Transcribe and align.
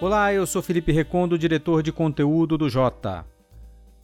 Olá, 0.00 0.32
eu 0.32 0.46
sou 0.46 0.62
Felipe 0.62 0.92
Recondo, 0.92 1.36
diretor 1.36 1.82
de 1.82 1.90
conteúdo 1.90 2.56
do 2.56 2.70
Jota. 2.70 3.26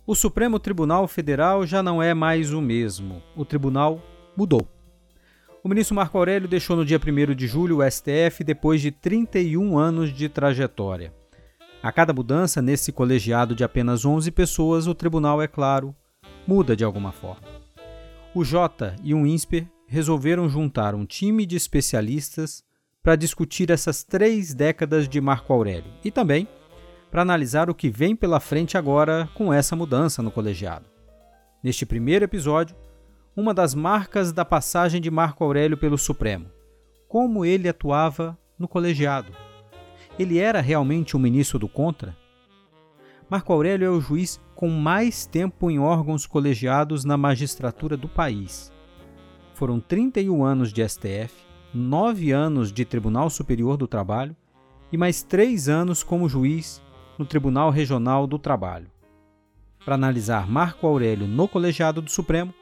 O 0.04 0.16
Supremo 0.16 0.58
Tribunal 0.58 1.06
Federal 1.06 1.64
já 1.64 1.84
não 1.84 2.02
é 2.02 2.12
mais 2.12 2.52
o 2.52 2.60
mesmo. 2.60 3.22
O 3.36 3.44
tribunal 3.44 4.02
mudou. 4.36 4.66
O 5.62 5.68
ministro 5.68 5.94
Marco 5.94 6.18
Aurélio 6.18 6.48
deixou 6.48 6.74
no 6.76 6.84
dia 6.84 6.98
1 6.98 7.32
de 7.36 7.46
julho 7.46 7.78
o 7.78 7.88
STF 7.88 8.42
depois 8.42 8.80
de 8.80 8.90
31 8.90 9.78
anos 9.78 10.12
de 10.12 10.28
trajetória. 10.28 11.14
A 11.80 11.92
cada 11.92 12.12
mudança 12.12 12.60
nesse 12.60 12.90
colegiado 12.90 13.54
de 13.54 13.62
apenas 13.62 14.04
11 14.04 14.32
pessoas, 14.32 14.88
o 14.88 14.96
tribunal, 14.96 15.40
é 15.40 15.46
claro, 15.46 15.94
muda 16.44 16.74
de 16.74 16.82
alguma 16.82 17.12
forma. 17.12 17.46
O 18.34 18.44
Jota 18.44 18.96
e 19.00 19.14
o 19.14 19.24
INSPER 19.24 19.68
resolveram 19.86 20.48
juntar 20.48 20.92
um 20.92 21.06
time 21.06 21.46
de 21.46 21.54
especialistas 21.54 22.63
para 23.04 23.16
discutir 23.16 23.70
essas 23.70 24.02
três 24.02 24.54
décadas 24.54 25.06
de 25.06 25.20
Marco 25.20 25.52
Aurélio 25.52 25.92
e 26.02 26.10
também 26.10 26.48
para 27.10 27.20
analisar 27.20 27.68
o 27.68 27.74
que 27.74 27.90
vem 27.90 28.16
pela 28.16 28.40
frente 28.40 28.78
agora 28.78 29.28
com 29.34 29.52
essa 29.52 29.76
mudança 29.76 30.22
no 30.22 30.30
colegiado. 30.30 30.86
Neste 31.62 31.84
primeiro 31.84 32.24
episódio, 32.24 32.74
uma 33.36 33.52
das 33.52 33.74
marcas 33.74 34.32
da 34.32 34.42
passagem 34.42 35.02
de 35.02 35.10
Marco 35.10 35.44
Aurélio 35.44 35.76
pelo 35.76 35.98
Supremo: 35.98 36.46
como 37.06 37.44
ele 37.44 37.68
atuava 37.68 38.38
no 38.58 38.66
colegiado. 38.66 39.30
Ele 40.18 40.38
era 40.38 40.62
realmente 40.62 41.14
um 41.14 41.20
ministro 41.20 41.58
do 41.58 41.68
contra? 41.68 42.16
Marco 43.28 43.52
Aurélio 43.52 43.86
é 43.86 43.90
o 43.90 44.00
juiz 44.00 44.40
com 44.54 44.70
mais 44.70 45.26
tempo 45.26 45.70
em 45.70 45.78
órgãos 45.78 46.26
colegiados 46.26 47.04
na 47.04 47.18
magistratura 47.18 47.98
do 47.98 48.08
país. 48.08 48.72
Foram 49.52 49.78
31 49.78 50.42
anos 50.42 50.72
de 50.72 50.88
STF, 50.88 51.43
nove 51.74 52.30
anos 52.30 52.72
de 52.72 52.84
Tribunal 52.84 53.28
Superior 53.28 53.76
do 53.76 53.88
Trabalho 53.88 54.36
e 54.92 54.96
mais 54.96 55.22
três 55.22 55.68
anos 55.68 56.04
como 56.04 56.28
juiz 56.28 56.80
no 57.18 57.24
Tribunal 57.24 57.70
Regional 57.70 58.26
do 58.26 58.38
Trabalho. 58.38 58.86
Para 59.84 59.96
analisar 59.96 60.48
Marco 60.48 60.86
Aurélio 60.86 61.26
no 61.26 61.48
Colegiado 61.48 62.00
do 62.00 62.10
Supremo, 62.10 62.54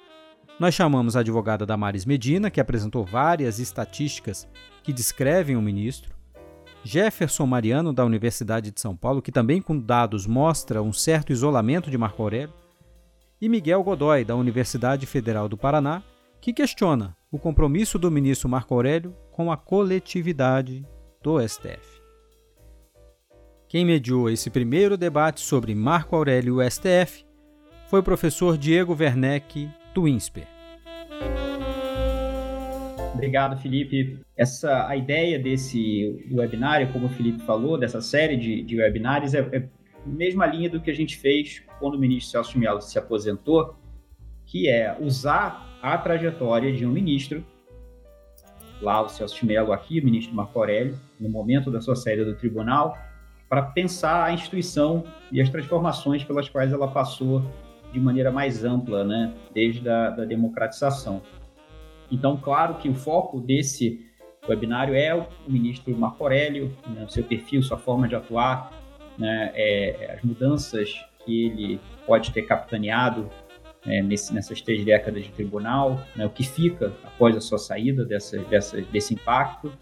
nós 0.58 0.74
chamamos 0.74 1.14
a 1.14 1.20
advogada 1.20 1.66
Damares 1.66 2.04
Medina, 2.04 2.50
que 2.50 2.60
apresentou 2.60 3.04
várias 3.04 3.58
estatísticas 3.58 4.48
que 4.82 4.92
descrevem 4.92 5.56
o 5.56 5.62
ministro, 5.62 6.14
Jefferson 6.84 7.46
Mariano, 7.46 7.92
da 7.92 8.04
Universidade 8.04 8.70
de 8.70 8.80
São 8.80 8.96
Paulo, 8.96 9.22
que 9.22 9.30
também 9.30 9.62
com 9.62 9.78
dados 9.78 10.26
mostra 10.26 10.82
um 10.82 10.92
certo 10.92 11.32
isolamento 11.32 11.90
de 11.90 11.98
Marco 11.98 12.22
Aurélio, 12.22 12.52
e 13.40 13.48
Miguel 13.48 13.82
Godoy, 13.82 14.24
da 14.24 14.36
Universidade 14.36 15.06
Federal 15.06 15.48
do 15.48 15.56
Paraná, 15.56 16.02
que 16.40 16.52
questiona 16.52 17.16
o 17.32 17.38
compromisso 17.38 17.98
do 17.98 18.10
ministro 18.10 18.46
Marco 18.46 18.74
Aurélio 18.74 19.16
com 19.30 19.50
a 19.50 19.56
coletividade 19.56 20.86
do 21.22 21.40
STF. 21.40 22.02
Quem 23.66 23.86
mediou 23.86 24.28
esse 24.28 24.50
primeiro 24.50 24.98
debate 24.98 25.40
sobre 25.40 25.74
Marco 25.74 26.14
Aurélio 26.14 26.60
e 26.60 26.66
o 26.66 26.70
STF 26.70 27.24
foi 27.88 28.00
o 28.00 28.02
professor 28.02 28.58
Diego 28.58 28.94
Werneck, 28.94 29.66
INSPER. 29.96 30.46
Obrigado, 33.14 33.58
Felipe. 33.58 34.18
Essa, 34.36 34.86
a 34.86 34.94
ideia 34.94 35.38
desse 35.38 36.26
webinário, 36.30 36.92
como 36.92 37.06
o 37.06 37.10
Felipe 37.10 37.42
falou, 37.44 37.78
dessa 37.78 38.02
série 38.02 38.36
de, 38.36 38.62
de 38.62 38.76
webinários, 38.76 39.32
é, 39.32 39.38
é 39.52 39.68
a 40.04 40.08
mesma 40.08 40.44
linha 40.46 40.68
do 40.68 40.80
que 40.82 40.90
a 40.90 40.94
gente 40.94 41.16
fez 41.16 41.62
quando 41.80 41.94
o 41.94 41.98
ministro 41.98 42.30
Celso 42.30 42.58
Mello 42.58 42.82
se 42.82 42.98
aposentou, 42.98 43.74
que 44.44 44.68
é 44.68 44.94
usar 45.00 45.71
a 45.82 45.98
trajetória 45.98 46.72
de 46.72 46.86
um 46.86 46.90
ministro, 46.90 47.44
lá 48.80 49.02
o 49.02 49.08
Celso 49.08 49.44
Mello 49.44 49.72
aqui, 49.72 49.98
o 49.98 50.04
ministro 50.04 50.34
Marco 50.34 50.56
Aurélio, 50.58 50.96
no 51.18 51.28
momento 51.28 51.70
da 51.72 51.80
sua 51.80 51.96
saída 51.96 52.24
do 52.24 52.36
tribunal, 52.36 52.96
para 53.48 53.62
pensar 53.62 54.24
a 54.24 54.32
instituição 54.32 55.04
e 55.30 55.40
as 55.40 55.50
transformações 55.50 56.22
pelas 56.22 56.48
quais 56.48 56.72
ela 56.72 56.88
passou 56.88 57.42
de 57.92 58.00
maneira 58.00 58.30
mais 58.30 58.64
ampla, 58.64 59.04
né, 59.04 59.34
desde 59.52 59.86
a 59.88 60.10
da 60.10 60.24
democratização. 60.24 61.20
Então, 62.10 62.36
claro 62.36 62.76
que 62.76 62.88
o 62.88 62.94
foco 62.94 63.40
desse 63.40 64.06
webinário 64.48 64.94
é 64.94 65.14
o 65.14 65.26
ministro 65.48 65.94
Marco 65.96 66.22
Aurélio, 66.22 66.74
né, 66.86 67.04
seu 67.08 67.24
perfil, 67.24 67.62
sua 67.62 67.76
forma 67.76 68.08
de 68.08 68.14
atuar, 68.14 68.72
né, 69.18 69.50
é, 69.54 70.14
as 70.16 70.22
mudanças 70.22 70.94
que 71.24 71.46
ele 71.46 71.80
pode 72.06 72.32
ter 72.32 72.42
capitaneado 72.42 73.28
é, 73.86 74.02
nesse, 74.02 74.32
nessas 74.34 74.60
três 74.60 74.84
décadas 74.84 75.24
de 75.24 75.30
tribunal, 75.30 76.00
né, 76.14 76.24
o 76.24 76.30
que 76.30 76.44
fica 76.44 76.92
após 77.04 77.36
a 77.36 77.40
sua 77.40 77.58
saída 77.58 78.04
dessa, 78.04 78.38
dessa, 78.38 78.80
desse 78.80 79.14
impacto, 79.14 79.72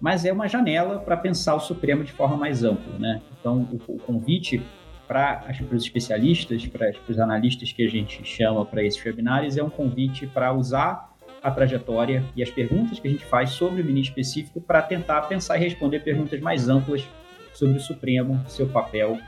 mas 0.00 0.24
é 0.24 0.32
uma 0.32 0.48
janela 0.48 0.98
para 0.98 1.16
pensar 1.16 1.54
o 1.54 1.60
Supremo 1.60 2.04
de 2.04 2.12
forma 2.12 2.36
mais 2.36 2.62
ampla. 2.62 2.98
Né? 2.98 3.22
Então, 3.38 3.68
o, 3.72 3.94
o 3.94 3.98
convite 3.98 4.62
para 5.06 5.46
os 5.70 5.82
especialistas, 5.82 6.66
para 6.66 6.92
os 7.08 7.18
analistas 7.18 7.72
que 7.72 7.84
a 7.84 7.88
gente 7.88 8.24
chama 8.24 8.64
para 8.64 8.82
esses 8.82 9.02
webinários, 9.04 9.56
é 9.56 9.62
um 9.62 9.70
convite 9.70 10.26
para 10.26 10.52
usar 10.52 11.14
a 11.42 11.50
trajetória 11.50 12.24
e 12.34 12.42
as 12.42 12.50
perguntas 12.50 12.98
que 12.98 13.06
a 13.06 13.10
gente 13.10 13.24
faz 13.24 13.50
sobre 13.50 13.82
o 13.82 13.84
ministro 13.84 14.18
específico 14.18 14.60
para 14.60 14.80
tentar 14.80 15.22
pensar 15.22 15.58
e 15.58 15.60
responder 15.60 16.00
perguntas 16.00 16.40
mais 16.40 16.68
amplas 16.68 17.06
sobre 17.52 17.76
o 17.76 17.80
Supremo, 17.80 18.42
seu 18.48 18.66
papel, 18.66 19.18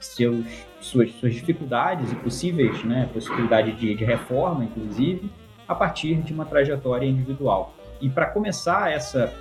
seus 0.00 0.46
suas, 0.80 1.10
suas 1.12 1.34
dificuldades 1.34 2.12
e 2.12 2.16
possíveis, 2.16 2.84
né, 2.84 3.08
possibilidade 3.12 3.72
de, 3.72 3.94
de 3.94 4.04
reforma, 4.04 4.64
inclusive, 4.64 5.30
a 5.66 5.74
partir 5.74 6.16
de 6.16 6.32
uma 6.32 6.44
trajetória 6.44 7.06
individual. 7.06 7.74
E 8.00 8.08
para 8.08 8.26
começar 8.26 8.92
essa, 8.92 9.32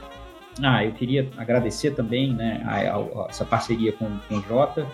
ah, 0.61 0.83
eu 0.83 0.91
queria 0.93 1.29
agradecer 1.37 1.91
também, 1.91 2.33
né, 2.33 2.61
a, 2.65 2.75
a, 2.75 2.97
a 2.97 3.27
essa 3.29 3.45
parceria 3.45 3.91
com, 3.93 4.17
com 4.27 4.35
o 4.35 4.41
Jota, 4.41 4.87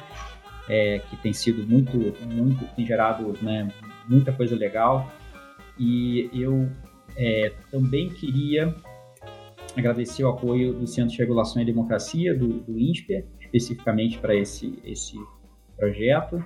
é, 0.70 1.00
que 1.10 1.18
tem 1.18 1.34
sido 1.34 1.66
muito, 1.68 1.98
muito, 2.26 2.66
tem 2.76 2.86
gerado, 2.86 3.34
né, 3.42 3.70
muita 4.08 4.32
coisa 4.32 4.56
legal. 4.56 5.12
E 5.78 6.30
eu 6.34 6.70
é, 7.16 7.52
também 7.72 8.10
queria 8.10 8.76
agradecer 9.76 10.24
o 10.24 10.30
apoio 10.30 10.74
do 10.74 10.86
Centro 10.86 11.12
de 11.12 11.18
Regulação 11.18 11.62
e 11.62 11.66
Democracia, 11.66 12.38
do, 12.38 12.60
do 12.60 12.80
INSPER, 12.80 13.26
especificamente 13.40 14.20
para 14.20 14.36
esse, 14.36 14.80
esse 14.84 15.18
projeto. 15.78 16.44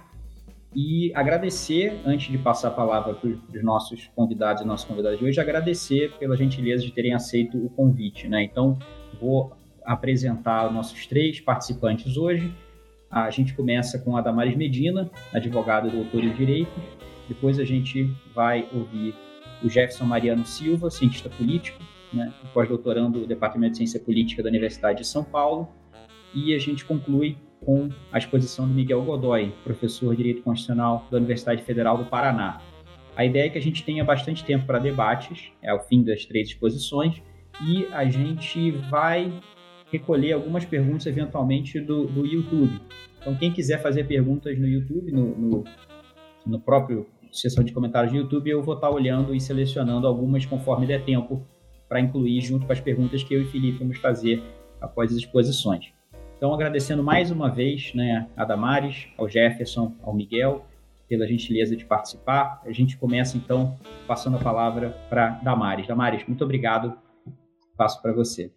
E 0.76 1.12
agradecer, 1.16 2.00
antes 2.06 2.32
de 2.32 2.38
passar 2.38 2.68
a 2.68 2.72
palavra 2.72 3.14
para 3.14 3.30
os 3.30 3.64
nossos 3.64 4.08
convidados 4.16 4.62
e 4.62 4.66
nossas 4.66 4.86
convidadas 4.86 5.18
de 5.18 5.26
hoje, 5.26 5.40
agradecer 5.40 6.12
pela 6.20 6.36
gentileza 6.36 6.84
de 6.84 6.92
terem 6.92 7.14
aceito 7.14 7.58
o 7.58 7.70
convite. 7.70 8.28
Né? 8.28 8.44
Então, 8.44 8.78
vou 9.20 9.54
apresentar 9.84 10.72
nossos 10.72 11.08
três 11.08 11.40
participantes 11.40 12.18
hoje. 12.18 12.54
A 13.10 13.30
gente 13.30 13.54
começa 13.54 13.98
com 13.98 14.18
a 14.18 14.22
Damares 14.22 14.56
Medina, 14.56 15.10
advogada 15.34 15.90
doutora 15.90 16.26
em 16.26 16.34
Direito. 16.34 16.80
Depois 17.28 17.58
a 17.58 17.66
gente 17.66 18.14
vai 18.36 18.68
ouvir 18.74 19.16
o 19.64 19.70
Jefferson 19.70 20.06
Mariano 20.06 20.46
Silva, 20.46 20.90
cientista 20.90 21.30
político, 21.30 21.82
né, 22.14 22.32
pós-doutorando 22.54 23.22
do 23.22 23.28
Departamento 23.28 23.72
de 23.72 23.78
Ciência 23.78 24.00
Política 24.00 24.44
da 24.44 24.50
Universidade 24.50 25.00
de 25.00 25.08
São 25.08 25.24
Paulo. 25.24 25.70
E 26.36 26.54
a 26.54 26.60
gente 26.60 26.86
conclui 26.86 27.38
com 27.66 27.90
a 28.12 28.18
exposição 28.18 28.68
do 28.68 28.74
Miguel 28.74 29.04
Godoy, 29.04 29.54
professor 29.64 30.12
de 30.12 30.18
Direito 30.18 30.44
Constitucional 30.44 31.08
da 31.10 31.18
Universidade 31.18 31.64
Federal 31.64 31.98
do 31.98 32.06
Paraná. 32.06 32.62
A 33.16 33.26
ideia 33.26 33.48
é 33.48 33.50
que 33.50 33.58
a 33.58 33.62
gente 33.62 33.84
tenha 33.84 34.04
bastante 34.04 34.44
tempo 34.44 34.66
para 34.66 34.80
debates, 34.80 35.52
é 35.62 35.74
o 35.74 35.80
fim 35.80 36.04
das 36.04 36.26
três 36.26 36.50
exposições, 36.50 37.22
e 37.66 37.86
a 37.88 38.06
gente 38.06 38.72
vai 38.72 39.34
recolher 39.92 40.34
algumas 40.34 40.66
perguntas 40.66 41.06
eventualmente 41.06 41.80
do, 41.80 42.06
do 42.06 42.26
YouTube. 42.26 42.80
Então, 43.20 43.36
quem 43.36 43.52
quiser 43.52 43.82
fazer 43.82 44.04
perguntas 44.06 44.58
no 44.60 44.68
YouTube, 44.68 45.12
no, 45.12 45.36
no, 45.36 45.64
no 46.46 46.60
próprio 46.60 47.08
seção 47.32 47.64
de 47.64 47.74
comentários 47.74 48.12
do 48.14 48.20
YouTube, 48.20 48.50
eu 48.50 48.62
vou 48.62 48.76
estar 48.76 48.90
olhando 48.90 49.36
e 49.36 49.42
selecionando 49.42 50.08
algumas 50.08 50.46
conforme 50.46 50.86
der 50.86 51.04
tempo 51.04 51.46
para 51.88 52.00
incluir 52.00 52.42
junto 52.42 52.66
com 52.66 52.74
as 52.74 52.80
perguntas 52.80 53.24
que 53.24 53.34
eu 53.34 53.42
e 53.42 53.46
Felipe 53.46 53.80
vamos 53.80 53.98
fazer 53.98 54.44
após 54.82 55.12
as 55.12 55.18
exposições. 55.18 55.97
Então, 56.38 56.54
agradecendo 56.54 57.04
mais 57.04 57.32
uma 57.32 57.50
vez 57.50 57.92
né, 57.96 58.30
a 58.38 58.46
Damares, 58.46 59.08
ao 59.18 59.28
Jefferson, 59.28 59.96
ao 60.04 60.14
Miguel, 60.14 60.64
pela 61.10 61.26
gentileza 61.26 61.76
de 61.76 61.84
participar. 61.84 62.62
A 62.64 62.72
gente 62.72 62.96
começa, 62.96 63.36
então, 63.36 63.76
passando 64.06 64.38
a 64.38 64.40
palavra 64.40 64.92
para 65.10 65.32
Damares. 65.44 65.88
Damares, 65.88 66.28
muito 66.28 66.44
obrigado. 66.44 66.96
Passo 67.76 68.00
para 68.04 68.14
você. 68.14 68.54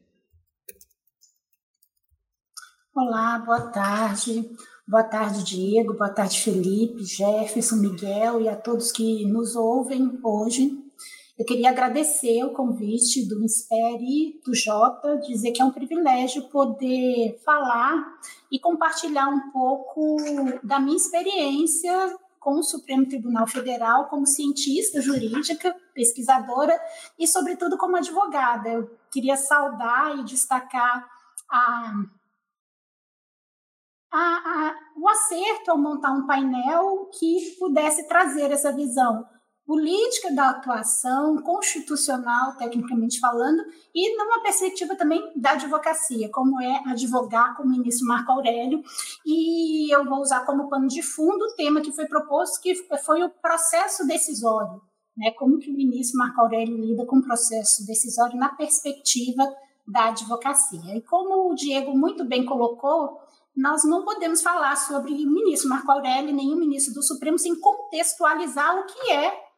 Olá, 2.94 3.38
boa 3.38 3.62
tarde. 3.70 4.50
Boa 4.86 5.04
tarde, 5.04 5.42
Diego. 5.42 5.94
Boa 5.94 6.10
tarde, 6.10 6.38
Felipe, 6.38 7.02
Jefferson, 7.04 7.76
Miguel 7.76 8.42
e 8.42 8.48
a 8.50 8.56
todos 8.56 8.92
que 8.92 9.24
nos 9.24 9.56
ouvem 9.56 10.18
hoje. 10.22 10.89
Eu 11.40 11.46
queria 11.46 11.70
agradecer 11.70 12.44
o 12.44 12.52
convite 12.52 13.26
do 13.26 13.42
Inspire, 13.42 14.38
do 14.44 14.54
Jota, 14.54 15.16
dizer 15.26 15.52
que 15.52 15.62
é 15.62 15.64
um 15.64 15.70
privilégio 15.70 16.50
poder 16.50 17.40
falar 17.42 17.96
e 18.52 18.58
compartilhar 18.58 19.26
um 19.30 19.50
pouco 19.50 20.18
da 20.62 20.78
minha 20.78 20.98
experiência 20.98 22.14
com 22.38 22.58
o 22.58 22.62
Supremo 22.62 23.08
Tribunal 23.08 23.46
Federal 23.46 24.06
como 24.08 24.26
cientista 24.26 25.00
jurídica, 25.00 25.74
pesquisadora 25.94 26.78
e, 27.18 27.26
sobretudo, 27.26 27.78
como 27.78 27.96
advogada. 27.96 28.68
Eu 28.68 28.90
queria 29.10 29.38
saudar 29.38 30.18
e 30.18 30.24
destacar 30.24 31.08
a 31.50 31.94
a, 34.12 34.18
a, 34.18 34.74
o 34.94 35.08
acerto 35.08 35.70
ao 35.70 35.78
montar 35.78 36.12
um 36.12 36.26
painel 36.26 37.08
que 37.18 37.56
pudesse 37.58 38.06
trazer 38.08 38.50
essa 38.50 38.72
visão 38.72 39.24
política 39.70 40.34
da 40.34 40.50
atuação, 40.50 41.40
constitucional, 41.42 42.56
tecnicamente 42.56 43.20
falando, 43.20 43.62
e 43.94 44.16
numa 44.16 44.42
perspectiva 44.42 44.96
também 44.96 45.22
da 45.36 45.52
advocacia, 45.52 46.28
como 46.28 46.60
é 46.60 46.82
advogar 46.88 47.56
com 47.56 47.62
o 47.62 47.68
ministro 47.68 48.04
Marco 48.08 48.32
Aurélio. 48.32 48.82
E 49.24 49.94
eu 49.94 50.04
vou 50.04 50.22
usar 50.22 50.44
como 50.44 50.68
pano 50.68 50.88
de 50.88 51.04
fundo 51.04 51.44
o 51.44 51.54
tema 51.54 51.80
que 51.80 51.92
foi 51.92 52.04
proposto, 52.06 52.60
que 52.60 52.74
foi 53.04 53.22
o 53.22 53.30
processo 53.30 54.04
decisório. 54.08 54.82
Né? 55.16 55.30
Como 55.38 55.60
que 55.60 55.70
o 55.70 55.76
ministro 55.76 56.18
Marco 56.18 56.40
Aurélio 56.40 56.76
lida 56.76 57.06
com 57.06 57.18
o 57.18 57.22
processo 57.22 57.86
decisório 57.86 58.36
na 58.36 58.48
perspectiva 58.48 59.44
da 59.86 60.08
advocacia. 60.08 60.96
E 60.96 61.00
como 61.02 61.48
o 61.48 61.54
Diego 61.54 61.96
muito 61.96 62.24
bem 62.24 62.44
colocou, 62.44 63.20
nós 63.56 63.84
não 63.84 64.04
podemos 64.04 64.42
falar 64.42 64.74
sobre 64.74 65.12
o 65.12 65.30
ministro 65.30 65.68
Marco 65.68 65.92
Aurélio, 65.92 66.34
nem 66.34 66.52
o 66.52 66.56
ministro 66.56 66.92
do 66.92 67.04
Supremo, 67.04 67.38
sem 67.38 67.54
contextualizar 67.60 68.76
o 68.76 68.86
que 68.86 69.12
é 69.12 69.49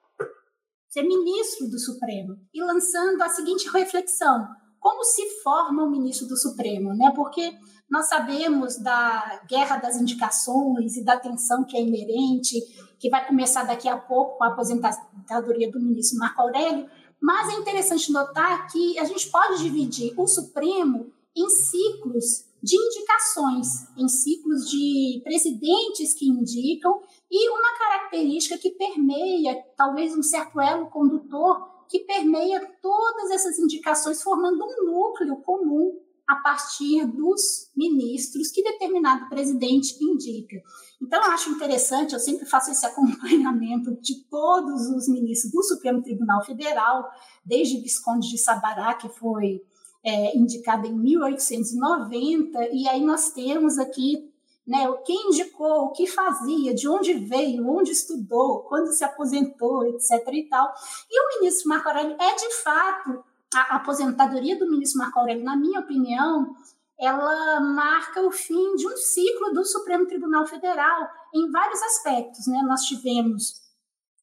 ser 0.92 1.02
ministro 1.04 1.70
do 1.70 1.78
Supremo 1.78 2.36
e 2.52 2.62
lançando 2.62 3.22
a 3.22 3.28
seguinte 3.30 3.66
reflexão: 3.70 4.46
como 4.78 5.02
se 5.02 5.26
forma 5.42 5.82
o 5.82 5.90
ministro 5.90 6.28
do 6.28 6.36
Supremo, 6.36 6.94
né? 6.94 7.10
Porque 7.16 7.54
nós 7.90 8.08
sabemos 8.08 8.76
da 8.76 9.42
guerra 9.48 9.78
das 9.78 9.96
indicações 9.96 10.96
e 10.96 11.04
da 11.04 11.18
tensão 11.18 11.64
que 11.64 11.76
é 11.76 11.80
inerente, 11.80 12.60
que 12.98 13.08
vai 13.08 13.26
começar 13.26 13.64
daqui 13.64 13.88
a 13.88 13.96
pouco 13.96 14.36
com 14.36 14.44
a 14.44 14.48
aposentadoria 14.48 15.70
do 15.70 15.80
ministro 15.80 16.18
Marco 16.18 16.42
Aurélio, 16.42 16.86
mas 17.20 17.54
é 17.54 17.58
interessante 17.58 18.12
notar 18.12 18.70
que 18.70 18.98
a 18.98 19.04
gente 19.04 19.30
pode 19.30 19.62
dividir 19.62 20.12
o 20.18 20.26
Supremo 20.26 21.10
em 21.34 21.48
ciclos 21.48 22.44
de 22.62 22.76
indicações, 22.76 23.88
em 23.96 24.08
ciclos 24.08 24.70
de 24.70 25.20
presidentes 25.24 26.14
que 26.14 26.28
indicam, 26.28 27.00
e 27.32 27.48
uma 27.48 27.78
característica 27.78 28.58
que 28.58 28.72
permeia, 28.72 29.56
talvez 29.74 30.14
um 30.14 30.22
certo 30.22 30.60
elo 30.60 30.90
condutor, 30.90 31.66
que 31.88 32.00
permeia 32.00 32.60
todas 32.82 33.30
essas 33.30 33.58
indicações, 33.58 34.22
formando 34.22 34.62
um 34.62 34.84
núcleo 34.84 35.36
comum 35.36 35.98
a 36.28 36.36
partir 36.36 37.06
dos 37.06 37.70
ministros 37.74 38.50
que 38.50 38.62
determinado 38.62 39.30
presidente 39.30 39.96
indica. 40.04 40.62
Então, 41.00 41.24
eu 41.24 41.30
acho 41.30 41.50
interessante, 41.50 42.12
eu 42.12 42.20
sempre 42.20 42.44
faço 42.44 42.70
esse 42.70 42.84
acompanhamento 42.86 43.98
de 44.02 44.24
todos 44.28 44.88
os 44.88 45.08
ministros 45.08 45.50
do 45.52 45.62
Supremo 45.62 46.02
Tribunal 46.02 46.44
Federal, 46.44 47.10
desde 47.44 47.80
Visconde 47.80 48.28
de 48.28 48.36
Sabará, 48.36 48.92
que 48.94 49.08
foi 49.08 49.62
é, 50.04 50.36
indicada 50.36 50.86
em 50.86 50.98
1890, 50.98 52.68
e 52.72 52.86
aí 52.88 53.02
nós 53.02 53.30
temos 53.30 53.78
aqui 53.78 54.31
né, 54.66 54.86
quem 55.04 55.28
indicou, 55.28 55.86
o 55.86 55.92
que 55.92 56.06
fazia, 56.06 56.74
de 56.74 56.88
onde 56.88 57.14
veio, 57.14 57.68
onde 57.68 57.90
estudou, 57.90 58.60
quando 58.60 58.92
se 58.92 59.04
aposentou, 59.04 59.84
etc. 59.86 60.10
e 60.32 60.48
tal. 60.48 60.72
E 61.10 61.20
o 61.20 61.40
ministro 61.40 61.68
Marco 61.68 61.88
Aurélio 61.88 62.16
é, 62.18 62.34
de 62.34 62.54
fato, 62.62 63.24
a 63.54 63.76
aposentadoria 63.76 64.58
do 64.58 64.70
ministro 64.70 64.98
Marco 64.98 65.18
Aurélio, 65.18 65.44
na 65.44 65.56
minha 65.56 65.80
opinião, 65.80 66.54
ela 66.98 67.60
marca 67.60 68.22
o 68.22 68.30
fim 68.30 68.76
de 68.76 68.86
um 68.86 68.96
ciclo 68.96 69.52
do 69.52 69.64
Supremo 69.64 70.06
Tribunal 70.06 70.46
Federal 70.46 71.08
em 71.34 71.50
vários 71.50 71.82
aspectos. 71.82 72.46
Né? 72.46 72.62
Nós 72.62 72.82
tivemos 72.82 73.60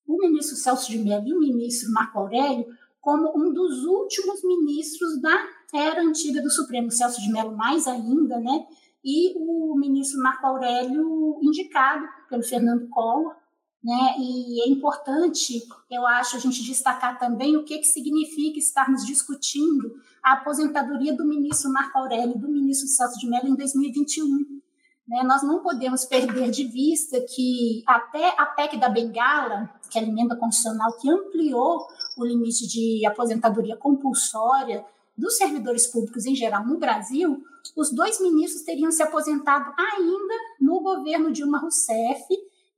o 0.07 0.17
ministro 0.17 0.55
Celso 0.55 0.89
de 0.89 0.97
Mello 0.97 1.27
e 1.27 1.33
o 1.33 1.39
ministro 1.39 1.91
Marco 1.91 2.17
Aurélio 2.19 2.65
como 3.01 3.31
um 3.35 3.53
dos 3.53 3.83
últimos 3.85 4.43
ministros 4.43 5.21
da 5.21 5.47
era 5.73 6.01
antiga 6.01 6.41
do 6.41 6.49
Supremo, 6.49 6.89
Celso 6.91 7.21
de 7.21 7.31
Mello 7.31 7.55
mais 7.55 7.87
ainda, 7.87 8.39
né? 8.39 8.65
E 9.03 9.33
o 9.37 9.75
ministro 9.77 10.21
Marco 10.21 10.45
Aurélio 10.45 11.39
indicado 11.41 12.05
pelo 12.29 12.43
Fernando 12.43 12.87
Collor, 12.89 13.35
né? 13.83 14.15
E 14.19 14.61
é 14.61 14.69
importante, 14.69 15.61
eu 15.89 16.05
acho, 16.05 16.35
a 16.35 16.39
gente 16.39 16.63
destacar 16.63 17.17
também 17.17 17.55
o 17.55 17.63
que, 17.63 17.77
que 17.77 17.85
significa 17.85 18.59
estarmos 18.59 19.05
discutindo 19.05 19.95
a 20.23 20.33
aposentadoria 20.33 21.15
do 21.15 21.25
ministro 21.25 21.71
Marco 21.71 21.97
Aurélio 21.97 22.35
e 22.35 22.39
do 22.39 22.49
ministro 22.49 22.87
Celso 22.89 23.17
de 23.17 23.27
Mello 23.27 23.47
em 23.47 23.55
2021. 23.55 24.59
Né? 25.07 25.23
Nós 25.23 25.41
não 25.43 25.63
podemos 25.63 26.05
perder 26.05 26.51
de 26.51 26.65
vista 26.65 27.19
que 27.21 27.81
até 27.87 28.35
a 28.37 28.45
PEC 28.45 28.77
da 28.77 28.89
Bengala, 28.89 29.69
que 29.89 29.97
é 29.97 30.01
a 30.01 30.05
emenda 30.05 30.35
constitucional 30.35 30.91
que 30.99 31.09
ampliou 31.09 31.87
o 32.17 32.25
limite 32.25 32.67
de 32.67 33.05
aposentadoria 33.05 33.77
compulsória 33.77 34.85
dos 35.17 35.37
servidores 35.37 35.87
públicos 35.87 36.25
em 36.25 36.35
geral 36.35 36.65
no 36.65 36.77
Brasil, 36.77 37.43
os 37.75 37.91
dois 37.91 38.19
ministros 38.19 38.63
teriam 38.63 38.91
se 38.91 39.01
aposentado 39.01 39.73
ainda 39.77 40.33
no 40.59 40.81
governo 40.81 41.31
Dilma 41.31 41.59
Rousseff 41.59 42.25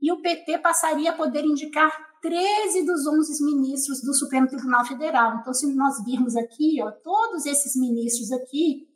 e 0.01 0.11
o 0.11 0.21
PT 0.21 0.57
passaria 0.59 1.11
a 1.11 1.15
poder 1.15 1.45
indicar 1.45 1.91
13 2.21 2.85
dos 2.85 3.05
11 3.05 3.43
ministros 3.43 4.01
do 4.01 4.13
Supremo 4.13 4.47
Tribunal 4.47 4.85
Federal. 4.85 5.37
Então, 5.37 5.53
se 5.53 5.67
nós 5.73 6.03
virmos 6.03 6.35
aqui, 6.35 6.81
ó, 6.81 6.91
todos 6.91 7.45
esses 7.45 7.75
ministros 7.75 8.31
aqui 8.31 8.87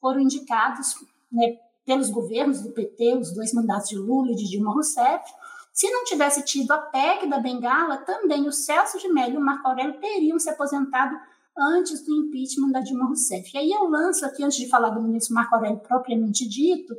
foram 0.00 0.20
indicados 0.20 0.94
né, 1.30 1.58
pelos 1.84 2.10
governos 2.10 2.60
do 2.62 2.70
PT, 2.70 3.16
os 3.16 3.32
dois 3.32 3.52
mandatos 3.52 3.88
de 3.88 3.96
Lula 3.96 4.32
e 4.32 4.36
de 4.36 4.48
Dilma 4.48 4.72
Rousseff. 4.72 5.24
Se 5.72 5.90
não 5.90 6.04
tivesse 6.04 6.42
tido 6.44 6.70
a 6.72 6.78
PEC 6.78 7.26
da 7.26 7.38
Bengala, 7.38 7.98
também 7.98 8.46
o 8.46 8.52
Celso 8.52 8.98
de 8.98 9.08
Mello 9.08 9.34
e 9.34 9.36
o 9.38 9.40
Marco 9.40 9.66
Aurélio 9.66 9.98
teriam 9.98 10.38
se 10.38 10.48
aposentado 10.48 11.18
antes 11.56 12.04
do 12.04 12.14
impeachment 12.14 12.70
da 12.70 12.80
Dilma 12.80 13.06
Rousseff. 13.06 13.50
E 13.54 13.58
aí 13.58 13.70
eu 13.70 13.88
lanço 13.88 14.24
aqui, 14.26 14.42
antes 14.42 14.56
de 14.58 14.68
falar 14.68 14.90
do 14.90 15.02
ministro 15.02 15.34
Marco 15.34 15.54
Aurélio 15.54 15.78
propriamente 15.78 16.48
dito, 16.48 16.94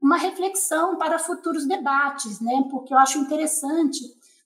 uma 0.00 0.16
reflexão 0.16 0.96
para 0.98 1.18
futuros 1.18 1.66
debates, 1.66 2.40
né? 2.40 2.64
porque 2.70 2.92
eu 2.92 2.98
acho 2.98 3.18
interessante 3.18 4.00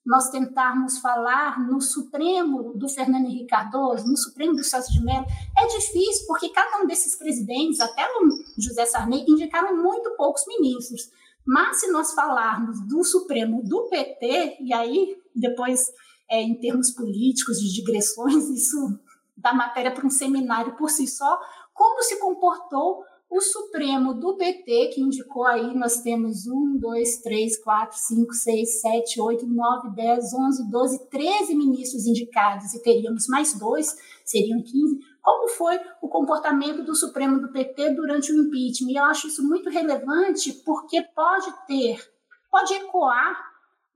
nós 0.07 0.31
tentarmos 0.31 0.99
falar 0.99 1.61
no 1.61 1.83
Supremo 1.83 2.73
do 2.75 2.89
Fernando 2.89 3.27
Henrique 3.27 3.49
Cardoso, 3.49 4.07
no 4.07 4.17
Supremo 4.17 4.55
do 4.55 4.65
Celso 4.65 4.91
de 4.91 5.05
Mello. 5.05 5.27
É 5.59 5.67
difícil, 5.67 6.27
porque 6.27 6.49
cada 6.49 6.83
um 6.83 6.87
desses 6.87 7.15
presidentes, 7.17 7.79
até 7.79 8.07
o 8.07 8.29
José 8.57 8.87
Sarney, 8.87 9.27
indicaram 9.29 9.77
muito 9.77 10.11
poucos 10.17 10.45
ministros. 10.47 11.11
Mas 11.47 11.81
se 11.81 11.91
nós 11.91 12.15
falarmos 12.15 12.81
do 12.87 13.05
Supremo 13.05 13.63
do 13.63 13.89
PT, 13.91 14.59
e 14.61 14.73
aí 14.73 15.17
depois, 15.35 15.87
é, 16.31 16.43
em 16.43 16.55
termos 16.59 16.91
políticos, 16.91 17.59
de 17.59 17.71
digressões, 17.73 18.49
isso 18.51 18.99
dá 19.39 19.55
matéria 19.55 19.91
para 19.91 20.07
um 20.07 20.11
seminário 20.11 20.77
por 20.77 20.91
si 20.91 21.07
só, 21.07 21.41
como 21.73 22.03
se 22.03 22.19
comportou 22.19 23.05
o 23.31 23.43
Supremo 23.43 24.15
do 24.15 24.37
PT, 24.37 24.89
que 24.95 25.03
indicou 25.03 25.45
aí, 25.45 25.75
nós 25.77 26.01
temos 26.01 26.47
1, 26.47 26.79
2, 26.79 27.19
3, 27.19 27.63
4, 27.63 27.99
5, 27.99 28.33
6, 28.33 28.81
7, 28.81 29.21
8, 29.21 29.47
9, 29.47 29.91
10, 29.91 30.35
11, 30.35 30.71
12, 30.71 31.11
13 31.11 31.55
ministros 31.55 32.07
indicados 32.07 32.73
e 32.73 32.83
teríamos 32.83 33.29
mais 33.29 33.53
dois, 33.59 33.95
seriam 34.25 34.63
15. 34.63 34.99
Como 35.21 35.49
foi 35.49 35.79
o 36.01 36.09
comportamento 36.09 36.83
do 36.83 36.95
Supremo 36.95 37.39
do 37.39 37.53
PT 37.53 37.91
durante 37.91 38.33
o 38.33 38.47
impeachment? 38.47 38.93
E 38.93 38.97
eu 38.97 39.05
acho 39.05 39.29
isso 39.29 39.47
muito 39.47 39.69
relevante 39.69 40.51
porque 40.65 41.03
pode 41.15 41.53
ter, 41.67 42.03
pode 42.51 42.73
ecoar 42.73 43.37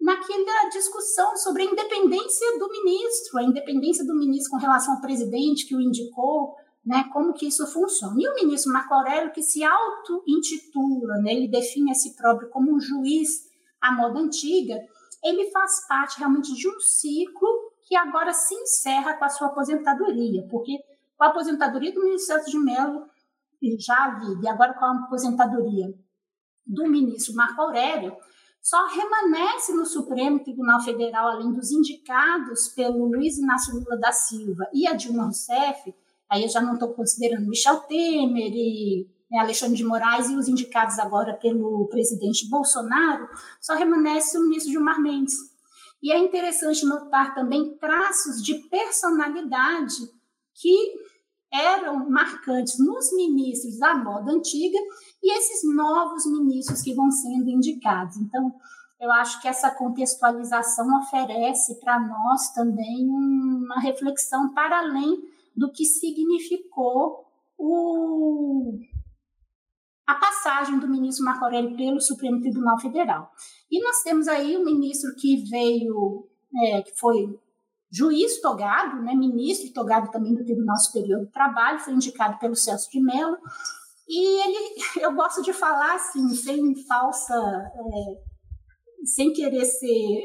naquela 0.02 0.68
discussão 0.68 1.36
sobre 1.36 1.62
a 1.62 1.66
independência 1.66 2.58
do 2.58 2.68
ministro, 2.68 3.38
a 3.38 3.44
independência 3.44 4.04
do 4.04 4.14
ministro 4.16 4.50
com 4.50 4.56
relação 4.56 4.94
ao 4.94 5.00
presidente 5.00 5.64
que 5.64 5.76
o 5.76 5.80
indicou, 5.80 6.56
né, 6.84 7.08
como 7.12 7.32
que 7.32 7.46
isso 7.46 7.64
funciona. 7.68 8.16
E 8.18 8.28
o 8.28 8.34
ministro 8.34 8.72
Marco 8.72 8.92
Aurélio, 8.92 9.32
que 9.32 9.42
se 9.42 9.62
auto-intitula, 9.62 11.18
né, 11.22 11.32
ele 11.32 11.48
define 11.48 11.92
a 11.92 11.94
si 11.94 12.16
próprio 12.16 12.50
como 12.50 12.74
um 12.74 12.80
juiz 12.80 13.48
à 13.80 13.92
moda 13.92 14.18
antiga, 14.18 14.74
ele 15.22 15.50
faz 15.52 15.86
parte 15.86 16.18
realmente 16.18 16.52
de 16.52 16.68
um 16.68 16.80
ciclo 16.80 17.48
que 17.84 17.94
agora 17.94 18.32
se 18.32 18.54
encerra 18.54 19.14
com 19.14 19.24
a 19.24 19.28
sua 19.28 19.48
aposentadoria, 19.48 20.44
porque 20.50 20.78
com 21.16 21.24
a 21.24 21.28
aposentadoria 21.28 21.92
do 21.92 22.02
ministro 22.02 22.34
Celso 22.34 22.50
de 22.50 22.58
Mello, 22.58 23.06
já 23.78 24.06
havia, 24.06 24.36
e 24.42 24.48
agora 24.48 24.74
com 24.74 24.84
a 24.84 25.04
aposentadoria 25.04 25.94
do 26.66 26.88
ministro 26.88 27.34
Marco 27.34 27.60
Aurélio, 27.60 28.16
só 28.62 28.86
remanesce 28.86 29.72
no 29.74 29.84
Supremo 29.84 30.38
Tribunal 30.38 30.80
Federal, 30.82 31.28
além 31.28 31.52
dos 31.52 31.72
indicados 31.72 32.68
pelo 32.68 33.06
Luiz 33.06 33.36
Inácio 33.36 33.74
Lula 33.74 33.98
da 33.98 34.12
Silva 34.12 34.68
e 34.72 34.86
a 34.86 34.94
Dilma 34.94 35.24
Rousseff, 35.24 35.92
aí 36.30 36.44
eu 36.44 36.48
já 36.48 36.60
não 36.60 36.74
estou 36.74 36.94
considerando 36.94 37.48
Michel 37.48 37.80
Temer 37.80 38.52
e 38.54 39.10
né, 39.28 39.40
Alexandre 39.40 39.76
de 39.76 39.84
Moraes 39.84 40.30
e 40.30 40.36
os 40.36 40.46
indicados 40.46 40.98
agora 41.00 41.34
pelo 41.34 41.88
presidente 41.88 42.48
Bolsonaro, 42.48 43.28
só 43.60 43.74
remanesce 43.74 44.38
o 44.38 44.42
ministro 44.42 44.70
Gilmar 44.70 45.00
Mendes. 45.00 45.34
E 46.00 46.12
é 46.12 46.18
interessante 46.18 46.86
notar 46.86 47.34
também 47.34 47.76
traços 47.78 48.42
de 48.42 48.54
personalidade 48.68 49.96
que 50.54 51.01
eram 51.52 52.08
marcantes 52.08 52.78
nos 52.78 53.12
ministros 53.14 53.78
da 53.78 53.94
moda 53.94 54.32
antiga 54.32 54.78
e 55.22 55.36
esses 55.36 55.62
novos 55.74 56.24
ministros 56.26 56.80
que 56.80 56.94
vão 56.94 57.10
sendo 57.10 57.50
indicados. 57.50 58.16
Então, 58.16 58.54
eu 58.98 59.10
acho 59.10 59.40
que 59.42 59.48
essa 59.48 59.70
contextualização 59.70 60.86
oferece 61.00 61.78
para 61.80 61.98
nós 61.98 62.52
também 62.52 63.08
uma 63.08 63.80
reflexão 63.80 64.54
para 64.54 64.78
além 64.78 65.20
do 65.56 65.70
que 65.70 65.84
significou 65.84 67.26
o, 67.58 68.78
a 70.06 70.14
passagem 70.14 70.78
do 70.78 70.88
ministro 70.88 71.24
Marco 71.24 71.44
Aurélio 71.44 71.76
pelo 71.76 72.00
Supremo 72.00 72.40
Tribunal 72.40 72.78
Federal. 72.78 73.30
E 73.70 73.82
nós 73.82 74.02
temos 74.02 74.28
aí 74.28 74.56
o 74.56 74.64
ministro 74.64 75.14
que 75.16 75.44
veio, 75.48 76.28
é, 76.64 76.82
que 76.82 76.98
foi 76.98 77.38
juiz 77.92 78.40
togado, 78.40 79.02
né, 79.02 79.14
ministro 79.14 79.70
togado 79.72 80.10
também 80.10 80.34
do 80.34 80.44
Tribunal 80.44 80.78
Superior 80.78 81.20
do 81.20 81.30
Trabalho, 81.30 81.78
foi 81.78 81.92
indicado 81.92 82.38
pelo 82.38 82.56
Celso 82.56 82.90
de 82.90 83.00
Mello, 83.00 83.36
e 84.08 84.42
ele, 84.42 84.82
eu 85.04 85.12
gosto 85.12 85.42
de 85.42 85.52
falar 85.52 85.94
assim, 85.94 86.28
sem 86.30 86.74
falsa, 86.86 87.34
é, 87.34 89.04
sem 89.04 89.32
querer 89.32 89.66
ser 89.66 90.22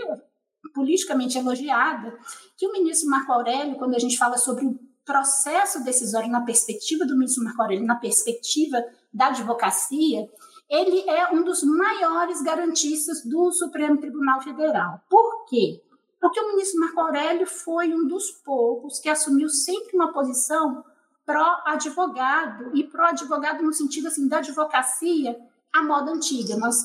politicamente 0.73 1.37
elogiada, 1.37 2.17
que 2.57 2.65
o 2.65 2.71
ministro 2.71 3.09
Marco 3.09 3.31
Aurélio, 3.33 3.77
quando 3.77 3.95
a 3.95 3.99
gente 3.99 4.17
fala 4.17 4.37
sobre 4.37 4.65
o 4.65 4.79
processo 5.05 5.83
decisório 5.83 6.29
na 6.29 6.41
perspectiva 6.41 7.05
do 7.05 7.17
ministro 7.17 7.43
Marco 7.43 7.61
Aurélio, 7.61 7.85
na 7.85 7.95
perspectiva 7.95 8.77
da 9.13 9.27
advocacia, 9.27 10.29
ele 10.69 11.09
é 11.09 11.33
um 11.33 11.43
dos 11.43 11.63
maiores 11.63 12.41
garantistas 12.41 13.23
do 13.25 13.51
Supremo 13.51 13.99
Tribunal 13.99 14.41
Federal. 14.41 15.01
Por 15.09 15.45
quê? 15.45 15.81
Porque 16.19 16.39
o 16.39 16.47
ministro 16.49 16.79
Marco 16.79 16.99
Aurélio 16.99 17.45
foi 17.45 17.93
um 17.93 18.07
dos 18.07 18.31
poucos 18.31 18.99
que 18.99 19.09
assumiu 19.09 19.49
sempre 19.49 19.95
uma 19.95 20.11
posição 20.11 20.83
pró-advogado, 21.25 22.71
e 22.73 22.83
pró-advogado 22.85 23.61
no 23.61 23.73
sentido 23.73 24.07
assim, 24.07 24.27
da 24.27 24.37
advocacia 24.37 25.37
à 25.73 25.83
moda 25.83 26.11
antiga. 26.11 26.55
Nós 26.55 26.75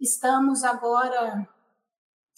estamos 0.00 0.64
agora 0.64 1.46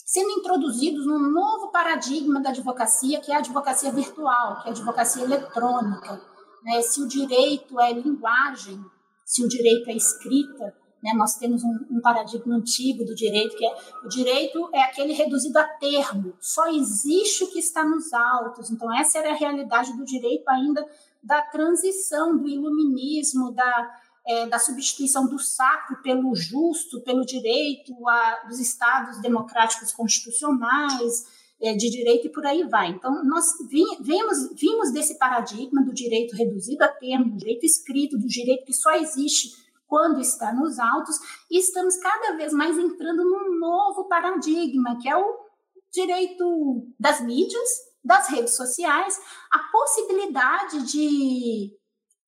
sendo 0.04 0.30
introduzidos 0.30 1.06
num 1.06 1.18
novo 1.18 1.70
paradigma 1.70 2.40
da 2.40 2.50
advocacia, 2.50 3.20
que 3.20 3.32
é 3.32 3.36
a 3.36 3.38
advocacia 3.38 3.90
virtual, 3.92 4.60
que 4.60 4.68
é 4.68 4.70
a 4.70 4.74
advocacia 4.74 5.24
eletrônica. 5.24 6.20
Né? 6.62 6.82
Se 6.82 7.00
o 7.00 7.08
direito 7.08 7.80
é 7.80 7.92
linguagem, 7.92 8.84
se 9.24 9.44
o 9.44 9.48
direito 9.48 9.88
é 9.88 9.94
escrita, 9.94 10.74
né? 11.02 11.12
nós 11.14 11.36
temos 11.36 11.62
um, 11.62 11.78
um, 11.90 12.00
paradigma 12.00 12.54
antigo 12.54 13.04
do 13.04 13.14
direito, 13.14 13.56
que 13.56 13.64
é 13.64 13.76
o 14.04 14.08
direito 14.08 14.68
é 14.72 14.82
aquele 14.82 15.12
reduzido 15.12 15.58
a 15.58 15.64
termo, 15.64 16.34
só 16.40 16.68
existe 16.68 17.44
o 17.44 17.50
que 17.50 17.58
está 17.58 17.84
nos 17.84 18.12
autos. 18.12 18.70
Então, 18.70 18.92
essa 18.94 19.18
era 19.18 19.30
a 19.30 19.36
realidade 19.36 19.96
do 19.96 20.04
direito 20.04 20.48
ainda 20.48 20.86
da 21.22 21.42
transição 21.42 22.36
do 22.36 22.48
iluminismo, 22.48 23.52
da, 23.52 24.00
é, 24.26 24.46
da 24.46 24.58
substituição 24.58 25.26
do 25.26 25.38
sacro 25.38 26.00
pelo 26.02 26.34
justo, 26.34 27.00
pelo 27.02 27.24
direito 27.24 27.92
a, 28.08 28.44
dos 28.48 28.58
estados 28.60 29.20
democráticos 29.20 29.92
constitucionais, 29.92 31.26
é, 31.60 31.74
de 31.74 31.90
direito 31.90 32.26
e 32.26 32.30
por 32.30 32.44
aí 32.44 32.64
vai. 32.64 32.90
Então, 32.90 33.24
nós 33.24 33.46
vimos, 33.68 34.50
vimos 34.54 34.92
desse 34.92 35.18
paradigma 35.18 35.82
do 35.82 35.92
direito 35.92 36.36
reduzido 36.36 36.84
a 36.84 36.88
termo, 36.88 37.30
do 37.30 37.36
direito 37.38 37.64
escrito, 37.64 38.18
do 38.18 38.28
direito 38.28 38.64
que 38.64 38.74
só 38.74 38.92
existe 38.92 39.65
quando 39.86 40.20
está 40.20 40.52
nos 40.52 40.78
autos, 40.78 41.16
e 41.50 41.58
estamos 41.58 41.96
cada 41.96 42.36
vez 42.36 42.52
mais 42.52 42.76
entrando 42.78 43.24
num 43.24 43.58
novo 43.58 44.08
paradigma, 44.08 44.98
que 45.00 45.08
é 45.08 45.16
o 45.16 45.46
direito 45.92 46.86
das 46.98 47.20
mídias, 47.20 47.68
das 48.04 48.28
redes 48.28 48.54
sociais, 48.54 49.20
a 49.50 49.58
possibilidade 49.70 50.82
de 50.84 51.72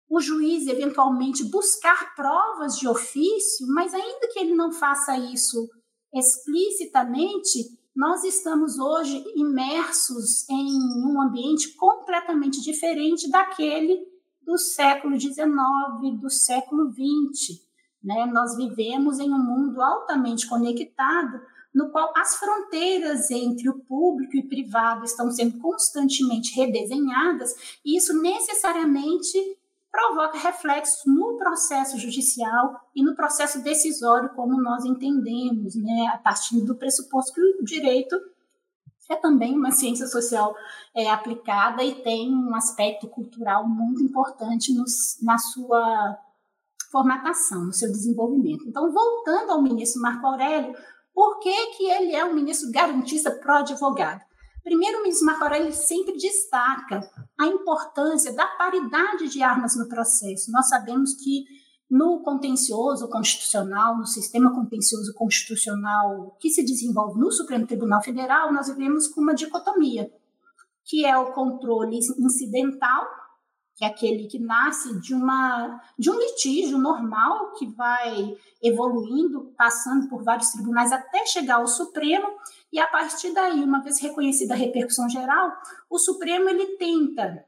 o 0.10 0.20
juiz 0.20 0.68
eventualmente 0.68 1.44
buscar 1.46 2.14
provas 2.14 2.78
de 2.78 2.88
ofício, 2.88 3.66
mas 3.70 3.94
ainda 3.94 4.28
que 4.32 4.40
ele 4.40 4.54
não 4.54 4.72
faça 4.72 5.18
isso 5.18 5.68
explicitamente, 6.14 7.80
nós 7.96 8.24
estamos 8.24 8.78
hoje 8.78 9.24
imersos 9.36 10.48
em 10.50 10.70
um 11.04 11.20
ambiente 11.20 11.74
completamente 11.74 12.62
diferente 12.62 13.30
daquele 13.32 14.13
do 14.46 14.58
século 14.58 15.20
XIX, 15.20 16.20
do 16.20 16.30
século 16.30 16.92
XX. 16.92 17.62
Né? 18.04 18.26
Nós 18.26 18.56
vivemos 18.56 19.20
em 19.20 19.32
um 19.32 19.40
mundo 19.40 19.82
altamente 19.82 20.48
conectado, 20.48 21.42
no 21.74 21.90
qual 21.90 22.14
as 22.16 22.36
fronteiras 22.36 23.32
entre 23.32 23.68
o 23.70 23.80
público 23.80 24.38
e 24.38 24.48
privado 24.48 25.06
estão 25.06 25.32
sendo 25.32 25.60
constantemente 25.60 26.56
redesenhadas, 26.56 27.80
e 27.84 27.98
isso 27.98 28.22
necessariamente 28.22 29.38
provoca 29.92 30.40
reflexos 30.40 31.04
no 31.06 31.38
processo 31.38 32.00
judicial 32.00 32.80
e 32.96 33.04
no 33.04 33.16
processo 33.16 33.62
decisório, 33.62 34.30
como 34.30 34.60
nós 34.60 34.84
entendemos, 34.86 35.76
né, 35.76 36.08
a 36.14 36.18
partir 36.18 36.62
do 36.62 36.76
pressuposto 36.76 37.34
que 37.34 37.42
o 37.42 37.64
direito 37.64 38.20
é 39.10 39.16
também 39.16 39.56
uma 39.58 39.72
ciência 39.72 40.08
social 40.08 40.56
é, 40.96 41.10
aplicada 41.10 41.84
e 41.84 42.02
tem 42.04 42.34
um 42.34 42.56
aspecto 42.56 43.08
cultural 43.08 43.68
muito 43.68 44.02
importante 44.02 44.74
na 45.22 45.38
sua 45.38 46.18
formatação, 46.92 47.66
no 47.66 47.74
seu 47.74 47.92
desenvolvimento. 47.92 48.68
Então, 48.68 48.92
voltando 48.92 49.52
ao 49.52 49.62
ministro 49.62 50.02
Marco 50.02 50.26
Aurélio, 50.26 50.76
por 51.14 51.40
que, 51.40 51.68
que 51.78 51.90
ele 51.90 52.16
é 52.16 52.24
um 52.24 52.34
ministro 52.34 52.72
garantista 52.72 53.32
pró-advogado? 53.32 54.22
Primeiro, 54.64 55.00
o 55.00 55.02
ministro 55.02 55.26
Marco 55.26 55.44
Aurélio 55.44 55.74
sempre 55.74 56.18
destaca 56.18 57.02
a 57.38 57.46
importância 57.48 58.34
da 58.34 58.48
paridade 58.48 59.28
de 59.28 59.44
armas 59.44 59.76
no 59.76 59.90
processo. 59.90 60.52
Nós 60.52 60.70
sabemos 60.70 61.16
que 61.16 61.44
no 61.90 62.22
contencioso 62.22 63.08
constitucional, 63.08 63.98
no 63.98 64.06
sistema 64.06 64.54
contencioso 64.54 65.14
constitucional 65.14 66.36
que 66.40 66.50
se 66.50 66.64
desenvolve 66.64 67.20
no 67.20 67.32
Supremo 67.32 67.68
Tribunal 67.68 68.02
Federal, 68.02 68.52
nós 68.52 68.68
vivemos 68.68 69.08
com 69.08 69.22
uma 69.22 69.36
dicotomia, 69.36 70.12
que 70.84 71.06
é 71.06 71.18
o 71.18 71.34
controle 71.34 72.00
incidental 72.20 73.08
que 73.76 73.84
é 73.84 73.88
aquele 73.88 74.28
que 74.28 74.40
nasce 74.40 75.00
de, 75.00 75.14
uma, 75.14 75.82
de 75.98 76.10
um 76.10 76.18
litígio 76.18 76.78
normal 76.78 77.54
que 77.54 77.66
vai 77.68 78.36
evoluindo, 78.62 79.52
passando 79.58 80.08
por 80.08 80.24
vários 80.24 80.50
tribunais 80.50 80.92
até 80.92 81.26
chegar 81.26 81.56
ao 81.56 81.68
Supremo, 81.68 82.28
e 82.72 82.80
a 82.80 82.88
partir 82.88 83.34
daí, 83.34 83.64
uma 83.64 83.82
vez 83.82 84.00
reconhecida 84.00 84.54
a 84.54 84.58
repercussão 84.58 85.10
geral, 85.10 85.52
o 85.90 85.98
Supremo 85.98 86.50
ele 86.50 86.78
tenta 86.78 87.44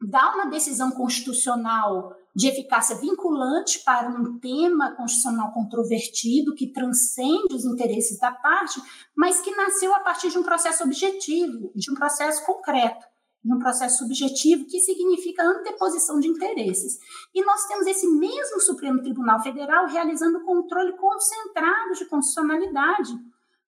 dar 0.00 0.34
uma 0.34 0.46
decisão 0.46 0.90
constitucional 0.92 2.16
de 2.36 2.48
eficácia 2.48 2.96
vinculante 2.96 3.82
para 3.82 4.10
um 4.10 4.38
tema 4.38 4.94
constitucional 4.94 5.54
controvertido 5.54 6.54
que 6.54 6.70
transcende 6.70 7.54
os 7.54 7.64
interesses 7.64 8.18
da 8.18 8.30
parte, 8.30 8.78
mas 9.16 9.40
que 9.40 9.56
nasceu 9.56 9.94
a 9.94 10.00
partir 10.00 10.28
de 10.28 10.36
um 10.36 10.42
processo 10.42 10.84
objetivo, 10.84 11.72
de 11.74 11.90
um 11.90 11.94
processo 11.94 12.44
concreto 12.44 13.06
num 13.42 13.58
processo 13.58 13.98
subjetivo, 13.98 14.66
que 14.66 14.80
significa 14.80 15.44
anteposição 15.44 16.18
de 16.18 16.26
interesses. 16.26 16.98
E 17.32 17.44
nós 17.44 17.64
temos 17.66 17.86
esse 17.86 18.06
mesmo 18.08 18.60
Supremo 18.60 19.00
Tribunal 19.00 19.40
Federal 19.40 19.86
realizando 19.86 20.42
controle 20.42 20.96
concentrado 20.96 21.94
de 21.94 22.06
constitucionalidade, 22.06 23.12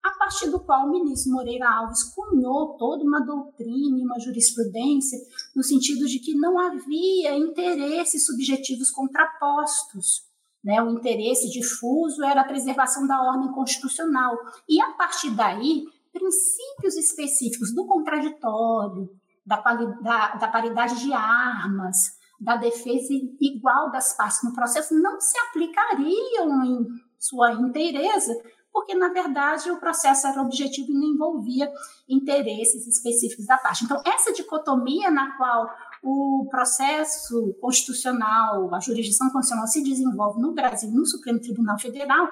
a 0.08 0.12
partir 0.18 0.50
do 0.50 0.60
qual 0.60 0.86
o 0.86 0.90
ministro 0.90 1.32
Moreira 1.32 1.68
Alves 1.68 2.04
cunhou 2.14 2.76
toda 2.76 3.04
uma 3.04 3.20
doutrina 3.20 3.98
e 3.98 4.02
uma 4.02 4.18
jurisprudência 4.18 5.18
no 5.54 5.62
sentido 5.62 6.06
de 6.06 6.18
que 6.18 6.34
não 6.34 6.58
havia 6.58 7.36
interesses 7.36 8.24
subjetivos 8.24 8.90
contrapostos. 8.90 10.26
Né? 10.64 10.82
O 10.82 10.90
interesse 10.90 11.50
difuso 11.50 12.24
era 12.24 12.40
a 12.40 12.48
preservação 12.48 13.06
da 13.06 13.20
ordem 13.20 13.52
constitucional. 13.52 14.36
E, 14.68 14.80
a 14.80 14.92
partir 14.92 15.30
daí, 15.30 15.84
princípios 16.12 16.96
específicos 16.96 17.74
do 17.74 17.86
contraditório, 17.86 19.10
da, 19.46 19.60
da, 19.60 20.34
da 20.34 20.48
paridade 20.48 21.00
de 21.00 21.12
armas, 21.12 22.18
da 22.40 22.56
defesa 22.56 23.12
igual 23.40 23.90
das 23.90 24.16
partes 24.16 24.42
no 24.42 24.52
processo 24.52 24.94
não 24.94 25.20
se 25.20 25.36
aplicariam 25.38 26.64
em 26.64 26.86
sua 27.18 27.52
inteireza, 27.52 28.32
porque, 28.78 28.94
na 28.94 29.08
verdade, 29.08 29.72
o 29.72 29.80
processo 29.80 30.28
era 30.28 30.40
objetivo 30.40 30.92
e 30.92 30.94
não 30.94 31.08
envolvia 31.08 31.68
interesses 32.08 32.86
específicos 32.86 33.44
da 33.44 33.58
parte. 33.58 33.84
Então, 33.84 34.00
essa 34.06 34.32
dicotomia 34.32 35.10
na 35.10 35.36
qual 35.36 35.68
o 36.00 36.46
processo 36.48 37.56
constitucional, 37.60 38.72
a 38.72 38.78
jurisdição 38.78 39.30
constitucional 39.30 39.66
se 39.66 39.82
desenvolve 39.82 40.40
no 40.40 40.52
Brasil, 40.52 40.92
no 40.92 41.04
Supremo 41.04 41.40
Tribunal 41.40 41.76
Federal, 41.76 42.30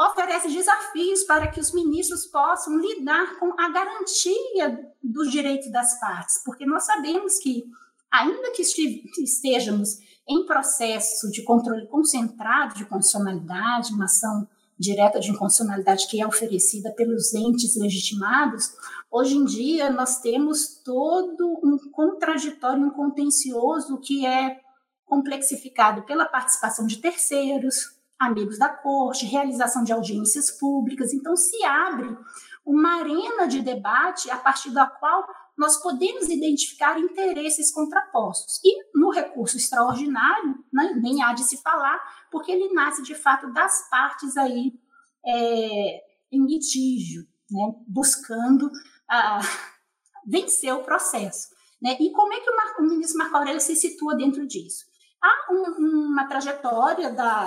oferece 0.00 0.48
desafios 0.48 1.22
para 1.22 1.46
que 1.46 1.60
os 1.60 1.72
ministros 1.72 2.26
possam 2.26 2.76
lidar 2.76 3.38
com 3.38 3.54
a 3.56 3.68
garantia 3.68 4.92
dos 5.00 5.30
direitos 5.30 5.70
das 5.70 6.00
partes, 6.00 6.42
porque 6.44 6.66
nós 6.66 6.84
sabemos 6.84 7.38
que, 7.38 7.62
ainda 8.10 8.50
que 8.50 8.62
estejamos 8.62 9.96
em 10.28 10.44
processo 10.44 11.30
de 11.30 11.44
controle 11.44 11.86
concentrado 11.86 12.74
de 12.74 12.84
constitucionalidade, 12.84 13.94
uma 13.94 14.06
ação 14.06 14.48
direta 14.78 15.20
de 15.20 15.30
inconstitucionalidade 15.30 16.08
que 16.08 16.20
é 16.20 16.26
oferecida 16.26 16.90
pelos 16.92 17.32
entes 17.34 17.76
legitimados, 17.76 18.72
hoje 19.10 19.36
em 19.36 19.44
dia 19.44 19.90
nós 19.90 20.20
temos 20.20 20.80
todo 20.84 21.60
um 21.62 21.78
contraditório, 21.90 22.84
um 22.84 22.90
contencioso 22.90 23.98
que 23.98 24.26
é 24.26 24.60
complexificado 25.04 26.02
pela 26.02 26.24
participação 26.24 26.86
de 26.86 26.98
terceiros, 26.98 27.94
amigos 28.18 28.58
da 28.58 28.68
corte, 28.68 29.26
realização 29.26 29.84
de 29.84 29.92
audiências 29.92 30.50
públicas. 30.50 31.12
Então, 31.12 31.36
se 31.36 31.62
abre 31.64 32.16
uma 32.64 33.00
arena 33.00 33.46
de 33.46 33.60
debate 33.60 34.30
a 34.30 34.36
partir 34.36 34.70
da 34.70 34.86
qual 34.86 35.26
nós 35.56 35.80
podemos 35.80 36.28
identificar 36.28 36.98
interesses 36.98 37.70
contrapostos. 37.70 38.60
E 38.64 38.98
no 38.98 39.10
recurso 39.10 39.56
extraordinário, 39.56 40.64
né, 40.72 40.98
nem 41.00 41.22
há 41.22 41.32
de 41.32 41.44
se 41.44 41.58
falar, 41.58 42.00
porque 42.30 42.50
ele 42.50 42.72
nasce 42.72 43.02
de 43.02 43.14
fato 43.14 43.52
das 43.52 43.88
partes 43.88 44.36
aí 44.36 44.72
é, 45.24 46.02
em 46.32 46.44
litígio, 46.46 47.22
né, 47.50 47.74
buscando 47.86 48.70
ah, 49.08 49.40
vencer 50.26 50.74
o 50.74 50.82
processo. 50.82 51.48
Né? 51.80 51.96
E 52.00 52.10
como 52.12 52.32
é 52.32 52.40
que 52.40 52.50
o, 52.50 52.82
o 52.82 52.88
ministro 52.88 53.18
Marco 53.18 53.36
Aurélio 53.36 53.60
se 53.60 53.76
situa 53.76 54.16
dentro 54.16 54.46
disso? 54.46 54.84
Há 55.22 55.52
um, 55.52 56.08
uma 56.08 56.26
trajetória 56.26 57.12
da, 57.12 57.44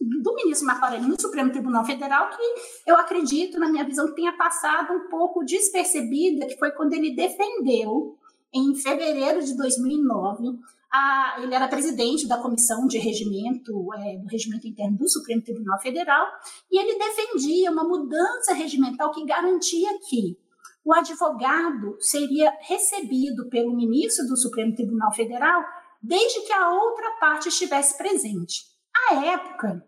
do 0.00 0.34
ministro 0.34 0.66
Marco 0.66 0.84
Aurélio 0.84 1.08
no 1.08 1.20
Supremo 1.20 1.50
Tribunal 1.50 1.84
Federal 1.84 2.30
que 2.30 2.42
eu 2.86 2.96
acredito, 2.96 3.58
na 3.58 3.68
minha 3.68 3.84
visão, 3.84 4.14
tenha 4.14 4.36
passado 4.36 4.92
um 4.92 5.08
pouco 5.08 5.44
despercebida, 5.44 6.46
que 6.46 6.58
foi 6.58 6.70
quando 6.72 6.92
ele 6.92 7.14
defendeu, 7.14 8.16
em 8.52 8.74
fevereiro 8.74 9.44
de 9.44 9.56
2009, 9.56 10.58
a, 10.90 11.36
ele 11.42 11.54
era 11.54 11.68
presidente 11.68 12.26
da 12.26 12.38
comissão 12.38 12.86
de 12.86 12.98
regimento, 12.98 13.92
é, 13.94 14.16
do 14.18 14.26
regimento 14.28 14.66
interno 14.66 14.96
do 14.96 15.08
Supremo 15.08 15.42
Tribunal 15.42 15.78
Federal, 15.80 16.26
e 16.70 16.78
ele 16.78 16.98
defendia 16.98 17.70
uma 17.70 17.84
mudança 17.84 18.54
regimental 18.54 19.10
que 19.10 19.24
garantia 19.24 19.90
que 20.08 20.38
o 20.84 20.94
advogado 20.94 21.96
seria 21.98 22.56
recebido 22.60 23.48
pelo 23.48 23.74
ministro 23.74 24.26
do 24.26 24.36
Supremo 24.36 24.74
Tribunal 24.74 25.12
Federal 25.12 25.62
desde 26.00 26.42
que 26.42 26.52
a 26.52 26.70
outra 26.70 27.10
parte 27.18 27.48
estivesse 27.48 27.98
presente. 27.98 28.75
À 29.10 29.14
época, 29.26 29.84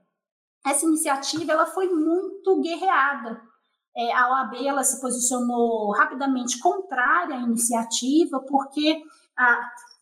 essa 0.67 0.85
iniciativa 0.87 1.53
ela 1.53 1.67
foi 1.67 1.89
muito 1.89 2.61
guerreada. 2.61 3.41
É, 3.97 4.13
a 4.13 4.31
OAB 4.31 4.67
ela 4.67 4.85
se 4.85 5.01
posicionou 5.01 5.91
rapidamente 5.93 6.59
contrária 6.61 7.37
à 7.37 7.41
iniciativa, 7.41 8.41
porque, 8.41 9.03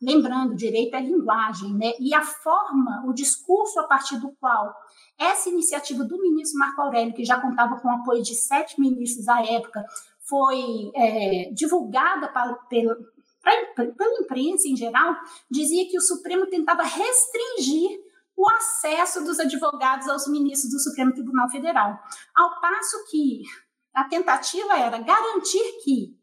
lembrando, 0.03 0.55
direito 0.55 0.95
é 0.95 1.01
linguagem, 1.01 1.73
né? 1.75 1.93
e 1.99 2.15
a 2.15 2.23
forma, 2.23 3.05
o 3.07 3.13
discurso 3.13 3.81
a 3.81 3.85
partir 3.85 4.19
do 4.19 4.33
qual 4.39 4.75
essa 5.19 5.49
iniciativa 5.49 6.05
do 6.05 6.21
ministro 6.21 6.59
Marco 6.59 6.83
Aurélio, 6.83 7.15
que 7.15 7.25
já 7.25 7.41
contava 7.41 7.81
com 7.81 7.89
o 7.89 7.93
apoio 7.93 8.23
de 8.23 8.35
sete 8.35 8.79
ministros 8.79 9.29
à 9.29 9.43
época, 9.43 9.83
foi 10.29 10.91
é, 10.95 11.51
divulgada 11.55 12.29
para, 12.29 12.55
pela, 12.69 12.97
pela 13.75 14.21
imprensa 14.21 14.69
em 14.69 14.77
geral, 14.77 15.15
dizia 15.51 15.89
que 15.89 15.97
o 15.97 16.03
Supremo 16.03 16.47
tentava 16.47 16.83
restringir 16.83 18.06
o 18.37 18.49
acesso 18.51 19.25
dos 19.25 19.41
advogados 19.41 20.09
aos 20.09 20.29
ministros 20.29 20.71
do 20.71 20.79
Supremo 20.79 21.13
Tribunal 21.13 21.49
Federal. 21.49 21.99
Ao 22.35 22.61
passo 22.61 23.05
que 23.11 23.43
a 23.95 24.05
tentativa 24.05 24.77
era 24.77 24.99
garantir 24.99 25.83
que 25.83 26.15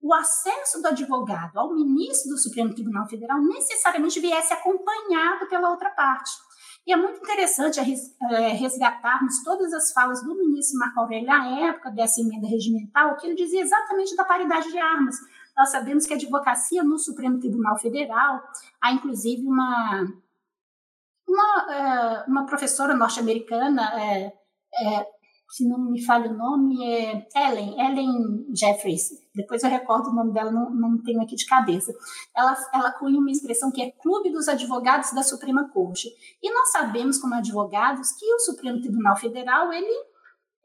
o 0.00 0.14
acesso 0.14 0.80
do 0.80 0.86
advogado 0.86 1.58
ao 1.58 1.74
ministro 1.74 2.30
do 2.30 2.38
Supremo 2.38 2.72
Tribunal 2.72 3.08
Federal 3.08 3.42
necessariamente 3.42 4.20
viesse 4.20 4.52
acompanhado 4.52 5.48
pela 5.48 5.70
outra 5.70 5.90
parte. 5.90 6.30
E 6.86 6.92
é 6.92 6.96
muito 6.96 7.18
interessante 7.18 7.80
é, 7.80 8.48
resgatarmos 8.50 9.42
todas 9.42 9.72
as 9.72 9.90
falas 9.92 10.22
do 10.22 10.36
ministro 10.36 10.78
Marco 10.78 11.00
Aurélio 11.00 11.32
à 11.32 11.68
época 11.68 11.90
dessa 11.90 12.20
emenda 12.20 12.46
regimental, 12.46 13.16
que 13.16 13.26
ele 13.26 13.34
dizia 13.34 13.60
exatamente 13.60 14.14
da 14.14 14.24
paridade 14.24 14.70
de 14.70 14.78
armas. 14.78 15.16
Nós 15.56 15.70
sabemos 15.70 16.06
que 16.06 16.12
a 16.12 16.16
advocacia 16.16 16.84
no 16.84 16.96
Supremo 16.96 17.40
Tribunal 17.40 17.76
Federal 17.76 18.40
há 18.80 18.92
inclusive 18.92 19.44
uma 19.44 20.06
uma, 21.28 21.74
é, 21.74 22.24
uma 22.28 22.46
professora 22.46 22.94
norte-americana, 22.94 23.82
é, 24.00 24.26
é, 24.26 25.06
se 25.48 25.66
não 25.68 25.78
me 25.78 26.04
falha 26.04 26.30
o 26.30 26.36
nome, 26.36 26.84
é 26.84 27.26
Ellen, 27.34 27.80
Ellen 27.80 28.46
Jeffries. 28.54 29.10
Depois 29.34 29.62
eu 29.62 29.70
recordo 29.70 30.10
o 30.10 30.14
nome 30.14 30.32
dela, 30.32 30.50
não, 30.50 30.70
não 30.70 31.02
tenho 31.02 31.22
aqui 31.22 31.36
de 31.36 31.46
cabeça. 31.46 31.92
Ela, 32.34 32.56
ela 32.74 32.92
cunha 32.92 33.18
uma 33.18 33.30
expressão 33.30 33.70
que 33.70 33.82
é 33.82 33.92
Clube 33.92 34.30
dos 34.32 34.48
Advogados 34.48 35.12
da 35.12 35.22
Suprema 35.22 35.68
Corte. 35.70 36.08
E 36.42 36.52
nós 36.52 36.72
sabemos, 36.72 37.18
como 37.18 37.34
advogados, 37.34 38.10
que 38.12 38.26
o 38.34 38.40
Supremo 38.40 38.80
Tribunal 38.80 39.16
Federal, 39.16 39.72
ele 39.72 40.15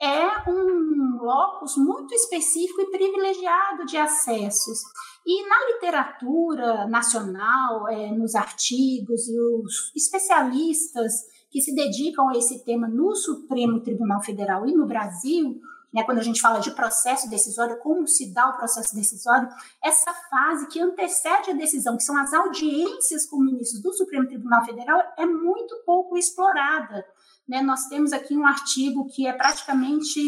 é 0.02 0.50
um 0.50 1.20
locus 1.22 1.78
muito 1.78 2.14
específico 2.16 2.82
e 2.82 2.90
privilegiado 2.90 3.86
de 3.86 3.98
acessos. 3.98 4.80
E 5.26 5.48
na 5.48 5.66
literatura 5.74 6.88
nacional, 6.88 7.88
é, 7.88 8.12
nos 8.12 8.34
artigos 8.34 9.30
e 9.30 9.40
os 9.40 9.92
especialistas 9.96 11.14
que 11.52 11.62
se 11.62 11.76
dedicam 11.76 12.30
a 12.30 12.38
esse 12.38 12.64
tema 12.66 12.88
no 12.88 13.16
Supremo 13.16 13.82
Tribunal 13.82 14.22
Federal 14.22 14.66
e 14.68 14.74
no 14.74 14.88
Brasil, 14.88 15.60
né, 15.93 16.04
quando 16.04 16.19
a 16.19 16.23
gente 16.23 16.41
fala 16.41 16.60
de 16.60 16.71
processo 16.71 17.30
decisório, 17.30 17.80
como 17.80 18.08
se 18.08 18.34
dá 18.34 18.49
o 18.49 18.58
processo 18.58 18.95
decisório, 18.95 19.49
essa 19.84 20.13
fase 20.30 20.67
que 20.67 20.80
antecede 20.80 21.51
a 21.51 21.54
decisão, 21.54 21.97
que 21.97 22.04
são 22.04 22.17
as 22.17 22.34
audiências 22.34 23.25
com 23.25 23.38
ministros 23.41 23.82
do 23.82 23.93
Supremo 23.93 24.27
Tribunal 24.27 24.63
Federal, 24.63 25.01
é 25.17 25.25
muito 25.25 25.75
pouco 25.86 26.17
explorada. 26.17 27.06
Né? 27.47 27.62
Nós 27.62 27.88
temos 27.88 28.13
aqui 28.13 28.36
um 28.36 28.45
artigo 28.45 29.08
que 29.08 29.27
é 29.27 29.34
praticamente 29.34 30.19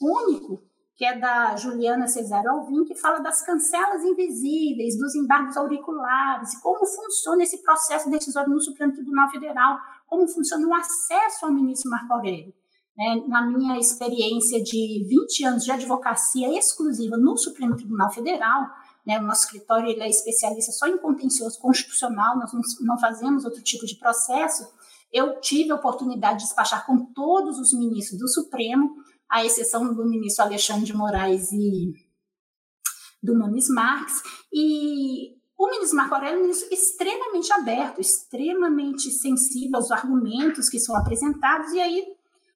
único, 0.00 0.62
que 0.96 1.04
é 1.04 1.18
da 1.18 1.56
Juliana 1.56 2.06
Cesário 2.06 2.50
Alvim, 2.50 2.84
que 2.84 2.94
fala 2.94 3.18
das 3.18 3.44
cancelas 3.44 4.02
invisíveis, 4.04 4.96
dos 4.96 5.14
embargos 5.14 5.56
auriculares, 5.56 6.56
como 6.60 6.86
funciona 6.86 7.42
esse 7.42 7.62
processo 7.62 8.08
decisório 8.08 8.50
no 8.50 8.60
Supremo 8.60 8.92
Tribunal 8.92 9.28
Federal, 9.28 9.76
como 10.06 10.26
funciona 10.28 10.66
o 10.66 10.72
acesso 10.72 11.44
ao 11.44 11.52
ministro 11.52 11.90
Marco 11.90 12.12
Aurélio. 12.12 12.54
Né? 12.96 13.24
Na 13.26 13.46
minha 13.46 13.78
experiência 13.78 14.62
de 14.62 15.06
20 15.08 15.44
anos 15.44 15.64
de 15.64 15.72
advocacia 15.72 16.56
exclusiva 16.56 17.16
no 17.16 17.36
Supremo 17.36 17.76
Tribunal 17.76 18.12
Federal, 18.12 18.66
né, 19.06 19.18
o 19.18 19.22
nosso 19.22 19.44
escritório 19.44 19.88
ele 19.88 20.02
é 20.02 20.08
especialista 20.08 20.72
só 20.72 20.86
em 20.86 20.96
contencioso 20.96 21.58
constitucional, 21.60 22.38
nós 22.38 22.50
não 22.80 22.98
fazemos 22.98 23.44
outro 23.44 23.62
tipo 23.62 23.84
de 23.84 23.96
processo. 23.96 24.66
Eu 25.12 25.40
tive 25.40 25.72
a 25.72 25.74
oportunidade 25.74 26.38
de 26.38 26.44
despachar 26.44 26.86
com 26.86 27.04
todos 27.12 27.58
os 27.58 27.72
ministros 27.74 28.18
do 28.18 28.28
Supremo, 28.28 28.96
à 29.28 29.44
exceção 29.44 29.92
do 29.92 30.06
ministro 30.06 30.44
Alexandre 30.44 30.84
de 30.84 30.94
Moraes 30.94 31.52
e 31.52 31.92
do 33.22 33.34
Nunes 33.34 33.68
Marques, 33.68 34.22
e 34.52 35.34
o 35.56 35.70
ministro 35.70 35.96
Marco 35.96 36.14
Aurélio 36.14 36.36
é 36.36 36.38
um 36.38 36.42
ministro 36.42 36.68
extremamente 36.72 37.52
aberto, 37.52 38.00
extremamente 38.00 39.10
sensível 39.10 39.76
aos 39.76 39.90
argumentos 39.90 40.68
que 40.68 40.78
são 40.78 40.96
apresentados, 40.96 41.72
e 41.72 41.80
aí 41.80 42.04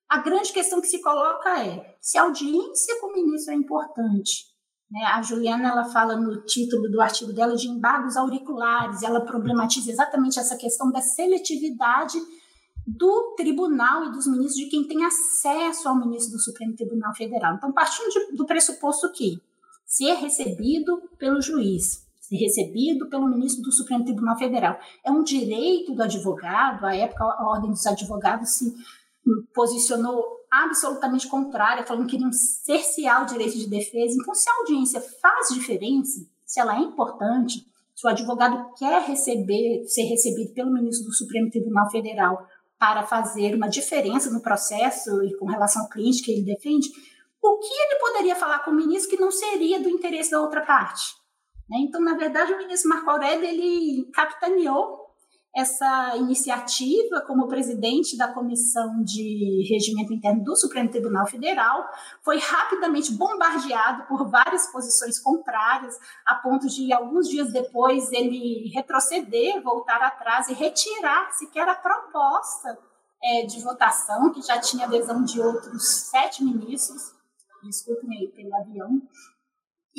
a 0.08 0.18
grande 0.18 0.52
questão 0.52 0.80
que 0.80 0.86
se 0.86 1.02
coloca 1.02 1.62
é 1.62 1.96
se 2.00 2.16
a 2.16 2.22
audiência 2.22 2.98
com 3.00 3.08
o 3.08 3.12
ministro 3.12 3.52
é 3.52 3.56
importante. 3.56 4.46
Né? 4.90 5.04
A 5.04 5.20
Juliana 5.20 5.68
ela 5.68 5.84
fala 5.84 6.16
no 6.16 6.44
título 6.46 6.90
do 6.90 7.00
artigo 7.00 7.32
dela 7.32 7.54
de 7.54 7.68
embargos 7.68 8.16
auriculares, 8.16 9.02
ela 9.02 9.20
problematiza 9.20 9.90
exatamente 9.90 10.38
essa 10.38 10.56
questão 10.56 10.90
da 10.90 11.02
seletividade 11.02 12.18
do 12.86 13.34
tribunal 13.36 14.06
e 14.06 14.12
dos 14.12 14.26
ministros, 14.26 14.56
de 14.56 14.70
quem 14.70 14.88
tem 14.88 15.04
acesso 15.04 15.88
ao 15.88 15.98
ministro 15.98 16.32
do 16.32 16.40
Supremo 16.40 16.74
Tribunal 16.74 17.14
Federal. 17.14 17.56
Então, 17.56 17.70
partindo 17.70 18.08
de, 18.08 18.36
do 18.36 18.46
pressuposto 18.46 19.12
que 19.12 19.38
ser 19.84 20.14
recebido 20.14 21.02
pelo 21.18 21.42
juiz, 21.42 22.06
ser 22.18 22.36
recebido 22.36 23.10
pelo 23.10 23.28
ministro 23.28 23.62
do 23.62 23.72
Supremo 23.72 24.06
Tribunal 24.06 24.38
Federal, 24.38 24.78
é 25.04 25.10
um 25.10 25.22
direito 25.22 25.94
do 25.94 26.02
advogado, 26.02 26.86
à 26.86 26.96
época 26.96 27.24
a 27.24 27.50
Ordem 27.50 27.70
dos 27.70 27.86
Advogados 27.86 28.50
se 28.56 28.74
posicionou 29.54 30.38
absolutamente 30.50 31.28
contrária, 31.28 31.84
falando 31.84 32.06
que 32.06 32.12
queriam 32.12 32.32
cercear 32.32 33.22
o 33.22 33.26
direito 33.26 33.58
de 33.58 33.68
defesa. 33.68 34.16
Então, 34.20 34.34
se 34.34 34.48
a 34.48 34.54
audiência 34.54 35.00
faz 35.00 35.48
diferença, 35.48 36.26
se 36.44 36.60
ela 36.60 36.76
é 36.76 36.80
importante, 36.80 37.66
se 37.94 38.06
o 38.06 38.10
advogado 38.10 38.72
quer 38.76 39.02
receber, 39.02 39.84
ser 39.86 40.04
recebido 40.04 40.54
pelo 40.54 40.72
ministro 40.72 41.06
do 41.06 41.14
Supremo 41.14 41.50
Tribunal 41.50 41.90
Federal 41.90 42.46
para 42.78 43.02
fazer 43.02 43.54
uma 43.54 43.68
diferença 43.68 44.30
no 44.30 44.40
processo 44.40 45.22
e 45.24 45.36
com 45.36 45.46
relação 45.46 45.82
ao 45.82 45.88
cliente 45.88 46.22
que 46.22 46.30
ele 46.30 46.42
defende, 46.42 46.88
o 47.42 47.58
que 47.58 47.66
ele 47.66 48.00
poderia 48.00 48.36
falar 48.36 48.60
com 48.60 48.70
o 48.70 48.74
ministro 48.74 49.10
que 49.10 49.20
não 49.20 49.30
seria 49.30 49.80
do 49.80 49.88
interesse 49.88 50.30
da 50.30 50.40
outra 50.40 50.60
parte? 50.60 51.16
Né? 51.68 51.78
Então, 51.80 52.00
na 52.00 52.16
verdade, 52.16 52.52
o 52.52 52.58
ministro 52.58 52.88
Marco 52.88 53.10
Aurélio 53.10 53.44
ele 53.44 54.08
capitaneou 54.12 55.07
essa 55.56 56.16
iniciativa 56.16 57.20
como 57.26 57.48
presidente 57.48 58.16
da 58.16 58.28
Comissão 58.28 59.02
de 59.02 59.66
Regimento 59.68 60.12
Interno 60.12 60.44
do 60.44 60.54
Supremo 60.56 60.90
Tribunal 60.90 61.26
Federal, 61.26 61.88
foi 62.22 62.38
rapidamente 62.38 63.12
bombardeado 63.12 64.04
por 64.06 64.28
várias 64.30 64.70
posições 64.70 65.18
contrárias, 65.18 65.98
a 66.26 66.36
ponto 66.36 66.68
de, 66.68 66.92
alguns 66.92 67.28
dias 67.28 67.52
depois, 67.52 68.12
ele 68.12 68.70
retroceder, 68.74 69.62
voltar 69.62 70.00
atrás 70.02 70.48
e 70.48 70.54
retirar 70.54 71.32
sequer 71.32 71.68
a 71.68 71.74
proposta 71.74 72.78
é, 73.22 73.46
de 73.46 73.60
votação, 73.62 74.30
que 74.32 74.42
já 74.42 74.60
tinha 74.60 74.86
adesão 74.86 75.24
de 75.24 75.40
outros 75.40 76.08
sete 76.10 76.44
ministros, 76.44 77.14
desculpem 77.62 78.10
aí 78.16 78.28
pelo 78.28 78.54
avião, 78.54 79.02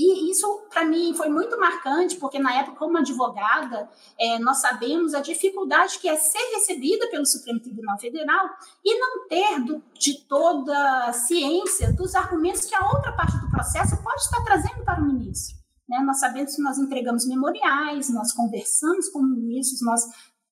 e 0.02 0.32
isso, 0.32 0.48
para 0.70 0.86
mim, 0.86 1.14
foi 1.14 1.28
muito 1.28 1.60
marcante, 1.60 2.16
porque 2.16 2.40
na 2.40 2.54
época, 2.56 2.78
como 2.78 2.98
advogada, 2.98 3.90
é, 4.18 4.40
nós 4.40 4.62
sabemos 4.62 5.14
a 5.14 5.20
dificuldade 5.20 6.00
que 6.00 6.08
é 6.08 6.16
ser 6.16 6.40
recebida 6.56 7.10
pelo 7.10 7.26
Supremo 7.26 7.60
Tribunal 7.60 8.00
Federal 8.00 8.50
e 8.86 8.98
não 8.98 9.28
ter 9.28 9.60
do, 9.60 9.84
de 9.94 10.26
toda 10.26 11.04
a 11.04 11.12
ciência 11.12 11.92
dos 11.92 12.16
argumentos 12.16 12.64
que 12.64 12.74
a 12.74 12.88
outra 12.88 13.12
parte 13.12 13.38
do 13.40 13.52
processo 13.52 14.02
pode 14.02 14.22
estar 14.22 14.42
trazendo 14.46 14.86
para 14.86 15.02
o 15.02 15.06
ministro. 15.06 15.58
Né? 15.90 16.00
Nós 16.06 16.22
sabemos 16.22 16.56
que 16.56 16.62
nós 16.62 16.78
entregamos 16.78 17.28
memoriais, 17.28 18.10
nós 18.10 18.32
conversamos 18.32 19.10
com 19.10 19.22
ministros, 19.22 19.82
nós 19.82 20.02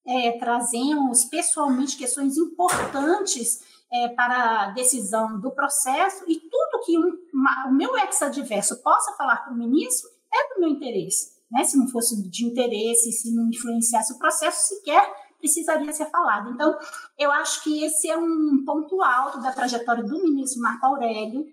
é, 0.05 0.33
trazemos 0.33 1.23
pessoalmente 1.23 1.95
questões 1.95 2.35
importantes 2.37 3.61
é, 3.93 4.09
para 4.09 4.63
a 4.63 4.71
decisão 4.71 5.39
do 5.39 5.51
processo 5.51 6.25
e 6.27 6.35
tudo 6.37 6.66
que 6.79 6.97
um, 6.97 7.11
uma, 7.33 7.67
o 7.67 7.73
meu 7.73 7.97
ex-adverso 7.97 8.81
possa 8.81 9.13
falar 9.13 9.37
para 9.37 9.53
o 9.53 9.57
ministro 9.57 10.09
é 10.33 10.53
do 10.53 10.59
meu 10.59 10.69
interesse. 10.69 11.37
Né? 11.51 11.63
Se 11.63 11.77
não 11.77 11.87
fosse 11.87 12.21
de 12.29 12.45
interesse, 12.45 13.11
se 13.11 13.33
não 13.33 13.47
influenciasse 13.49 14.13
o 14.13 14.19
processo, 14.19 14.67
sequer 14.67 15.27
precisaria 15.39 15.93
ser 15.93 16.09
falado. 16.09 16.49
Então, 16.51 16.77
eu 17.17 17.31
acho 17.31 17.63
que 17.63 17.83
esse 17.83 18.09
é 18.09 18.17
um 18.17 18.63
ponto 18.65 19.01
alto 19.01 19.39
da 19.39 19.51
trajetória 19.51 20.03
do 20.03 20.21
ministro 20.23 20.61
Marco 20.61 20.85
Aurélio 20.85 21.45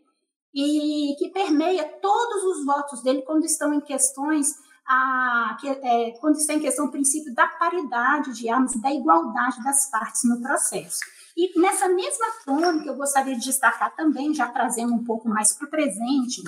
e 0.54 1.14
que 1.18 1.30
permeia 1.30 1.84
todos 2.00 2.44
os 2.44 2.64
votos 2.64 3.02
dele 3.02 3.22
quando 3.22 3.44
estão 3.44 3.74
em 3.74 3.80
questões 3.80 4.54
a, 4.86 5.56
que, 5.60 5.68
é, 5.68 6.12
quando 6.20 6.36
está 6.36 6.54
em 6.54 6.60
questão 6.60 6.86
o 6.86 6.90
princípio 6.90 7.34
da 7.34 7.46
paridade 7.46 8.32
de 8.32 8.48
armas 8.48 8.74
da 8.76 8.92
igualdade 8.92 9.62
das 9.62 9.90
partes 9.90 10.24
no 10.24 10.40
processo. 10.40 11.00
E 11.36 11.58
nessa 11.60 11.88
mesma 11.88 12.26
tônica, 12.44 12.88
eu 12.88 12.96
gostaria 12.96 13.34
de 13.34 13.44
destacar 13.44 13.94
também, 13.96 14.32
já 14.32 14.48
trazendo 14.48 14.94
um 14.94 15.02
pouco 15.02 15.28
mais 15.28 15.52
para 15.52 15.66
o 15.66 15.70
presente, 15.70 16.42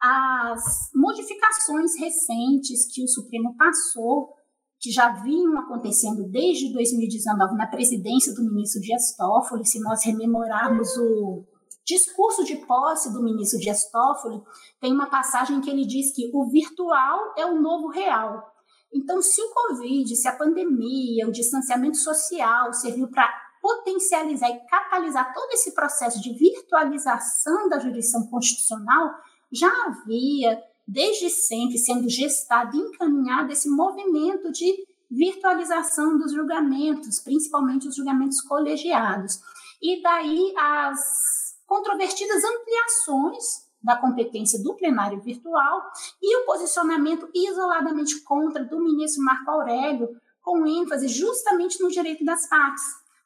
as 0.00 0.90
modificações 0.94 1.98
recentes 1.98 2.86
que 2.92 3.04
o 3.04 3.08
Supremo 3.08 3.54
passou, 3.56 4.34
que 4.80 4.90
já 4.90 5.10
vinham 5.10 5.58
acontecendo 5.58 6.26
desde 6.28 6.72
2019 6.72 7.54
na 7.54 7.66
presidência 7.66 8.34
do 8.34 8.42
ministro 8.42 8.80
Dias 8.80 9.14
Toffoli, 9.14 9.66
se 9.66 9.78
nós 9.80 10.02
rememorarmos 10.04 10.96
o 10.96 11.44
discurso 11.84 12.44
de 12.44 12.56
posse 12.66 13.12
do 13.12 13.22
ministro 13.22 13.60
Dias 13.60 13.90
Toffoli, 13.90 14.40
tem 14.80 14.92
uma 14.92 15.10
passagem 15.10 15.60
que 15.60 15.68
ele 15.68 15.84
diz 15.84 16.14
que 16.14 16.30
o 16.32 16.48
virtual 16.50 17.34
é 17.36 17.44
o 17.44 17.60
novo 17.60 17.88
real. 17.88 18.50
Então, 18.92 19.20
se 19.20 19.40
o 19.40 19.50
Covid, 19.52 20.16
se 20.16 20.26
a 20.26 20.36
pandemia, 20.36 21.28
o 21.28 21.32
distanciamento 21.32 21.98
social 21.98 22.72
serviu 22.72 23.08
para 23.08 23.30
potencializar 23.60 24.50
e 24.50 24.60
catalisar 24.66 25.32
todo 25.32 25.50
esse 25.52 25.74
processo 25.74 26.20
de 26.20 26.32
virtualização 26.32 27.68
da 27.68 27.78
jurisdição 27.78 28.26
constitucional, 28.26 29.14
já 29.52 29.70
havia, 29.86 30.62
desde 30.86 31.28
sempre, 31.30 31.78
sendo 31.78 32.08
gestado 32.08 32.76
e 32.76 32.80
encaminhado 32.80 33.52
esse 33.52 33.68
movimento 33.68 34.50
de 34.50 34.86
virtualização 35.10 36.16
dos 36.16 36.32
julgamentos, 36.32 37.20
principalmente 37.20 37.88
os 37.88 37.96
julgamentos 37.96 38.40
colegiados. 38.42 39.40
E 39.82 40.00
daí 40.02 40.54
as 40.56 41.56
controvertidas 41.66 42.42
ampliações 42.44 43.70
da 43.82 43.96
competência 43.96 44.62
do 44.62 44.74
plenário 44.74 45.20
virtual 45.20 45.82
e 46.20 46.36
o 46.36 46.46
posicionamento 46.46 47.28
isoladamente 47.34 48.20
contra 48.22 48.64
do 48.64 48.78
ministro 48.78 49.24
Marco 49.24 49.50
Aurélio, 49.50 50.08
com 50.42 50.66
ênfase 50.66 51.08
justamente 51.08 51.82
no 51.82 51.88
direito 51.88 52.24
das 52.24 52.48
partes, 52.48 52.82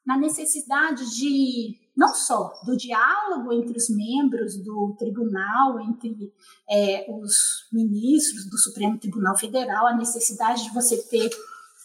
na 0.06 0.18
necessidade 0.18 1.04
de 1.16 1.78
não 1.96 2.12
só 2.12 2.52
do 2.64 2.76
diálogo 2.76 3.52
entre 3.52 3.76
os 3.76 3.88
membros 3.88 4.56
do 4.56 4.96
tribunal, 4.98 5.80
entre 5.80 6.32
é, 6.68 7.06
os 7.08 7.68
ministros 7.72 8.50
do 8.50 8.58
Supremo 8.58 8.98
Tribunal 8.98 9.36
Federal, 9.36 9.86
a 9.86 9.96
necessidade 9.96 10.64
de 10.64 10.74
você 10.74 10.96
ter 11.08 11.30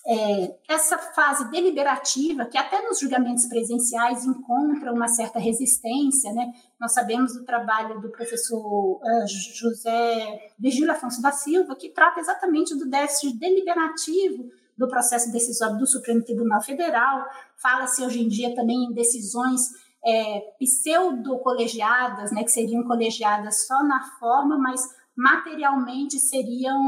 é, 0.07 0.57
essa 0.67 0.97
fase 0.97 1.49
deliberativa, 1.51 2.45
que 2.45 2.57
até 2.57 2.81
nos 2.81 2.99
julgamentos 2.99 3.45
presenciais 3.45 4.25
encontra 4.25 4.91
uma 4.91 5.07
certa 5.07 5.37
resistência, 5.37 6.33
né? 6.33 6.51
Nós 6.79 6.93
sabemos 6.93 7.33
do 7.33 7.45
trabalho 7.45 8.01
do 8.01 8.09
professor 8.09 8.59
uh, 8.59 9.27
José 9.27 10.53
Virgílio 10.57 10.91
Afonso 10.91 11.21
da 11.21 11.31
Silva, 11.31 11.75
que 11.75 11.89
trata 11.89 12.19
exatamente 12.19 12.75
do 12.75 12.89
déficit 12.89 13.37
deliberativo 13.37 14.49
do 14.79 14.87
processo 14.87 15.31
decisório 15.31 15.77
do 15.77 15.85
Supremo 15.85 16.23
Tribunal 16.23 16.61
Federal. 16.61 17.25
Fala-se 17.61 18.01
hoje 18.01 18.23
em 18.23 18.29
dia 18.29 18.55
também 18.55 18.85
em 18.85 18.93
decisões 18.93 19.69
é, 20.03 20.39
pseudo-colegiadas, 20.57 22.31
né, 22.31 22.43
que 22.43 22.51
seriam 22.51 22.83
colegiadas 22.83 23.67
só 23.67 23.83
na 23.83 24.01
forma, 24.17 24.57
mas 24.57 24.81
materialmente 25.15 26.17
seriam 26.17 26.81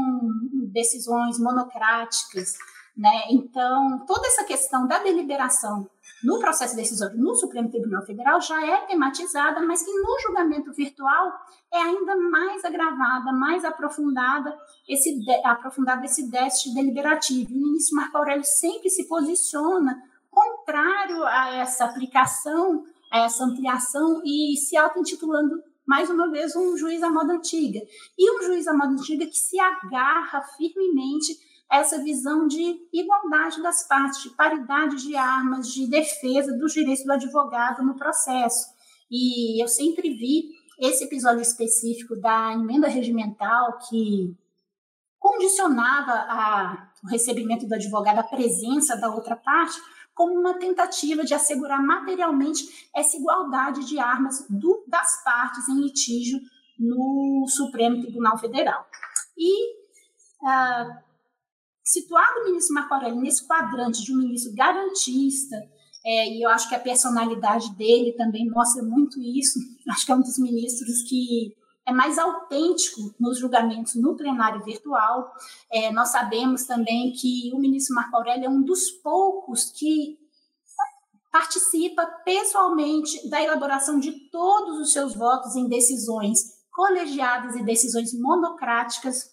decisões 0.72 1.38
monocráticas. 1.38 2.54
Né? 2.96 3.24
Então, 3.30 4.04
toda 4.06 4.26
essa 4.26 4.44
questão 4.44 4.86
da 4.86 4.98
deliberação 4.98 5.86
no 6.22 6.38
processo 6.38 6.76
decisório 6.76 7.18
no 7.18 7.34
Supremo 7.34 7.70
Tribunal 7.70 8.04
Federal 8.04 8.40
já 8.40 8.64
é 8.64 8.86
tematizada, 8.86 9.60
mas 9.62 9.82
que 9.82 9.92
no 9.92 10.20
julgamento 10.20 10.72
virtual 10.72 11.32
é 11.72 11.78
ainda 11.78 12.16
mais 12.16 12.64
agravada, 12.64 13.32
mais 13.32 13.64
aprofundada 13.64 14.56
esse, 14.88 15.18
aprofundado 15.44 16.04
esse 16.04 16.30
déficit 16.30 16.74
deliberativo. 16.74 17.50
E 17.50 17.56
o 17.56 17.60
ministro 17.60 17.96
Marco 17.96 18.16
Aurélio 18.18 18.44
sempre 18.44 18.88
se 18.88 19.08
posiciona 19.08 20.00
contrário 20.30 21.24
a 21.24 21.56
essa 21.56 21.84
aplicação, 21.84 22.84
a 23.10 23.24
essa 23.24 23.44
ampliação 23.44 24.22
e 24.24 24.56
se 24.56 24.76
auto-intitulando 24.76 25.62
mais 25.86 26.08
uma 26.08 26.30
vez 26.30 26.54
um 26.54 26.76
juiz 26.76 27.02
à 27.02 27.10
moda 27.10 27.34
antiga. 27.34 27.80
E 28.16 28.38
um 28.38 28.42
juiz 28.44 28.66
à 28.66 28.72
moda 28.72 28.92
antiga 28.92 29.26
que 29.26 29.36
se 29.36 29.58
agarra 29.58 30.40
firmemente 30.56 31.36
essa 31.72 32.02
visão 32.02 32.46
de 32.46 32.86
igualdade 32.92 33.62
das 33.62 33.88
partes, 33.88 34.22
de 34.22 34.30
paridade 34.30 34.96
de 34.96 35.16
armas, 35.16 35.72
de 35.72 35.86
defesa 35.88 36.52
dos 36.58 36.74
direitos 36.74 37.02
do 37.02 37.12
advogado 37.12 37.82
no 37.82 37.96
processo. 37.96 38.66
E 39.10 39.62
eu 39.62 39.66
sempre 39.66 40.10
vi 40.10 40.50
esse 40.78 41.04
episódio 41.04 41.40
específico 41.40 42.14
da 42.14 42.52
emenda 42.52 42.88
regimental 42.88 43.78
que 43.88 44.36
condicionava 45.18 46.12
a, 46.12 46.90
o 47.02 47.08
recebimento 47.08 47.66
do 47.66 47.74
advogado 47.74 48.18
à 48.18 48.22
presença 48.22 48.94
da 48.96 49.08
outra 49.08 49.34
parte 49.36 49.80
como 50.14 50.38
uma 50.38 50.58
tentativa 50.58 51.24
de 51.24 51.32
assegurar 51.32 51.82
materialmente 51.82 52.90
essa 52.94 53.16
igualdade 53.16 53.86
de 53.86 53.98
armas 53.98 54.46
do, 54.50 54.84
das 54.86 55.24
partes 55.24 55.66
em 55.68 55.80
litígio 55.80 56.38
no 56.78 57.46
Supremo 57.48 58.02
Tribunal 58.02 58.36
Federal. 58.36 58.86
E 59.38 59.72
uh, 60.42 61.11
situado 61.84 62.40
o 62.40 62.44
ministro 62.44 62.74
Marco 62.74 62.94
Aurélio 62.94 63.20
nesse 63.20 63.46
quadrante 63.46 64.02
de 64.02 64.12
um 64.12 64.18
ministro 64.18 64.54
garantista, 64.54 65.56
é, 66.04 66.28
e 66.28 66.42
eu 66.42 66.50
acho 66.50 66.68
que 66.68 66.74
a 66.74 66.80
personalidade 66.80 67.74
dele 67.76 68.12
também 68.12 68.48
mostra 68.48 68.82
muito 68.82 69.20
isso, 69.20 69.58
acho 69.90 70.06
que 70.06 70.12
é 70.12 70.14
um 70.14 70.20
dos 70.20 70.38
ministros 70.38 71.02
que 71.08 71.54
é 71.86 71.92
mais 71.92 72.16
autêntico 72.18 73.12
nos 73.18 73.38
julgamentos 73.38 73.96
no 73.96 74.16
plenário 74.16 74.62
virtual. 74.64 75.32
É, 75.70 75.90
nós 75.90 76.10
sabemos 76.10 76.64
também 76.64 77.12
que 77.12 77.50
o 77.52 77.58
ministro 77.58 77.94
Marco 77.94 78.16
Aurélio 78.16 78.46
é 78.46 78.48
um 78.48 78.62
dos 78.62 78.90
poucos 78.90 79.70
que 79.70 80.16
participa 81.32 82.04
pessoalmente 82.24 83.28
da 83.28 83.42
elaboração 83.42 83.98
de 83.98 84.12
todos 84.30 84.78
os 84.78 84.92
seus 84.92 85.14
votos 85.14 85.56
em 85.56 85.66
decisões 85.66 86.62
colegiadas 86.70 87.56
e 87.56 87.64
decisões 87.64 88.12
monocráticas 88.12 89.31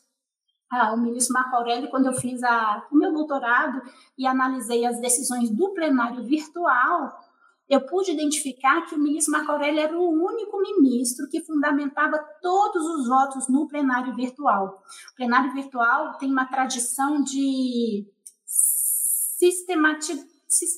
ah, 0.72 0.94
o 0.94 0.98
ministro 0.98 1.34
Marco 1.34 1.56
Aurélio, 1.56 1.90
quando 1.90 2.06
eu 2.06 2.14
fiz 2.14 2.44
a, 2.44 2.86
o 2.92 2.96
meu 2.96 3.12
doutorado 3.12 3.82
e 4.18 4.28
analisei 4.28 4.86
as 4.86 5.00
decisões 5.00 5.50
do 5.50 5.74
plenário 5.74 6.24
virtual, 6.24 7.20
eu 7.68 7.82
pude 7.86 8.12
identificar 8.12 8.82
que 8.82 8.96
o 8.96 9.00
ministro 9.00 9.32
Marco 9.32 9.52
Aurélio 9.52 9.80
era 9.80 9.98
o 9.98 10.10
único 10.10 10.60
ministro 10.60 11.28
que 11.30 11.42
fundamentava 11.42 12.18
todos 12.42 12.84
os 12.84 13.08
votos 13.08 13.48
no 13.48 13.68
plenário 13.68 14.16
virtual. 14.16 14.84
O 15.12 15.16
plenário 15.16 15.54
virtual 15.54 16.18
tem 16.18 16.32
uma 16.32 16.46
tradição 16.46 17.22
de 17.24 18.08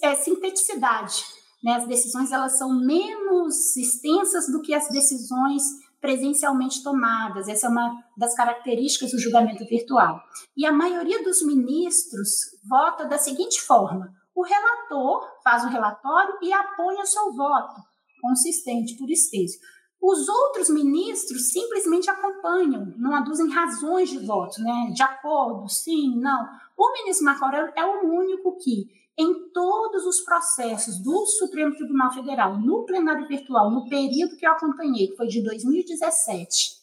é, 0.04 0.16
sinteticidade. 0.16 1.26
Né? 1.64 1.76
As 1.76 1.88
decisões 1.88 2.32
elas 2.32 2.58
são 2.58 2.78
menos 2.78 3.78
extensas 3.78 4.52
do 4.52 4.62
que 4.62 4.74
as 4.74 4.90
decisões 4.90 5.64
presencialmente 6.02 6.84
tomadas. 6.84 7.48
Essa 7.48 7.68
é 7.68 7.70
uma 7.70 8.04
das 8.18 8.36
características 8.36 9.12
do 9.12 9.20
julgamento 9.20 9.64
virtual. 9.66 10.20
E 10.58 10.66
a 10.66 10.74
maioria 10.74 11.24
dos 11.24 11.46
ministros 11.46 12.30
vota 12.68 13.06
da 13.06 13.20
seguinte 13.20 13.62
forma: 13.62 14.12
o 14.36 14.44
relator 14.44 15.28
faz 15.44 15.64
o 15.64 15.70
relatório 15.70 16.36
e 16.42 16.52
apoia 16.52 17.06
seu 17.06 17.32
voto, 17.34 17.76
consistente 18.22 18.98
por 18.98 19.10
extenso. 19.10 19.60
Os 20.02 20.28
outros 20.28 20.68
ministros 20.68 21.52
simplesmente 21.52 22.10
acompanham, 22.10 22.92
não 22.98 23.14
aduzem 23.14 23.48
razões 23.52 24.10
de 24.10 24.18
voto, 24.26 24.60
né? 24.64 24.92
De 24.96 25.04
acordo, 25.04 25.70
sim, 25.70 26.20
não. 26.20 26.48
O 26.76 26.92
ministro 26.94 27.26
Marco 27.26 27.46
Aurélio 27.46 27.72
é 27.76 27.86
o 27.86 28.12
único 28.12 28.58
que 28.58 28.88
em 29.22 29.52
todos 29.52 30.06
os 30.06 30.22
processos 30.22 30.98
do 30.98 31.26
Supremo 31.26 31.76
Tribunal 31.76 32.12
Federal, 32.12 32.60
no 32.60 32.86
plenário 32.86 33.28
virtual, 33.28 33.70
no 33.70 33.88
período 33.88 34.36
que 34.36 34.46
eu 34.46 34.52
acompanhei, 34.52 35.08
que 35.10 35.16
foi 35.16 35.28
de 35.28 35.44
2017 35.44 36.82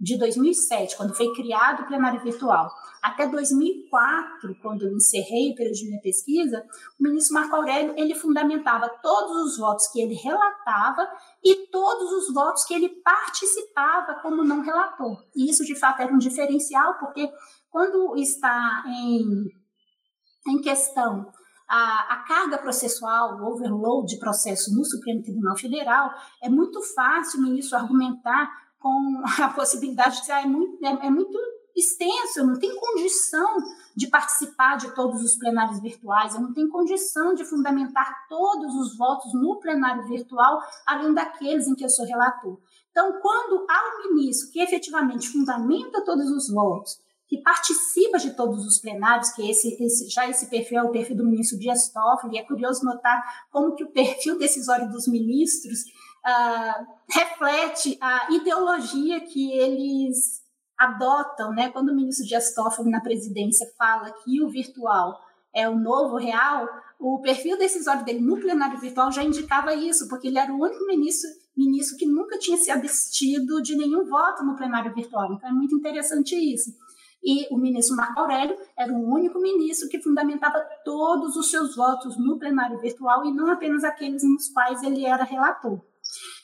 de 0.00 0.16
2007, 0.16 0.96
quando 0.96 1.14
foi 1.14 1.30
criado 1.34 1.82
o 1.82 1.86
plenário 1.86 2.22
virtual, 2.22 2.70
até 3.02 3.26
2004, 3.26 4.56
quando 4.62 4.86
eu 4.86 4.96
encerrei 4.96 5.52
o 5.52 5.54
período 5.54 5.74
de 5.74 5.88
minha 5.88 6.00
pesquisa, 6.00 6.64
o 6.98 7.02
ministro 7.02 7.34
Marco 7.34 7.54
Aurélio 7.54 7.94
ele 7.98 8.14
fundamentava 8.14 8.88
todos 9.02 9.36
os 9.42 9.58
votos 9.58 9.86
que 9.88 10.00
ele 10.00 10.14
relatava 10.14 11.06
e 11.44 11.66
todos 11.66 12.12
os 12.12 12.32
votos 12.32 12.64
que 12.64 12.72
ele 12.72 12.88
participava 12.88 14.20
como 14.22 14.42
não 14.42 14.62
relator. 14.62 15.22
E 15.36 15.50
isso, 15.50 15.64
de 15.64 15.78
fato, 15.78 16.00
era 16.00 16.12
um 16.12 16.18
diferencial, 16.18 16.98
porque 16.98 17.30
quando 17.70 18.16
está 18.16 18.84
em, 18.86 19.46
em 20.48 20.60
questão 20.62 21.30
a, 21.70 22.14
a, 22.14 22.16
carga 22.24 22.58
processual, 22.58 23.36
o 23.36 23.52
overload 23.52 24.08
de 24.08 24.18
processo 24.18 24.74
no 24.74 24.84
Supremo 24.84 25.22
Tribunal 25.22 25.56
Federal, 25.56 26.10
é 26.42 26.48
muito 26.48 26.82
fácil 26.82 27.38
o 27.38 27.42
ministro 27.44 27.78
argumentar 27.78 28.50
com 28.80 29.22
a 29.40 29.48
possibilidade 29.50 30.16
de 30.16 30.26
que 30.26 30.32
ah, 30.32 30.42
é, 30.42 30.46
muito, 30.46 30.84
é, 30.84 31.06
é 31.06 31.10
muito 31.10 31.38
extenso, 31.76 32.40
eu 32.40 32.46
não 32.48 32.58
tenho 32.58 32.74
condição 32.74 33.56
de 33.96 34.08
participar 34.08 34.78
de 34.78 34.92
todos 34.96 35.22
os 35.22 35.36
plenários 35.36 35.80
virtuais, 35.80 36.34
eu 36.34 36.40
não 36.40 36.52
tenho 36.52 36.68
condição 36.68 37.34
de 37.34 37.44
fundamentar 37.44 38.26
todos 38.28 38.74
os 38.74 38.96
votos 38.98 39.32
no 39.32 39.60
plenário 39.60 40.08
virtual, 40.08 40.60
além 40.84 41.14
daqueles 41.14 41.68
em 41.68 41.76
que 41.76 41.84
eu 41.84 41.88
sou 41.88 42.04
relator. 42.04 42.58
Então, 42.90 43.20
quando 43.22 43.64
há 43.68 44.08
um 44.08 44.14
ministro 44.14 44.50
que 44.50 44.60
efetivamente 44.60 45.28
fundamenta 45.28 46.04
todos 46.04 46.28
os 46.30 46.52
votos, 46.52 46.98
que 47.30 47.38
participa 47.38 48.18
de 48.18 48.32
todos 48.32 48.66
os 48.66 48.78
plenários, 48.78 49.30
que 49.30 49.48
esse, 49.48 49.80
esse, 49.80 50.10
já 50.10 50.28
esse 50.28 50.50
perfil 50.50 50.80
é 50.80 50.82
o 50.82 50.90
perfil 50.90 51.16
do 51.16 51.24
ministro 51.24 51.56
Dias 51.56 51.88
Toffoli, 51.88 52.36
é 52.36 52.42
curioso 52.42 52.84
notar 52.84 53.22
como 53.52 53.76
que 53.76 53.84
o 53.84 53.92
perfil 53.92 54.36
decisório 54.36 54.90
dos 54.90 55.06
ministros 55.06 55.82
uh, 56.26 56.86
reflete 57.08 57.96
a 58.00 58.32
ideologia 58.32 59.20
que 59.20 59.52
eles 59.52 60.42
adotam, 60.76 61.52
né? 61.52 61.70
Quando 61.70 61.90
o 61.90 61.94
ministro 61.94 62.26
Dias 62.26 62.52
Toffoli 62.52 62.90
na 62.90 63.00
presidência 63.00 63.70
fala 63.78 64.10
que 64.24 64.42
o 64.42 64.48
virtual 64.48 65.16
é 65.54 65.68
o 65.68 65.78
novo 65.78 66.16
real, 66.16 66.68
o 66.98 67.20
perfil 67.20 67.56
decisório 67.56 68.04
dele 68.04 68.20
no 68.20 68.40
plenário 68.40 68.80
virtual 68.80 69.12
já 69.12 69.22
indicava 69.22 69.72
isso, 69.72 70.08
porque 70.08 70.26
ele 70.26 70.38
era 70.38 70.52
o 70.52 70.60
único 70.60 70.84
ministro, 70.86 71.30
ministro 71.56 71.96
que 71.96 72.06
nunca 72.06 72.38
tinha 72.38 72.56
se 72.56 72.72
abstido 72.72 73.62
de 73.62 73.76
nenhum 73.76 74.04
voto 74.04 74.42
no 74.42 74.56
plenário 74.56 74.92
virtual. 74.92 75.32
Então 75.32 75.48
é 75.48 75.52
muito 75.52 75.76
interessante 75.76 76.34
isso. 76.34 76.74
E 77.22 77.52
o 77.54 77.58
ministro 77.58 77.96
Marco 77.96 78.20
Aurélio 78.20 78.56
era 78.78 78.92
o 78.92 79.12
único 79.12 79.38
ministro 79.40 79.88
que 79.88 80.02
fundamentava 80.02 80.58
todos 80.84 81.36
os 81.36 81.50
seus 81.50 81.76
votos 81.76 82.16
no 82.18 82.38
plenário 82.38 82.80
virtual 82.80 83.24
e 83.24 83.32
não 83.32 83.50
apenas 83.50 83.84
aqueles 83.84 84.22
nos 84.22 84.48
quais 84.48 84.82
ele 84.82 85.04
era 85.04 85.24
relator. 85.24 85.80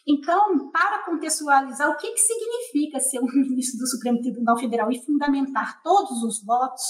Então, 0.07 0.71
para 0.71 1.05
contextualizar 1.05 1.91
o 1.91 1.97
que, 1.97 2.13
que 2.13 2.21
significa 2.21 3.01
ser 3.01 3.21
um 3.21 3.27
ministro 3.33 3.79
do 3.79 3.87
Supremo 3.87 4.21
Tribunal 4.21 4.59
Federal 4.59 4.93
e 4.93 5.03
fundamentar 5.05 5.83
todos 5.83 6.23
os 6.23 6.45
votos 6.45 6.83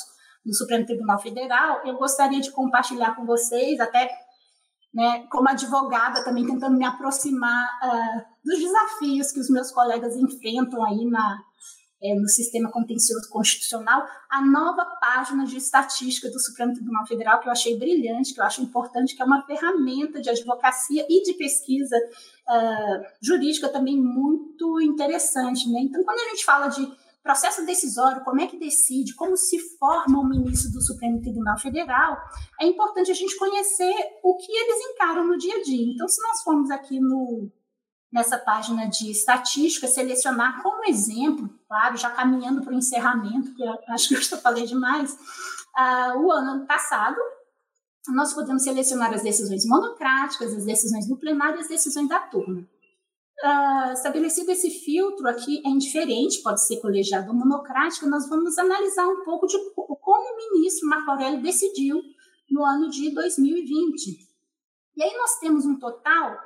do 0.44 0.54
Supremo 0.54 0.84
Tribunal 0.84 1.18
Federal, 1.18 1.86
eu 1.86 1.96
gostaria 1.96 2.40
de 2.40 2.52
compartilhar 2.52 3.16
com 3.16 3.24
vocês, 3.24 3.80
até 3.80 4.10
né, 4.92 5.26
como 5.30 5.48
advogada, 5.48 6.24
também 6.24 6.46
tentando 6.46 6.76
me 6.76 6.84
aproximar 6.84 7.68
uh, 7.82 8.24
dos 8.44 8.58
desafios 8.58 9.32
que 9.32 9.40
os 9.40 9.50
meus 9.50 9.70
colegas 9.70 10.16
enfrentam 10.16 10.84
aí 10.84 11.04
na, 11.04 11.38
é, 12.02 12.14
no 12.14 12.28
sistema 12.28 12.70
contencioso 12.70 13.28
constitucional, 13.30 14.06
a 14.30 14.44
nova 14.44 14.84
página 15.00 15.44
de 15.44 15.56
estatística 15.56 16.30
do 16.30 16.38
Supremo 16.38 16.74
Tribunal 16.74 17.06
Federal, 17.06 17.40
que 17.40 17.48
eu 17.48 17.52
achei 17.52 17.78
brilhante, 17.78 18.34
que 18.34 18.40
eu 18.40 18.44
acho 18.44 18.62
importante, 18.62 19.16
que 19.16 19.22
é 19.22 19.24
uma 19.24 19.44
ferramenta 19.46 20.20
de 20.20 20.28
advocacia 20.28 21.06
e 21.08 21.22
de 21.22 21.34
pesquisa 21.34 21.96
uh, 21.96 23.04
jurídica 23.20 23.68
também 23.68 24.00
muito 24.00 24.80
interessante. 24.80 25.70
Né? 25.70 25.80
Então, 25.80 26.04
quando 26.04 26.18
a 26.18 26.28
gente 26.30 26.44
fala 26.44 26.68
de 26.68 26.86
processo 27.22 27.66
decisório, 27.66 28.22
como 28.22 28.40
é 28.40 28.46
que 28.46 28.56
decide, 28.56 29.14
como 29.14 29.36
se 29.36 29.58
forma 29.78 30.20
o 30.20 30.28
ministro 30.28 30.70
do 30.70 30.80
Supremo 30.80 31.20
Tribunal 31.20 31.58
Federal, 31.58 32.16
é 32.60 32.66
importante 32.66 33.10
a 33.10 33.14
gente 33.14 33.36
conhecer 33.36 33.94
o 34.22 34.36
que 34.36 34.52
eles 34.52 34.92
encaram 34.92 35.26
no 35.26 35.36
dia 35.36 35.56
a 35.56 35.62
dia. 35.62 35.92
Então, 35.92 36.06
se 36.06 36.22
nós 36.22 36.42
formos 36.42 36.70
aqui 36.70 37.00
no 37.00 37.50
nessa 38.12 38.38
página 38.38 38.88
de 38.88 39.10
estatística, 39.10 39.86
selecionar 39.86 40.62
como 40.62 40.84
exemplo, 40.84 41.50
claro, 41.68 41.96
já 41.96 42.10
caminhando 42.10 42.62
para 42.62 42.72
o 42.72 42.76
encerramento, 42.76 43.54
que 43.54 43.62
acho 43.88 44.08
que 44.08 44.14
eu 44.14 44.22
já 44.22 44.36
falei 44.38 44.64
demais, 44.64 45.12
uh, 45.12 46.18
o 46.18 46.30
ano 46.30 46.66
passado, 46.66 47.16
nós 48.08 48.32
podemos 48.32 48.62
selecionar 48.62 49.12
as 49.12 49.22
decisões 49.22 49.66
monocráticas, 49.66 50.54
as 50.54 50.64
decisões 50.64 51.08
do 51.08 51.16
plenário 51.16 51.58
e 51.58 51.60
as 51.60 51.68
decisões 51.68 52.08
da 52.08 52.20
turma. 52.20 52.66
Uh, 53.44 53.92
estabelecido 53.92 54.50
esse 54.50 54.70
filtro 54.70 55.28
aqui 55.28 55.60
é 55.66 55.68
indiferente, 55.68 56.42
pode 56.42 56.64
ser 56.64 56.80
colegiado 56.80 57.28
ou 57.28 57.34
monocrático, 57.34 58.08
nós 58.08 58.28
vamos 58.28 58.56
analisar 58.56 59.06
um 59.08 59.24
pouco 59.24 59.46
de 59.46 59.58
como 59.74 60.32
o 60.32 60.54
ministro 60.54 60.88
Marco 60.88 61.10
Aurélio 61.10 61.42
decidiu 61.42 62.00
no 62.50 62.64
ano 62.64 62.88
de 62.88 63.12
2020. 63.12 64.26
E 64.96 65.02
aí 65.02 65.14
nós 65.18 65.38
temos 65.38 65.66
um 65.66 65.78
total 65.78 66.38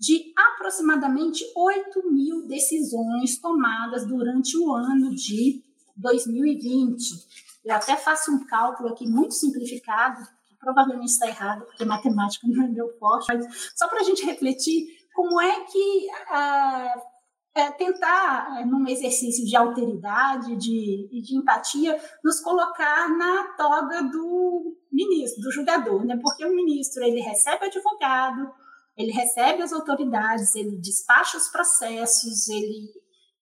de 0.00 0.32
aproximadamente 0.34 1.44
8 1.54 2.10
mil 2.10 2.46
decisões 2.46 3.38
tomadas 3.38 4.06
durante 4.06 4.56
o 4.56 4.72
ano 4.72 5.14
de 5.14 5.62
2020. 5.94 7.02
Eu 7.62 7.74
até 7.74 7.94
faço 7.96 8.32
um 8.32 8.46
cálculo 8.46 8.88
aqui 8.88 9.06
muito 9.06 9.34
simplificado, 9.34 10.24
que 10.48 10.56
provavelmente 10.58 11.10
está 11.10 11.28
errado, 11.28 11.66
porque 11.66 11.84
matemática 11.84 12.48
não 12.48 12.64
é 12.64 12.68
meu 12.68 12.88
forte, 12.98 13.26
mas 13.28 13.72
só 13.76 13.86
para 13.88 14.00
a 14.00 14.02
gente 14.02 14.24
refletir 14.24 14.86
como 15.14 15.38
é 15.38 15.64
que 15.64 16.06
uh, 16.30 17.00
é, 17.54 17.70
tentar, 17.72 18.60
é, 18.60 18.64
num 18.64 18.86
exercício 18.88 19.44
de 19.44 19.54
alteridade 19.54 20.56
de, 20.56 21.08
de 21.22 21.36
empatia, 21.36 22.00
nos 22.24 22.40
colocar 22.40 23.08
na 23.10 23.52
toga 23.56 24.02
do 24.04 24.76
ministro, 24.90 25.42
do 25.42 25.52
julgador, 25.52 26.06
né? 26.06 26.18
porque 26.22 26.44
o 26.46 26.54
ministro 26.54 27.04
ele 27.04 27.20
recebe 27.20 27.66
advogado, 27.66 28.50
ele 29.00 29.12
recebe 29.12 29.62
as 29.62 29.72
autoridades, 29.72 30.54
ele 30.54 30.76
despacha 30.76 31.36
os 31.36 31.48
processos, 31.48 32.48
ele 32.48 32.88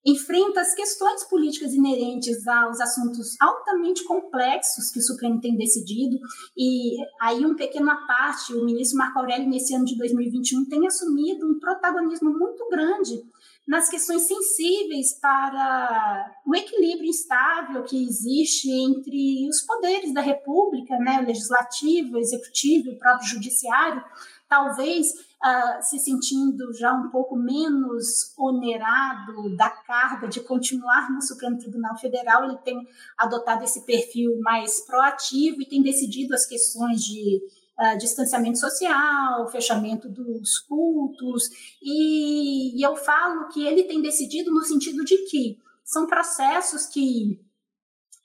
enfrenta 0.06 0.60
as 0.60 0.74
questões 0.74 1.24
políticas 1.24 1.72
inerentes 1.74 2.46
aos 2.46 2.80
assuntos 2.80 3.36
altamente 3.40 4.04
complexos 4.04 4.90
que 4.90 5.00
o 5.00 5.02
Supremo 5.02 5.40
tem 5.40 5.56
decidido. 5.56 6.18
E 6.56 6.96
aí, 7.20 7.44
um 7.44 7.54
pequeno 7.54 7.90
à 7.90 7.96
parte, 7.96 8.54
o 8.54 8.64
ministro 8.64 8.98
Marco 8.98 9.18
Aurélio, 9.18 9.48
nesse 9.48 9.74
ano 9.74 9.84
de 9.84 9.96
2021, 9.98 10.64
tem 10.66 10.86
assumido 10.86 11.46
um 11.46 11.58
protagonismo 11.58 12.30
muito 12.30 12.66
grande 12.70 13.22
nas 13.66 13.90
questões 13.90 14.22
sensíveis 14.22 15.12
para 15.20 16.34
o 16.46 16.56
equilíbrio 16.56 17.10
instável 17.10 17.82
que 17.82 18.02
existe 18.02 18.70
entre 18.70 19.46
os 19.46 19.60
poderes 19.60 20.14
da 20.14 20.22
República, 20.22 20.96
né, 20.96 21.20
o 21.20 21.26
legislativo, 21.26 22.14
o 22.14 22.18
executivo, 22.18 22.92
o 22.92 22.98
próprio 22.98 23.28
judiciário, 23.28 24.02
talvez 24.48 25.12
uh, 25.44 25.82
se 25.82 25.98
sentindo 25.98 26.72
já 26.74 26.92
um 26.92 27.10
pouco 27.10 27.36
menos 27.36 28.34
onerado 28.36 29.56
da 29.56 29.70
carga 29.70 30.28
de 30.28 30.40
continuar 30.40 31.10
no 31.10 31.22
Supremo 31.22 31.58
Tribunal 31.58 31.96
Federal, 31.98 32.44
ele 32.44 32.58
tem 32.58 32.86
adotado 33.16 33.64
esse 33.64 33.84
perfil 33.84 34.38
mais 34.40 34.80
proativo 34.80 35.62
e 35.62 35.66
tem 35.66 35.82
decidido 35.82 36.34
as 36.34 36.46
questões 36.46 37.02
de 37.02 37.40
uh, 37.78 37.98
distanciamento 37.98 38.58
social, 38.58 39.48
fechamento 39.50 40.08
dos 40.08 40.58
cultos, 40.58 41.44
e, 41.82 42.78
e 42.78 42.82
eu 42.82 42.96
falo 42.96 43.48
que 43.48 43.64
ele 43.66 43.84
tem 43.84 44.02
decidido 44.02 44.50
no 44.50 44.62
sentido 44.62 45.04
de 45.04 45.16
que 45.28 45.58
são 45.84 46.06
processos 46.06 46.86
que 46.86 47.40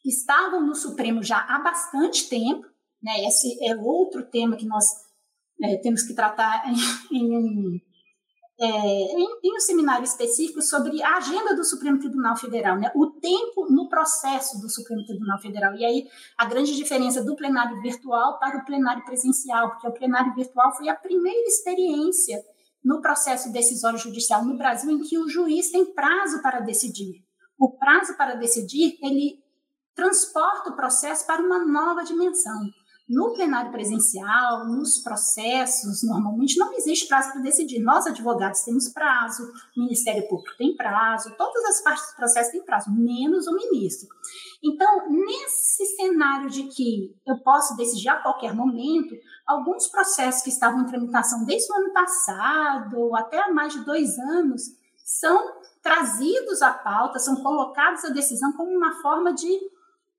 estavam 0.04 0.62
no 0.62 0.76
Supremo 0.76 1.24
já 1.24 1.38
há 1.38 1.60
bastante 1.60 2.28
tempo, 2.28 2.68
né? 3.02 3.26
Esse 3.26 3.58
é 3.66 3.76
outro 3.76 4.26
tema 4.26 4.58
que 4.58 4.66
nós 4.66 4.86
é, 5.62 5.78
temos 5.78 6.04
que 6.04 6.14
tratar 6.14 6.64
em, 6.68 7.18
em, 7.18 7.82
é, 8.60 8.66
em, 8.66 9.40
em, 9.44 9.56
um 9.56 9.60
seminário 9.60 10.04
específico 10.04 10.62
sobre 10.62 11.02
a 11.02 11.18
agenda 11.18 11.56
do 11.56 11.64
Supremo 11.64 12.00
Tribunal 12.00 12.36
Federal, 12.38 12.78
né? 12.80 12.92
o 12.96 13.08
tempo 13.12 13.68
no 13.70 13.90
processo 13.90 14.60
do 14.62 14.70
Supremo 14.70 15.06
Tribunal 15.06 15.40
Federal. 15.40 15.76
E 15.76 15.86
aí 15.86 16.08
a 16.38 16.46
grande 16.46 16.76
diferença 16.76 17.24
do 17.24 17.36
plenário 17.36 17.82
virtual 17.82 18.40
para 18.40 18.58
o 18.60 18.66
plenário 18.66 19.04
presencial, 19.06 19.72
porque 19.72 19.88
o 19.88 19.94
plenário 19.94 20.34
virtual 20.34 20.76
foi 20.76 20.90
a 20.90 20.96
primeira 20.96 21.48
experiência 21.48 22.44
no 22.84 23.02
processo 23.02 23.52
decisório 23.52 23.98
judicial 23.98 24.44
no 24.44 24.58
Brasil 24.58 24.92
em 24.92 25.00
que 25.00 25.18
o 25.18 25.30
juiz 25.30 25.72
tem 25.72 25.94
prazo 25.94 26.42
para 26.42 26.60
decidir. 26.60 27.24
O 27.58 27.78
prazo 27.78 28.18
para 28.18 28.36
decidir, 28.36 28.98
ele 29.02 29.42
transporta 29.96 30.72
o 30.72 30.76
processo 30.76 31.26
para 31.26 31.42
uma 31.42 31.66
nova 31.66 32.04
dimensão. 32.04 32.60
No 33.14 33.32
plenário 33.32 33.72
presencial, 33.72 34.66
nos 34.66 34.98
processos, 34.98 36.02
normalmente 36.02 36.58
não 36.58 36.74
existe 36.74 37.08
prazo 37.08 37.32
para 37.32 37.42
decidir. 37.42 37.80
Nós, 37.80 38.08
advogados, 38.08 38.64
temos 38.64 38.90
prazo, 38.90 39.44
o 39.78 39.82
Ministério 39.82 40.28
Público 40.28 40.58
tem 40.58 40.76
prazo, 40.76 41.36
todas 41.38 41.64
as 41.66 41.84
partes 41.84 42.10
do 42.10 42.16
processo 42.16 42.52
têm 42.52 42.66
prazo, 42.66 42.92
menos 42.92 43.46
o 43.46 43.56
ministro. 43.56 44.10
Então, 44.64 45.08
nesse 45.10 45.86
cenário 45.96 46.50
de 46.50 46.64
que 46.64 47.16
eu 47.28 47.38
posso 47.44 47.78
decidir 47.78 48.10
a 48.10 48.20
qualquer 48.20 48.56
momento, 48.56 49.14
alguns 49.46 49.88
processos 49.88 50.42
que 50.42 50.50
estavam 50.50 50.82
em 50.82 50.88
tramitação 50.88 51.46
desde 51.46 51.72
o 51.72 51.76
ano 51.76 51.94
passado, 51.94 53.16
até 53.16 53.44
há 53.44 53.54
mais 53.54 53.74
de 53.74 53.86
dois 53.86 54.18
anos, 54.18 54.64
são 55.06 55.62
trazidos 55.84 56.64
à 56.64 56.74
pauta, 56.74 57.20
são 57.20 57.36
colocados 57.36 58.04
à 58.06 58.10
decisão 58.10 58.54
como 58.54 58.72
uma 58.72 59.00
forma 59.04 59.34
de 59.34 59.72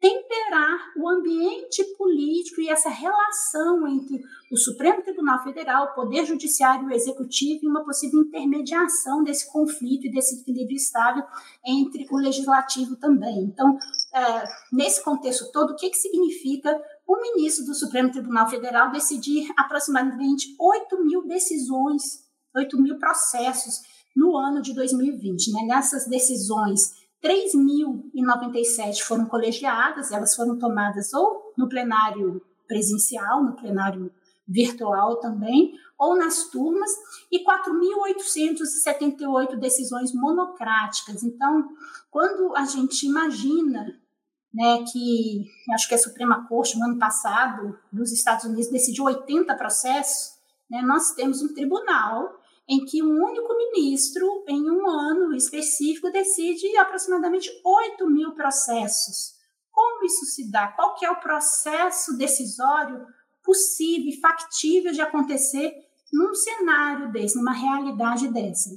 temperar 0.05 0.93
o 0.99 1.09
ambiente 1.09 1.83
político 1.97 2.61
e 2.61 2.69
essa 2.69 2.91
relação 2.91 3.89
entre 3.89 4.23
o 4.53 4.57
Supremo 4.59 5.03
Tribunal 5.03 5.43
Federal, 5.43 5.87
o 5.87 5.95
Poder 5.95 6.27
Judiciário 6.27 6.85
e 6.85 6.93
o 6.93 6.95
Executivo 6.95 7.61
e 7.65 7.69
uma 7.69 7.83
possível 7.83 8.21
intermediação 8.21 9.25
desse 9.25 9.51
conflito 9.51 10.07
e 10.07 10.11
desse 10.11 10.43
equilíbrio 10.43 10.77
estável 10.77 11.25
entre 11.65 12.07
o 12.11 12.19
Legislativo 12.19 12.97
também. 12.97 13.45
Então, 13.45 13.79
é, 14.13 14.45
nesse 14.71 15.03
contexto 15.03 15.51
todo, 15.51 15.71
o 15.71 15.77
que, 15.77 15.89
que 15.89 15.97
significa 15.97 16.79
o 17.09 17.23
ministro 17.23 17.65
do 17.65 17.75
Supremo 17.75 18.11
Tribunal 18.11 18.47
Federal 18.51 18.93
decidir 18.93 19.51
aproximadamente 19.57 20.55
8 20.61 21.03
mil 21.03 21.27
decisões, 21.27 22.29
8 22.55 22.79
mil 22.79 22.99
processos 22.99 23.81
no 24.15 24.37
ano 24.37 24.61
de 24.61 24.75
2020? 24.75 25.51
Né? 25.51 25.63
Nessas 25.63 26.07
decisões 26.07 27.04
3.097 27.25 29.03
foram 29.03 29.25
colegiadas, 29.25 30.13
elas 30.13 30.35
foram 30.35 30.59
tomadas 30.59 31.15
ou 31.15 31.55
no 31.57 31.67
plenário 31.69 32.43
presencial, 32.69 33.43
no 33.43 33.57
plenário 33.57 34.13
virtual 34.47 35.17
também, 35.17 35.73
ou 35.99 36.19
nas 36.19 36.51
turmas, 36.51 36.91
e 37.33 37.43
4.878 37.43 39.57
decisões 39.57 40.13
monocráticas. 40.13 41.23
Então, 41.23 41.67
quando 42.11 42.55
a 42.55 42.67
gente 42.67 43.07
imagina 43.07 43.99
né, 44.53 44.85
que 44.93 45.51
acho 45.73 45.89
que 45.89 45.95
a 45.95 45.99
Suprema 45.99 46.47
Corte, 46.47 46.79
no 46.79 46.85
ano 46.85 46.99
passado, 46.99 47.79
dos 47.91 48.13
Estados 48.13 48.45
Unidos, 48.45 48.69
decidiu 48.69 49.05
80 49.05 49.57
processos, 49.57 50.35
né, 50.71 50.83
nós 50.83 51.13
temos 51.13 51.41
um 51.43 51.55
tribunal 51.55 52.39
em 52.69 52.85
que 52.85 53.03
um 53.03 53.23
único 53.23 53.55
ministro, 53.57 54.45
em 54.49 54.71
um 54.71 54.89
ano 54.89 55.35
específico, 55.35 56.11
decide 56.11 56.77
aproximadamente 56.79 57.51
8 57.65 58.11
mil 58.11 58.33
processos. 58.33 59.35
Como 59.71 60.05
isso 60.05 60.25
se 60.27 60.51
dá? 60.51 60.69
Qual 60.69 60.95
que 60.95 61.05
é 61.05 61.11
o 61.11 61.21
processo 61.21 62.17
decisório 62.17 63.05
possível 63.43 64.09
e 64.09 64.21
factível 64.21 64.93
de 64.93 65.01
acontecer 65.01 65.75
num 66.13 66.35
cenário 66.35 67.13
desse, 67.13 67.37
numa 67.37 67.53
realidade 67.53 68.29
dessa? 68.33 68.71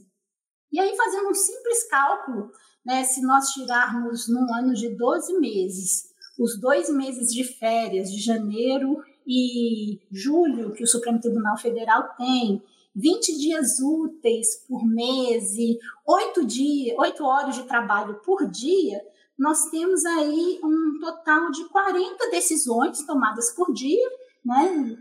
E 0.71 0.79
aí, 0.79 0.95
fazendo 0.97 1.29
um 1.29 1.33
simples 1.33 1.87
cálculo, 1.89 2.51
né, 2.85 3.03
se 3.03 3.21
nós 3.21 3.49
tirarmos 3.49 4.27
num 4.27 4.53
ano 4.53 4.73
de 4.73 4.89
12 4.89 5.39
meses, 5.39 6.07
os 6.37 6.59
dois 6.59 6.89
meses 6.89 7.33
de 7.33 7.43
férias 7.43 8.11
de 8.11 8.19
janeiro 8.19 8.97
e 9.25 9.99
julho 10.11 10.73
que 10.73 10.83
o 10.83 10.87
Supremo 10.87 11.19
Tribunal 11.19 11.57
Federal 11.57 12.15
tem, 12.17 12.61
20 12.97 13.37
dias 13.37 13.79
úteis 13.79 14.65
por 14.67 14.83
mês 14.83 15.53
e 15.53 15.77
8, 16.05 16.45
dias, 16.47 16.97
8 16.97 17.23
horas 17.23 17.55
de 17.55 17.63
trabalho 17.63 18.19
por 18.25 18.49
dia, 18.49 18.99
nós 19.37 19.69
temos 19.69 20.03
aí 20.03 20.59
um 20.63 20.99
total 20.99 21.51
de 21.51 21.63
40 21.69 22.31
decisões 22.31 23.05
tomadas 23.05 23.53
por 23.53 23.71
dia, 23.71 24.09
né? 24.43 24.97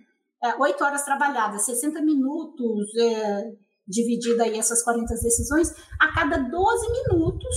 8 0.59 0.83
é, 0.83 0.87
horas 0.87 1.05
trabalhadas, 1.07 1.65
60 1.65 2.03
minutos, 2.03 2.95
é, 2.97 3.55
dividida 3.89 4.45
aí 4.45 4.59
essas 4.59 4.83
40 4.83 5.15
decisões, 5.15 5.75
a 5.99 6.13
cada 6.13 6.37
12 6.37 6.93
minutos, 6.93 7.57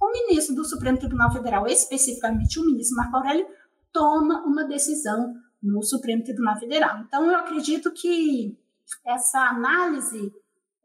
o 0.00 0.12
ministro 0.12 0.54
do 0.54 0.64
Supremo 0.64 0.98
Tribunal 0.98 1.32
Federal, 1.32 1.66
especificamente 1.66 2.60
o 2.60 2.64
ministro 2.64 2.96
Marco 2.96 3.16
Aurélio, 3.16 3.48
toma 3.92 4.44
uma 4.46 4.64
decisão 4.64 5.34
no 5.60 5.82
Supremo 5.82 6.22
Tribunal 6.22 6.58
Federal. 6.58 7.00
Então, 7.00 7.28
eu 7.28 7.36
acredito 7.36 7.92
que 7.92 8.56
essa 9.06 9.40
análise 9.48 10.32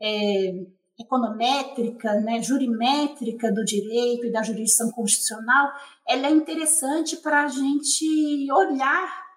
é, 0.02 0.66
econométrica, 1.00 2.20
né, 2.22 2.42
jurimétrica 2.42 3.52
do 3.52 3.64
direito 3.64 4.26
e 4.26 4.32
da 4.32 4.42
jurisdição 4.42 4.92
constitucional, 4.92 5.72
ela 6.08 6.28
é 6.28 6.32
interessante 6.32 7.18
para 7.18 7.44
a 7.44 7.48
gente 7.48 8.52
olhar 8.52 9.28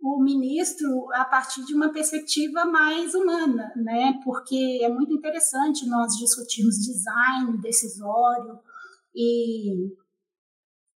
o 0.00 0.22
ministro 0.22 1.08
a 1.14 1.24
partir 1.24 1.64
de 1.64 1.74
uma 1.74 1.90
perspectiva 1.90 2.64
mais 2.66 3.14
humana, 3.14 3.72
né? 3.74 4.20
Porque 4.22 4.80
é 4.82 4.88
muito 4.88 5.12
interessante 5.14 5.88
nós 5.88 6.16
discutirmos 6.16 6.76
design 6.76 7.58
decisório 7.60 8.58
e 9.14 9.86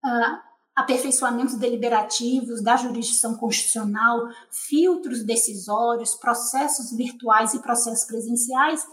uh, 0.05 0.46
aperfeiçoamentos 0.77 1.55
deliberativos 1.55 2.63
da 2.63 2.77
jurisdição 2.77 3.35
constitucional, 3.35 4.29
filtros 4.51 5.25
decisórios, 5.25 6.15
processos 6.15 6.95
virtuais 6.95 7.55
e 7.55 7.63
processos 7.63 8.05
presenciais, 8.05 8.87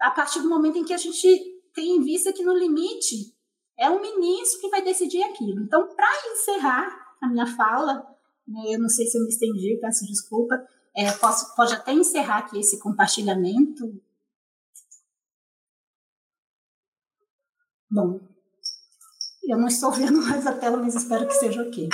a 0.00 0.10
partir 0.10 0.40
do 0.40 0.48
momento 0.48 0.78
em 0.78 0.84
que 0.84 0.94
a 0.94 0.98
gente 0.98 1.28
tem 1.74 1.96
em 1.96 2.02
vista 2.02 2.32
que 2.32 2.42
no 2.42 2.56
limite 2.56 3.34
é 3.78 3.90
o 3.90 4.00
ministro 4.00 4.60
que 4.60 4.70
vai 4.70 4.82
decidir 4.82 5.22
aquilo. 5.22 5.60
Então, 5.60 5.94
para 5.94 6.10
encerrar 6.32 6.88
a 7.20 7.28
minha 7.28 7.46
fala, 7.46 7.96
né, 8.48 8.74
eu 8.74 8.78
não 8.78 8.88
sei 8.88 9.06
se 9.06 9.18
eu 9.18 9.22
me 9.22 9.28
estendi, 9.28 9.78
peço 9.78 10.06
desculpa, 10.06 10.66
é, 10.96 11.12
posso, 11.12 11.54
pode 11.54 11.74
até 11.74 11.92
encerrar 11.92 12.38
aqui 12.38 12.58
esse 12.58 12.78
compartilhamento. 12.78 14.02
Bom, 17.90 18.20
eu 19.50 19.58
não 19.58 19.66
estou 19.66 19.90
vendo 19.90 20.22
mais 20.22 20.46
a 20.46 20.52
tela, 20.52 20.76
mas 20.76 20.94
espero 20.94 21.26
que 21.26 21.34
seja 21.34 21.62
ok. 21.62 21.88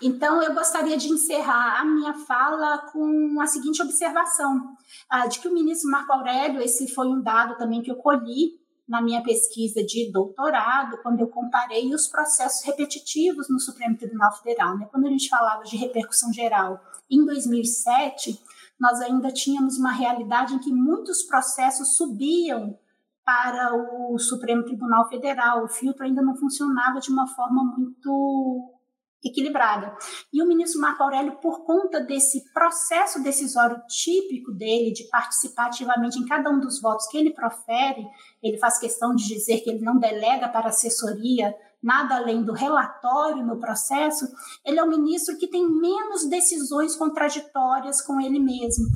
Então, 0.00 0.42
eu 0.42 0.54
gostaria 0.54 0.96
de 0.96 1.08
encerrar 1.08 1.80
a 1.80 1.84
minha 1.84 2.14
fala 2.14 2.78
com 2.92 3.40
a 3.40 3.46
seguinte 3.46 3.82
observação: 3.82 4.76
ah, 5.08 5.26
de 5.26 5.38
que 5.38 5.48
o 5.48 5.52
ministro 5.52 5.90
Marco 5.90 6.12
Aurélio, 6.12 6.60
esse 6.60 6.86
foi 6.88 7.08
um 7.08 7.20
dado 7.20 7.56
também 7.56 7.82
que 7.82 7.90
eu 7.90 7.96
colhi 7.96 8.58
na 8.88 9.02
minha 9.02 9.22
pesquisa 9.22 9.84
de 9.84 10.10
doutorado, 10.10 10.98
quando 11.02 11.20
eu 11.20 11.28
comparei 11.28 11.92
os 11.94 12.06
processos 12.06 12.64
repetitivos 12.64 13.48
no 13.48 13.60
Supremo 13.60 13.98
Tribunal 13.98 14.32
Federal. 14.32 14.78
Né? 14.78 14.88
Quando 14.90 15.06
a 15.06 15.10
gente 15.10 15.28
falava 15.28 15.62
de 15.62 15.76
repercussão 15.76 16.32
geral 16.32 16.80
em 17.10 17.24
2007, 17.24 18.40
nós 18.80 19.00
ainda 19.00 19.30
tínhamos 19.30 19.76
uma 19.78 19.92
realidade 19.92 20.54
em 20.54 20.58
que 20.58 20.72
muitos 20.72 21.22
processos 21.22 21.96
subiam 21.96 22.78
para 23.28 23.74
o 23.74 24.18
Supremo 24.18 24.64
Tribunal 24.64 25.06
Federal. 25.06 25.62
O 25.62 25.68
filtro 25.68 26.02
ainda 26.02 26.22
não 26.22 26.34
funcionava 26.34 26.98
de 26.98 27.10
uma 27.10 27.26
forma 27.26 27.62
muito 27.62 28.74
equilibrada. 29.22 29.94
E 30.32 30.42
o 30.42 30.46
ministro 30.46 30.80
Marco 30.80 31.02
Aurélio, 31.02 31.36
por 31.36 31.62
conta 31.66 32.00
desse 32.00 32.50
processo 32.54 33.22
decisório 33.22 33.82
típico 33.86 34.50
dele, 34.50 34.94
de 34.94 35.04
participar 35.10 35.66
ativamente 35.66 36.18
em 36.18 36.24
cada 36.24 36.48
um 36.48 36.58
dos 36.58 36.80
votos 36.80 37.06
que 37.08 37.18
ele 37.18 37.34
profere, 37.34 38.06
ele 38.42 38.56
faz 38.56 38.78
questão 38.78 39.14
de 39.14 39.26
dizer 39.28 39.60
que 39.60 39.68
ele 39.68 39.84
não 39.84 39.98
delega 39.98 40.48
para 40.48 40.68
assessoria 40.68 41.54
nada 41.82 42.16
além 42.16 42.42
do 42.42 42.52
relatório 42.52 43.44
no 43.44 43.58
processo, 43.58 44.26
ele 44.64 44.78
é 44.78 44.82
o 44.82 44.88
ministro 44.88 45.36
que 45.38 45.46
tem 45.46 45.68
menos 45.68 46.28
decisões 46.28 46.96
contraditórias 46.96 48.00
com 48.02 48.20
ele 48.20 48.40
mesmo. 48.40 48.86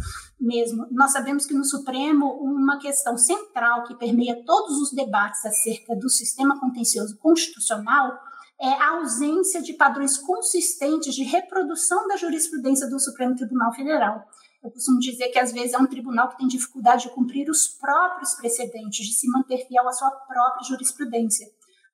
Mesmo. 0.42 0.86
Nós 0.90 1.12
sabemos 1.12 1.46
que 1.46 1.54
no 1.54 1.64
Supremo, 1.64 2.26
uma 2.40 2.78
questão 2.78 3.16
central 3.16 3.84
que 3.84 3.94
permeia 3.94 4.44
todos 4.44 4.80
os 4.80 4.92
debates 4.92 5.44
acerca 5.46 5.94
do 5.94 6.10
sistema 6.10 6.58
contencioso 6.58 7.16
constitucional 7.18 8.18
é 8.60 8.68
a 8.68 8.96
ausência 8.96 9.62
de 9.62 9.72
padrões 9.72 10.16
consistentes 10.18 11.14
de 11.14 11.24
reprodução 11.24 12.06
da 12.08 12.16
jurisprudência 12.16 12.88
do 12.88 13.00
Supremo 13.00 13.34
Tribunal 13.34 13.72
Federal. 13.72 14.24
Eu 14.62 14.70
costumo 14.70 14.98
dizer 15.00 15.28
que 15.28 15.38
às 15.38 15.52
vezes 15.52 15.72
é 15.72 15.78
um 15.78 15.86
tribunal 15.86 16.28
que 16.28 16.38
tem 16.38 16.46
dificuldade 16.46 17.04
de 17.04 17.14
cumprir 17.14 17.48
os 17.50 17.66
próprios 17.66 18.34
precedentes, 18.34 19.06
de 19.06 19.14
se 19.14 19.28
manter 19.28 19.66
fiel 19.66 19.88
à 19.88 19.92
sua 19.92 20.10
própria 20.10 20.68
jurisprudência 20.68 21.48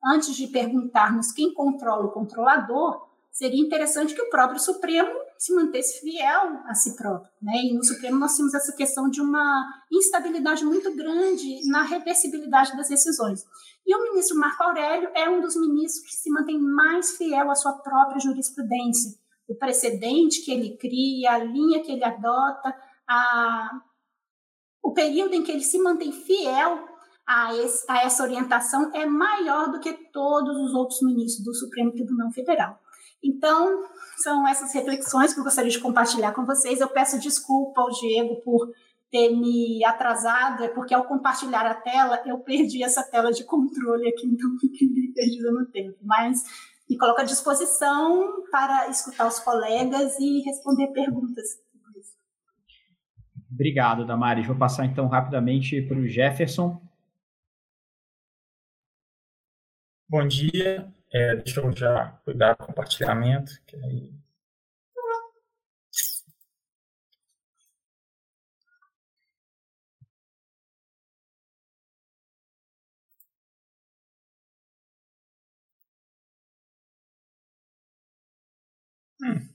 antes 0.05 0.35
de 0.37 0.47
perguntarmos 0.47 1.33
quem 1.33 1.53
controla 1.53 2.07
o 2.07 2.13
controlador, 2.13 3.07
seria 3.31 3.61
interessante 3.61 4.15
que 4.15 4.23
o 4.23 4.31
próprio 4.31 4.61
Supremo 4.61 5.11
se 5.39 5.55
mantesse 5.55 6.01
fiel 6.01 6.61
a 6.67 6.75
si 6.75 6.97
próprio. 6.97 7.31
Né? 7.41 7.53
E 7.65 7.75
no 7.75 7.85
Supremo 7.85 8.19
nós 8.19 8.37
temos 8.37 8.53
essa 8.53 8.75
questão 8.75 9.09
de 9.09 9.21
uma 9.21 9.65
instabilidade 9.91 10.65
muito 10.65 10.95
grande 10.97 11.61
na 11.69 11.83
reversibilidade 11.83 12.77
das 12.77 12.89
decisões. 12.89 13.47
E 13.87 13.95
o 13.95 14.03
ministro 14.03 14.37
Marco 14.37 14.63
Aurélio 14.65 15.09
é 15.15 15.31
um 15.31 15.41
dos 15.41 15.55
ministros 15.57 16.05
que 16.05 16.17
se 16.17 16.29
mantém 16.29 16.59
mais 16.59 17.17
fiel 17.17 17.51
à 17.51 17.55
sua 17.55 17.73
própria 17.75 18.19
jurisprudência. 18.19 19.17
O 19.47 19.55
precedente 19.55 20.45
que 20.45 20.51
ele 20.51 20.77
cria, 20.77 21.33
a 21.33 21.39
linha 21.39 21.83
que 21.83 21.93
ele 21.93 22.05
adota, 22.05 22.75
a... 23.09 23.81
o 24.83 24.93
período 24.93 25.35
em 25.35 25.43
que 25.45 25.53
ele 25.53 25.65
se 25.65 25.79
mantém 25.79 26.11
fiel 26.11 26.85
a, 27.27 27.55
esse, 27.55 27.85
a 27.89 28.03
essa 28.03 28.23
orientação 28.25 28.91
é 28.93 29.07
maior 29.07 29.71
do 29.71 29.79
que 29.79 29.93
todos 30.13 30.57
os 30.57 30.75
outros 30.75 31.01
ministros 31.03 31.45
do 31.45 31.55
Supremo 31.55 31.93
Tribunal 31.93 32.31
Federal. 32.33 32.79
Então, 33.23 33.85
são 34.23 34.47
essas 34.47 34.73
reflexões 34.73 35.35
que 35.35 35.41
eu 35.41 35.45
gostaria 35.45 35.71
de 35.71 35.81
compartilhar 35.81 36.33
com 36.33 36.45
vocês. 36.45 36.81
Eu 36.81 36.89
peço 36.89 37.19
desculpa 37.19 37.81
ao 37.81 37.91
Diego 37.91 38.37
por 38.43 38.73
ter 39.11 39.31
me 39.31 39.85
atrasado, 39.85 40.65
é 40.65 40.69
porque 40.69 40.95
ao 40.95 41.05
compartilhar 41.05 41.67
a 41.67 41.75
tela, 41.75 42.23
eu 42.27 42.39
perdi 42.41 42.83
essa 42.83 43.03
tela 43.03 43.33
de 43.33 43.45
controle 43.45 44.09
aqui, 44.09 44.27
então 44.27 44.51
fiquei 44.61 44.89
perdida 45.15 45.51
no 45.51 45.67
tempo. 45.67 45.97
Mas 46.03 46.43
me 46.89 46.97
coloco 46.97 47.21
à 47.21 47.25
disposição 47.25 48.45
para 48.51 48.89
escutar 48.89 49.27
os 49.27 49.39
colegas 49.41 50.19
e 50.19 50.43
responder 50.43 50.89
perguntas. 50.89 51.47
Obrigado, 53.51 54.07
Damares. 54.07 54.47
Vou 54.47 54.57
passar 54.57 54.85
então 54.85 55.09
rapidamente 55.09 55.81
para 55.83 55.99
o 55.99 56.07
Jefferson 56.07 56.81
Bom 60.11 60.27
dia. 60.27 60.91
É, 61.13 61.37
deixa 61.37 61.61
eu 61.61 61.71
já 61.75 62.09
cuidar 62.25 62.55
do 62.55 62.67
compartilhamento, 62.67 63.53
que 63.67 63.77
aí 63.77 64.13
Hum. 79.23 79.49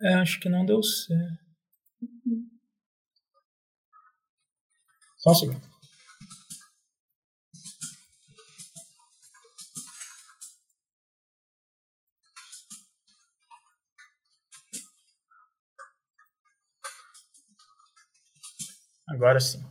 É, 0.00 0.14
acho 0.14 0.38
que 0.40 0.48
não 0.48 0.64
deu 0.64 0.82
certo. 0.82 1.42
Só 5.22 5.30
um 5.30 5.34
segundo. 5.34 5.72
Agora 19.08 19.38
sim. 19.38 19.62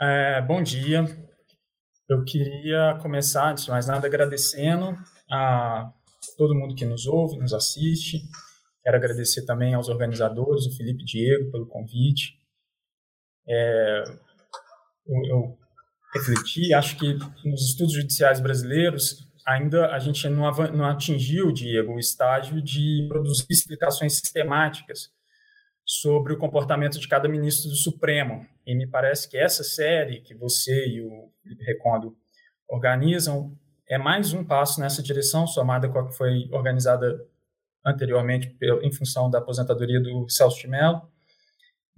É, 0.00 0.40
bom 0.42 0.62
dia. 0.62 1.04
Eu 2.08 2.24
queria 2.24 2.96
começar, 3.02 3.50
antes 3.50 3.64
de 3.64 3.70
mais 3.70 3.86
nada, 3.88 4.06
agradecendo 4.06 4.96
a 5.28 5.92
todo 6.36 6.54
mundo 6.54 6.76
que 6.76 6.84
nos 6.84 7.06
ouve, 7.06 7.38
nos 7.38 7.52
assiste. 7.52 8.22
Quero 8.82 8.96
agradecer 8.96 9.44
também 9.44 9.74
aos 9.74 9.88
organizadores, 9.88 10.66
o 10.66 10.76
Felipe 10.76 11.02
e 11.02 11.06
Diego, 11.06 11.50
pelo 11.50 11.66
convite. 11.66 12.38
É, 13.48 14.02
eu, 15.06 15.24
eu 15.26 15.58
refleti, 16.14 16.74
acho 16.74 16.96
que 16.98 17.14
nos 17.44 17.70
estudos 17.70 17.94
judiciais 17.94 18.40
brasileiros 18.40 19.26
ainda 19.46 19.88
a 19.92 19.98
gente 19.98 20.28
não, 20.28 20.50
não 20.72 20.84
atingiu, 20.84 21.52
Diego, 21.52 21.94
o 21.94 21.98
estágio 21.98 22.62
de 22.62 23.06
produzir 23.08 23.46
explicações 23.50 24.14
sistemáticas 24.14 25.10
sobre 25.84 26.32
o 26.32 26.38
comportamento 26.38 26.98
de 26.98 27.08
cada 27.08 27.28
ministro 27.28 27.68
do 27.68 27.76
Supremo. 27.76 28.46
E 28.66 28.74
me 28.74 28.86
parece 28.86 29.28
que 29.28 29.36
essa 29.36 29.64
série 29.64 30.20
que 30.20 30.34
você 30.34 30.86
e 30.86 31.02
o 31.02 31.30
Felipe 31.42 31.64
Recondo 31.64 32.16
organizam 32.68 33.56
é 33.88 33.98
mais 33.98 34.32
um 34.32 34.44
passo 34.44 34.80
nessa 34.80 35.02
direção, 35.02 35.46
somada 35.46 35.88
com 35.88 35.98
a 35.98 36.08
que 36.08 36.16
foi 36.16 36.48
organizada 36.52 37.20
anteriormente 37.84 38.56
em 38.82 38.92
função 38.92 39.30
da 39.30 39.38
aposentadoria 39.38 40.00
do 40.00 40.28
Celso 40.28 40.60
de 40.60 40.68
Mello. 40.68 41.02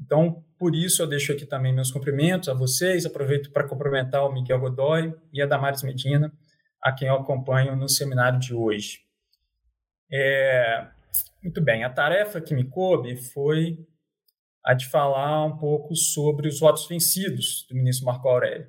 Então, 0.00 0.44
por 0.58 0.74
isso 0.74 1.02
eu 1.02 1.06
deixo 1.06 1.32
aqui 1.32 1.46
também 1.46 1.72
meus 1.72 1.90
cumprimentos 1.90 2.48
a 2.48 2.54
vocês, 2.54 3.06
aproveito 3.06 3.52
para 3.52 3.68
cumprimentar 3.68 4.26
o 4.26 4.32
Miguel 4.32 4.60
Godoy 4.60 5.14
e 5.32 5.40
a 5.40 5.46
Damares 5.46 5.82
Medina, 5.82 6.32
a 6.80 6.92
quem 6.92 7.08
eu 7.08 7.14
acompanho 7.14 7.76
no 7.76 7.88
seminário 7.88 8.38
de 8.38 8.54
hoje. 8.54 9.00
É, 10.12 10.86
muito 11.42 11.60
bem, 11.60 11.84
a 11.84 11.90
tarefa 11.90 12.40
que 12.40 12.54
me 12.54 12.64
coube 12.64 13.16
foi 13.16 13.78
a 14.64 14.74
de 14.74 14.88
falar 14.88 15.44
um 15.44 15.56
pouco 15.56 15.94
sobre 15.94 16.48
os 16.48 16.58
votos 16.58 16.86
vencidos 16.86 17.66
do 17.68 17.74
ministro 17.74 18.06
Marco 18.06 18.28
Aurélio. 18.28 18.68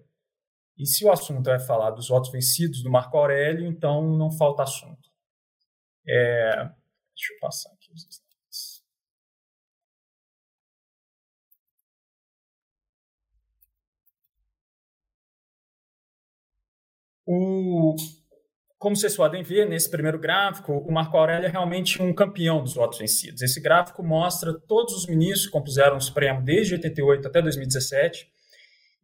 E 0.77 0.85
se 0.85 1.05
o 1.05 1.11
assunto 1.11 1.49
é 1.49 1.57
falar 1.57 1.91
dos 1.91 2.09
votos 2.09 2.31
vencidos 2.31 2.83
do 2.83 2.91
Marco 2.91 3.17
Aurélio, 3.17 3.65
então 3.65 4.15
não 4.17 4.29
falta 4.29 4.63
assunto. 4.63 5.09
É, 6.05 6.69
deixa 7.15 7.33
eu 7.33 7.39
passar 7.39 7.71
aqui 7.71 7.91
os 7.93 8.05
slides. 8.07 8.83
O, 17.27 17.95
como 18.77 18.95
vocês 18.95 19.15
podem 19.15 19.41
ver 19.41 19.67
nesse 19.67 19.89
primeiro 19.89 20.19
gráfico, 20.19 20.73
o 20.73 20.91
Marco 20.91 21.17
Aurélio 21.17 21.47
é 21.47 21.49
realmente 21.49 21.99
um 22.01 22.13
campeão 22.13 22.61
dos 22.61 22.75
votos 22.75 22.99
vencidos. 22.99 23.41
Esse 23.41 23.59
gráfico 23.59 24.03
mostra 24.03 24.53
todos 24.53 24.93
os 24.93 25.07
ministros 25.07 25.47
que 25.47 25.51
compuseram 25.51 25.97
o 25.97 26.01
Supremo 26.01 26.41
desde 26.43 26.75
88 26.75 27.27
até 27.27 27.41
2017 27.41 28.34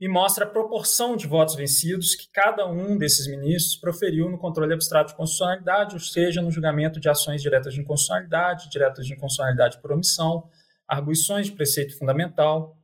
e 0.01 0.07
mostra 0.07 0.45
a 0.45 0.49
proporção 0.49 1.15
de 1.15 1.27
votos 1.27 1.53
vencidos 1.53 2.15
que 2.15 2.27
cada 2.31 2.67
um 2.67 2.97
desses 2.97 3.27
ministros 3.27 3.75
proferiu 3.75 4.27
no 4.31 4.37
controle 4.39 4.73
abstrato 4.73 5.11
de 5.11 5.15
constitucionalidade, 5.15 5.93
ou 5.93 5.99
seja, 5.99 6.41
no 6.41 6.49
julgamento 6.49 6.99
de 6.99 7.07
ações 7.07 7.39
diretas 7.39 7.75
de 7.75 7.81
inconstitucionalidade, 7.81 8.67
diretas 8.71 9.05
de 9.05 9.13
inconstitucionalidade 9.13 9.79
por 9.79 9.91
omissão, 9.91 10.49
arguições 10.87 11.45
de 11.45 11.51
preceito 11.51 11.95
fundamental 11.99 12.75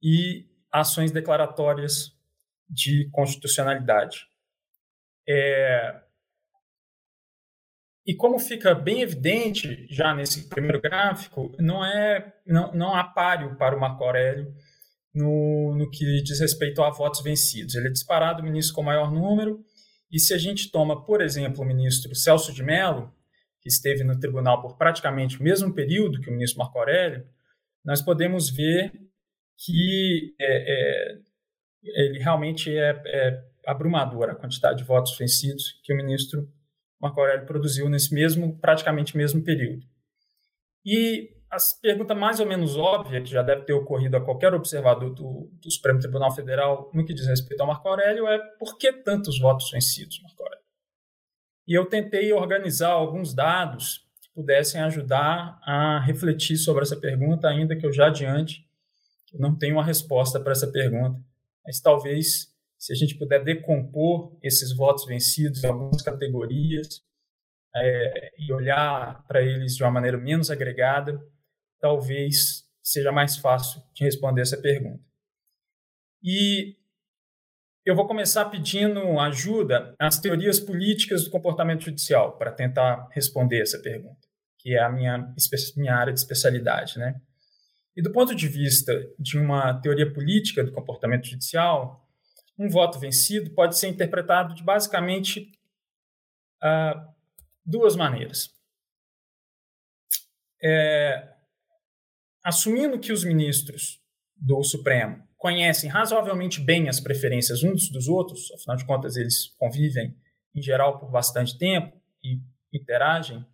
e 0.00 0.46
ações 0.70 1.10
declaratórias 1.10 2.16
de 2.70 3.10
constitucionalidade. 3.10 4.28
É, 5.28 6.02
e 8.06 8.14
como 8.14 8.38
fica 8.38 8.76
bem 8.76 9.00
evidente 9.00 9.88
já 9.90 10.14
nesse 10.14 10.48
primeiro 10.48 10.80
gráfico, 10.80 11.52
não 11.58 11.84
é 11.84 12.32
não, 12.46 12.72
não 12.72 12.94
há 12.94 13.02
páreo 13.02 13.56
para 13.56 13.76
o 13.76 13.80
Marco 13.80 14.04
Aurélio 14.04 14.54
no, 15.14 15.74
no 15.76 15.90
que 15.90 16.22
diz 16.22 16.40
respeito 16.40 16.82
a 16.82 16.90
votos 16.90 17.22
vencidos. 17.22 17.74
Ele 17.74 17.88
é 17.88 17.90
disparado 17.90 18.42
o 18.42 18.44
ministro 18.44 18.74
com 18.74 18.82
maior 18.82 19.12
número, 19.12 19.64
e 20.10 20.18
se 20.18 20.34
a 20.34 20.38
gente 20.38 20.70
toma, 20.70 21.04
por 21.04 21.20
exemplo, 21.20 21.62
o 21.62 21.66
ministro 21.66 22.14
Celso 22.14 22.52
de 22.52 22.62
Mello, 22.62 23.12
que 23.60 23.68
esteve 23.68 24.04
no 24.04 24.18
tribunal 24.18 24.60
por 24.60 24.76
praticamente 24.76 25.40
o 25.40 25.42
mesmo 25.42 25.74
período 25.74 26.20
que 26.20 26.28
o 26.28 26.32
ministro 26.32 26.58
Marco 26.58 26.78
Aurélio, 26.78 27.26
nós 27.84 28.02
podemos 28.02 28.50
ver 28.50 28.92
que 29.58 30.34
é, 30.40 31.12
é, 31.12 31.18
ele 31.82 32.18
realmente 32.18 32.76
é, 32.76 33.02
é 33.06 33.44
abrumadora 33.66 34.32
a 34.32 34.36
quantidade 34.36 34.78
de 34.78 34.84
votos 34.84 35.16
vencidos 35.16 35.80
que 35.82 35.92
o 35.92 35.96
ministro 35.96 36.48
Marco 37.00 37.20
Aurélio 37.20 37.46
produziu 37.46 37.88
nesse 37.88 38.14
mesmo, 38.14 38.58
praticamente 38.60 39.16
mesmo 39.16 39.42
período. 39.42 39.82
E 40.84 41.30
a 41.54 41.80
pergunta 41.80 42.14
mais 42.14 42.40
ou 42.40 42.46
menos 42.46 42.76
óbvia, 42.76 43.22
que 43.22 43.30
já 43.30 43.42
deve 43.42 43.62
ter 43.62 43.72
ocorrido 43.72 44.16
a 44.16 44.24
qualquer 44.24 44.52
observador 44.54 45.10
do, 45.10 45.50
do 45.52 45.70
Supremo 45.70 45.98
Tribunal 45.98 46.34
Federal 46.34 46.90
no 46.92 47.04
que 47.04 47.14
diz 47.14 47.26
respeito 47.26 47.60
ao 47.60 47.66
Marco 47.66 47.88
Aurélio, 47.88 48.26
é 48.26 48.38
por 48.58 48.76
que 48.78 48.92
tantos 48.92 49.38
votos 49.38 49.70
vencidos, 49.70 50.20
Marco 50.22 50.42
Aurélio? 50.42 50.64
E 51.66 51.78
eu 51.78 51.86
tentei 51.86 52.32
organizar 52.32 52.90
alguns 52.90 53.34
dados 53.34 54.06
que 54.20 54.28
pudessem 54.34 54.80
ajudar 54.82 55.58
a 55.62 56.00
refletir 56.00 56.56
sobre 56.56 56.82
essa 56.82 56.96
pergunta, 56.96 57.48
ainda 57.48 57.76
que 57.76 57.86
eu 57.86 57.92
já 57.92 58.08
adiante 58.08 58.64
eu 59.34 59.40
não 59.40 59.56
tenho 59.56 59.74
uma 59.74 59.84
resposta 59.84 60.38
para 60.38 60.52
essa 60.52 60.70
pergunta, 60.70 61.20
mas 61.66 61.80
talvez 61.80 62.54
se 62.78 62.92
a 62.92 62.96
gente 62.96 63.16
puder 63.16 63.42
decompor 63.42 64.38
esses 64.42 64.74
votos 64.74 65.04
vencidos 65.06 65.64
em 65.64 65.66
algumas 65.66 66.02
categorias 66.02 67.02
é, 67.74 68.32
e 68.38 68.52
olhar 68.52 69.26
para 69.26 69.42
eles 69.42 69.74
de 69.74 69.82
uma 69.82 69.90
maneira 69.90 70.16
menos 70.16 70.50
agregada, 70.50 71.20
talvez 71.84 72.66
seja 72.82 73.12
mais 73.12 73.36
fácil 73.36 73.82
de 73.92 74.04
responder 74.04 74.40
essa 74.40 74.56
pergunta. 74.56 75.04
E 76.22 76.78
eu 77.84 77.94
vou 77.94 78.06
começar 78.06 78.46
pedindo 78.46 79.20
ajuda 79.20 79.94
às 79.98 80.18
teorias 80.18 80.58
políticas 80.58 81.24
do 81.24 81.30
comportamento 81.30 81.84
judicial 81.84 82.38
para 82.38 82.50
tentar 82.50 83.06
responder 83.10 83.60
essa 83.60 83.78
pergunta, 83.78 84.26
que 84.58 84.74
é 84.74 84.82
a 84.82 84.88
minha, 84.88 85.34
minha 85.76 85.94
área 85.94 86.10
de 86.10 86.18
especialidade, 86.18 86.98
né? 86.98 87.20
E 87.94 88.00
do 88.00 88.10
ponto 88.10 88.34
de 88.34 88.48
vista 88.48 88.90
de 89.18 89.38
uma 89.38 89.78
teoria 89.82 90.10
política 90.10 90.64
do 90.64 90.72
comportamento 90.72 91.26
judicial, 91.26 92.08
um 92.58 92.70
voto 92.70 92.98
vencido 92.98 93.50
pode 93.50 93.76
ser 93.78 93.88
interpretado 93.88 94.54
de 94.54 94.62
basicamente 94.62 95.52
uh, 96.62 97.12
duas 97.62 97.94
maneiras. 97.94 98.48
É, 100.62 101.33
assumindo 102.44 102.98
que 102.98 103.12
os 103.12 103.24
ministros 103.24 104.00
do 104.36 104.62
Supremo 104.62 105.26
conhecem 105.36 105.88
razoavelmente 105.88 106.60
bem 106.60 106.88
as 106.88 107.00
preferências 107.00 107.62
uns 107.64 107.90
dos 107.90 108.06
outros, 108.06 108.52
afinal 108.52 108.76
de 108.76 108.84
contas 108.84 109.16
eles 109.16 109.48
convivem 109.58 110.14
em 110.54 110.62
geral 110.62 110.98
por 110.98 111.10
bastante 111.10 111.56
tempo 111.58 112.00
e 112.22 112.38
interagem 112.72 113.44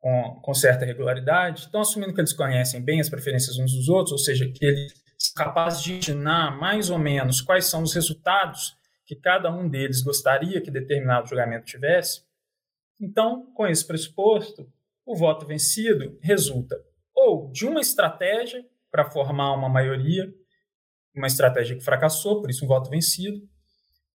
com, 0.00 0.40
com 0.42 0.54
certa 0.54 0.84
regularidade, 0.84 1.66
então 1.68 1.80
assumindo 1.80 2.14
que 2.14 2.20
eles 2.20 2.32
conhecem 2.32 2.82
bem 2.82 3.00
as 3.00 3.08
preferências 3.08 3.58
uns 3.58 3.72
dos 3.72 3.88
outros, 3.88 4.12
ou 4.12 4.18
seja, 4.18 4.50
que 4.50 4.64
eles 4.64 4.92
capaz 5.36 5.82
de 5.82 5.92
imaginar 5.92 6.58
mais 6.58 6.88
ou 6.88 6.98
menos 6.98 7.40
quais 7.42 7.66
são 7.66 7.82
os 7.82 7.94
resultados 7.94 8.74
que 9.04 9.14
cada 9.14 9.52
um 9.54 9.68
deles 9.68 10.00
gostaria 10.02 10.60
que 10.60 10.70
determinado 10.70 11.28
julgamento 11.28 11.66
tivesse, 11.66 12.22
então, 13.00 13.50
com 13.54 13.66
esse 13.66 13.86
pressuposto, 13.86 14.70
o 15.06 15.16
voto 15.16 15.46
vencido 15.46 16.18
resulta 16.22 16.76
ou 17.20 17.50
de 17.52 17.66
uma 17.66 17.80
estratégia 17.80 18.64
para 18.90 19.10
formar 19.10 19.52
uma 19.52 19.68
maioria, 19.68 20.32
uma 21.14 21.26
estratégia 21.26 21.76
que 21.76 21.84
fracassou, 21.84 22.40
por 22.40 22.48
isso 22.48 22.64
um 22.64 22.68
voto 22.68 22.88
vencido, 22.88 23.46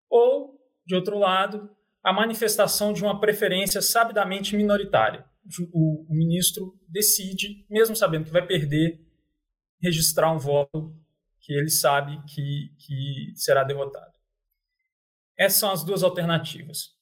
ou, 0.10 0.60
de 0.86 0.96
outro 0.96 1.18
lado, 1.20 1.70
a 2.04 2.12
manifestação 2.12 2.92
de 2.92 3.04
uma 3.04 3.20
preferência 3.20 3.82
sabidamente 3.82 4.56
minoritária, 4.56 5.24
o, 5.72 6.06
ministro 6.10 6.80
decide, 6.88 7.66
mesmo 7.70 7.96
sabendo 7.96 8.26
que 8.26 8.32
vai 8.32 8.46
perder, 8.46 9.00
registrar 9.80 10.32
um 10.32 10.40
voto 10.40 10.96
que 11.42 11.54
ele 11.54 11.70
sabe 11.70 12.20
que, 12.26 12.72
que 12.80 13.34
será 13.36 13.64
derrotado. 13.64 14.14
Essas 15.38 15.60
são 15.60 15.72
as 15.72 15.84
duas 15.84 16.02
alternativas. 16.02 16.96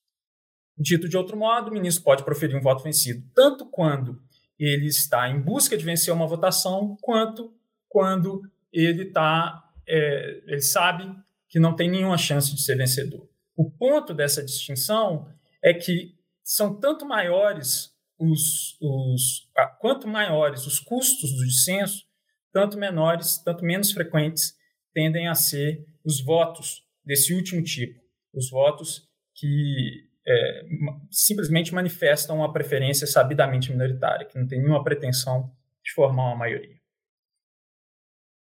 Dito 0.78 1.08
de 1.08 1.16
outro 1.16 1.38
modo, 1.38 1.70
o 1.70 1.74
ministro 1.74 2.04
pode 2.04 2.26
proferir 2.26 2.58
um 2.58 2.62
voto 2.62 2.84
vencido 2.84 3.26
tanto 3.34 3.70
quando 3.70 4.22
ele 4.60 4.88
está 4.88 5.30
em 5.30 5.40
busca 5.40 5.78
de 5.78 5.84
vencer 5.84 6.14
uma 6.14 6.28
votação, 6.28 6.98
quanto 7.02 7.54
quando 7.90 8.42
ele 8.72 9.04
está, 9.04 9.64
é, 9.88 10.42
ele 10.48 10.62
sabe 10.62 11.14
que 11.48 11.60
não 11.60 11.76
tem 11.76 11.90
nenhuma 11.90 12.18
chance 12.18 12.54
de 12.54 12.62
ser 12.62 12.76
vencedor. 12.76 13.30
O 13.56 13.70
ponto 13.70 14.14
dessa 14.14 14.44
distinção 14.44 15.28
é 15.64 15.74
que 15.74 16.16
são 16.44 16.80
tanto 16.80 17.06
maiores 17.06 17.94
os, 18.18 18.78
os 18.82 19.50
quanto 19.80 20.08
maiores 20.08 20.66
os 20.66 20.80
custos 20.80 21.32
do 21.34 21.46
dissenso, 21.46 22.06
tanto 22.52 22.78
menores, 22.78 23.38
tanto 23.38 23.64
menos 23.64 23.92
frequentes 23.92 24.56
tendem 24.94 25.28
a 25.28 25.36
ser 25.36 25.86
os 26.04 26.24
votos 26.24 26.84
desse 27.04 27.34
último 27.34 27.64
tipo, 27.64 28.00
os 28.34 28.50
votos 28.50 29.08
que 29.34 30.10
é, 30.26 30.66
simplesmente 31.12 31.74
manifestam 31.74 32.38
uma 32.38 32.52
preferência 32.52 33.06
sabidamente 33.06 33.72
minoritária, 33.72 34.26
que 34.26 34.38
não 34.38 34.48
tem 34.48 34.60
nenhuma 34.60 34.84
pretensão 34.84 35.52
de 35.84 35.92
formar 35.92 36.28
uma 36.28 36.38
maioria. 36.38 36.78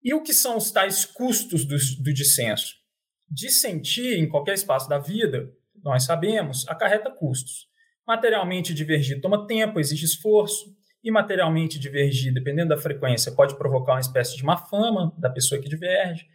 E 0.03 0.13
o 0.13 0.21
que 0.21 0.33
são 0.33 0.57
os 0.57 0.71
tais 0.71 1.03
custos 1.03 1.65
do, 1.65 1.75
do 2.03 2.13
dissenso? 2.13 2.75
Dissentir 3.29 4.19
em 4.19 4.29
qualquer 4.29 4.53
espaço 4.53 4.87
da 4.87 4.99
vida, 4.99 5.51
nós 5.83 6.03
sabemos, 6.03 6.67
acarreta 6.67 7.09
custos. 7.09 7.67
Materialmente 8.07 8.73
divergir 8.73 9.19
toma 9.19 9.47
tempo, 9.47 9.79
exige 9.79 10.05
esforço. 10.05 10.75
Imaterialmente 11.03 11.79
divergir, 11.79 12.33
dependendo 12.33 12.69
da 12.69 12.77
frequência, 12.77 13.31
pode 13.31 13.57
provocar 13.57 13.93
uma 13.93 13.99
espécie 13.99 14.37
de 14.37 14.43
má 14.43 14.57
fama 14.57 15.13
da 15.17 15.29
pessoa 15.29 15.59
que 15.59 15.67
diverge. 15.67 16.27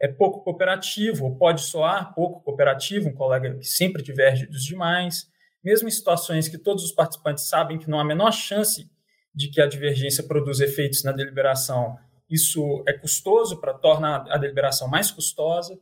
É 0.00 0.08
pouco 0.08 0.42
cooperativo, 0.42 1.24
ou 1.24 1.36
pode 1.36 1.62
soar 1.62 2.14
pouco 2.14 2.42
cooperativo, 2.42 3.08
um 3.08 3.14
colega 3.14 3.56
que 3.56 3.66
sempre 3.66 4.02
diverge 4.02 4.46
dos 4.46 4.64
demais. 4.64 5.26
Mesmo 5.64 5.88
em 5.88 5.90
situações 5.90 6.48
que 6.48 6.58
todos 6.58 6.84
os 6.84 6.92
participantes 6.92 7.48
sabem 7.48 7.78
que 7.78 7.88
não 7.88 7.98
há 7.98 8.02
a 8.02 8.04
menor 8.06 8.32
chance 8.32 8.90
de 9.34 9.48
que 9.48 9.60
a 9.60 9.66
divergência 9.66 10.24
produza 10.24 10.64
efeitos 10.64 11.02
na 11.02 11.12
deliberação, 11.12 11.98
isso 12.28 12.82
é 12.86 12.92
custoso 12.92 13.60
para 13.60 13.72
tornar 13.74 14.26
a 14.28 14.36
deliberação 14.36 14.88
mais 14.88 15.10
custosa. 15.10 15.78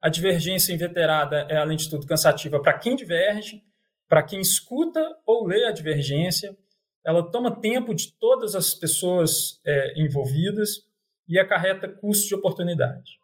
A 0.00 0.08
divergência 0.08 0.72
inveterada 0.72 1.46
é, 1.48 1.56
além 1.56 1.76
de 1.76 1.90
tudo, 1.90 2.06
cansativa 2.06 2.60
para 2.60 2.78
quem 2.78 2.94
diverge, 2.94 3.62
para 4.08 4.22
quem 4.22 4.40
escuta 4.40 5.00
ou 5.26 5.46
lê 5.46 5.64
a 5.64 5.72
divergência. 5.72 6.56
Ela 7.04 7.28
toma 7.30 7.60
tempo 7.60 7.94
de 7.94 8.12
todas 8.12 8.54
as 8.54 8.74
pessoas 8.74 9.60
é, 9.64 10.00
envolvidas 10.00 10.86
e 11.28 11.38
acarreta 11.38 11.88
custo 11.88 12.28
de 12.28 12.34
oportunidade. 12.34 13.21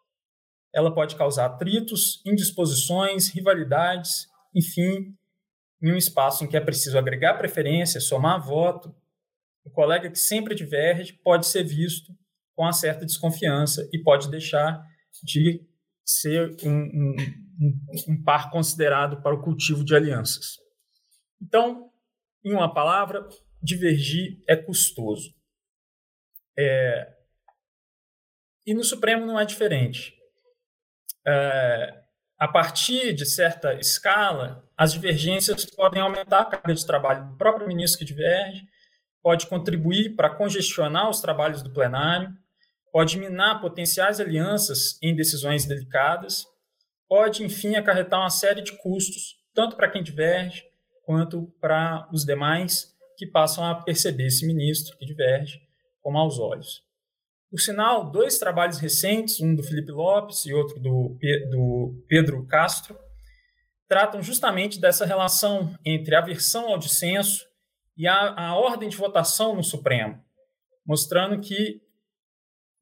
Ela 0.73 0.93
pode 0.93 1.15
causar 1.15 1.45
atritos, 1.45 2.21
indisposições, 2.25 3.29
rivalidades, 3.29 4.27
enfim, 4.55 5.15
em 5.81 5.91
um 5.91 5.97
espaço 5.97 6.43
em 6.43 6.47
que 6.47 6.57
é 6.57 6.61
preciso 6.61 6.97
agregar 6.97 7.37
preferência, 7.37 7.99
somar 7.99 8.43
voto. 8.43 8.93
O 9.63 9.69
colega 9.71 10.09
que 10.09 10.19
sempre 10.19 10.53
diverge 10.53 11.13
pode 11.23 11.47
ser 11.47 11.63
visto 11.63 12.13
com 12.55 12.63
uma 12.63 12.73
certa 12.73 13.05
desconfiança 13.05 13.87
e 13.93 14.01
pode 14.01 14.29
deixar 14.29 14.83
de 15.23 15.65
ser 16.05 16.55
um, 16.63 16.69
um, 16.71 17.15
um, 18.09 18.23
par 18.23 18.49
considerado 18.49 19.21
para 19.21 19.35
o 19.35 19.41
cultivo 19.41 19.83
de 19.83 19.95
alianças. 19.95 20.57
Então, 21.41 21.89
em 22.43 22.51
uma 22.51 22.73
palavra, 22.73 23.27
divergir 23.61 24.41
é 24.47 24.55
custoso. 24.55 25.33
É... 26.57 27.15
E 28.65 28.73
no 28.73 28.83
Supremo 28.83 29.25
não 29.25 29.39
é 29.39 29.45
diferente. 29.45 30.18
É... 31.29 31.99
A 32.37 32.47
partir 32.47 33.13
de 33.13 33.25
certa 33.25 33.73
escala, 33.73 34.63
as 34.77 34.93
divergências 34.93 35.65
podem 35.65 36.01
aumentar 36.01 36.39
a 36.39 36.45
carga 36.45 36.73
de 36.73 36.85
trabalho 36.85 37.27
do 37.27 37.35
próprio 37.35 37.67
ministro 37.67 37.99
que 37.99 38.05
diverge, 38.05 38.63
pode 39.21 39.45
contribuir 39.47 40.15
para 40.15 40.29
congestionar 40.29 41.09
os 41.09 41.19
trabalhos 41.19 41.61
do 41.61 41.69
plenário, 41.69 42.33
pode 42.93 43.17
minar 43.17 43.59
potenciais 43.59 44.21
alianças 44.21 44.97
em 45.01 45.13
decisões 45.13 45.65
delicadas, 45.65 46.45
pode, 47.09 47.43
enfim, 47.43 47.75
acarretar 47.75 48.21
uma 48.21 48.29
série 48.29 48.61
de 48.61 48.71
custos, 48.77 49.35
tanto 49.53 49.75
para 49.75 49.89
quem 49.89 50.01
diverge, 50.01 50.63
quanto 51.03 51.53
para 51.59 52.07
os 52.13 52.23
demais 52.23 52.95
que 53.17 53.27
passam 53.27 53.65
a 53.65 53.75
perceber 53.75 54.27
esse 54.27 54.47
ministro 54.47 54.97
que 54.97 55.05
diverge 55.05 55.59
como 56.01 56.17
aos 56.17 56.39
olhos. 56.39 56.88
Por 57.49 57.59
sinal, 57.59 58.11
dois 58.11 58.37
trabalhos 58.37 58.77
recentes, 58.77 59.39
um 59.39 59.55
do 59.55 59.63
Felipe 59.63 59.91
Lopes 59.91 60.45
e 60.45 60.53
outro 60.53 60.79
do, 60.79 61.17
do 61.49 62.05
Pedro 62.07 62.45
Castro, 62.45 62.97
tratam 63.87 64.21
justamente 64.21 64.79
dessa 64.79 65.03
relação 65.05 65.75
entre 65.83 66.15
aversão 66.15 66.67
ao 66.67 66.77
dissenso 66.77 67.43
e 67.97 68.07
a, 68.07 68.49
a 68.49 68.55
ordem 68.55 68.87
de 68.87 68.95
votação 68.95 69.55
no 69.55 69.63
Supremo, 69.63 70.23
mostrando 70.85 71.41
que 71.41 71.81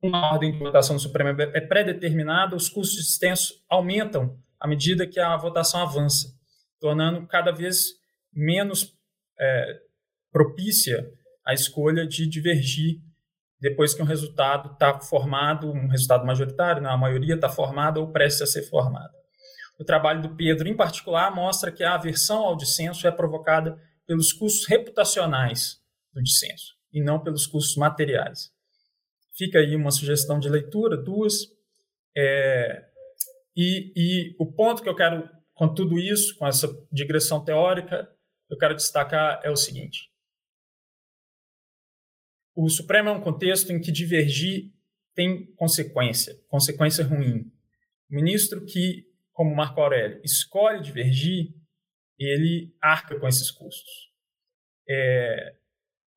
uma 0.03 0.33
ordem 0.33 0.51
de 0.51 0.59
votação 0.59 0.97
do 0.97 1.01
Supremo 1.01 1.41
é 1.41 1.61
pré-determinada, 1.61 2.55
os 2.55 2.67
custos 2.69 2.97
de 2.97 3.09
extenso 3.09 3.63
aumentam 3.69 4.37
à 4.59 4.67
medida 4.67 5.07
que 5.07 5.19
a 5.19 5.35
votação 5.37 5.81
avança, 5.81 6.27
tornando 6.79 7.25
cada 7.25 7.51
vez 7.51 7.93
menos 8.33 8.93
é, 9.39 9.79
propícia 10.31 11.09
a 11.45 11.53
escolha 11.53 12.05
de 12.05 12.27
divergir 12.27 13.01
depois 13.59 13.93
que 13.93 14.01
um 14.01 14.05
resultado 14.05 14.71
está 14.73 14.99
formado, 14.99 15.71
um 15.71 15.87
resultado 15.87 16.25
majoritário, 16.25 16.81
não, 16.81 16.91
a 16.91 16.97
maioria 16.97 17.35
está 17.35 17.49
formada 17.49 17.99
ou 17.99 18.11
prestes 18.11 18.43
a 18.43 18.45
ser 18.45 18.63
formada. 18.63 19.13
O 19.79 19.83
trabalho 19.83 20.21
do 20.21 20.35
Pedro, 20.35 20.67
em 20.67 20.75
particular, 20.75 21.33
mostra 21.33 21.71
que 21.71 21.83
a 21.83 21.95
aversão 21.95 22.39
ao 22.39 22.55
dissenso 22.55 23.07
é 23.07 23.11
provocada 23.11 23.79
pelos 24.05 24.31
custos 24.33 24.65
reputacionais 24.67 25.79
do 26.13 26.21
dissenso 26.21 26.75
e 26.91 27.01
não 27.01 27.19
pelos 27.19 27.45
custos 27.45 27.75
materiais. 27.75 28.51
Fica 29.35 29.59
aí 29.59 29.75
uma 29.75 29.91
sugestão 29.91 30.39
de 30.39 30.49
leitura, 30.49 30.97
duas. 30.97 31.45
É, 32.15 32.85
e, 33.55 33.91
e 33.95 34.35
o 34.39 34.51
ponto 34.51 34.81
que 34.81 34.89
eu 34.89 34.95
quero, 34.95 35.29
com 35.53 35.71
tudo 35.71 35.99
isso, 35.99 36.35
com 36.37 36.47
essa 36.47 36.67
digressão 36.91 37.43
teórica, 37.43 38.09
eu 38.49 38.57
quero 38.57 38.75
destacar 38.75 39.39
é 39.43 39.51
o 39.51 39.55
seguinte. 39.55 40.09
O 42.59 42.67
Supremo 42.69 43.09
é 43.09 43.11
um 43.11 43.21
contexto 43.21 43.71
em 43.71 43.79
que 43.79 43.91
divergir 43.91 44.73
tem 45.13 45.45
consequência, 45.53 46.35
consequência 46.47 47.05
ruim. 47.05 47.53
O 48.09 48.15
ministro 48.15 48.65
que, 48.65 49.05
como 49.31 49.55
Marco 49.55 49.79
Aurélio, 49.79 50.19
escolhe 50.23 50.81
divergir, 50.81 51.53
ele 52.17 52.75
arca 52.81 53.19
com 53.19 53.27
esses 53.27 53.51
custos. 53.51 54.11
É, 54.89 55.55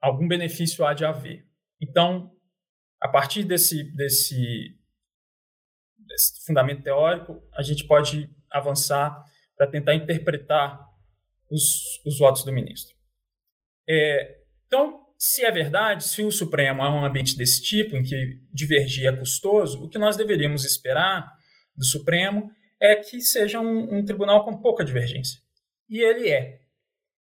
algum 0.01 0.27
benefício 0.27 0.83
há 0.83 0.95
de 0.95 1.05
haver. 1.05 1.47
Então, 1.79 2.35
a 2.99 3.09
partir 3.09 3.45
desse, 3.45 3.85
desse, 3.95 4.79
desse 5.99 6.43
fundamento 6.47 6.83
teórico, 6.83 7.47
a 7.53 7.61
gente 7.61 7.87
pode 7.87 8.35
avançar 8.51 9.23
para 9.59 9.67
tentar 9.67 9.95
interpretar 9.95 10.89
os, 11.51 12.03
os 12.07 12.19
votos 12.19 12.45
do 12.47 12.53
ministro. 12.53 12.97
É, 13.87 14.41
então, 14.67 15.10
se 15.23 15.45
é 15.45 15.51
verdade, 15.51 16.05
se 16.05 16.23
o 16.23 16.33
Supremo 16.33 16.83
é 16.83 16.89
um 16.89 17.05
ambiente 17.05 17.37
desse 17.37 17.63
tipo, 17.63 17.95
em 17.95 18.03
que 18.03 18.41
divergir 18.51 19.07
é 19.07 19.13
custoso, 19.15 19.85
o 19.85 19.89
que 19.91 19.99
nós 19.99 20.17
deveríamos 20.17 20.65
esperar 20.65 21.31
do 21.77 21.85
Supremo 21.85 22.51
é 22.81 22.97
que 22.97 23.21
seja 23.21 23.61
um, 23.61 23.99
um 23.99 24.03
tribunal 24.03 24.47
com 24.47 24.57
pouca 24.57 24.83
divergência. 24.83 25.39
E 25.91 25.99
ele 26.01 26.31
é. 26.31 26.61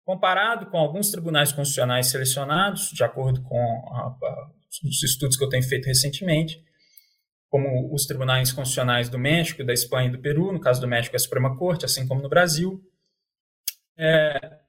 Comparado 0.04 0.66
com 0.66 0.76
alguns 0.76 1.12
tribunais 1.12 1.52
constitucionais 1.52 2.08
selecionados, 2.08 2.90
de 2.90 3.04
acordo 3.04 3.40
com 3.42 3.56
a, 3.56 4.08
a, 4.08 4.50
os 4.82 5.00
estudos 5.04 5.36
que 5.36 5.44
eu 5.44 5.48
tenho 5.48 5.62
feito 5.62 5.86
recentemente, 5.86 6.60
como 7.48 7.94
os 7.94 8.06
tribunais 8.06 8.50
constitucionais 8.50 9.08
do 9.08 9.20
México, 9.20 9.62
da 9.62 9.72
Espanha 9.72 10.08
e 10.08 10.12
do 10.12 10.20
Peru, 10.20 10.52
no 10.52 10.58
caso 10.60 10.80
do 10.80 10.88
México 10.88 11.14
é 11.14 11.18
a 11.18 11.20
Suprema 11.20 11.56
Corte, 11.56 11.84
assim 11.84 12.08
como 12.08 12.20
no 12.20 12.28
Brasil, 12.28 12.82
é, 13.96 14.63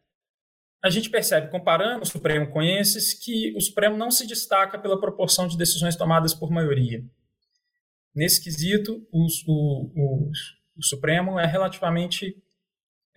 a 0.86 0.90
gente 0.92 1.10
percebe, 1.10 1.50
comparando 1.50 2.04
o 2.04 2.06
Supremo 2.06 2.52
com 2.52 2.62
esses, 2.62 3.12
que 3.12 3.52
o 3.58 3.60
Supremo 3.60 3.98
não 3.98 4.12
se 4.12 4.28
destaca 4.28 4.78
pela 4.78 5.00
proporção 5.00 5.48
de 5.48 5.58
decisões 5.58 5.96
tomadas 5.96 6.32
por 6.32 6.52
maioria. 6.52 7.04
Nesse 8.14 8.44
quesito, 8.44 9.04
o, 9.12 9.26
o, 9.48 10.32
o 10.78 10.84
Supremo 10.84 11.40
é 11.40 11.46
relativamente 11.48 12.40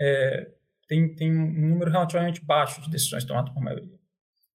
é, 0.00 0.50
tem, 0.88 1.14
tem 1.14 1.30
um 1.30 1.68
número 1.68 1.90
relativamente 1.90 2.42
baixo 2.42 2.80
de 2.80 2.88
decisões 2.88 3.26
tomadas 3.26 3.52
por 3.52 3.62
maioria. 3.62 3.98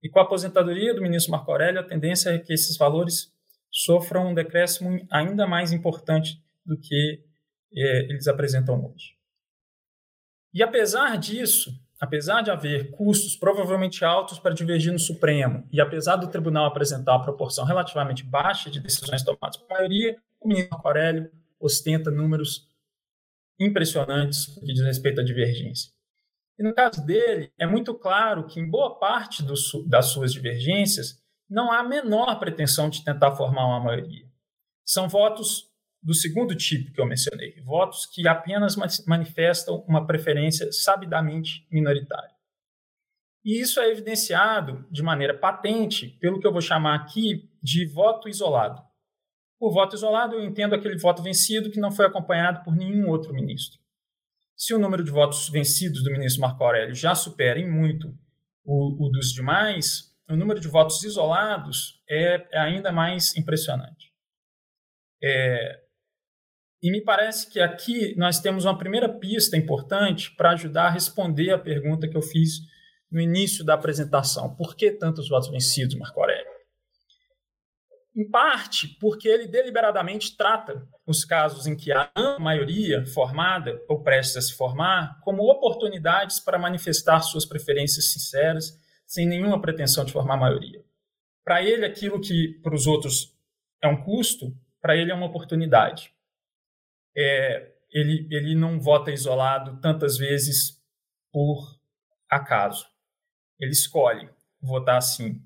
E 0.01 0.09
com 0.09 0.17
a 0.17 0.23
aposentadoria 0.23 0.95
do 0.95 1.01
ministro 1.03 1.31
Marco 1.31 1.51
Aurélio, 1.51 1.81
a 1.81 1.87
tendência 1.87 2.31
é 2.31 2.39
que 2.39 2.51
esses 2.51 2.75
valores 2.77 3.31
sofram 3.69 4.31
um 4.31 4.33
decréscimo 4.33 5.05
ainda 5.11 5.45
mais 5.45 5.71
importante 5.71 6.43
do 6.65 6.79
que 6.79 7.23
é, 7.75 7.99
eles 8.05 8.27
apresentam 8.27 8.83
hoje. 8.83 9.15
E 10.51 10.63
apesar 10.63 11.15
disso, 11.19 11.71
apesar 12.03 12.41
de 12.41 12.51
haver 12.51 12.91
custos 12.91 13.33
provavelmente 13.33 14.03
altos 14.03 14.37
para 14.37 14.53
divergir 14.53 14.91
no 14.91 14.99
Supremo, 14.99 15.65
e 15.71 15.79
apesar 15.79 16.17
do 16.17 16.27
tribunal 16.27 16.65
apresentar 16.65 17.13
uma 17.15 17.23
proporção 17.23 17.63
relativamente 17.63 18.25
baixa 18.25 18.69
de 18.69 18.81
decisões 18.81 19.23
tomadas 19.23 19.55
por 19.55 19.69
maioria, 19.69 20.17
o 20.41 20.49
ministro 20.49 20.71
Marco 20.73 20.87
Aurélio 20.89 21.31
ostenta 21.57 22.11
números 22.11 22.67
impressionantes 23.57 24.47
que 24.47 24.73
diz 24.73 24.83
respeito 24.83 25.21
à 25.21 25.23
divergência. 25.23 25.93
E 26.59 26.63
no 26.63 26.73
caso 26.73 27.05
dele, 27.05 27.53
é 27.57 27.65
muito 27.65 27.95
claro 27.95 28.47
que 28.47 28.59
em 28.59 28.69
boa 28.69 28.99
parte 28.99 29.41
do, 29.41 29.53
das 29.87 30.07
suas 30.07 30.33
divergências 30.33 31.23
não 31.49 31.71
há 31.71 31.79
a 31.79 31.87
menor 31.87 32.37
pretensão 32.37 32.89
de 32.89 33.01
tentar 33.01 33.31
formar 33.31 33.65
uma 33.65 33.79
maioria. 33.79 34.27
São 34.85 35.07
votos 35.07 35.71
do 36.03 36.13
segundo 36.13 36.53
tipo 36.53 36.91
que 36.91 36.99
eu 36.99 37.05
mencionei, 37.05 37.61
votos 37.61 38.05
que 38.05 38.27
apenas 38.27 38.75
manifestam 39.07 39.83
uma 39.87 40.05
preferência 40.05 40.71
sabidamente 40.71 41.65
minoritária. 41.71 42.33
E 43.43 43.59
isso 43.59 43.79
é 43.79 43.89
evidenciado 43.89 44.85
de 44.91 45.01
maneira 45.01 45.37
patente 45.37 46.07
pelo 46.19 46.39
que 46.39 46.47
eu 46.47 46.51
vou 46.51 46.61
chamar 46.61 46.95
aqui 46.95 47.49
de 47.61 47.85
voto 47.85 48.27
isolado. 48.27 48.81
Por 49.59 49.73
voto 49.73 49.95
isolado, 49.95 50.35
eu 50.35 50.43
entendo 50.43 50.75
aquele 50.75 50.97
voto 50.97 51.21
vencido 51.21 51.71
que 51.71 51.79
não 51.79 51.91
foi 51.91 52.05
acompanhado 52.05 52.63
por 52.63 52.75
nenhum 52.75 53.09
outro 53.09 53.33
ministro. 53.33 53.79
Se 54.55 54.73
o 54.73 54.79
número 54.79 55.03
de 55.03 55.11
votos 55.11 55.49
vencidos 55.49 56.03
do 56.03 56.11
ministro 56.11 56.41
Marco 56.41 56.63
Aurélio 56.63 56.95
já 56.95 57.15
supera 57.15 57.59
em 57.59 57.69
muito 57.69 58.13
o, 58.63 59.07
o 59.07 59.09
dos 59.09 59.33
demais, 59.33 60.13
o 60.29 60.35
número 60.35 60.59
de 60.59 60.67
votos 60.67 61.03
isolados 61.03 62.01
é, 62.09 62.47
é 62.51 62.59
ainda 62.59 62.91
mais 62.91 63.35
impressionante. 63.35 64.13
É, 65.21 65.82
e 66.83 66.91
me 66.91 66.99
parece 66.99 67.49
que 67.49 67.61
aqui 67.61 68.13
nós 68.17 68.41
temos 68.41 68.65
uma 68.65 68.77
primeira 68.77 69.07
pista 69.07 69.55
importante 69.55 70.35
para 70.35 70.51
ajudar 70.51 70.87
a 70.87 70.89
responder 70.89 71.51
a 71.51 71.57
pergunta 71.57 72.09
que 72.09 72.17
eu 72.17 72.21
fiz 72.21 72.59
no 73.09 73.21
início 73.21 73.63
da 73.63 73.73
apresentação. 73.73 74.53
Por 74.53 74.75
que 74.75 74.91
tantos 74.91 75.29
votos 75.29 75.47
vencidos, 75.47 75.95
Marco 75.95 76.19
Aurélio? 76.19 76.51
Em 78.13 78.29
parte 78.29 78.89
porque 78.99 79.29
ele 79.29 79.47
deliberadamente 79.47 80.35
trata 80.35 80.85
os 81.07 81.23
casos 81.23 81.65
em 81.67 81.75
que 81.75 81.89
há 81.93 82.11
maioria 82.37 83.05
formada 83.05 83.81
ou 83.87 84.03
prestes 84.03 84.35
a 84.35 84.41
se 84.41 84.53
formar 84.53 85.21
como 85.21 85.49
oportunidades 85.49 86.41
para 86.41 86.59
manifestar 86.59 87.21
suas 87.21 87.45
preferências 87.45 88.11
sinceras, 88.11 88.77
sem 89.07 89.25
nenhuma 89.25 89.61
pretensão 89.61 90.03
de 90.03 90.11
formar 90.11 90.35
maioria. 90.35 90.83
Para 91.45 91.63
ele, 91.63 91.85
aquilo 91.85 92.19
que 92.19 92.59
para 92.61 92.75
os 92.75 92.87
outros 92.87 93.33
é 93.81 93.87
um 93.87 94.03
custo, 94.03 94.53
para 94.81 94.97
ele 94.97 95.11
é 95.11 95.15
uma 95.15 95.27
oportunidade 95.27 96.13
é, 97.15 97.71
ele, 97.91 98.27
ele 98.31 98.55
não 98.55 98.79
vota 98.79 99.11
isolado 99.11 99.79
tantas 99.79 100.17
vezes 100.17 100.81
por 101.31 101.79
acaso. 102.29 102.85
Ele 103.59 103.71
escolhe 103.71 104.29
votar 104.61 104.97
assim. 104.97 105.41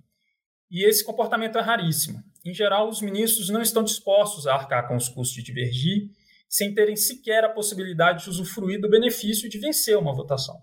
E 0.70 0.86
esse 0.86 1.04
comportamento 1.04 1.58
é 1.58 1.62
raríssimo. 1.62 2.24
Em 2.46 2.54
geral, 2.54 2.88
os 2.88 3.02
ministros 3.02 3.50
não 3.50 3.62
estão 3.62 3.84
dispostos 3.84 4.48
a 4.48 4.54
arcar 4.56 4.88
com 4.88 4.96
os 4.96 5.10
custos 5.10 5.36
de 5.36 5.44
divergir, 5.44 6.10
sem 6.48 6.74
terem 6.74 6.96
sequer 6.96 7.44
a 7.44 7.50
possibilidade 7.50 8.24
de 8.24 8.30
usufruir 8.30 8.80
do 8.80 8.90
benefício 8.90 9.50
de 9.50 9.60
vencer 9.60 9.98
uma 9.98 10.14
votação. 10.14 10.62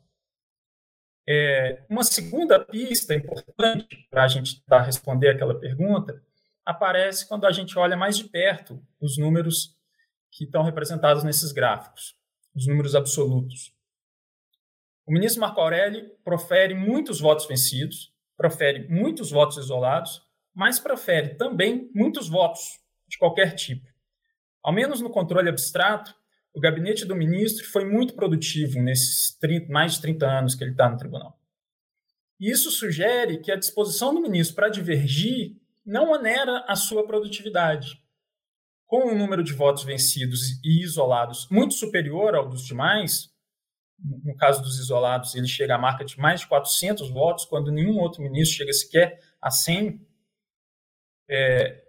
É, 1.27 1.85
uma 1.89 2.05
segunda 2.05 2.59
pista 2.59 3.15
importante 3.15 4.07
para 4.11 4.25
a 4.25 4.29
gente 4.29 4.63
responder 4.85 5.31
aquela 5.31 5.59
pergunta 5.59 6.23
aparece 6.65 7.27
quando 7.27 7.47
a 7.47 7.53
gente 7.53 7.79
olha 7.79 7.97
mais 7.97 8.17
de 8.17 8.25
perto 8.25 8.83
os 9.01 9.17
números 9.17 9.75
que 10.35 10.45
estão 10.45 10.65
representados 10.65 11.23
nesses 11.23 11.53
gráficos, 11.53 12.17
os 12.55 12.67
números 12.67 12.97
absolutos. 12.97 13.73
O 15.07 15.13
ministro 15.13 15.41
Marco 15.41 15.61
Aurélio 15.61 16.11
profere 16.25 16.75
muitos 16.75 17.21
votos 17.21 17.47
vencidos, 17.47 18.13
profere 18.37 18.89
muitos 18.89 19.31
votos 19.31 19.57
isolados, 19.59 20.23
mas 20.53 20.81
profere 20.81 21.37
também 21.37 21.89
muitos 21.95 22.29
votos 22.29 22.81
de 23.07 23.17
qualquer 23.17 23.55
tipo. 23.55 23.87
Ao 24.61 24.73
menos 24.73 25.01
no 25.01 25.09
controle 25.09 25.49
abstrato, 25.49 26.13
o 26.53 26.61
gabinete 26.61 27.05
do 27.05 27.15
ministro 27.15 27.65
foi 27.67 27.85
muito 27.85 28.15
produtivo 28.15 28.81
nesses 28.81 29.37
30, 29.39 29.73
mais 29.73 29.95
de 29.95 30.01
30 30.01 30.27
anos 30.27 30.55
que 30.57 30.65
ele 30.65 30.73
está 30.73 30.89
no 30.89 30.97
tribunal. 30.97 31.39
Isso 32.41 32.73
sugere 32.73 33.39
que 33.39 33.53
a 33.53 33.57
disposição 33.57 34.13
do 34.13 34.21
ministro 34.21 34.57
para 34.57 34.69
divergir 34.69 35.57
não 35.87 36.11
onera 36.11 36.65
a 36.67 36.75
sua 36.75 37.07
produtividade 37.07 38.04
com 38.87 39.11
um 39.11 39.19
número 39.19 39.43
de 39.43 39.53
votos 39.53 39.85
vencidos 39.85 40.61
e 40.65 40.83
isolados 40.83 41.49
muito 41.51 41.75
superior 41.75 42.35
ao 42.35 42.49
dos 42.49 42.65
demais, 42.65 43.35
no 43.99 44.37
caso 44.37 44.63
dos 44.63 44.79
isolados, 44.79 45.35
ele 45.35 45.47
chega 45.47 45.75
à 45.75 45.79
marca 45.79 46.05
de 46.05 46.19
mais 46.19 46.41
de 46.41 46.49
400 46.49 47.11
votos, 47.11 47.45
quando 47.45 47.73
nenhum 47.73 47.99
outro 47.99 48.23
ministro 48.23 48.59
chega 48.59 48.73
sequer 48.73 49.19
a 49.41 49.51
100. 49.51 50.07
É... 51.29 51.85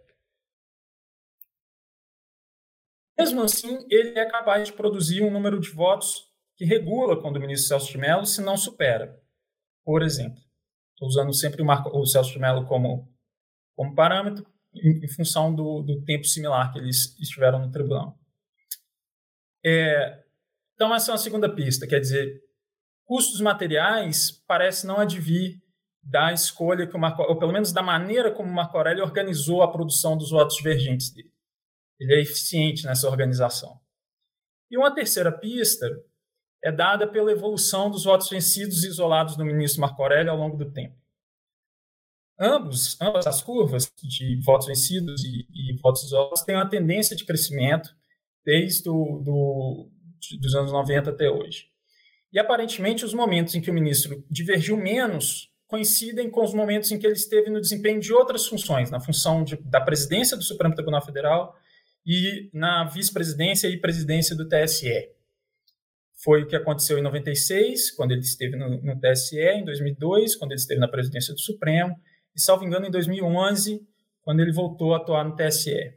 Mesmo 3.18 3.42
assim, 3.42 3.86
ele 3.90 4.18
é 4.18 4.26
capaz 4.30 4.68
de 4.68 4.74
produzir 4.74 5.24
um 5.24 5.32
número 5.32 5.60
de 5.60 5.70
votos 5.70 6.32
que 6.56 6.66
regula 6.66 7.20
quando 7.22 7.38
o 7.38 7.40
ministro 7.40 7.68
Celso 7.68 7.92
de 7.92 7.98
Mello, 7.98 8.26
se 8.26 8.42
não 8.42 8.56
supera. 8.56 9.22
Por 9.84 10.02
exemplo, 10.02 10.40
estou 10.94 11.08
usando 11.08 11.34
sempre 11.34 11.62
o, 11.62 11.66
Marco, 11.66 11.90
o 11.90 12.06
Celso 12.06 12.32
de 12.32 12.40
Mello 12.40 12.66
como, 12.66 13.14
como 13.76 13.94
parâmetro, 13.94 14.46
em, 14.76 15.06
em 15.06 15.08
função 15.08 15.54
do, 15.54 15.82
do, 15.82 16.04
tempo 16.04 16.26
similar 16.26 16.72
que 16.72 16.80
eles 16.80 17.18
estiveram 17.20 17.60
no 17.60 17.72
tribunal. 17.72 18.20
É, 19.64 20.24
então, 20.74 20.94
essa 20.94 21.12
é 21.12 21.14
uma 21.14 21.18
segunda 21.18 21.54
pista, 21.54 21.88
quer 21.88 22.00
dizer, 22.00 22.42
custos 23.06 23.42
materiais 23.42 24.32
parece 24.48 24.86
não 24.86 24.98
advir 24.98 25.62
da 26.04 26.32
escolha 26.32 26.86
que 26.86 26.96
o 26.96 27.00
Marco, 27.00 27.24
ou 27.24 27.38
pelo 27.38 27.52
menos 27.52 27.72
da 27.72 27.82
maneira 27.82 28.32
como 28.32 28.50
o 28.50 28.54
Marco 28.54 28.78
Aurélio 28.78 29.04
organizou 29.04 29.64
a 29.64 29.72
produção 29.72 30.16
dos 30.16 30.30
votos 30.30 30.58
divergentes 30.58 31.12
dele. 31.12 31.34
Ele 32.00 32.14
é 32.14 32.22
eficiente 32.22 32.86
nessa 32.86 33.10
organização. 33.10 33.80
E 34.70 34.78
uma 34.78 34.94
terceira 34.94 35.32
pista 35.32 35.88
é 36.64 36.72
dada 36.72 37.08
pela 37.08 37.32
evolução 37.32 37.90
dos 37.90 38.04
votos 38.04 38.30
vencidos 38.30 38.84
e 38.84 38.88
isolados 38.88 39.36
do 39.36 39.46
ministro 39.46 39.82
Marco 39.82 40.02
Aurélio 40.02 40.32
ao 40.32 40.38
longo 40.38 40.58
do 40.58 40.72
tempo. 40.72 40.96
Ambos, 42.40 43.00
ambas 43.02 43.26
as 43.26 43.42
curvas 43.42 43.90
de 44.04 44.42
votos 44.42 44.68
vencidos 44.68 45.24
e, 45.24 45.48
e 45.54 45.78
votos 45.82 46.04
isolados 46.04 46.42
têm 46.42 46.56
uma 46.56 46.70
tendência 46.70 47.16
de 47.16 47.26
crescimento 47.26 47.90
desde 48.44 48.84
do, 48.84 49.22
do, 49.24 49.90
anos 50.58 50.72
90 50.72 51.10
até 51.10 51.30
hoje. 51.30 51.68
E 52.34 52.38
aparentemente 52.38 53.06
os 53.06 53.14
momentos 53.14 53.56
em 53.56 53.62
que 53.62 53.72
o 53.72 53.74
ministro 53.74 54.24
divergiu 54.30 54.76
menos 54.76 55.50
coincidem 55.66 56.30
com 56.30 56.44
os 56.44 56.54
momentos 56.54 56.92
em 56.92 57.00
que 57.00 57.08
ele 57.08 57.16
esteve 57.16 57.50
no 57.50 57.62
desempenho 57.62 58.00
de 58.00 58.14
outras 58.14 58.46
funções, 58.46 58.92
na 58.92 59.00
função 59.00 59.44
de, 59.44 59.56
da 59.64 59.82
presidência 59.82 60.36
do 60.36 60.44
Supremo 60.44 60.76
Tribunal 60.76 61.04
Federal 61.04 61.56
e 62.06 62.50
na 62.54 62.84
vice-presidência 62.84 63.68
e 63.68 63.80
presidência 63.80 64.36
do 64.36 64.48
TSE. 64.48 65.10
Foi 66.24 66.44
o 66.44 66.48
que 66.48 66.56
aconteceu 66.56 66.98
em 66.98 67.02
96, 67.02 67.92
quando 67.92 68.12
ele 68.12 68.22
esteve 68.22 68.56
no, 68.56 68.82
no 68.82 69.00
TSE, 69.00 69.40
em 69.40 69.66
2002, 69.66 70.36
quando 70.36 70.52
ele 70.52 70.60
esteve 70.60 70.80
na 70.80 70.88
presidência 70.88 71.34
do 71.34 71.40
Supremo, 71.40 71.96
e, 72.36 72.42
salvo 72.42 72.66
engano, 72.66 72.86
em 72.86 72.92
2011, 72.92 73.88
quando 74.22 74.42
ele 74.42 74.52
voltou 74.52 74.94
a 74.94 74.98
atuar 74.98 75.24
no 75.24 75.36
TSE. 75.36 75.94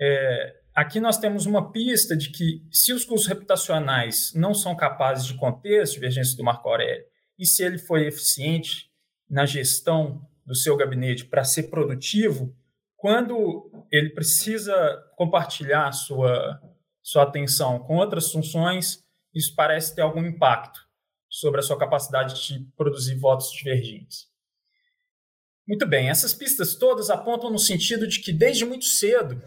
É, 0.00 0.56
aqui 0.74 1.00
nós 1.00 1.18
temos 1.18 1.46
uma 1.46 1.72
pista 1.72 2.16
de 2.16 2.30
que, 2.30 2.64
se 2.70 2.92
os 2.92 3.04
custos 3.04 3.26
reputacionais 3.26 4.32
não 4.34 4.54
são 4.54 4.76
capazes 4.76 5.26
de 5.26 5.34
conter 5.34 5.82
as 5.82 5.92
divergências 5.92 6.36
do 6.36 6.44
Marco 6.44 6.68
Aurélio, 6.68 7.04
e 7.38 7.46
se 7.46 7.64
ele 7.64 7.78
foi 7.78 8.06
eficiente 8.06 8.90
na 9.28 9.44
gestão 9.46 10.26
do 10.44 10.54
seu 10.54 10.76
gabinete 10.76 11.24
para 11.24 11.44
ser 11.44 11.64
produtivo, 11.64 12.54
quando 12.96 13.70
ele 13.92 14.10
precisa 14.10 14.74
compartilhar 15.16 15.92
sua, 15.92 16.60
sua 17.02 17.22
atenção 17.22 17.78
com 17.78 17.96
outras 17.96 18.30
funções, 18.30 19.04
isso 19.34 19.54
parece 19.54 19.94
ter 19.94 20.02
algum 20.02 20.24
impacto 20.24 20.80
sobre 21.28 21.60
a 21.60 21.62
sua 21.62 21.78
capacidade 21.78 22.46
de 22.46 22.64
produzir 22.76 23.14
votos 23.16 23.50
divergentes. 23.52 24.27
Muito 25.68 25.86
bem, 25.86 26.08
essas 26.08 26.32
pistas 26.32 26.74
todas 26.76 27.10
apontam 27.10 27.50
no 27.50 27.58
sentido 27.58 28.08
de 28.08 28.22
que, 28.22 28.32
desde 28.32 28.64
muito 28.64 28.86
cedo, 28.86 29.38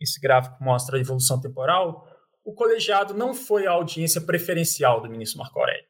esse 0.00 0.20
gráfico 0.20 0.56
mostra 0.60 0.96
a 0.96 1.00
evolução 1.00 1.40
temporal, 1.40 2.04
o 2.44 2.52
colegiado 2.52 3.14
não 3.14 3.32
foi 3.32 3.64
a 3.64 3.70
audiência 3.70 4.20
preferencial 4.20 5.00
do 5.00 5.08
ministro 5.08 5.38
Marco 5.38 5.56
Aurélio. 5.56 5.86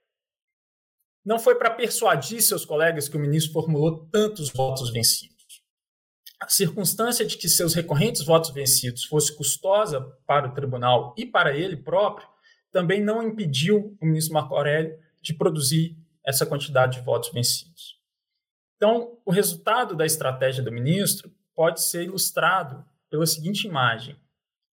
Não 1.25 1.39
foi 1.39 1.55
para 1.55 1.71
persuadir 1.71 2.43
seus 2.43 2.67
colegas 2.67 3.09
que 3.09 3.17
o 3.17 3.21
ministro 3.21 3.55
formulou 3.55 4.07
tantos 4.11 4.53
votos 4.53 4.91
vencidos. 4.91 5.63
A 6.39 6.49
circunstância 6.49 7.25
de 7.25 7.39
que 7.39 7.49
seus 7.49 7.73
recorrentes 7.73 8.23
votos 8.23 8.51
vencidos 8.51 9.07
fosse 9.07 9.35
custosa 9.35 10.03
para 10.27 10.49
o 10.49 10.53
tribunal 10.53 11.15
e 11.17 11.25
para 11.25 11.57
ele 11.57 11.77
próprio 11.79 12.29
também 12.71 13.03
não 13.03 13.23
impediu 13.23 13.97
o 14.01 14.07
ministro 14.07 14.35
Marco 14.35 14.55
Aurélio 14.55 14.99
de 15.23 15.33
produzir 15.33 15.97
essa 16.27 16.45
quantidade 16.45 16.99
de 16.99 17.05
votos 17.05 17.33
vencidos. 17.33 17.98
Então, 18.79 19.19
o 19.27 19.33
resultado 19.33 19.95
da 19.95 20.07
estratégia 20.07 20.63
do 20.63 20.73
ministro 20.73 21.31
pode 21.55 21.83
ser 21.83 22.05
ilustrado 22.05 22.85
pela 23.11 23.27
seguinte 23.27 23.67
imagem. 23.67 24.17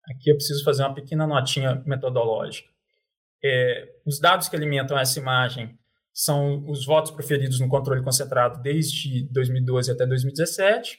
Aqui 0.06 0.30
eu 0.30 0.36
preciso 0.36 0.62
fazer 0.62 0.82
uma 0.82 0.94
pequena 0.94 1.26
notinha 1.26 1.82
metodológica. 1.86 2.68
É, 3.42 3.88
os 4.06 4.20
dados 4.20 4.46
que 4.46 4.54
alimentam 4.54 4.98
essa 4.98 5.18
imagem 5.18 5.78
são 6.12 6.68
os 6.68 6.84
votos 6.84 7.10
proferidos 7.10 7.58
no 7.58 7.68
controle 7.68 8.04
concentrado 8.04 8.62
desde 8.62 9.26
2012 9.30 9.90
até 9.90 10.06
2017, 10.06 10.98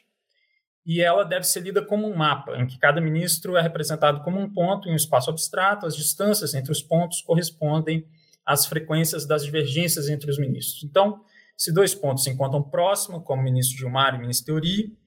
e 0.83 1.01
ela 1.01 1.23
deve 1.23 1.45
ser 1.45 1.61
lida 1.61 1.83
como 1.83 2.07
um 2.07 2.15
mapa, 2.15 2.57
em 2.57 2.67
que 2.67 2.77
cada 2.79 2.99
ministro 2.99 3.55
é 3.55 3.61
representado 3.61 4.21
como 4.23 4.39
um 4.39 4.51
ponto 4.51 4.89
em 4.89 4.93
um 4.93 4.95
espaço 4.95 5.29
abstrato, 5.29 5.85
as 5.85 5.95
distâncias 5.95 6.55
entre 6.55 6.71
os 6.71 6.81
pontos 6.81 7.21
correspondem 7.21 8.07
às 8.45 8.65
frequências 8.65 9.25
das 9.25 9.43
divergências 9.43 10.09
entre 10.09 10.29
os 10.29 10.37
ministros. 10.37 10.83
Então, 10.83 11.23
se 11.57 11.73
dois 11.73 11.95
pontos 11.95 12.23
se 12.23 12.29
encontram 12.29 12.61
próximos, 12.61 13.23
como 13.23 13.41
o 13.41 13.45
ministro 13.45 13.77
Gilmar 13.77 14.13
e 14.13 14.17
o 14.17 14.21
ministro 14.21 14.45
Teori, 14.45 14.97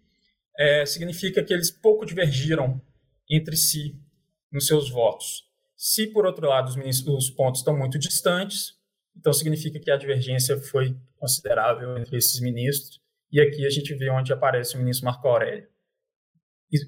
é, 0.58 0.86
significa 0.86 1.44
que 1.44 1.52
eles 1.52 1.70
pouco 1.70 2.04
divergiram 2.04 2.80
entre 3.30 3.56
si 3.56 4.00
nos 4.50 4.66
seus 4.66 4.90
votos. 4.90 5.46
Se, 5.76 6.08
por 6.08 6.26
outro 6.26 6.48
lado, 6.48 6.68
os, 6.68 7.06
os 7.06 7.30
pontos 7.30 7.60
estão 7.60 7.76
muito 7.76 7.98
distantes, 7.98 8.76
então 9.16 9.32
significa 9.32 9.78
que 9.78 9.90
a 9.90 9.96
divergência 9.96 10.56
foi 10.60 10.96
considerável 11.16 11.96
entre 11.98 12.16
esses 12.16 12.40
ministros. 12.40 13.00
E 13.30 13.40
aqui 13.40 13.66
a 13.66 13.70
gente 13.70 13.94
vê 13.94 14.10
onde 14.10 14.32
aparece 14.32 14.74
o 14.74 14.78
ministro 14.78 15.04
Marco 15.04 15.28
Aurélio, 15.28 15.68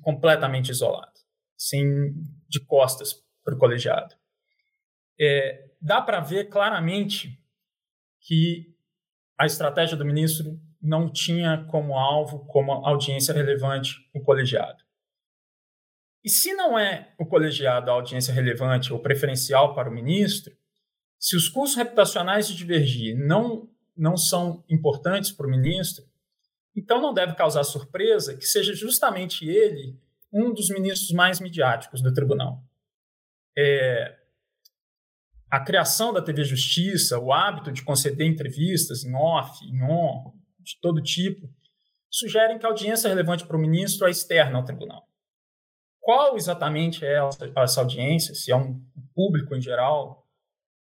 completamente 0.03 0.71
isolado, 0.71 1.13
sem 1.57 2.15
de 2.49 2.61
costas 2.61 3.15
para 3.45 3.55
o 3.55 3.59
colegiado. 3.59 4.15
É, 5.19 5.71
dá 5.81 6.01
para 6.01 6.21
ver 6.21 6.49
claramente 6.49 7.39
que 8.21 8.70
a 9.41 9.47
estratégia 9.47 9.97
do 9.97 10.05
ministro 10.05 10.61
não 10.83 11.11
tinha 11.11 11.65
como 11.71 11.95
alvo, 11.95 12.41
como 12.41 12.73
audiência 12.87 13.33
relevante, 13.33 13.97
o 14.15 14.21
colegiado. 14.21 14.85
E 16.23 16.29
se 16.29 16.53
não 16.53 16.79
é 16.79 17.15
o 17.19 17.25
colegiado 17.25 17.91
a 17.91 17.95
audiência 17.95 18.35
relevante 18.35 18.93
ou 18.93 19.01
preferencial 19.01 19.75
para 19.75 19.89
o 19.89 19.93
ministro, 19.93 20.55
se 21.19 21.35
os 21.35 21.49
custos 21.49 21.75
reputacionais 21.75 22.49
de 22.49 22.55
divergir 22.55 23.17
não, 23.17 23.67
não 23.97 24.15
são 24.15 24.63
importantes 24.69 25.33
para 25.33 25.47
o 25.47 25.51
ministro, 25.51 26.05
então 26.77 27.01
não 27.01 27.15
deve 27.15 27.35
causar 27.35 27.65
surpresa 27.65 28.37
que 28.37 28.45
seja 28.45 28.75
justamente 28.75 29.49
ele 29.49 29.99
um 30.31 30.53
dos 30.53 30.69
ministros 30.69 31.13
mais 31.13 31.41
midiáticos 31.41 32.03
do 32.03 32.13
tribunal. 32.13 32.63
É, 33.57 34.20
a 35.51 35.59
criação 35.59 36.13
da 36.13 36.23
TV 36.23 36.45
Justiça, 36.45 37.19
o 37.19 37.33
hábito 37.33 37.73
de 37.73 37.83
conceder 37.83 38.27
entrevistas 38.27 39.05
em 39.05 39.15
off, 39.15 39.65
em 39.65 39.83
on, 39.83 40.33
de 40.61 40.79
todo 40.81 41.03
tipo, 41.03 41.49
sugerem 42.09 42.59
que 42.59 42.65
a 42.65 42.69
audiência 42.69 43.09
relevante 43.09 43.47
para 43.47 43.57
o 43.57 43.61
ministro 43.61 44.07
é 44.07 44.11
externa 44.11 44.59
ao 44.59 44.65
tribunal. 44.65 45.09
Qual 46.01 46.37
exatamente 46.37 47.05
é 47.05 47.19
essa 47.57 47.81
audiência? 47.81 48.35
Se 48.35 48.53
é 48.53 48.57
um 48.57 48.81
público 49.15 49.55
em 49.55 49.61
geral? 49.61 50.27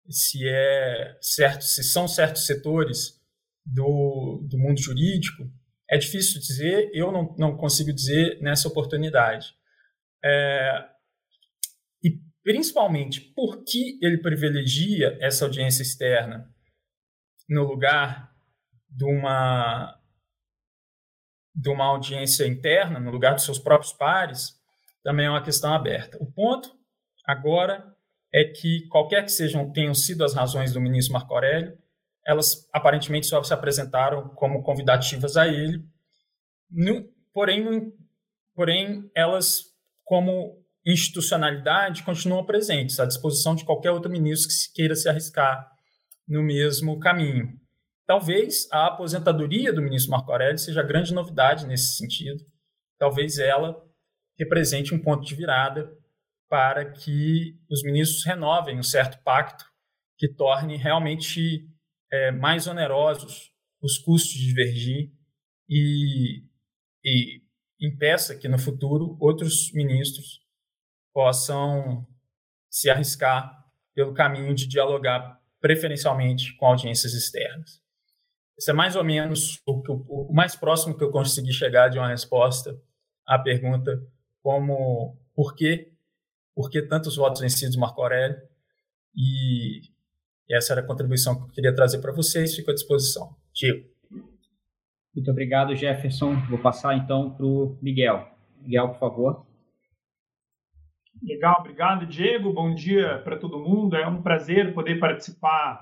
Se 0.09 0.48
é 0.48 1.16
certo, 1.20 1.62
se 1.62 1.84
são 1.84 2.09
certos 2.09 2.46
setores 2.46 3.20
do, 3.64 4.42
do 4.48 4.59
mundo 4.59 4.80
jurídico? 4.80 5.44
É 5.88 5.98
difícil 5.98 6.40
dizer, 6.40 6.90
eu 6.92 7.12
não, 7.12 7.34
não 7.38 7.57
consigo 7.57 7.92
dizer 7.92 8.40
nessa 8.40 8.68
oportunidade. 8.68 9.54
É, 10.24 10.84
principalmente, 12.47 13.20
por 13.20 13.64
que 13.64 13.99
ele 14.01 14.18
privilegia 14.18 15.18
essa 15.20 15.44
audiência 15.44 15.82
externa 15.82 16.49
no 17.49 17.64
lugar 17.64 18.32
de 18.88 19.05
uma, 19.05 20.01
de 21.53 21.68
uma 21.68 21.86
audiência 21.86 22.47
interna, 22.47 23.01
no 23.01 23.11
lugar 23.11 23.34
dos 23.34 23.42
seus 23.42 23.59
próprios 23.59 23.92
pares, 23.92 24.57
também 25.03 25.26
é 25.26 25.30
uma 25.30 25.42
questão 25.42 25.74
aberta. 25.74 26.18
O 26.20 26.32
ponto 26.32 26.72
agora 27.24 27.92
é 28.32 28.44
que, 28.44 28.86
qualquer 28.90 29.24
que 29.24 29.32
sejam 29.32 29.72
tenham 29.72 29.92
sido 29.92 30.22
as 30.22 30.32
razões 30.32 30.72
do 30.72 30.80
ministro 30.80 31.14
Marco 31.14 31.34
Aurélio, 31.34 31.76
elas 32.24 32.68
aparentemente 32.72 33.26
só 33.26 33.42
se 33.42 33.53
apresentaram 33.53 34.28
como 34.28 34.62
convidativas 34.62 35.36
a 35.36 35.49
ele, 35.49 35.84
no, 36.70 37.12
porém, 37.34 37.92
porém, 38.55 39.11
elas, 39.16 39.64
como 40.05 40.64
institucionalidade, 40.87 42.05
continuam 42.05 42.45
presentes, 42.45 43.01
à 43.01 43.07
disposição 43.07 43.55
de 43.55 43.64
qualquer 43.64 43.91
outro 43.91 44.11
ministro 44.11 44.49
que 44.49 44.72
queira 44.72 44.95
se 44.95 45.09
arriscar 45.09 45.68
no 46.28 46.43
mesmo 46.43 46.99
caminho. 47.01 47.59
Talvez 48.07 48.68
a 48.70 48.87
aposentadoria 48.87 49.72
do 49.72 49.82
ministro 49.82 50.12
Marco 50.12 50.30
Aurélio 50.30 50.59
seja 50.59 50.80
a 50.80 50.87
grande 50.87 51.12
novidade 51.12 51.66
nesse 51.66 51.97
sentido. 51.97 52.45
Talvez 52.99 53.39
ela 53.39 53.76
represente 54.39 54.95
um 54.95 55.03
ponto 55.03 55.24
de 55.24 55.34
virada 55.34 55.91
para 56.49 56.93
que 56.93 57.59
os 57.68 57.82
ministros 57.82 58.24
renovem 58.24 58.78
um 58.78 58.82
certo 58.82 59.20
pacto 59.24 59.64
que 60.16 60.28
torne 60.28 60.76
realmente 60.76 61.68
é, 62.12 62.30
mais 62.30 62.68
onerosos 62.68 63.51
os 63.82 63.99
custos 63.99 64.32
de 64.32 64.47
divergir 64.47 65.12
e, 65.68 66.45
e 67.05 67.43
impeça 67.80 68.37
que 68.37 68.49
no 68.49 68.59
futuro 68.59 69.16
outros 69.20 69.72
ministros 69.72 70.45
possam 71.16 72.06
se 72.68 72.90
arriscar 72.90 73.64
pelo 73.94 74.12
caminho 74.12 74.54
de 74.54 74.68
dialogar 74.68 75.40
preferencialmente 75.58 76.54
com 76.58 76.66
audiências 76.66 77.14
externas. 77.14 77.80
Isso 78.58 78.70
é 78.70 78.74
mais 78.74 78.96
ou 78.96 79.02
menos 79.02 79.62
o, 79.64 80.28
o, 80.28 80.34
mais 80.34 80.54
próximo 80.54 80.94
que 80.94 81.02
eu 81.02 81.10
consegui 81.10 81.54
chegar 81.54 81.88
de 81.88 81.98
uma 81.98 82.08
resposta 82.08 82.78
à 83.26 83.38
pergunta 83.38 83.98
como 84.42 85.18
por 85.34 85.54
que, 85.54 85.90
por 86.54 86.68
que 86.68 86.82
tantos 86.82 87.16
votos 87.16 87.40
vencidos 87.40 87.76
Marco 87.76 88.02
Aurélio 88.02 88.36
e 89.16 89.80
essa 90.50 90.74
era 90.74 90.82
a 90.82 90.86
contribuição 90.86 91.34
que 91.34 91.44
eu 91.44 91.48
queria 91.48 91.74
trazer 91.74 92.00
para 92.00 92.12
vocês, 92.12 92.54
fico 92.54 92.70
à 92.70 92.74
disposição. 92.74 93.34
Tio. 93.54 93.86
Muito 95.14 95.30
obrigado, 95.30 95.74
Jefferson. 95.74 96.46
Vou 96.50 96.58
passar 96.58 96.94
então 96.94 97.30
para 97.30 97.46
o 97.46 97.78
Miguel. 97.80 98.28
Miguel, 98.60 98.90
por 98.90 98.98
favor. 98.98 99.45
Legal, 101.22 101.56
obrigado, 101.60 102.06
Diego. 102.06 102.52
Bom 102.52 102.74
dia 102.74 103.18
para 103.24 103.38
todo 103.38 103.58
mundo. 103.58 103.96
É 103.96 104.06
um 104.06 104.22
prazer 104.22 104.74
poder 104.74 104.98
participar 104.98 105.80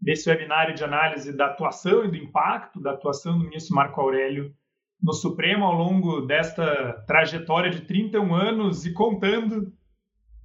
desse 0.00 0.28
webinário 0.28 0.74
de 0.74 0.84
análise 0.84 1.34
da 1.36 1.46
atuação 1.46 2.04
e 2.04 2.10
do 2.10 2.16
impacto 2.16 2.80
da 2.80 2.92
atuação 2.92 3.38
do 3.38 3.44
ministro 3.44 3.74
Marco 3.74 4.00
Aurélio 4.00 4.54
no 5.02 5.12
Supremo 5.12 5.64
ao 5.64 5.74
longo 5.74 6.22
desta 6.22 7.04
trajetória 7.06 7.70
de 7.70 7.82
31 7.82 8.34
anos 8.34 8.84
e 8.86 8.92
contando 8.92 9.72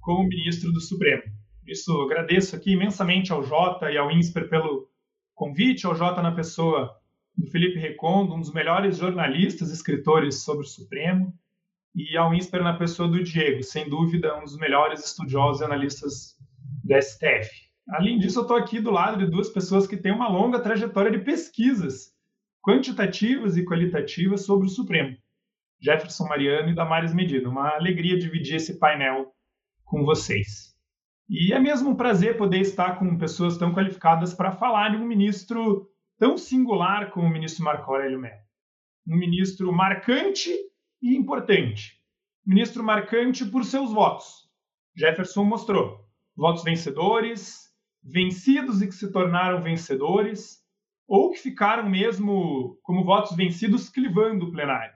como 0.00 0.28
ministro 0.28 0.72
do 0.72 0.80
Supremo. 0.80 1.22
Por 1.22 1.70
isso, 1.70 2.00
agradeço 2.02 2.56
aqui 2.56 2.72
imensamente 2.72 3.32
ao 3.32 3.42
Jota 3.42 3.90
e 3.90 3.98
ao 3.98 4.10
INSPER 4.10 4.48
pelo 4.48 4.88
convite, 5.34 5.86
ao 5.86 5.94
Jota 5.94 6.22
na 6.22 6.32
pessoa 6.32 6.94
do 7.36 7.46
Felipe 7.46 7.78
Recondo, 7.78 8.34
um 8.34 8.40
dos 8.40 8.52
melhores 8.52 8.98
jornalistas 8.98 9.70
e 9.70 9.74
escritores 9.74 10.42
sobre 10.42 10.64
o 10.64 10.68
Supremo, 10.68 11.32
e 11.94 12.16
ao 12.16 12.32
INSPER 12.32 12.62
na 12.62 12.76
pessoa 12.76 13.08
do 13.08 13.22
Diego, 13.22 13.62
sem 13.62 13.88
dúvida 13.88 14.36
um 14.38 14.44
dos 14.44 14.56
melhores 14.56 15.04
estudiosos 15.04 15.60
e 15.60 15.64
analistas 15.64 16.36
do 16.84 16.94
STF. 17.00 17.50
Além 17.88 18.18
disso, 18.18 18.38
eu 18.38 18.42
estou 18.42 18.56
aqui 18.56 18.80
do 18.80 18.90
lado 18.90 19.18
de 19.18 19.30
duas 19.30 19.48
pessoas 19.48 19.86
que 19.86 19.96
têm 19.96 20.12
uma 20.12 20.28
longa 20.28 20.60
trajetória 20.60 21.10
de 21.10 21.24
pesquisas 21.24 22.12
quantitativas 22.62 23.56
e 23.56 23.64
qualitativas 23.64 24.44
sobre 24.44 24.66
o 24.66 24.70
Supremo. 24.70 25.16
Jefferson 25.80 26.28
Mariano 26.28 26.70
e 26.70 26.74
Damares 26.74 27.14
Medina. 27.14 27.48
Uma 27.48 27.70
alegria 27.70 28.18
dividir 28.18 28.56
esse 28.56 28.78
painel 28.78 29.32
com 29.84 30.04
vocês. 30.04 30.74
E 31.28 31.52
é 31.52 31.58
mesmo 31.58 31.90
um 31.90 31.96
prazer 31.96 32.36
poder 32.36 32.60
estar 32.60 32.98
com 32.98 33.16
pessoas 33.16 33.56
tão 33.56 33.72
qualificadas 33.72 34.34
para 34.34 34.52
falar 34.52 34.90
de 34.90 34.96
um 34.96 35.06
ministro 35.06 35.88
tão 36.18 36.36
singular 36.36 37.10
como 37.10 37.26
o 37.26 37.30
ministro 37.30 37.64
Marco 37.64 37.90
Aurélio 37.90 38.20
Mello. 38.20 38.42
Um 39.08 39.16
ministro 39.16 39.72
marcante 39.72 40.50
e 41.02 41.16
importante. 41.16 42.00
Ministro 42.44 42.82
marcante 42.82 43.44
por 43.44 43.64
seus 43.64 43.92
votos. 43.92 44.48
Jefferson 44.96 45.44
mostrou 45.44 46.04
votos 46.36 46.64
vencedores, 46.64 47.70
vencidos 48.02 48.80
e 48.82 48.86
que 48.86 48.94
se 48.94 49.12
tornaram 49.12 49.62
vencedores, 49.62 50.58
ou 51.06 51.30
que 51.30 51.38
ficaram 51.38 51.88
mesmo 51.88 52.78
como 52.82 53.04
votos 53.04 53.36
vencidos 53.36 53.88
clivando 53.88 54.46
o 54.46 54.52
plenário. 54.52 54.94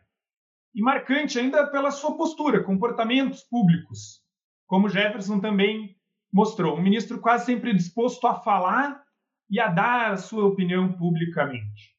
E 0.74 0.82
marcante 0.82 1.38
ainda 1.38 1.66
pela 1.66 1.90
sua 1.90 2.16
postura, 2.16 2.64
comportamentos 2.64 3.42
públicos, 3.42 4.22
como 4.66 4.88
Jefferson 4.88 5.38
também 5.38 5.96
mostrou, 6.32 6.76
um 6.76 6.82
ministro 6.82 7.20
quase 7.20 7.46
sempre 7.46 7.72
disposto 7.72 8.26
a 8.26 8.34
falar 8.34 9.02
e 9.48 9.60
a 9.60 9.68
dar 9.68 10.12
a 10.12 10.16
sua 10.16 10.44
opinião 10.46 10.92
publicamente. 10.92 11.94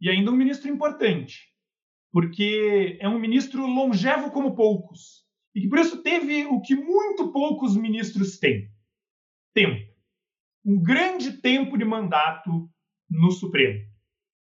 E 0.00 0.10
ainda 0.10 0.30
um 0.30 0.36
ministro 0.36 0.68
importante, 0.68 1.48
porque 2.16 2.96
é 2.98 3.06
um 3.06 3.18
ministro 3.18 3.66
longevo 3.66 4.30
como 4.30 4.56
poucos, 4.56 5.22
e 5.54 5.60
que 5.60 5.68
por 5.68 5.78
isso 5.78 6.02
teve 6.02 6.46
o 6.46 6.62
que 6.62 6.74
muito 6.74 7.30
poucos 7.30 7.76
ministros 7.76 8.38
têm: 8.38 8.70
tempo 9.52 9.94
um 10.64 10.82
grande 10.82 11.42
tempo 11.42 11.76
de 11.76 11.84
mandato 11.84 12.70
no 13.10 13.30
Supremo. 13.30 13.84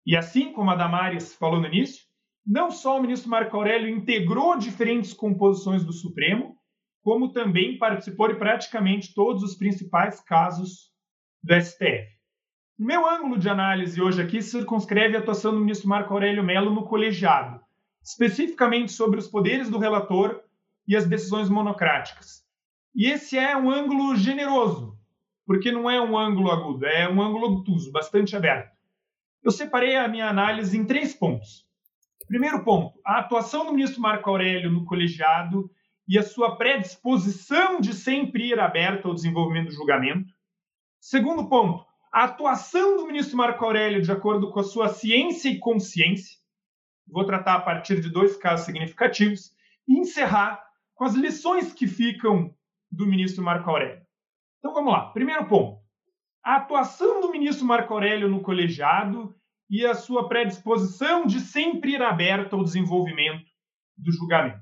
E 0.05 0.15
assim 0.15 0.53
como 0.53 0.71
a 0.71 0.77
Damares 0.77 1.35
falou 1.35 1.63
no 1.63 1.67
início, 1.67 2.05
não 2.47 2.71
só 2.71 2.99
o 2.99 3.01
ministro 3.01 3.31
Marco 3.31 3.57
Aurélio 3.57 3.89
integrou 3.89 4.59
diferentes 4.59 5.15
composições 5.15 5.83
do 5.83 5.95
Supremo, 5.95 6.55
como 7.03 7.33
também 7.33 7.79
participou 7.79 8.29
de 8.29 8.35
praticamente 8.35 9.15
todos 9.15 9.43
os 9.43 9.55
principais 9.55 10.21
casos 10.21 10.93
do 11.43 11.59
STF. 11.59 12.13
O 12.79 12.85
meu 12.85 13.09
ângulo 13.09 13.39
de 13.39 13.49
análise 13.49 14.03
hoje 14.03 14.21
aqui 14.21 14.43
circunscreve 14.43 15.17
a 15.17 15.21
atuação 15.21 15.53
do 15.53 15.61
ministro 15.61 15.89
Marco 15.89 16.13
Aurélio 16.13 16.43
Mello 16.43 16.75
no 16.75 16.85
colegiado, 16.85 17.62
especificamente 18.03 18.93
sobre 18.93 19.19
os 19.19 19.29
poderes 19.29 19.71
do 19.71 19.79
relator 19.79 20.43
e 20.87 20.97
as 20.97 21.07
decisões 21.07 21.49
monocráticas. 21.49 22.43
E 22.95 23.07
esse 23.07 23.39
é 23.39 23.57
um 23.57 23.71
ângulo 23.71 24.17
generoso, 24.17 24.99
porque 25.47 25.73
não 25.73 25.91
é 25.91 26.01
um 26.01 26.19
ângulo 26.19 26.51
agudo, 26.51 26.87
é 26.87 27.09
um 27.09 27.23
ângulo 27.23 27.47
obtuso, 27.47 27.91
bastante 27.93 28.37
aberto. 28.37 28.73
Eu 29.43 29.51
separei 29.51 29.97
a 29.97 30.09
minha 30.09 30.29
análise 30.29 30.77
em 30.77 30.85
três 30.85 31.15
pontos. 31.15 31.67
Primeiro 32.29 32.63
ponto, 32.65 32.99
a 33.05 33.19
atuação 33.19 33.67
do 33.67 33.73
ministro 33.73 34.01
Marco 34.01 34.31
Aurélio 34.31 34.71
no 34.71 34.85
colegiado 34.85 35.71
e 36.07 36.19
a 36.19 36.23
sua 36.23 36.57
predisposição 36.57 37.81
de 37.81 37.95
sempre 37.95 38.49
ir 38.49 38.61
aberta 38.61 39.09
ao 39.09 39.15
desenvolvimento 39.15 39.69
do 39.69 39.75
julgamento. 39.75 40.33
Segundo 41.01 41.49
ponto, 41.49 41.85
a 42.13 42.25
atuação 42.25 42.97
do 42.97 43.07
ministro 43.07 43.37
Marco 43.37 43.65
Aurélio 43.65 44.03
de 44.03 44.13
acordo 44.13 44.51
com 44.51 44.61
a 44.61 44.65
sua 44.65 44.89
ciência 44.89 45.49
e 45.49 45.59
consciência. 45.59 46.42
Vou 47.07 47.25
tratar 47.25 47.55
a 47.55 47.61
partir 47.61 48.01
de 48.01 48.11
dois 48.11 48.37
casos 48.37 48.67
significativos 48.67 49.53
e 49.87 49.99
encerrar 49.99 50.63
com 50.95 51.05
as 51.05 51.15
lições 51.15 51.73
que 51.73 51.87
ficam 51.87 52.55
do 52.91 53.07
ministro 53.07 53.43
Marco 53.43 53.71
Aurélio. 53.71 54.03
Então 54.59 54.73
vamos 54.73 54.93
lá. 54.93 55.11
Primeiro 55.11 55.47
ponto: 55.47 55.81
a 56.45 56.57
atuação 56.57 57.21
do 57.21 57.31
ministro 57.31 57.67
Marco 57.67 57.93
Aurélio 57.93 58.29
no 58.29 58.41
colegiado 58.41 59.35
e 59.69 59.87
a 59.87 59.95
sua 59.95 60.29
predisposição 60.29 61.27
de 61.27 61.41
sempre 61.41 61.93
ir 61.93 62.03
aberto 62.03 62.55
ao 62.55 62.65
desenvolvimento 62.65 63.51
do 63.97 64.13
julgamento. 64.13 64.61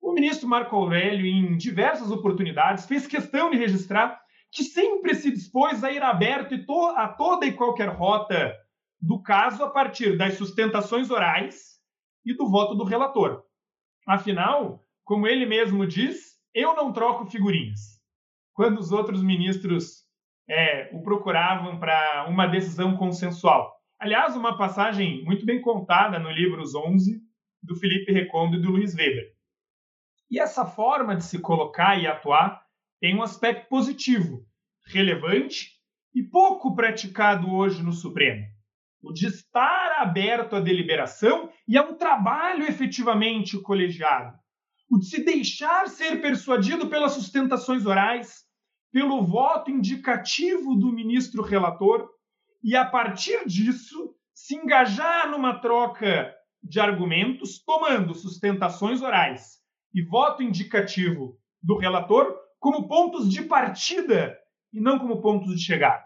O 0.00 0.12
ministro 0.12 0.48
Marco 0.48 0.76
Aurélio, 0.76 1.26
em 1.26 1.56
diversas 1.56 2.10
oportunidades, 2.10 2.86
fez 2.86 3.06
questão 3.06 3.50
de 3.50 3.56
registrar 3.56 4.20
que 4.50 4.62
sempre 4.62 5.14
se 5.14 5.30
dispôs 5.30 5.82
a 5.84 5.90
ir 5.90 6.02
aberto 6.02 6.54
a 6.96 7.08
toda 7.08 7.46
e 7.46 7.52
qualquer 7.52 7.88
rota 7.88 8.56
do 9.00 9.22
caso 9.22 9.62
a 9.62 9.70
partir 9.70 10.16
das 10.16 10.34
sustentações 10.34 11.10
orais 11.10 11.78
e 12.24 12.34
do 12.34 12.48
voto 12.48 12.74
do 12.74 12.84
relator. 12.84 13.44
Afinal, 14.06 14.84
como 15.04 15.26
ele 15.26 15.46
mesmo 15.46 15.86
diz, 15.86 16.38
eu 16.54 16.74
não 16.74 16.92
troco 16.92 17.26
figurinhas. 17.26 18.00
Quando 18.52 18.78
os 18.78 18.90
outros 18.90 19.22
ministros 19.22 20.08
é, 20.48 20.90
o 20.92 21.02
procuravam 21.02 21.78
para 21.78 22.26
uma 22.28 22.46
decisão 22.46 22.96
consensual. 22.96 23.76
Aliás, 23.98 24.34
uma 24.34 24.56
passagem 24.56 25.24
muito 25.24 25.44
bem 25.44 25.60
contada 25.60 26.18
no 26.18 26.30
livro 26.30 26.62
Os 26.62 26.74
11, 26.74 27.20
do 27.62 27.76
Felipe 27.76 28.12
Recondo 28.12 28.56
e 28.56 28.62
do 28.62 28.70
Luiz 28.70 28.94
Weber. 28.94 29.32
E 30.30 30.40
essa 30.40 30.64
forma 30.64 31.16
de 31.16 31.24
se 31.24 31.38
colocar 31.38 32.00
e 32.00 32.06
atuar 32.06 32.62
tem 33.00 33.14
um 33.14 33.22
aspecto 33.22 33.68
positivo, 33.68 34.44
relevante 34.86 35.72
e 36.14 36.22
pouco 36.22 36.74
praticado 36.74 37.52
hoje 37.52 37.82
no 37.82 37.92
Supremo. 37.92 38.44
O 39.02 39.12
de 39.12 39.26
estar 39.26 40.00
aberto 40.00 40.56
à 40.56 40.60
deliberação 40.60 41.50
e 41.66 41.78
a 41.78 41.82
um 41.82 41.96
trabalho 41.96 42.64
efetivamente 42.64 43.60
colegiado. 43.60 44.36
O 44.90 44.98
de 44.98 45.06
se 45.06 45.24
deixar 45.24 45.88
ser 45.88 46.20
persuadido 46.20 46.88
pelas 46.88 47.12
sustentações 47.12 47.86
orais, 47.86 48.44
pelo 48.90 49.22
voto 49.22 49.70
indicativo 49.70 50.74
do 50.74 50.92
ministro 50.92 51.42
relator 51.42 52.08
e, 52.62 52.74
a 52.74 52.84
partir 52.84 53.46
disso, 53.46 54.14
se 54.34 54.56
engajar 54.56 55.30
numa 55.30 55.60
troca 55.60 56.34
de 56.62 56.80
argumentos, 56.80 57.62
tomando 57.62 58.14
sustentações 58.14 59.02
orais 59.02 59.58
e 59.94 60.02
voto 60.02 60.42
indicativo 60.42 61.38
do 61.62 61.76
relator 61.76 62.36
como 62.58 62.88
pontos 62.88 63.30
de 63.30 63.42
partida 63.42 64.36
e 64.72 64.80
não 64.80 64.98
como 64.98 65.20
pontos 65.20 65.54
de 65.54 65.62
chegada. 65.62 66.04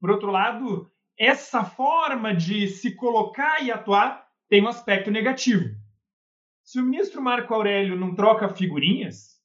Por 0.00 0.10
outro 0.10 0.30
lado, 0.30 0.90
essa 1.18 1.64
forma 1.64 2.34
de 2.34 2.68
se 2.68 2.94
colocar 2.94 3.62
e 3.62 3.72
atuar 3.72 4.26
tem 4.48 4.62
um 4.62 4.68
aspecto 4.68 5.10
negativo. 5.10 5.74
Se 6.64 6.78
o 6.78 6.84
ministro 6.84 7.20
Marco 7.20 7.52
Aurélio 7.52 7.96
não 7.96 8.14
troca 8.14 8.48
figurinhas, 8.48 9.38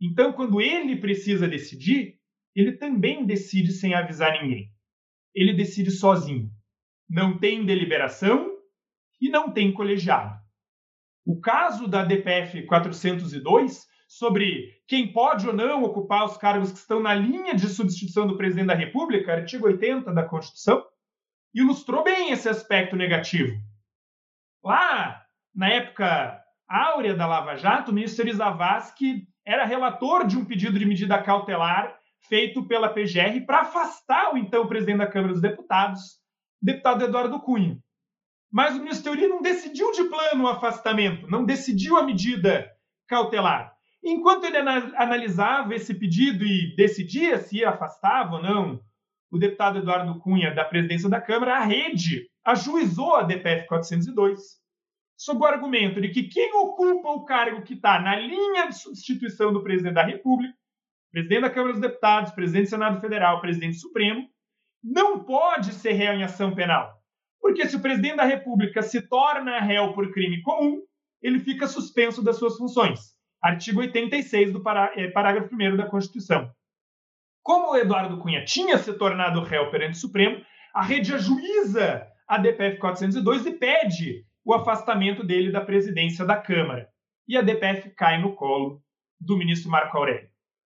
então 0.00 0.32
quando 0.32 0.60
ele 0.60 0.96
precisa 0.96 1.48
decidir, 1.48 2.18
ele 2.54 2.72
também 2.72 3.26
decide 3.26 3.72
sem 3.72 3.94
avisar 3.94 4.40
ninguém. 4.42 4.70
Ele 5.34 5.52
decide 5.52 5.90
sozinho. 5.90 6.50
Não 7.08 7.38
tem 7.38 7.64
deliberação 7.64 8.56
e 9.20 9.28
não 9.28 9.50
tem 9.50 9.72
colegiado. 9.72 10.38
O 11.24 11.40
caso 11.40 11.88
da 11.88 12.04
DPF 12.04 12.64
402 12.66 13.86
sobre 14.06 14.80
quem 14.86 15.12
pode 15.12 15.46
ou 15.46 15.52
não 15.52 15.82
ocupar 15.82 16.24
os 16.24 16.36
cargos 16.36 16.70
que 16.70 16.78
estão 16.78 17.00
na 17.00 17.14
linha 17.14 17.54
de 17.54 17.68
substituição 17.68 18.26
do 18.26 18.36
presidente 18.36 18.68
da 18.68 18.74
República, 18.74 19.32
artigo 19.32 19.66
80 19.66 20.12
da 20.12 20.22
Constituição, 20.22 20.84
ilustrou 21.56 22.04
bem 22.04 22.30
esse 22.30 22.48
aspecto 22.48 22.94
negativo. 22.94 23.58
Lá, 24.62 25.22
na 25.54 25.70
época 25.70 26.38
áurea 26.68 27.14
da 27.14 27.26
Lava 27.26 27.56
Jato, 27.56 27.90
o 27.90 27.94
ministro 27.94 28.30
Zavascki 28.30 29.26
era 29.44 29.64
relator 29.64 30.26
de 30.26 30.36
um 30.36 30.44
pedido 30.44 30.78
de 30.78 30.84
medida 30.84 31.22
cautelar 31.22 31.96
feito 32.28 32.66
pela 32.66 32.88
PGR 32.88 33.46
para 33.46 33.60
afastar 33.60 34.34
o 34.34 34.36
então 34.36 34.66
presidente 34.66 34.98
da 34.98 35.06
Câmara 35.06 35.32
dos 35.32 35.40
Deputados, 35.40 36.18
deputado 36.60 37.04
Eduardo 37.04 37.40
Cunha. 37.40 37.78
Mas 38.52 38.74
o 38.74 38.80
ministro 38.80 39.04
Teori 39.04 39.28
não 39.28 39.40
decidiu 39.40 39.92
de 39.92 40.04
plano 40.04 40.44
o 40.44 40.48
afastamento, 40.48 41.26
não 41.28 41.44
decidiu 41.44 41.96
a 41.96 42.02
medida 42.02 42.70
cautelar. 43.08 43.72
Enquanto 44.04 44.44
ele 44.44 44.58
analisava 44.58 45.74
esse 45.74 45.94
pedido 45.94 46.44
e 46.44 46.74
decidia 46.76 47.38
se 47.38 47.64
afastava 47.64 48.36
ou 48.36 48.42
não 48.42 48.80
o 49.36 49.38
deputado 49.38 49.78
Eduardo 49.78 50.18
Cunha 50.20 50.54
da 50.54 50.64
presidência 50.64 51.08
da 51.08 51.20
Câmara, 51.20 51.56
a 51.56 51.64
rede 51.64 52.28
ajuizou 52.44 53.16
a 53.16 53.22
DPF 53.22 53.66
402 53.66 54.40
sob 55.18 55.40
o 55.40 55.46
argumento 55.46 56.00
de 56.00 56.08
que 56.08 56.24
quem 56.24 56.52
ocupa 56.54 57.08
o 57.08 57.24
cargo 57.24 57.62
que 57.62 57.74
está 57.74 58.00
na 58.00 58.16
linha 58.16 58.68
de 58.68 58.78
substituição 58.78 59.52
do 59.52 59.62
presidente 59.62 59.94
da 59.94 60.02
República, 60.02 60.54
presidente 61.10 61.40
da 61.40 61.50
Câmara 61.50 61.72
dos 61.72 61.80
Deputados, 61.80 62.32
presidente 62.32 62.64
do 62.64 62.70
Senado 62.70 63.00
Federal, 63.00 63.40
presidente 63.40 63.78
Supremo, 63.78 64.28
não 64.82 65.24
pode 65.24 65.72
ser 65.72 65.92
réu 65.92 66.14
em 66.14 66.22
ação 66.22 66.54
penal. 66.54 66.94
Porque 67.40 67.66
se 67.66 67.76
o 67.76 67.80
presidente 67.80 68.16
da 68.16 68.24
República 68.24 68.82
se 68.82 69.00
torna 69.00 69.58
réu 69.60 69.92
por 69.94 70.12
crime 70.12 70.42
comum, 70.42 70.82
ele 71.22 71.40
fica 71.40 71.66
suspenso 71.66 72.22
das 72.22 72.36
suas 72.36 72.56
funções 72.56 73.16
artigo 73.46 73.80
86 73.80 74.52
do 74.52 74.62
eh, 74.96 75.08
parágrafo 75.08 75.54
1 75.54 75.76
da 75.76 75.86
Constituição. 75.86 76.50
Como 77.46 77.70
o 77.70 77.76
Eduardo 77.76 78.18
Cunha 78.18 78.44
tinha 78.44 78.76
se 78.76 78.92
tornado 78.94 79.40
réu 79.40 79.70
perante 79.70 79.92
o 79.92 80.00
Supremo, 80.00 80.44
a 80.74 80.82
rede 80.82 81.14
ajuiza 81.14 82.04
a 82.26 82.38
DPF 82.38 82.78
402 82.78 83.46
e 83.46 83.52
pede 83.52 84.24
o 84.44 84.52
afastamento 84.52 85.22
dele 85.22 85.52
da 85.52 85.60
presidência 85.60 86.24
da 86.24 86.36
Câmara. 86.36 86.88
E 87.28 87.36
a 87.36 87.42
DPF 87.42 87.90
cai 87.90 88.20
no 88.20 88.34
colo 88.34 88.82
do 89.20 89.38
ministro 89.38 89.70
Marco 89.70 89.96
Aurélio. 89.96 90.28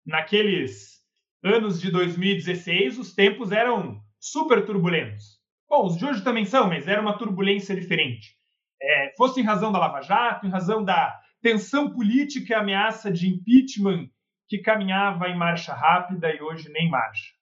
Naqueles 0.05 1.05
anos 1.41 1.81
de 1.81 1.89
2016, 1.89 2.99
os 2.99 3.15
tempos 3.15 3.53
eram 3.53 4.01
super 4.19 4.67
turbulentos. 4.67 5.39
Bom, 5.71 5.87
os 5.87 5.97
de 5.97 6.05
hoje 6.05 6.25
também 6.25 6.45
são, 6.45 6.69
mas 6.69 6.89
era 6.89 7.01
uma 7.01 7.17
turbulência 7.17 7.77
diferente. 7.77 8.35
É, 8.83 9.15
fosse 9.17 9.41
em 9.41 9.45
razão 9.45 9.71
da 9.71 9.79
Lava 9.79 10.01
Jato, 10.01 10.45
em 10.45 10.51
razão 10.51 10.83
da 10.83 11.17
tensão 11.41 11.93
política 11.93 12.55
e 12.55 12.57
ameaça 12.57 13.09
de 13.09 13.29
impeachment 13.29 14.11
que 14.49 14.59
caminhava 14.59 15.29
em 15.29 15.37
marcha 15.37 15.75
rápida 15.75 16.33
e 16.35 16.41
hoje 16.41 16.71
nem 16.71 16.89
marcha. 16.89 17.35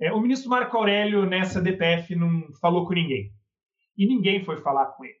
É, 0.00 0.12
o 0.12 0.20
ministro 0.20 0.50
Marco 0.50 0.76
Aurélio, 0.76 1.24
nessa 1.26 1.60
DPF, 1.60 2.14
não 2.14 2.52
falou 2.60 2.86
com 2.86 2.94
ninguém. 2.94 3.30
E 3.96 4.06
ninguém 4.06 4.44
foi 4.44 4.58
falar 4.58 4.86
com 4.86 5.04
ele. 5.04 5.14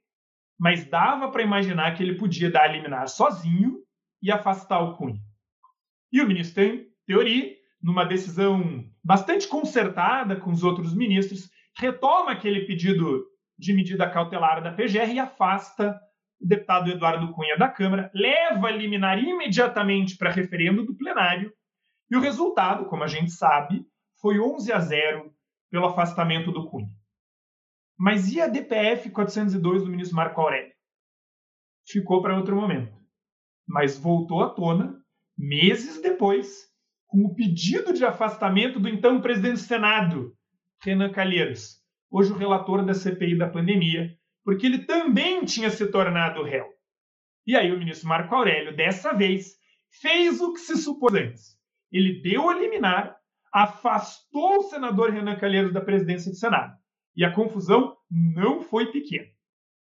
Mas 0.58 0.88
dava 0.88 1.30
para 1.30 1.42
imaginar 1.42 1.94
que 1.94 2.02
ele 2.02 2.16
podia 2.16 2.50
dar 2.50 2.64
a 2.64 2.72
liminar 2.72 3.08
sozinho 3.08 3.78
e 4.22 4.30
afastar 4.30 4.80
o 4.80 4.96
Cunha. 4.96 5.20
E 6.12 6.20
o 6.20 6.26
ministro 6.26 6.62
tem 6.62 6.86
teoria, 7.06 7.54
numa 7.82 8.04
decisão 8.04 8.84
bastante 9.02 9.48
concertada 9.48 10.36
com 10.36 10.50
os 10.50 10.62
outros 10.62 10.94
ministros, 10.94 11.50
retoma 11.78 12.32
aquele 12.32 12.66
pedido 12.66 13.24
de 13.58 13.72
medida 13.72 14.10
cautelar 14.10 14.62
da 14.62 14.72
PGR 14.72 15.12
e 15.12 15.18
afasta 15.18 15.98
o 16.40 16.46
deputado 16.46 16.90
Eduardo 16.90 17.32
Cunha 17.32 17.56
da 17.56 17.68
Câmara 17.68 18.10
leva 18.14 18.68
a 18.68 18.72
liminar 18.72 19.18
imediatamente 19.18 20.16
para 20.16 20.30
referendo 20.30 20.84
do 20.84 20.94
plenário, 20.94 21.52
e 22.10 22.16
o 22.16 22.20
resultado, 22.20 22.86
como 22.86 23.02
a 23.02 23.08
gente 23.08 23.30
sabe, 23.32 23.84
foi 24.20 24.38
11 24.38 24.72
a 24.72 24.78
0 24.78 25.34
pelo 25.70 25.86
afastamento 25.86 26.52
do 26.52 26.68
Cunha. 26.68 26.88
Mas 27.98 28.30
e 28.30 28.40
a 28.40 28.46
DPF 28.46 29.10
402 29.10 29.84
do 29.84 29.90
ministro 29.90 30.16
Marco 30.16 30.40
Aurélio? 30.40 30.72
Ficou 31.86 32.22
para 32.22 32.36
outro 32.36 32.54
momento. 32.54 32.94
Mas 33.66 33.98
voltou 33.98 34.42
à 34.42 34.50
tona 34.50 35.00
meses 35.36 36.00
depois, 36.00 36.66
com 37.06 37.24
o 37.24 37.34
pedido 37.34 37.92
de 37.92 38.04
afastamento 38.04 38.80
do 38.80 38.88
então 38.88 39.20
presidente 39.20 39.54
do 39.54 39.58
Senado, 39.58 40.36
Renan 40.82 41.10
Calheiros, 41.10 41.82
hoje 42.10 42.32
o 42.32 42.36
relator 42.36 42.84
da 42.84 42.94
CPI 42.94 43.36
da 43.36 43.48
pandemia, 43.48 44.15
porque 44.46 44.64
ele 44.64 44.84
também 44.84 45.44
tinha 45.44 45.68
se 45.70 45.84
tornado 45.88 46.44
réu. 46.44 46.72
E 47.44 47.56
aí 47.56 47.72
o 47.72 47.78
ministro 47.80 48.08
Marco 48.08 48.32
Aurélio, 48.32 48.76
dessa 48.76 49.12
vez, 49.12 49.56
fez 50.00 50.40
o 50.40 50.52
que 50.52 50.60
se 50.60 50.76
supôs 50.76 51.14
antes. 51.14 51.58
Ele 51.90 52.22
deu 52.22 52.48
a 52.48 52.54
liminar, 52.54 53.16
afastou 53.52 54.58
o 54.58 54.62
senador 54.62 55.10
Renan 55.10 55.34
Calheiros 55.34 55.72
da 55.72 55.80
presidência 55.80 56.30
do 56.30 56.36
Senado. 56.36 56.78
E 57.16 57.24
a 57.24 57.34
confusão 57.34 57.96
não 58.08 58.60
foi 58.60 58.92
pequena. 58.92 59.26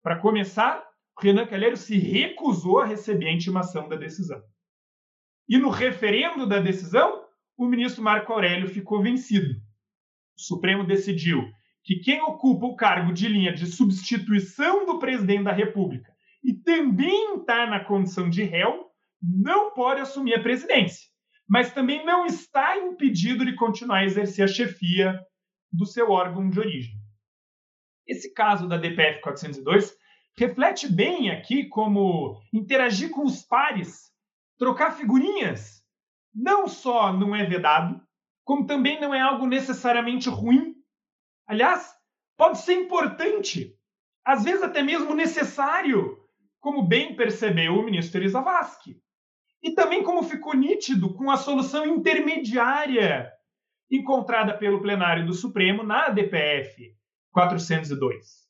Para 0.01 0.18
começar, 0.18 0.84
Renan 1.22 1.45
Calheiros 1.45 1.82
se 1.82 1.99
recusou 1.99 2.80
a 2.80 2.86
receber 2.86 3.28
a 3.28 3.34
intimação 3.34 3.88
da 3.88 3.95
decisão. 3.95 4.41
E 5.47 5.60
no 5.60 5.70
referendo 5.70 6.47
da 6.47 6.60
decisão, 6.60 7.24
o 7.55 7.68
ministro 7.68 8.03
Marco 8.03 8.34
Aurélio 8.34 8.68
ficou 8.68 9.03
vencido. 9.03 9.53
O 10.36 10.41
Supremo 10.41 10.84
decidiu 10.84 11.43
que 11.88 11.96
quem 12.02 12.22
ocupa 12.22 12.66
o 12.66 12.76
cargo 12.76 13.14
de 13.14 13.30
linha 13.30 13.54
de 13.54 13.66
substituição 13.66 14.86
do 14.86 15.00
presidente 15.00 15.46
da 15.46 15.54
República 15.54 16.14
e 16.44 16.54
também 16.54 17.38
está 17.38 17.66
na 17.66 17.80
condição 17.80 18.30
de 18.30 18.44
réu 18.44 18.88
não 19.22 19.74
pode 19.74 20.02
assumir 20.02 20.36
a 20.36 20.44
presidência, 20.44 21.08
mas 21.48 21.74
também 21.74 22.06
não 22.06 22.26
está 22.26 22.78
impedido 22.78 23.46
de 23.46 23.56
continuar 23.56 24.00
a 24.00 24.06
exercer 24.06 24.44
a 24.44 24.50
chefia 24.50 25.18
do 25.72 25.86
seu 25.86 26.12
órgão 26.12 26.50
de 26.50 26.60
origem. 26.60 26.94
Esse 28.06 28.34
caso 28.34 28.68
da 28.68 28.78
DPF 28.78 29.22
402 29.22 29.96
reflete 30.38 30.92
bem 30.92 31.32
aqui 31.32 31.68
como 31.68 32.38
interagir 32.54 33.12
com 33.12 33.24
os 33.24 33.42
pares, 33.44 34.12
trocar 34.60 34.92
figurinhas, 34.92 35.82
não 36.36 36.68
só 36.68 37.14
não 37.14 37.34
é 37.34 37.46
vedado, 37.46 38.00
como 38.44 38.66
também 38.66 39.00
não 39.00 39.14
é 39.14 39.22
algo 39.22 39.48
necessariamente 39.48 40.30
ruim. 40.30 40.77
Aliás, 41.48 41.95
pode 42.36 42.60
ser 42.60 42.74
importante, 42.74 43.74
às 44.26 44.43
vezes 44.43 44.62
até 44.62 44.84
mesmo 44.84 45.16
necessário, 45.16 46.20
como 46.60 46.84
bem 46.84 47.16
percebeu 47.16 47.76
o 47.76 47.84
ministro 47.84 48.20
Elisa 48.20 48.41
Vasque. 48.41 49.02
E 49.64 49.72
também 49.72 50.04
como 50.04 50.24
ficou 50.24 50.54
nítido 50.54 51.14
com 51.14 51.32
a 51.32 51.38
solução 51.38 51.86
intermediária 51.86 53.32
encontrada 53.89 54.58
pelo 54.58 54.82
plenário 54.82 55.26
do 55.26 55.34
Supremo 55.34 55.82
na 55.82 56.10
DPF 56.10 56.93
402. 57.32 58.45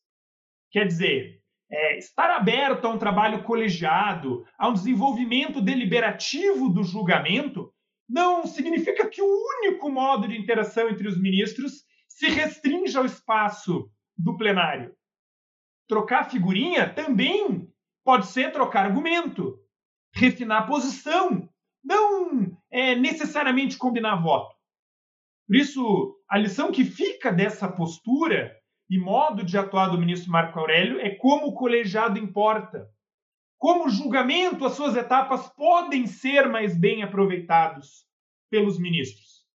Quer 0.71 0.87
dizer, 0.87 1.39
é, 1.69 1.97
estar 1.97 2.31
aberto 2.31 2.85
a 2.85 2.89
um 2.89 2.97
trabalho 2.97 3.43
colegiado, 3.43 4.43
a 4.57 4.67
um 4.67 4.73
desenvolvimento 4.73 5.61
deliberativo 5.61 6.69
do 6.69 6.83
julgamento, 6.83 7.71
não 8.09 8.47
significa 8.47 9.07
que 9.07 9.21
o 9.21 9.45
único 9.59 9.89
modo 9.89 10.27
de 10.27 10.37
interação 10.37 10.89
entre 10.89 11.07
os 11.07 11.21
ministros 11.21 11.85
se 12.17 12.29
restringe 12.29 12.97
ao 12.97 13.05
espaço 13.05 13.91
do 14.17 14.35
plenário. 14.35 14.91
Trocar 15.87 16.27
figurinha 16.27 16.91
também 16.91 17.71
pode 18.03 18.25
ser 18.25 18.51
trocar 18.51 18.85
argumento, 18.85 19.59
refinar 20.11 20.65
posição, 20.65 21.47
não 21.83 22.57
é, 22.71 22.95
necessariamente 22.95 23.77
combinar 23.77 24.15
voto. 24.15 24.55
Por 25.45 25.57
isso, 25.57 26.19
a 26.27 26.39
lição 26.39 26.71
que 26.71 26.83
fica 26.83 27.31
dessa 27.31 27.71
postura 27.71 28.51
e 28.89 28.97
modo 28.97 29.43
de 29.43 29.55
atuar 29.55 29.89
do 29.89 29.99
ministro 29.99 30.31
Marco 30.31 30.59
Aurélio 30.59 30.99
é 30.99 31.11
como 31.11 31.49
o 31.49 31.53
colegiado 31.53 32.17
importa, 32.17 32.89
como 33.59 33.85
o 33.85 33.89
julgamento, 33.91 34.65
as 34.65 34.73
suas 34.73 34.95
etapas 34.95 35.49
podem 35.49 36.07
ser 36.07 36.49
mais 36.49 36.75
bem 36.75 37.03
aproveitados 37.03 38.07
pelos 38.49 38.79
ministros. 38.79 39.45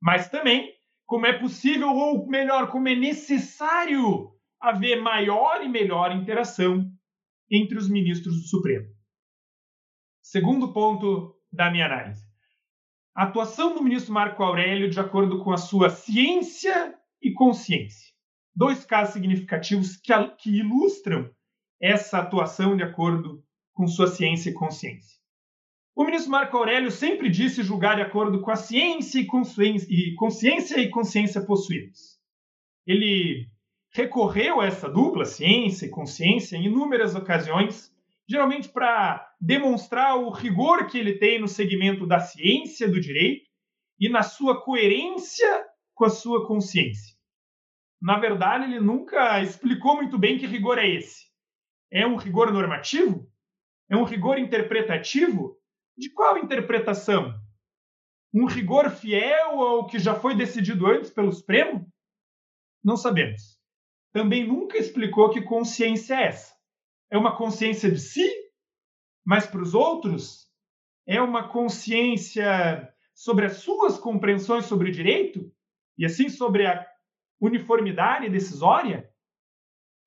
Mas 0.00 0.30
também 0.30 0.72
como 1.12 1.26
é 1.26 1.32
possível, 1.34 1.90
ou 1.90 2.26
melhor, 2.26 2.70
como 2.70 2.88
é 2.88 2.94
necessário 2.94 4.32
haver 4.58 4.98
maior 5.02 5.62
e 5.62 5.68
melhor 5.68 6.10
interação 6.10 6.90
entre 7.50 7.76
os 7.76 7.86
ministros 7.86 8.34
do 8.40 8.48
Supremo. 8.48 8.86
Segundo 10.22 10.72
ponto 10.72 11.36
da 11.52 11.70
minha 11.70 11.84
análise. 11.84 12.24
A 13.14 13.24
atuação 13.24 13.74
do 13.74 13.82
ministro 13.82 14.14
Marco 14.14 14.42
Aurélio 14.42 14.88
de 14.88 14.98
acordo 14.98 15.44
com 15.44 15.52
a 15.52 15.58
sua 15.58 15.90
ciência 15.90 16.98
e 17.20 17.30
consciência. 17.34 18.10
Dois 18.56 18.82
casos 18.86 19.12
significativos 19.12 19.98
que, 19.98 20.14
que 20.38 20.60
ilustram 20.60 21.30
essa 21.78 22.20
atuação 22.20 22.74
de 22.74 22.84
acordo 22.84 23.44
com 23.74 23.86
sua 23.86 24.06
ciência 24.06 24.48
e 24.48 24.54
consciência. 24.54 25.20
O 25.94 26.04
ministro 26.04 26.30
Marco 26.30 26.56
Aurélio 26.56 26.90
sempre 26.90 27.28
disse 27.28 27.62
julgar 27.62 27.96
de 27.96 28.02
acordo 28.02 28.40
com 28.40 28.50
a 28.50 28.56
ciência 28.56 29.20
e 29.20 29.26
consciência 29.26 29.86
e, 29.90 30.14
consciência, 30.14 30.80
e 30.80 30.88
consciência 30.88 31.44
possuídos. 31.44 32.18
Ele 32.86 33.46
recorreu 33.92 34.60
a 34.60 34.66
essa 34.66 34.88
dupla, 34.88 35.24
ciência 35.24 35.86
e 35.86 35.90
consciência, 35.90 36.56
em 36.56 36.64
inúmeras 36.64 37.14
ocasiões 37.14 37.92
geralmente 38.28 38.68
para 38.68 39.30
demonstrar 39.40 40.16
o 40.16 40.30
rigor 40.30 40.86
que 40.86 40.98
ele 40.98 41.18
tem 41.18 41.40
no 41.40 41.48
segmento 41.48 42.06
da 42.06 42.20
ciência 42.20 42.88
do 42.88 43.00
direito 43.00 43.46
e 43.98 44.08
na 44.08 44.22
sua 44.22 44.62
coerência 44.62 45.64
com 45.94 46.04
a 46.04 46.10
sua 46.10 46.46
consciência. 46.46 47.14
Na 48.00 48.18
verdade, 48.18 48.64
ele 48.64 48.80
nunca 48.80 49.40
explicou 49.42 49.96
muito 49.96 50.18
bem 50.18 50.38
que 50.38 50.46
rigor 50.46 50.78
é 50.78 50.88
esse. 50.88 51.26
É 51.90 52.06
um 52.06 52.16
rigor 52.16 52.50
normativo? 52.52 53.30
É 53.88 53.96
um 53.96 54.04
rigor 54.04 54.38
interpretativo? 54.38 55.56
De 55.96 56.10
qual 56.10 56.38
interpretação? 56.38 57.34
Um 58.32 58.46
rigor 58.46 58.90
fiel 58.90 59.60
ao 59.60 59.86
que 59.86 59.98
já 59.98 60.14
foi 60.14 60.34
decidido 60.34 60.86
antes 60.86 61.10
pelo 61.10 61.32
Supremo? 61.32 61.86
Não 62.82 62.96
sabemos. 62.96 63.60
Também 64.12 64.46
nunca 64.46 64.78
explicou 64.78 65.30
que 65.30 65.42
consciência 65.42 66.14
é 66.14 66.26
essa 66.28 66.52
é 67.12 67.18
uma 67.18 67.36
consciência 67.36 67.90
de 67.90 68.00
si, 68.00 68.26
mas 69.22 69.46
para 69.46 69.60
os 69.60 69.74
outros 69.74 70.50
é 71.06 71.20
uma 71.20 71.46
consciência 71.46 72.90
sobre 73.14 73.44
as 73.44 73.58
suas 73.58 73.98
compreensões 73.98 74.64
sobre 74.64 74.88
o 74.88 74.92
direito 74.92 75.52
e 75.98 76.06
assim 76.06 76.30
sobre 76.30 76.66
a 76.66 76.86
uniformidade 77.38 78.30
decisória? 78.30 79.10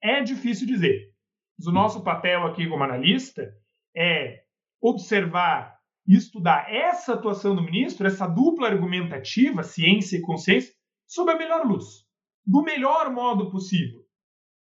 É 0.01 0.23
difícil 0.23 0.65
dizer. 0.65 1.13
Mas 1.59 1.67
o 1.67 1.71
nosso 1.71 2.03
papel 2.03 2.43
aqui 2.47 2.67
como 2.67 2.83
analista 2.83 3.55
é 3.95 4.43
observar 4.81 5.74
e 6.07 6.15
estudar 6.15 6.71
essa 6.71 7.13
atuação 7.13 7.55
do 7.55 7.63
ministro, 7.63 8.05
essa 8.05 8.27
dupla 8.27 8.67
argumentativa, 8.67 9.63
ciência 9.63 10.17
e 10.17 10.21
consciência, 10.21 10.73
sob 11.07 11.31
a 11.31 11.37
melhor 11.37 11.65
luz, 11.65 12.05
do 12.45 12.61
melhor 12.61 13.11
modo 13.11 13.49
possível. 13.49 14.05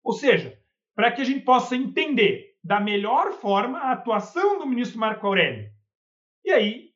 Ou 0.04 0.14
seja, 0.14 0.58
para 0.96 1.12
que 1.12 1.22
a 1.22 1.26
gente 1.26 1.42
possa 1.42 1.76
entender 1.76 2.56
da 2.64 2.80
melhor 2.80 3.34
forma 3.34 3.80
a 3.80 3.92
atuação 3.92 4.58
do 4.60 4.66
ministro 4.66 5.00
Marco 5.00 5.28
Aurélio. 5.28 5.70
E 6.44 6.52
aí 6.52 6.90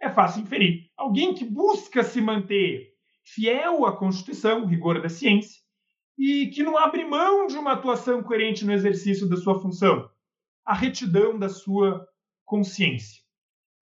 é 0.00 0.08
fácil 0.10 0.42
inferir. 0.42 0.90
Alguém 0.96 1.34
que 1.34 1.44
busca 1.44 2.02
se 2.02 2.20
manter 2.20 2.92
fiel 3.24 3.84
à 3.84 3.96
Constituição, 3.96 4.66
rigor 4.66 5.00
da 5.00 5.08
ciência, 5.08 5.60
e 6.18 6.48
que 6.48 6.62
não 6.62 6.76
abre 6.76 7.04
mão 7.04 7.46
de 7.46 7.56
uma 7.56 7.72
atuação 7.72 8.22
coerente 8.22 8.64
no 8.64 8.72
exercício 8.72 9.28
da 9.28 9.36
sua 9.36 9.60
função, 9.60 10.08
a 10.64 10.74
retidão 10.74 11.38
da 11.38 11.48
sua 11.48 12.06
consciência. 12.44 13.21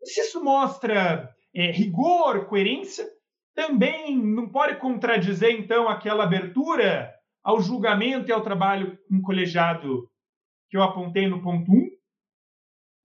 Se 0.04 0.20
isso 0.20 0.42
mostra 0.42 1.34
é, 1.54 1.70
rigor, 1.70 2.46
coerência, 2.46 3.06
também 3.54 4.16
não 4.16 4.48
pode 4.48 4.76
contradizer, 4.76 5.50
então, 5.52 5.88
aquela 5.88 6.24
abertura 6.24 7.12
ao 7.42 7.60
julgamento 7.60 8.28
e 8.28 8.32
ao 8.32 8.42
trabalho 8.42 8.98
em 9.10 9.20
colegiado 9.20 10.08
que 10.68 10.76
eu 10.76 10.82
apontei 10.82 11.26
no 11.26 11.42
ponto 11.42 11.70
1? 11.70 11.90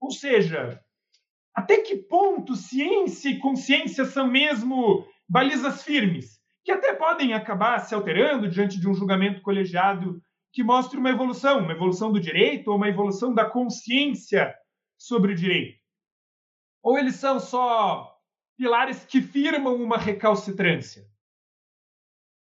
Ou 0.00 0.10
seja, 0.10 0.80
até 1.54 1.78
que 1.78 1.96
ponto 1.96 2.54
ciência 2.54 3.28
e 3.28 3.38
consciência 3.38 4.04
são 4.04 4.28
mesmo 4.28 5.06
balizas 5.28 5.82
firmes, 5.82 6.38
que 6.64 6.70
até 6.70 6.94
podem 6.94 7.32
acabar 7.32 7.78
se 7.80 7.94
alterando 7.94 8.48
diante 8.48 8.78
de 8.78 8.88
um 8.88 8.94
julgamento 8.94 9.42
colegiado 9.42 10.20
que 10.52 10.62
mostre 10.62 10.98
uma 10.98 11.10
evolução, 11.10 11.58
uma 11.58 11.72
evolução 11.72 12.12
do 12.12 12.20
direito 12.20 12.68
ou 12.68 12.76
uma 12.76 12.88
evolução 12.88 13.34
da 13.34 13.44
consciência 13.44 14.54
sobre 14.96 15.32
o 15.32 15.36
direito? 15.36 15.85
Ou 16.86 16.96
eles 16.96 17.16
são 17.16 17.40
só 17.40 18.16
pilares 18.56 19.04
que 19.04 19.20
firmam 19.20 19.74
uma 19.74 19.98
recalcitrância? 19.98 21.04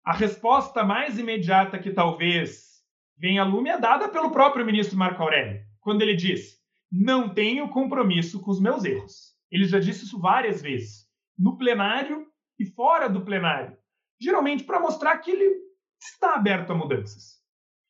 A 0.05 0.13
resposta 0.13 0.83
mais 0.83 1.21
imediata 1.21 1.79
que 1.79 1.93
talvez 1.93 2.83
venha 3.17 3.43
a 3.43 3.45
lume 3.45 3.71
é 3.71 3.79
dada 3.79 4.09
pelo 4.09 4.33
próprio 4.33 4.67
ministro 4.67 4.99
Marco 4.99 5.23
Aurélio, 5.23 5.65
quando 5.81 6.03
ele 6.03 6.17
diz: 6.17 6.61
Não 6.91 7.33
tenho 7.33 7.69
compromisso 7.69 8.43
com 8.43 8.51
os 8.51 8.61
meus 8.61 8.85
erros. 8.85 9.37
Ele 9.53 9.67
já 9.67 9.79
disse 9.79 10.05
isso 10.05 10.19
várias 10.19 10.61
vezes, 10.61 11.07
no 11.39 11.57
plenário 11.57 12.27
e 12.59 12.67
fora 12.67 13.09
do 13.09 13.25
plenário, 13.25 13.79
geralmente 14.21 14.65
para 14.65 14.81
mostrar 14.81 15.17
que 15.19 15.31
ele 15.31 15.61
está 16.03 16.35
aberto 16.35 16.73
a 16.73 16.75
mudanças. 16.75 17.41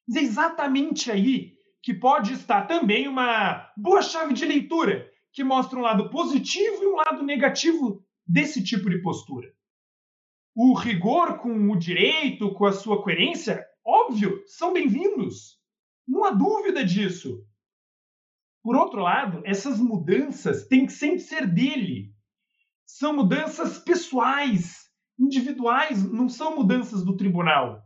Mas 0.06 0.18
é 0.18 0.20
exatamente 0.20 1.10
aí 1.10 1.54
que 1.82 1.94
pode 1.94 2.34
estar 2.34 2.66
também 2.66 3.08
uma 3.08 3.72
boa 3.78 4.02
chave 4.02 4.34
de 4.34 4.44
leitura 4.44 5.10
que 5.34 5.44
mostra 5.44 5.78
um 5.78 5.82
lado 5.82 6.08
positivo 6.08 6.82
e 6.82 6.86
um 6.86 6.96
lado 6.96 7.22
negativo 7.22 8.02
desse 8.26 8.64
tipo 8.64 8.88
de 8.88 9.02
postura 9.02 9.52
o 10.54 10.72
rigor 10.74 11.38
com 11.38 11.70
o 11.70 11.76
direito, 11.76 12.54
com 12.54 12.64
a 12.64 12.72
sua 12.72 13.02
coerência, 13.02 13.64
óbvio, 13.84 14.42
são 14.46 14.72
bem-vindos. 14.72 15.58
Não 16.06 16.24
há 16.24 16.30
dúvida 16.30 16.84
disso. 16.84 17.44
Por 18.62 18.76
outro 18.76 19.00
lado, 19.00 19.42
essas 19.44 19.80
mudanças 19.80 20.66
têm 20.68 20.86
que 20.86 20.92
sempre 20.92 21.18
ser 21.18 21.46
dele. 21.46 22.14
São 22.86 23.14
mudanças 23.14 23.78
pessoais, 23.78 24.88
individuais, 25.18 26.08
não 26.12 26.28
são 26.28 26.54
mudanças 26.54 27.04
do 27.04 27.16
tribunal. 27.16 27.82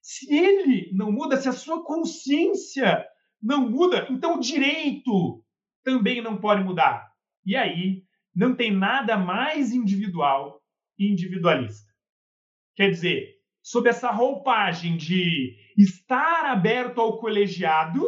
Se 0.00 0.32
ele 0.32 0.90
não 0.94 1.12
muda, 1.12 1.36
se 1.36 1.48
a 1.48 1.52
sua 1.52 1.84
consciência 1.84 3.04
não 3.42 3.68
muda, 3.68 4.06
então 4.10 4.36
o 4.36 4.40
direito 4.40 5.44
também 5.86 6.20
não 6.20 6.36
pode 6.36 6.64
mudar. 6.64 7.12
E 7.44 7.54
aí 7.54 8.02
não 8.34 8.56
tem 8.56 8.72
nada 8.72 9.16
mais 9.16 9.72
individual 9.72 10.60
e 10.98 11.08
individualista. 11.08 11.88
Quer 12.74 12.90
dizer, 12.90 13.36
sob 13.62 13.88
essa 13.88 14.10
roupagem 14.10 14.96
de 14.96 15.56
estar 15.78 16.44
aberto 16.46 17.00
ao 17.00 17.20
colegiado, 17.20 18.04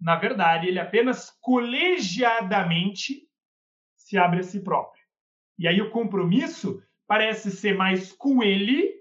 na 0.00 0.16
verdade, 0.16 0.66
ele 0.66 0.80
apenas 0.80 1.30
colegiadamente 1.40 3.28
se 3.96 4.18
abre 4.18 4.40
a 4.40 4.42
si 4.42 4.60
próprio. 4.60 5.04
E 5.56 5.68
aí 5.68 5.80
o 5.80 5.90
compromisso 5.90 6.82
parece 7.06 7.52
ser 7.52 7.76
mais 7.76 8.12
com 8.12 8.42
ele 8.42 8.92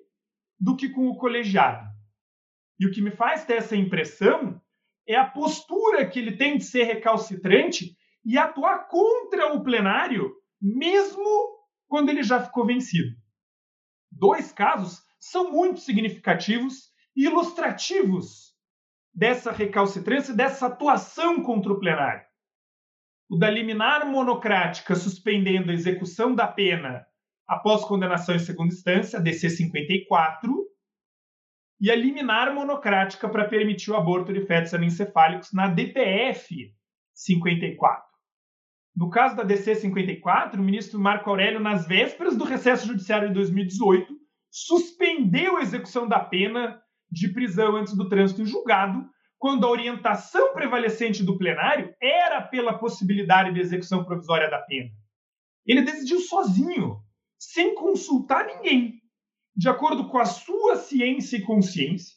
do 0.59 0.75
que 0.75 0.87
com 0.89 1.07
o 1.07 1.17
colegiado. 1.17 1.89
E 2.79 2.85
o 2.85 2.91
que 2.91 3.01
me 3.01 3.09
faz 3.09 3.43
ter 3.43 3.55
essa 3.55 3.75
impressão 3.75 4.61
é 5.13 5.17
a 5.17 5.25
postura 5.25 6.05
que 6.05 6.19
ele 6.19 6.37
tem 6.37 6.57
de 6.57 6.63
ser 6.63 6.83
recalcitrante 6.83 7.97
e 8.23 8.37
atuar 8.37 8.87
contra 8.87 9.53
o 9.53 9.63
plenário, 9.63 10.33
mesmo 10.61 11.25
quando 11.87 12.09
ele 12.09 12.23
já 12.23 12.41
ficou 12.41 12.65
vencido. 12.65 13.15
Dois 14.11 14.51
casos 14.51 15.01
são 15.19 15.51
muito 15.51 15.79
significativos 15.79 16.91
e 17.15 17.25
ilustrativos 17.25 18.55
dessa 19.13 19.51
recalcitrância, 19.51 20.33
dessa 20.33 20.67
atuação 20.67 21.43
contra 21.43 21.73
o 21.73 21.79
plenário. 21.79 22.25
O 23.29 23.37
da 23.37 23.49
liminar 23.49 24.05
monocrática 24.05 24.95
suspendendo 24.95 25.71
a 25.71 25.73
execução 25.73 26.33
da 26.33 26.47
pena 26.47 27.05
após 27.47 27.83
condenação 27.83 28.35
em 28.35 28.39
segunda 28.39 28.73
instância, 28.73 29.19
DC 29.19 29.49
54, 29.49 30.70
e 31.81 31.89
a 31.89 31.95
liminar 31.95 32.53
monocrática 32.53 33.27
para 33.27 33.47
permitir 33.47 33.89
o 33.89 33.95
aborto 33.95 34.31
de 34.31 34.45
fetos 34.45 34.71
anencefálicos 34.71 35.51
na 35.51 35.67
DPF 35.67 36.71
54. 37.15 38.05
No 38.95 39.09
caso 39.09 39.35
da 39.35 39.43
DC 39.43 39.75
54, 39.75 40.61
o 40.61 40.63
ministro 40.63 40.99
Marco 40.99 41.27
Aurélio, 41.27 41.59
nas 41.59 41.87
vésperas 41.87 42.37
do 42.37 42.43
recesso 42.43 42.85
judiciário 42.85 43.29
de 43.29 43.33
2018, 43.33 44.13
suspendeu 44.51 45.57
a 45.57 45.61
execução 45.61 46.07
da 46.07 46.19
pena 46.19 46.79
de 47.09 47.29
prisão 47.33 47.75
antes 47.75 47.95
do 47.95 48.07
trânsito 48.07 48.43
em 48.43 48.45
julgado, 48.45 49.09
quando 49.39 49.65
a 49.65 49.69
orientação 49.69 50.53
prevalecente 50.53 51.23
do 51.23 51.35
plenário 51.35 51.95
era 51.99 52.43
pela 52.43 52.77
possibilidade 52.77 53.53
de 53.53 53.59
execução 53.59 54.05
provisória 54.05 54.51
da 54.51 54.59
pena. 54.59 54.91
Ele 55.65 55.81
decidiu 55.81 56.19
sozinho, 56.19 56.99
sem 57.39 57.73
consultar 57.73 58.45
ninguém, 58.45 59.00
de 59.55 59.69
acordo 59.69 60.07
com 60.07 60.17
a 60.17 60.25
sua 60.25 60.75
ciência 60.77 61.37
e 61.37 61.43
consciência, 61.43 62.15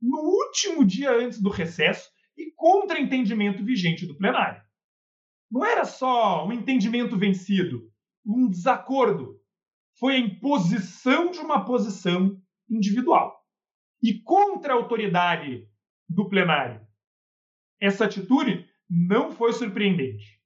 no 0.00 0.18
último 0.18 0.84
dia 0.84 1.10
antes 1.10 1.40
do 1.40 1.50
recesso 1.50 2.10
e 2.36 2.52
contra 2.54 3.00
entendimento 3.00 3.64
vigente 3.64 4.06
do 4.06 4.16
plenário. 4.16 4.62
Não 5.50 5.64
era 5.64 5.84
só 5.84 6.46
um 6.46 6.52
entendimento 6.52 7.16
vencido, 7.18 7.90
um 8.24 8.48
desacordo. 8.48 9.40
Foi 9.98 10.16
a 10.16 10.18
imposição 10.18 11.30
de 11.30 11.38
uma 11.38 11.64
posição 11.64 12.40
individual 12.68 13.34
e 14.02 14.20
contra 14.20 14.72
a 14.72 14.76
autoridade 14.76 15.68
do 16.08 16.28
plenário. 16.28 16.86
Essa 17.80 18.04
atitude 18.04 18.68
não 18.88 19.32
foi 19.32 19.52
surpreendente. 19.52 20.40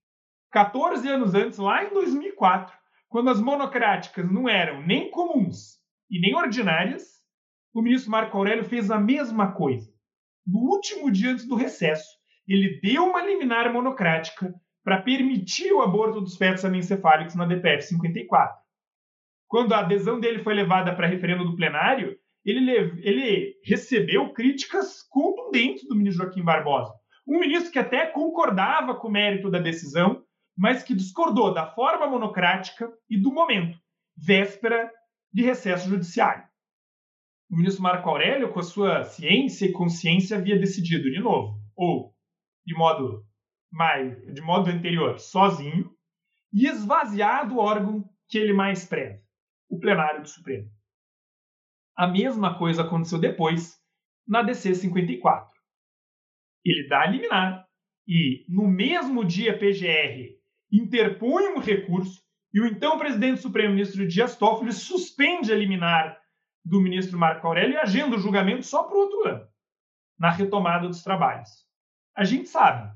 14 0.53 1.07
anos 1.09 1.35
antes, 1.35 1.59
lá 1.59 1.85
em 1.85 1.93
2004, 1.93 2.77
quando 3.09 3.31
as 3.31 3.41
monocráticas 3.41 4.31
não 4.31 4.49
eram 4.49 4.85
nem 4.87 5.11
comuns 5.11 5.80
e 6.11 6.21
nem 6.21 6.35
ordinárias, 6.35 7.21
o 7.73 7.81
ministro 7.81 8.11
Marco 8.11 8.37
Aurélio 8.37 8.65
fez 8.65 8.91
a 8.91 8.99
mesma 8.99 9.53
coisa. 9.53 9.91
No 10.47 10.61
último 10.61 11.11
dia 11.11 11.31
antes 11.31 11.47
do 11.47 11.55
recesso, 11.55 12.09
ele 12.49 12.81
deu 12.81 13.05
uma 13.05 13.23
liminar 13.23 13.73
monocrática 13.73 14.53
para 14.83 15.01
permitir 15.01 15.73
o 15.73 15.83
aborto 15.83 16.21
dos 16.21 16.37
fetos 16.37 16.65
anencefálicos 16.65 17.35
na 17.35 17.45
DPF 17.45 17.83
54. 17.85 18.59
Quando 19.47 19.73
a 19.73 19.81
adesão 19.81 20.19
dele 20.19 20.43
foi 20.43 20.55
levada 20.55 20.95
para 20.95 21.07
referendo 21.07 21.45
do 21.45 21.55
plenário, 21.55 22.19
ele, 22.45 22.71
ele 23.03 23.55
recebeu 23.65 24.33
críticas 24.33 25.03
contundentes 25.09 25.87
do 25.87 25.95
ministro 25.95 26.25
Joaquim 26.25 26.43
Barbosa. 26.43 26.93
Um 27.27 27.39
ministro 27.39 27.71
que 27.71 27.79
até 27.79 28.07
concordava 28.07 28.95
com 28.95 29.09
o 29.09 29.11
mérito 29.11 29.51
da 29.51 29.59
decisão, 29.59 30.25
mas 30.57 30.83
que 30.83 30.95
discordou 30.95 31.53
da 31.53 31.67
forma 31.67 32.07
monocrática 32.07 32.91
e 33.09 33.17
do 33.17 33.33
momento, 33.33 33.79
véspera 34.17 34.91
de 35.33 35.43
recesso 35.43 35.89
judiciário. 35.89 36.49
O 37.51 37.57
ministro 37.57 37.83
Marco 37.83 38.09
Aurélio, 38.09 38.53
com 38.53 38.61
a 38.61 38.65
sua 38.65 39.05
ciência 39.05 39.67
e 39.67 39.73
consciência, 39.73 40.37
havia 40.37 40.59
decidido 40.59 41.11
de 41.11 41.21
novo, 41.21 41.61
ou 41.75 42.15
de 42.65 42.75
modo 42.75 43.27
mais, 43.73 44.17
de 44.33 44.41
modo 44.41 44.71
anterior, 44.71 45.19
sozinho, 45.19 45.91
e 46.53 46.67
esvaziado 46.67 47.55
o 47.55 47.59
órgão 47.59 48.09
que 48.29 48.39
ele 48.39 48.53
mais 48.53 48.85
preza, 48.85 49.23
o 49.69 49.79
plenário 49.79 50.23
do 50.23 50.29
Supremo. 50.29 50.69
A 51.97 52.07
mesma 52.07 52.59
coisa 52.59 52.83
aconteceu 52.83 53.19
depois 53.19 53.79
na 54.27 54.43
DC 54.43 54.75
54. 54.75 55.51
Ele 56.65 56.89
dá 56.89 57.03
a 57.03 57.07
liminar 57.07 57.67
e, 58.07 58.45
no 58.49 58.67
mesmo 58.69 59.25
dia, 59.25 59.59
PGR 59.59 60.39
interpõe 60.73 61.49
um 61.49 61.59
recurso 61.59 62.23
e 62.53 62.61
o 62.61 62.67
então 62.67 62.99
presidente 62.99 63.37
do 63.37 63.43
Supremo, 63.43 63.75
ministro 63.75 64.07
Dias 64.07 64.37
Toffoli, 64.37 64.73
suspende 64.73 65.53
a 65.53 65.57
liminar 65.57 66.19
do 66.65 66.81
ministro 66.81 67.19
Marco 67.19 67.47
Aurélio 67.47 67.75
e 67.75 67.79
agenda 67.79 68.17
o 68.17 68.19
julgamento 68.19 68.65
só 68.65 68.83
para 68.83 68.97
o 68.97 69.01
outro 69.01 69.29
ano, 69.29 69.49
na 70.19 70.31
retomada 70.31 70.87
dos 70.87 71.03
trabalhos. 71.03 71.49
A 72.15 72.25
gente 72.25 72.49
sabe, 72.49 72.93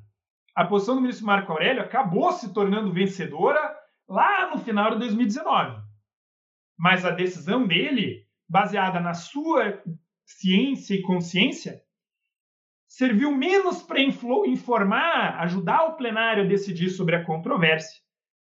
a 0.54 0.64
posição 0.64 0.96
do 0.96 1.00
ministro 1.00 1.26
Marco 1.26 1.52
Aurélio 1.52 1.82
acabou 1.82 2.32
se 2.32 2.52
tornando 2.52 2.92
vencedora 2.92 3.76
lá 4.08 4.50
no 4.50 4.58
final 4.58 4.90
de 4.90 4.98
2019. 4.98 5.82
Mas 6.76 7.04
a 7.04 7.10
decisão 7.10 7.66
dele 7.66 8.24
baseada 8.48 9.00
na 9.00 9.14
sua 9.14 9.82
ciência 10.24 10.94
e 10.94 11.02
consciência, 11.02 11.82
serviu 12.86 13.32
menos 13.32 13.82
para 13.82 14.00
informar, 14.00 15.40
ajudar 15.40 15.84
o 15.86 15.96
plenário 15.96 16.44
a 16.44 16.46
decidir 16.46 16.90
sobre 16.90 17.16
a 17.16 17.24
controvérsia, 17.24 18.00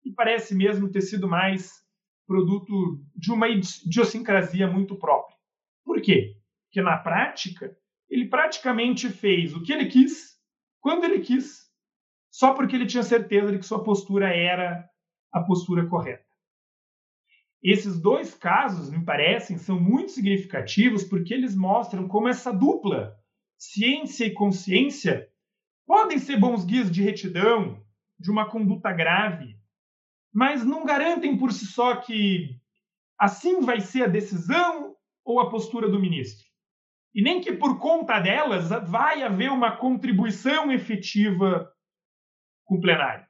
e 0.04 0.12
parece 0.12 0.54
mesmo 0.54 0.90
ter 0.90 1.00
sido 1.00 1.28
mais 1.28 1.82
produto 2.26 3.00
de 3.14 3.32
uma 3.32 3.48
idiosincrasia 3.48 4.66
muito 4.66 4.96
própria. 4.96 5.36
Por 5.84 6.00
quê? 6.00 6.36
Porque 6.66 6.82
na 6.82 6.96
prática, 6.96 7.76
ele 8.08 8.28
praticamente 8.28 9.08
fez 9.08 9.54
o 9.54 9.62
que 9.62 9.72
ele 9.72 9.86
quis, 9.86 10.38
quando 10.80 11.04
ele 11.04 11.20
quis, 11.20 11.64
só 12.30 12.52
porque 12.52 12.76
ele 12.76 12.86
tinha 12.86 13.02
certeza 13.02 13.52
de 13.52 13.58
que 13.58 13.66
sua 13.66 13.82
postura 13.82 14.34
era 14.34 14.88
a 15.32 15.40
postura 15.40 15.86
correta. 15.86 16.24
Esses 17.62 17.98
dois 17.98 18.34
casos, 18.34 18.90
me 18.90 19.02
parecem, 19.02 19.56
são 19.56 19.80
muito 19.80 20.10
significativos 20.10 21.02
porque 21.02 21.32
eles 21.32 21.56
mostram 21.56 22.06
como 22.06 22.28
essa 22.28 22.52
dupla, 22.52 23.16
ciência 23.56 24.26
e 24.26 24.34
consciência, 24.34 25.30
podem 25.86 26.18
ser 26.18 26.38
bons 26.38 26.64
guias 26.64 26.90
de 26.90 27.02
retidão, 27.02 27.82
de 28.18 28.30
uma 28.30 28.50
conduta 28.50 28.92
grave, 28.92 29.58
mas 30.34 30.64
não 30.64 30.84
garantem 30.84 31.38
por 31.38 31.52
si 31.52 31.64
só 31.64 31.94
que 31.94 32.60
assim 33.16 33.60
vai 33.60 33.80
ser 33.80 34.02
a 34.02 34.08
decisão 34.08 34.96
ou 35.24 35.38
a 35.38 35.48
postura 35.48 35.88
do 35.88 36.00
ministro. 36.00 36.44
E 37.14 37.22
nem 37.22 37.40
que 37.40 37.52
por 37.52 37.78
conta 37.78 38.18
delas 38.18 38.68
vai 38.90 39.22
haver 39.22 39.52
uma 39.52 39.76
contribuição 39.76 40.72
efetiva 40.72 41.72
com 42.64 42.74
o 42.74 42.80
plenário. 42.80 43.24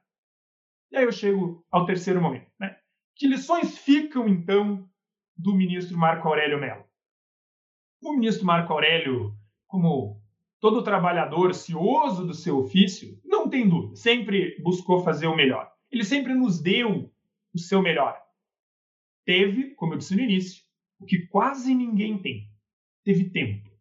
E 0.91 0.97
aí 0.97 1.03
eu 1.03 1.11
chego 1.11 1.63
ao 1.71 1.85
terceiro 1.85 2.19
momento. 2.19 2.49
Né? 2.59 2.75
Que 3.15 3.27
lições 3.27 3.77
ficam, 3.77 4.27
então, 4.27 4.89
do 5.37 5.53
ministro 5.53 5.95
Marco 5.97 6.27
Aurélio 6.27 6.59
Mello? 6.59 6.83
O 8.01 8.13
ministro 8.13 8.45
Marco 8.45 8.73
Aurélio, 8.73 9.35
como 9.67 10.19
todo 10.59 10.83
trabalhador 10.83 11.53
cioso 11.53 12.25
do 12.25 12.33
seu 12.33 12.57
ofício, 12.57 13.19
não 13.23 13.47
tem 13.47 13.69
dúvida, 13.69 13.95
sempre 13.95 14.59
buscou 14.63 15.03
fazer 15.03 15.27
o 15.27 15.35
melhor. 15.35 15.74
Ele 15.95 16.03
sempre 16.03 16.35
nos 16.35 16.61
deu 16.61 17.11
o 17.53 17.57
seu 17.57 17.81
melhor. 17.81 18.21
Teve, 19.25 19.73
como 19.75 19.93
eu 19.93 19.97
disse 19.97 20.15
no 20.15 20.21
início, 20.21 20.63
o 20.99 21.05
que 21.05 21.25
quase 21.27 21.73
ninguém 21.73 22.21
tem. 22.21 22.47
Teve 23.03 23.31
tempo, 23.31 23.71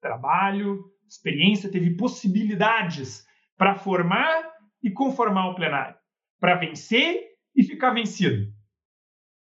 trabalho, 0.00 0.92
experiência, 1.08 1.70
teve 1.70 1.96
possibilidades 1.96 3.26
para 3.56 3.74
formar 3.74 4.52
e 4.82 4.90
conformar 4.90 5.48
o 5.48 5.54
plenário, 5.54 5.96
para 6.38 6.54
vencer 6.54 7.30
e 7.56 7.64
ficar 7.64 7.90
vencido 7.90 8.52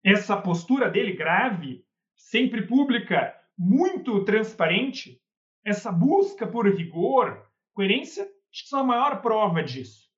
essa 0.05 0.37
postura 0.37 0.91
dele 0.91 1.13
grave, 1.13 1.85
sempre 2.17 2.67
pública, 2.67 3.35
muito 3.57 4.25
transparente, 4.25 5.21
essa 5.65 5.93
busca 5.93 6.47
por 6.47 6.67
rigor, 6.67 7.49
coerência, 7.73 8.25
acho 8.25 8.65
que 8.65 8.69
são 8.69 8.81
a 8.81 8.85
maior 8.85 9.23
prova 9.23 9.63
disso. 9.63 10.12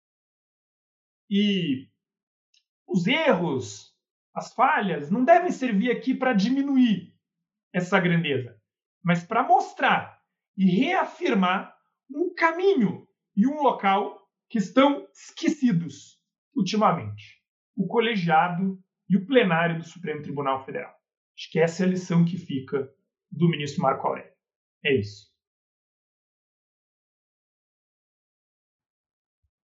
E 1.31 1.89
os 2.87 3.07
erros 3.07 3.93
As 4.35 4.53
falhas 4.53 5.11
não 5.11 5.25
devem 5.25 5.51
servir 5.51 5.91
aqui 5.91 6.13
para 6.13 6.33
diminuir 6.33 7.15
essa 7.73 8.01
grandeza, 8.01 8.61
mas 9.03 9.25
para 9.25 9.45
mostrar 9.45 10.21
e 10.57 10.65
reafirmar 10.65 11.77
um 12.11 12.35
caminho 12.35 13.07
e 13.37 13.47
um 13.47 13.63
local 13.63 14.29
que 14.49 14.59
estão 14.59 15.07
esquecidos 15.13 16.21
ultimamente: 16.55 17.43
o 17.77 17.87
colegiado 17.87 18.83
e 19.09 19.17
o 19.17 19.27
plenário 19.27 19.79
do 19.79 19.85
Supremo 19.85 20.23
Tribunal 20.23 20.65
Federal. 20.65 20.95
Acho 21.37 21.51
que 21.51 21.59
essa 21.59 21.83
é 21.83 21.87
a 21.87 21.91
lição 21.91 22.25
que 22.25 22.39
fica 22.39 22.89
do 23.31 23.49
ministro 23.49 23.83
Marco 23.83 24.07
Aurélio. 24.07 24.33
É 24.85 24.95
isso. 24.95 25.34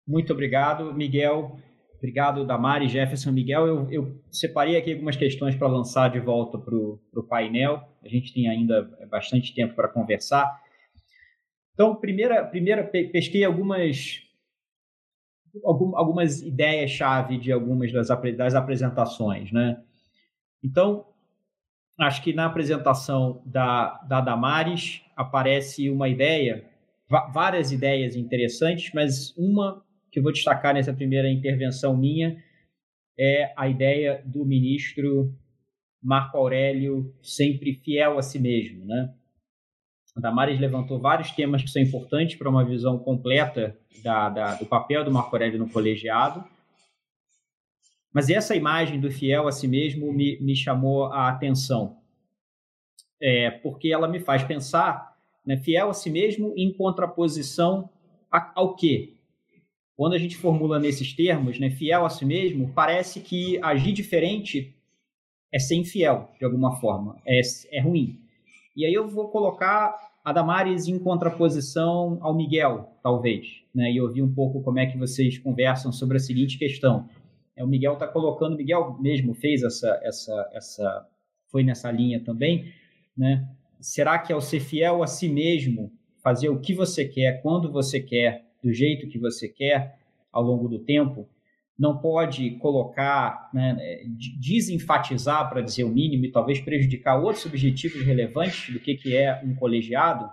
Muito 0.08 0.32
obrigado, 0.32 0.94
Miguel. 0.94 1.58
Obrigado, 1.98 2.46
Damari, 2.46 2.88
Jefferson, 2.88 3.30
Miguel. 3.30 3.66
Eu, 3.66 3.90
eu 3.90 4.22
separei 4.30 4.74
aqui 4.78 4.94
algumas 4.94 5.16
questões 5.16 5.54
para 5.54 5.68
lançar 5.68 6.08
de 6.08 6.18
volta 6.18 6.56
para 6.56 6.74
o 6.74 7.26
painel. 7.28 7.86
A 8.02 8.08
gente 8.08 8.32
tem 8.32 8.48
ainda 8.48 8.84
bastante 9.10 9.54
tempo 9.54 9.74
para 9.74 9.86
conversar. 9.86 10.58
Então, 11.74 11.94
primeira, 11.94 12.42
primeira 12.42 12.82
pesquei 12.82 13.44
algumas 13.44 14.22
algumas 15.62 16.40
ideias-chave 16.40 17.36
de 17.36 17.52
algumas 17.52 17.92
das, 17.92 18.08
das 18.36 18.54
apresentações, 18.54 19.52
né? 19.52 19.82
Então, 20.62 21.06
acho 21.98 22.22
que 22.22 22.32
na 22.32 22.46
apresentação 22.46 23.42
da, 23.44 24.00
da 24.08 24.20
Damares 24.20 25.02
aparece 25.16 25.90
uma 25.90 26.08
ideia, 26.08 26.64
várias 27.32 27.72
ideias 27.72 28.14
interessantes, 28.14 28.92
mas 28.94 29.36
uma 29.36 29.84
que 30.10 30.18
eu 30.18 30.22
vou 30.22 30.32
destacar 30.32 30.74
nessa 30.74 30.92
primeira 30.92 31.30
intervenção 31.30 31.96
minha 31.96 32.42
é 33.18 33.52
a 33.56 33.68
ideia 33.68 34.22
do 34.24 34.44
ministro 34.44 35.34
Marco 36.02 36.36
Aurélio 36.36 37.12
sempre 37.22 37.74
fiel 37.74 38.18
a 38.18 38.22
si 38.22 38.38
mesmo, 38.38 38.84
né? 38.84 39.12
A 40.16 40.20
Damares 40.20 40.58
levantou 40.58 40.98
vários 40.98 41.30
temas 41.30 41.62
que 41.62 41.70
são 41.70 41.82
importantes 41.82 42.36
para 42.36 42.48
uma 42.48 42.64
visão 42.64 42.98
completa 42.98 43.76
da, 44.02 44.28
da, 44.28 44.54
do 44.54 44.66
papel 44.66 45.04
do 45.04 45.10
Marco 45.10 45.34
Aurélio 45.34 45.58
no 45.58 45.70
colegiado. 45.70 46.44
Mas 48.12 48.30
essa 48.30 48.56
imagem 48.56 49.00
do 49.00 49.10
fiel 49.10 49.46
a 49.46 49.52
si 49.52 49.68
mesmo 49.68 50.12
me, 50.12 50.38
me 50.40 50.56
chamou 50.56 51.04
a 51.04 51.28
atenção, 51.28 51.98
é, 53.20 53.50
porque 53.50 53.92
ela 53.92 54.08
me 54.08 54.18
faz 54.18 54.42
pensar 54.42 55.16
né, 55.44 55.56
fiel 55.56 55.90
a 55.90 55.94
si 55.94 56.10
mesmo 56.10 56.52
em 56.56 56.72
contraposição 56.72 57.90
a, 58.30 58.52
ao 58.54 58.74
quê? 58.74 59.17
Quando 59.98 60.12
a 60.12 60.18
gente 60.18 60.36
formula 60.36 60.78
nesses 60.78 61.12
termos, 61.12 61.58
né, 61.58 61.70
fiel 61.70 62.06
a 62.06 62.08
si 62.08 62.24
mesmo, 62.24 62.72
parece 62.72 63.18
que 63.18 63.58
agir 63.60 63.90
diferente 63.92 64.72
é 65.52 65.58
ser 65.58 65.74
infiel, 65.74 66.30
de 66.38 66.44
alguma 66.44 66.76
forma, 66.76 67.20
é, 67.26 67.40
é 67.72 67.80
ruim. 67.80 68.16
E 68.76 68.86
aí 68.86 68.94
eu 68.94 69.08
vou 69.08 69.28
colocar 69.28 69.98
a 70.24 70.32
Damares 70.32 70.86
em 70.86 71.00
contraposição 71.00 72.16
ao 72.20 72.32
Miguel, 72.32 72.96
talvez, 73.02 73.64
né? 73.74 73.90
E 73.90 74.00
ouvir 74.00 74.22
um 74.22 74.32
pouco 74.32 74.62
como 74.62 74.78
é 74.78 74.86
que 74.86 74.96
vocês 74.96 75.36
conversam 75.36 75.90
sobre 75.90 76.18
a 76.18 76.20
seguinte 76.20 76.58
questão. 76.58 77.08
É, 77.56 77.64
o 77.64 77.66
Miguel 77.66 77.94
está 77.94 78.06
colocando, 78.06 78.54
o 78.54 78.56
Miguel 78.56 78.96
mesmo 79.00 79.34
fez 79.34 79.64
essa, 79.64 80.00
essa, 80.04 80.50
essa, 80.54 81.08
foi 81.50 81.64
nessa 81.64 81.90
linha 81.90 82.22
também, 82.22 82.72
né? 83.16 83.48
Será 83.80 84.16
que 84.16 84.32
ao 84.32 84.40
ser 84.40 84.60
fiel 84.60 85.02
a 85.02 85.08
si 85.08 85.28
mesmo, 85.28 85.90
fazer 86.22 86.50
o 86.50 86.60
que 86.60 86.72
você 86.72 87.04
quer, 87.04 87.42
quando 87.42 87.72
você 87.72 88.00
quer, 88.00 88.47
do 88.62 88.72
jeito 88.72 89.08
que 89.08 89.18
você 89.18 89.48
quer, 89.48 89.98
ao 90.32 90.42
longo 90.42 90.68
do 90.68 90.78
tempo, 90.78 91.28
não 91.78 91.98
pode 91.98 92.50
colocar, 92.58 93.48
né, 93.54 94.02
desenfatizar, 94.40 95.48
para 95.48 95.60
dizer 95.60 95.84
o 95.84 95.88
mínimo, 95.88 96.24
e 96.24 96.32
talvez 96.32 96.60
prejudicar 96.60 97.22
outros 97.22 97.46
objetivos 97.46 98.02
relevantes 98.02 98.72
do 98.72 98.80
que, 98.80 98.96
que 98.96 99.16
é 99.16 99.40
um 99.44 99.54
colegiado. 99.54 100.28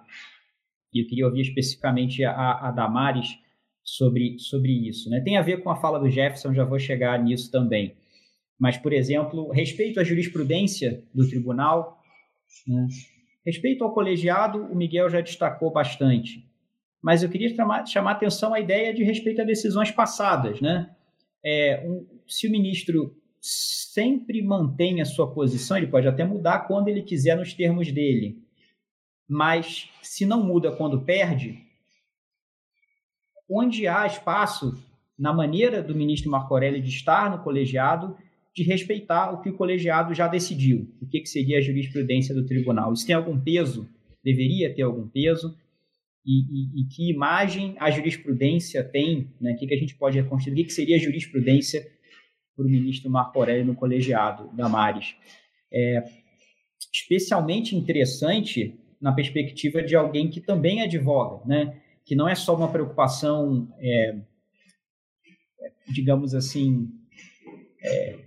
E 0.91 1.01
eu 1.01 1.07
queria 1.07 1.27
ouvir 1.27 1.41
especificamente 1.41 2.23
a, 2.23 2.67
a 2.67 2.71
Damares 2.71 3.37
sobre, 3.83 4.39
sobre 4.39 4.71
isso. 4.71 5.09
Né? 5.09 5.21
Tem 5.21 5.37
a 5.37 5.41
ver 5.43 5.61
com 5.61 5.69
a 5.69 5.75
fala 5.75 5.99
do 5.99 6.09
Jefferson, 6.09 6.53
já 6.53 6.65
vou 6.65 6.79
chegar 6.79 7.21
nisso 7.23 7.51
também. 7.51 7.95
Mas, 8.57 8.77
por 8.77 8.91
exemplo, 8.93 9.51
respeito 9.51 9.99
à 9.99 10.03
jurisprudência 10.03 11.03
do 11.13 11.27
tribunal, 11.27 12.01
né? 12.67 12.87
respeito 13.45 13.83
ao 13.83 13.93
colegiado, 13.93 14.63
o 14.63 14.75
Miguel 14.75 15.09
já 15.09 15.21
destacou 15.21 15.71
bastante. 15.71 16.44
Mas 17.05 17.21
eu 17.21 17.29
queria 17.29 17.55
chamar, 17.55 17.85
chamar 17.85 18.13
atenção 18.13 18.51
à 18.51 18.59
ideia 18.59 18.91
de 18.91 19.03
respeito 19.03 19.39
a 19.39 19.45
decisões 19.45 19.91
passadas, 19.91 20.59
né? 20.59 20.89
é, 21.45 21.83
um, 21.87 22.07
se 22.27 22.47
o 22.47 22.51
ministro 22.51 23.15
sempre 23.39 24.41
mantém 24.41 24.99
a 24.99 25.05
sua 25.05 25.31
posição, 25.31 25.77
ele 25.77 25.85
pode 25.85 26.07
até 26.07 26.25
mudar 26.25 26.61
quando 26.61 26.87
ele 26.87 27.03
quiser 27.03 27.37
nos 27.37 27.53
termos 27.53 27.91
dele. 27.91 28.39
Mas 29.29 29.87
se 30.01 30.25
não 30.25 30.43
muda 30.43 30.71
quando 30.71 31.05
perde, 31.05 31.59
onde 33.47 33.87
há 33.87 34.07
espaço 34.07 34.83
na 35.17 35.31
maneira 35.31 35.83
do 35.83 35.93
ministro 35.93 36.31
Marco 36.31 36.51
Aurélio 36.51 36.81
de 36.81 36.89
estar 36.89 37.29
no 37.29 37.43
colegiado, 37.43 38.17
de 38.55 38.63
respeitar 38.63 39.31
o 39.31 39.41
que 39.41 39.49
o 39.49 39.55
colegiado 39.55 40.15
já 40.15 40.27
decidiu, 40.27 40.91
o 40.99 41.05
que, 41.05 41.19
que 41.19 41.29
seria 41.29 41.59
a 41.59 41.61
jurisprudência 41.61 42.33
do 42.33 42.45
tribunal. 42.45 42.91
Isso 42.91 43.05
tem 43.05 43.15
algum 43.15 43.39
peso? 43.39 43.87
Deveria 44.23 44.73
ter 44.73 44.81
algum 44.81 45.07
peso? 45.07 45.55
E, 46.25 46.39
e, 46.41 46.81
e, 46.81 46.87
que 46.87 47.09
imagem 47.11 47.75
a 47.79 47.91
jurisprudência 47.91 48.83
tem, 48.83 49.29
né? 49.39 49.53
o 49.53 49.57
que, 49.57 49.67
que 49.67 49.73
a 49.73 49.77
gente 49.77 49.95
pode 49.95 50.19
reconstruir, 50.19 50.53
o 50.53 50.55
que, 50.57 50.63
que 50.65 50.73
seria 50.73 50.95
a 50.95 50.99
jurisprudência 50.99 51.85
para 52.55 52.65
o 52.65 52.69
ministro 52.69 53.11
Marco 53.11 53.37
Aurélio 53.37 53.65
no 53.65 53.75
colegiado 53.75 54.49
da 54.55 54.67
Mares. 54.67 55.15
É 55.71 56.03
especialmente 56.95 57.75
interessante 57.75 58.79
na 59.01 59.11
perspectiva 59.11 59.83
de 59.83 59.95
alguém 59.95 60.29
que 60.29 60.39
também 60.39 60.81
advoga, 60.81 61.45
né? 61.45 61.81
que 62.05 62.15
não 62.15 62.29
é 62.29 62.35
só 62.35 62.55
uma 62.55 62.71
preocupação, 62.71 63.67
é, 63.79 64.15
digamos 65.91 66.33
assim, 66.33 66.87
é, 67.83 68.19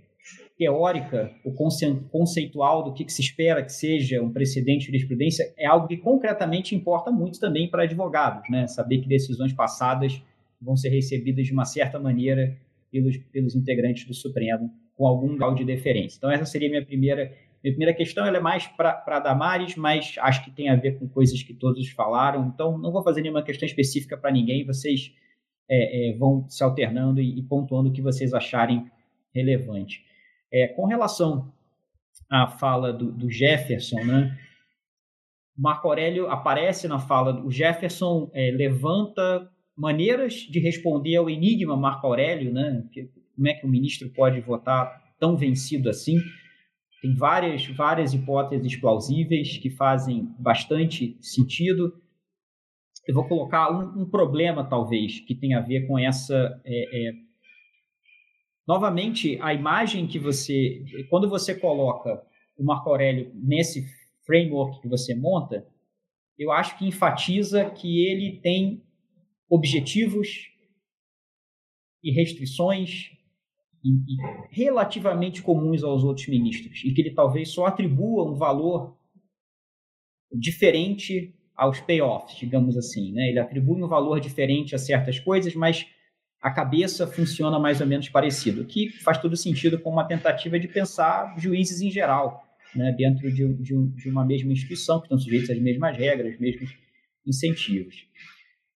teórica, 0.59 1.31
o 1.45 1.53
conceitual 1.53 2.83
do 2.83 2.93
que, 2.93 3.05
que, 3.05 3.13
se 3.13 3.21
espera 3.21 3.63
que 3.63 3.71
seja 3.71 4.21
um 4.21 4.29
precedente 4.29 4.79
de 4.81 4.87
jurisprudência, 4.87 5.53
é 5.57 5.65
algo 5.65 5.87
que 5.87 5.95
concretamente 5.95 6.75
importa 6.75 7.09
muito 7.09 7.39
também 7.39 7.69
para 7.69 7.83
advogados, 7.83 8.43
né? 8.49 8.67
Saber 8.67 8.97
que 8.97 9.07
decisões 9.07 9.53
passadas 9.53 10.21
vão 10.61 10.75
ser 10.75 10.89
recebidas 10.89 11.47
de 11.47 11.53
uma 11.53 11.63
certa 11.63 11.97
maneira 11.97 12.57
pelos, 12.91 13.15
pelos 13.31 13.55
integrantes 13.55 14.05
do 14.05 14.13
Supremo, 14.13 14.69
com 14.97 15.07
algum 15.07 15.37
grau 15.37 15.55
de 15.55 15.63
deferência. 15.63 16.17
Então, 16.17 16.29
essa 16.29 16.43
seria 16.45 16.67
a 16.67 16.71
minha 16.71 16.85
primeira, 16.85 17.31
minha 17.63 17.73
primeira 17.73 17.93
questão. 17.93 18.25
Ela 18.25 18.39
é 18.39 18.41
mais 18.41 18.67
para 18.67 19.21
Damares, 19.21 19.77
mas 19.77 20.15
acho 20.19 20.43
que 20.43 20.51
tem 20.51 20.67
a 20.67 20.75
ver 20.75 20.99
com 20.99 21.07
coisas 21.07 21.41
que 21.41 21.53
todos 21.53 21.87
falaram. 21.91 22.51
Então, 22.53 22.77
não 22.77 22.91
vou 22.91 23.01
fazer 23.01 23.21
nenhuma 23.21 23.43
questão 23.43 23.65
específica 23.65 24.17
para 24.17 24.29
ninguém. 24.29 24.65
Vocês 24.65 25.15
é, 25.69 26.09
é, 26.09 26.17
vão 26.17 26.45
se 26.49 26.61
alternando 26.61 27.21
e, 27.21 27.39
e 27.39 27.43
pontuando 27.43 27.87
o 27.87 27.93
que 27.93 28.01
vocês 28.01 28.33
acharem 28.33 28.91
relevante. 29.33 30.08
É, 30.51 30.67
com 30.69 30.85
relação 30.85 31.51
à 32.29 32.47
fala 32.47 32.91
do, 32.91 33.11
do 33.11 33.29
Jefferson, 33.29 34.03
né? 34.03 34.37
Marco 35.57 35.89
Aurélio 35.89 36.29
aparece 36.29 36.87
na 36.87 36.99
fala, 36.99 37.43
o 37.43 37.51
Jefferson 37.51 38.31
é, 38.33 38.49
levanta 38.51 39.51
maneiras 39.75 40.33
de 40.33 40.59
responder 40.59 41.17
ao 41.17 41.29
enigma 41.29 41.75
Marco 41.75 42.07
Aurélio, 42.07 42.51
né? 42.53 42.85
Que, 42.91 43.09
como 43.35 43.47
é 43.47 43.53
que 43.53 43.65
o 43.65 43.69
ministro 43.69 44.09
pode 44.09 44.39
votar 44.41 45.01
tão 45.19 45.35
vencido 45.35 45.89
assim? 45.89 46.17
Tem 47.01 47.13
várias, 47.13 47.65
várias 47.67 48.13
hipóteses 48.13 48.75
plausíveis 48.75 49.57
que 49.57 49.69
fazem 49.69 50.33
bastante 50.37 51.17
sentido. 51.21 51.93
Eu 53.07 53.15
vou 53.15 53.27
colocar 53.27 53.71
um, 53.71 54.01
um 54.01 54.09
problema, 54.09 54.63
talvez, 54.63 55.19
que 55.21 55.33
tem 55.33 55.53
a 55.53 55.61
ver 55.61 55.87
com 55.87 55.97
essa 55.97 56.61
é, 56.65 57.09
é, 57.09 57.13
Novamente, 58.69 59.35
a 59.41 59.51
imagem 59.51 60.05
que 60.05 60.19
você, 60.19 60.85
quando 61.09 61.27
você 61.27 61.55
coloca 61.55 62.23
o 62.55 62.63
Marco 62.63 62.87
Aurélio 62.87 63.31
nesse 63.33 63.83
framework 64.27 64.79
que 64.79 64.87
você 64.87 65.15
monta, 65.15 65.67
eu 66.37 66.51
acho 66.51 66.77
que 66.77 66.85
enfatiza 66.85 67.67
que 67.71 68.05
ele 68.05 68.39
tem 68.39 68.83
objetivos 69.49 70.51
e 72.03 72.11
restrições 72.11 73.09
relativamente 74.51 75.41
comuns 75.41 75.83
aos 75.83 76.03
outros 76.03 76.27
ministros 76.27 76.83
e 76.85 76.93
que 76.93 77.01
ele 77.01 77.15
talvez 77.15 77.49
só 77.49 77.65
atribua 77.65 78.31
um 78.31 78.35
valor 78.35 78.95
diferente 80.31 81.33
aos 81.55 81.79
payoffs, 81.79 82.37
digamos 82.37 82.77
assim, 82.77 83.13
né? 83.13 83.29
Ele 83.29 83.39
atribui 83.39 83.81
um 83.81 83.87
valor 83.87 84.19
diferente 84.19 84.75
a 84.75 84.77
certas 84.77 85.19
coisas, 85.19 85.55
mas 85.55 85.87
a 86.41 86.49
cabeça 86.49 87.05
funciona 87.05 87.59
mais 87.59 87.81
ou 87.81 87.87
menos 87.87 88.07
parecido, 88.07 88.65
que 88.65 88.89
faz 88.89 89.17
todo 89.17 89.35
sentido 89.35 89.77
com 89.79 89.89
uma 89.89 90.05
tentativa 90.05 90.59
de 90.59 90.67
pensar 90.67 91.35
juízes 91.37 91.81
em 91.81 91.91
geral, 91.91 92.45
né, 92.73 92.93
dentro 92.93 93.31
de, 93.31 93.53
de, 93.55 93.87
de, 93.87 94.09
uma 94.09 94.25
mesma 94.25 94.53
instituição, 94.53 94.99
que 94.99 95.05
estão 95.05 95.17
sujeitos 95.17 95.49
às 95.49 95.59
mesmas 95.59 95.97
regras, 95.97 96.33
os 96.33 96.39
mesmos 96.39 96.69
incentivos. 97.25 98.05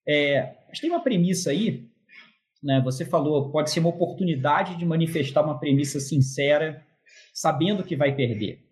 É, 0.06 0.54
mas 0.68 0.78
tem 0.78 0.90
uma 0.90 1.02
premissa 1.02 1.50
aí, 1.50 1.88
né, 2.62 2.82
você 2.84 3.04
falou, 3.04 3.50
pode 3.50 3.70
ser 3.70 3.80
uma 3.80 3.88
oportunidade 3.88 4.76
de 4.76 4.84
manifestar 4.84 5.42
uma 5.42 5.58
premissa 5.58 5.98
sincera 6.00 6.84
sabendo 7.32 7.82
que 7.82 7.96
vai 7.96 8.14
perder. 8.14 8.62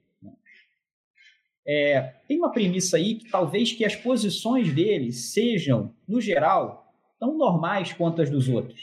É, 1.66 2.14
tem 2.26 2.38
uma 2.38 2.50
premissa 2.50 2.96
aí 2.96 3.14
que 3.14 3.30
talvez 3.30 3.72
que 3.72 3.84
as 3.84 3.94
posições 3.94 4.72
dele 4.74 5.12
sejam, 5.12 5.94
no 6.06 6.20
geral, 6.20 6.81
tão 7.22 7.38
normais 7.38 7.92
quanto 7.92 8.20
as 8.20 8.28
dos 8.28 8.48
outros. 8.48 8.80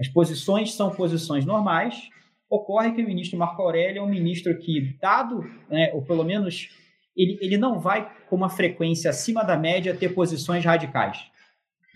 As 0.00 0.06
posições 0.06 0.74
são 0.74 0.94
posições 0.94 1.44
normais. 1.44 2.08
Ocorre 2.48 2.92
que 2.92 3.02
o 3.02 3.06
ministro 3.06 3.36
Marco 3.36 3.60
Aurélio 3.60 3.98
é 3.98 4.02
um 4.02 4.08
ministro 4.08 4.56
que, 4.56 4.96
dado, 5.00 5.42
né, 5.68 5.90
ou 5.92 6.02
pelo 6.02 6.22
menos, 6.22 6.68
ele, 7.16 7.36
ele 7.40 7.56
não 7.56 7.80
vai 7.80 8.08
com 8.28 8.36
uma 8.36 8.48
frequência 8.48 9.10
acima 9.10 9.42
da 9.42 9.56
média 9.56 9.96
ter 9.96 10.10
posições 10.10 10.64
radicais. 10.64 11.18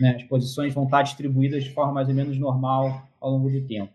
Né? 0.00 0.16
As 0.16 0.24
posições 0.24 0.74
vão 0.74 0.84
estar 0.84 1.02
distribuídas 1.02 1.62
de 1.62 1.70
forma 1.70 1.92
mais 1.92 2.08
ou 2.08 2.14
menos 2.14 2.36
normal 2.36 3.08
ao 3.20 3.30
longo 3.30 3.48
do 3.48 3.64
tempo. 3.68 3.92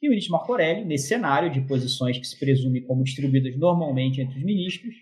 E 0.00 0.06
o 0.06 0.10
ministro 0.10 0.34
Marco 0.34 0.52
Aurélio, 0.52 0.86
nesse 0.86 1.08
cenário 1.08 1.50
de 1.50 1.62
posições 1.62 2.16
que 2.16 2.26
se 2.28 2.38
presume 2.38 2.80
como 2.82 3.02
distribuídas 3.02 3.56
normalmente 3.56 4.20
entre 4.20 4.38
os 4.38 4.44
ministros, 4.44 4.94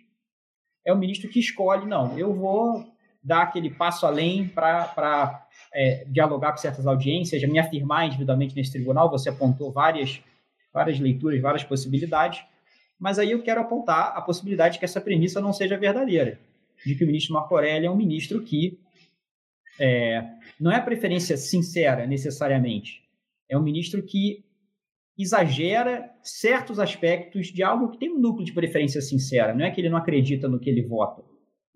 é 0.87 0.93
o 0.95 0.99
ministro 0.99 1.29
que 1.29 1.41
escolhe, 1.41 1.85
não, 1.85 2.19
eu 2.19 2.33
vou 2.35 2.91
dar 3.23 3.43
aquele 3.43 3.71
passo 3.71 4.05
além 4.05 4.49
para 4.49 5.47
é, 5.73 6.05
dialogar 6.07 6.53
com 6.53 6.59
certas 6.59 6.87
audiências, 6.87 7.43
me 7.45 7.59
afirmar 7.59 8.07
individualmente 8.07 8.55
nesse 8.55 8.73
tribunal. 8.73 9.11
Você 9.11 9.29
apontou 9.29 9.71
várias, 9.71 10.21
várias 10.73 10.99
leituras, 10.99 11.41
várias 11.41 11.63
possibilidades, 11.63 12.45
mas 12.99 13.19
aí 13.19 13.31
eu 13.31 13.43
quero 13.43 13.61
apontar 13.61 14.13
a 14.17 14.21
possibilidade 14.21 14.75
de 14.75 14.79
que 14.81 14.85
essa 14.85 15.01
premissa 15.01 15.41
não 15.41 15.53
seja 15.53 15.79
verdadeira, 15.79 16.39
de 16.85 16.95
que 16.95 17.05
o 17.05 17.07
ministro 17.07 17.35
Marco 17.35 17.55
Aurélio 17.55 17.87
é 17.87 17.91
um 17.91 17.97
ministro 17.97 18.43
que 18.43 18.79
é, 19.81 20.25
não 20.61 20.73
é 20.73 20.77
a 20.77 20.83
preferência 20.83 21.37
sincera 21.37 22.07
necessariamente, 22.07 23.03
é 23.49 23.57
um 23.57 23.63
ministro 23.63 24.03
que 24.03 24.45
exagera 25.17 26.11
certos 26.23 26.79
aspectos 26.79 27.49
de 27.49 27.63
algo 27.63 27.91
que 27.91 27.99
tem 27.99 28.11
um 28.11 28.19
núcleo 28.19 28.45
de 28.45 28.53
preferência 28.53 29.01
sincera. 29.01 29.55
Não 29.55 29.65
é 29.65 29.71
que 29.71 29.81
ele 29.81 29.91
não 29.91 29.99
acredita 29.99 30.49
no 30.49 30.59
que 30.59 30.71
ele 30.71 30.83
vota, 30.83 31.23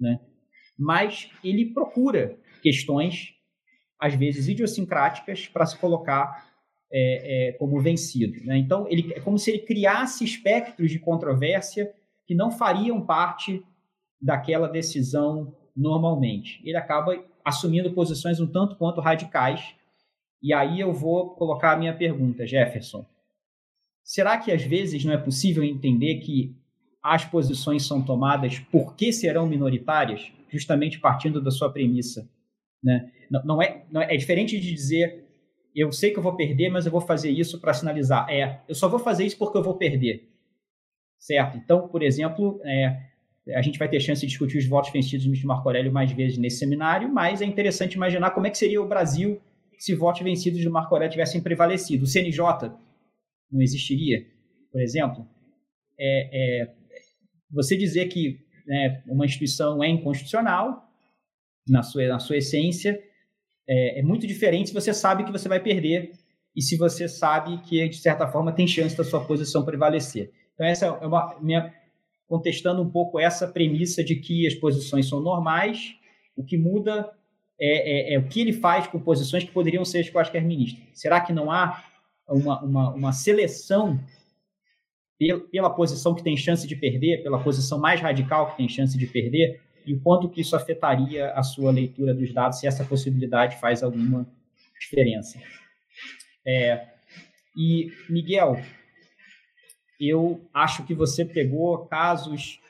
né? 0.00 0.18
Mas 0.78 1.30
ele 1.42 1.72
procura 1.72 2.36
questões, 2.62 3.34
às 3.98 4.14
vezes 4.14 4.48
idiosincráticas, 4.48 5.46
para 5.46 5.66
se 5.66 5.78
colocar 5.78 6.46
é, 6.92 7.48
é, 7.48 7.52
como 7.52 7.80
vencido. 7.80 8.44
Né? 8.44 8.58
Então, 8.58 8.86
ele, 8.88 9.12
é 9.14 9.20
como 9.20 9.38
se 9.38 9.50
ele 9.50 9.60
criasse 9.60 10.24
espectros 10.24 10.90
de 10.90 10.98
controvérsia 10.98 11.92
que 12.26 12.34
não 12.34 12.50
fariam 12.50 13.00
parte 13.00 13.64
daquela 14.20 14.68
decisão 14.68 15.54
normalmente. 15.76 16.60
Ele 16.64 16.76
acaba 16.76 17.22
assumindo 17.44 17.92
posições 17.92 18.40
um 18.40 18.46
tanto 18.46 18.76
quanto 18.76 19.00
radicais. 19.00 19.74
E 20.42 20.52
aí 20.52 20.80
eu 20.80 20.92
vou 20.92 21.30
colocar 21.30 21.72
a 21.72 21.76
minha 21.76 21.96
pergunta, 21.96 22.46
Jefferson. 22.46 23.06
Será 24.02 24.38
que 24.38 24.50
às 24.52 24.62
vezes 24.62 25.04
não 25.04 25.12
é 25.12 25.18
possível 25.18 25.62
entender 25.62 26.20
que 26.20 26.56
as 27.12 27.24
posições 27.24 27.86
são 27.86 28.02
tomadas 28.02 28.58
porque 28.70 29.12
serão 29.12 29.46
minoritárias, 29.46 30.32
justamente 30.48 30.98
partindo 30.98 31.40
da 31.40 31.50
sua 31.50 31.70
premissa? 31.70 32.28
Né? 32.82 33.10
Não, 33.30 33.44
não, 33.44 33.62
é, 33.62 33.84
não 33.90 34.00
é, 34.00 34.14
é 34.14 34.16
diferente 34.16 34.58
de 34.58 34.74
dizer 34.74 35.24
eu 35.74 35.92
sei 35.92 36.10
que 36.10 36.18
eu 36.18 36.22
vou 36.22 36.34
perder, 36.34 36.70
mas 36.70 36.86
eu 36.86 36.92
vou 36.92 37.02
fazer 37.02 37.30
isso 37.30 37.60
para 37.60 37.74
sinalizar. 37.74 38.26
É, 38.30 38.62
eu 38.66 38.74
só 38.74 38.88
vou 38.88 38.98
fazer 38.98 39.26
isso 39.26 39.36
porque 39.36 39.58
eu 39.58 39.62
vou 39.62 39.76
perder. 39.76 40.26
Certo? 41.18 41.58
Então, 41.58 41.86
por 41.86 42.02
exemplo, 42.02 42.58
é, 42.64 42.98
a 43.54 43.60
gente 43.60 43.78
vai 43.78 43.86
ter 43.86 44.00
chance 44.00 44.22
de 44.22 44.26
discutir 44.26 44.56
os 44.56 44.66
votos 44.66 44.90
vencidos 44.90 45.26
do 45.26 45.46
Marco 45.46 45.68
Aurélio 45.68 45.92
mais 45.92 46.10
vezes 46.10 46.38
nesse 46.38 46.58
seminário, 46.58 47.12
mas 47.12 47.42
é 47.42 47.44
interessante 47.44 47.92
imaginar 47.92 48.30
como 48.30 48.46
é 48.46 48.50
que 48.50 48.56
seria 48.56 48.80
o 48.80 48.88
Brasil 48.88 49.38
se 49.78 49.94
votos 49.94 50.22
vencidos 50.22 50.64
do 50.64 50.70
Marco 50.70 50.94
Aurélio 50.94 51.12
tivessem 51.12 51.42
prevalecido. 51.42 52.04
O 52.04 52.06
CNJ 52.06 52.72
não 53.52 53.60
existiria, 53.60 54.24
por 54.72 54.80
exemplo. 54.80 55.28
É, 55.98 56.62
é, 56.62 56.74
você 57.50 57.76
dizer 57.76 58.06
que 58.06 58.40
né, 58.66 59.02
uma 59.06 59.24
instituição 59.24 59.82
é 59.82 59.88
inconstitucional, 59.88 60.86
na 61.68 61.82
sua, 61.82 62.06
na 62.06 62.18
sua 62.18 62.36
essência, 62.36 63.00
é, 63.68 64.00
é, 64.00 64.02
muito 64.02 64.26
diferente 64.26 64.68
se 64.68 64.74
você 64.74 64.94
sabe 64.94 65.24
que 65.24 65.32
você 65.32 65.48
vai 65.48 65.60
perder 65.60 66.12
e 66.54 66.62
se 66.62 66.76
você 66.76 67.08
sabe 67.08 67.58
que, 67.62 67.88
de 67.88 67.96
certa 67.96 68.26
forma, 68.28 68.52
tem 68.52 68.66
chance 68.66 68.96
da 68.96 69.04
sua 69.04 69.24
posição 69.24 69.64
prevalecer. 69.64 70.30
Então, 70.54 70.66
essa 70.66 70.86
é 70.86 70.90
uma 70.90 71.38
minha 71.40 71.74
contestando 72.28 72.82
um 72.82 72.90
pouco 72.90 73.20
essa 73.20 73.46
premissa 73.46 74.02
de 74.02 74.16
que 74.16 74.46
as 74.46 74.54
posições 74.54 75.08
são 75.08 75.20
normais, 75.20 75.94
o 76.36 76.44
que 76.44 76.56
muda 76.56 77.10
é, 77.60 78.12
é, 78.12 78.14
é 78.14 78.18
o 78.18 78.26
que 78.28 78.40
ele 78.40 78.52
faz 78.52 78.86
com 78.86 78.98
posições 78.98 79.44
que 79.44 79.52
poderiam 79.52 79.84
ser 79.84 80.00
as 80.00 80.10
quaisquer 80.10 80.42
ministros. 80.42 80.82
Será 80.92 81.20
que 81.20 81.32
não 81.32 81.50
há 81.50 81.84
uma, 82.28 82.62
uma, 82.62 82.94
uma 82.94 83.12
seleção 83.12 84.00
pela, 85.50 85.70
posição 85.70 86.14
que 86.14 86.22
tem 86.22 86.36
chance 86.36 86.66
de 86.66 86.76
perder, 86.76 87.22
pela 87.22 87.42
posição 87.42 87.78
mais 87.78 88.00
radical 88.00 88.50
que 88.50 88.58
tem 88.58 88.68
chance 88.68 88.96
de 88.98 89.06
perder, 89.06 89.60
e 89.86 89.94
o 89.94 90.00
quanto 90.00 90.28
que 90.28 90.40
isso 90.40 90.56
afetaria 90.56 91.30
a 91.30 91.42
sua 91.42 91.70
leitura 91.70 92.12
dos 92.12 92.32
dados, 92.32 92.58
se 92.58 92.66
essa 92.66 92.84
possibilidade 92.84 93.58
faz 93.60 93.82
alguma 93.82 94.26
diferença. 94.80 95.40
É, 96.46 96.86
e, 97.56 97.90
Miguel, 98.10 98.60
eu 100.00 100.46
acho 100.52 100.84
que 100.84 100.94
você 100.94 101.24
pegou 101.24 101.86
casos 101.86 102.60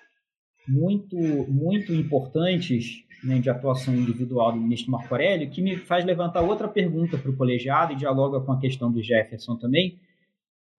muito, 0.68 1.16
muito 1.16 1.92
importantes 1.92 3.04
né, 3.24 3.38
de 3.38 3.50
atuação 3.50 3.94
individual 3.94 4.52
do 4.52 4.58
ministro 4.58 4.90
Marco 4.90 5.12
Aurélio, 5.12 5.50
que 5.50 5.62
me 5.62 5.76
faz 5.76 6.04
levantar 6.04 6.42
outra 6.42 6.68
pergunta 6.68 7.18
para 7.18 7.30
o 7.30 7.36
colegiado 7.36 7.92
e 7.92 7.96
dialoga 7.96 8.40
com 8.40 8.52
a 8.52 8.60
questão 8.60 8.90
do 8.90 9.02
Jefferson 9.02 9.56
também, 9.56 9.98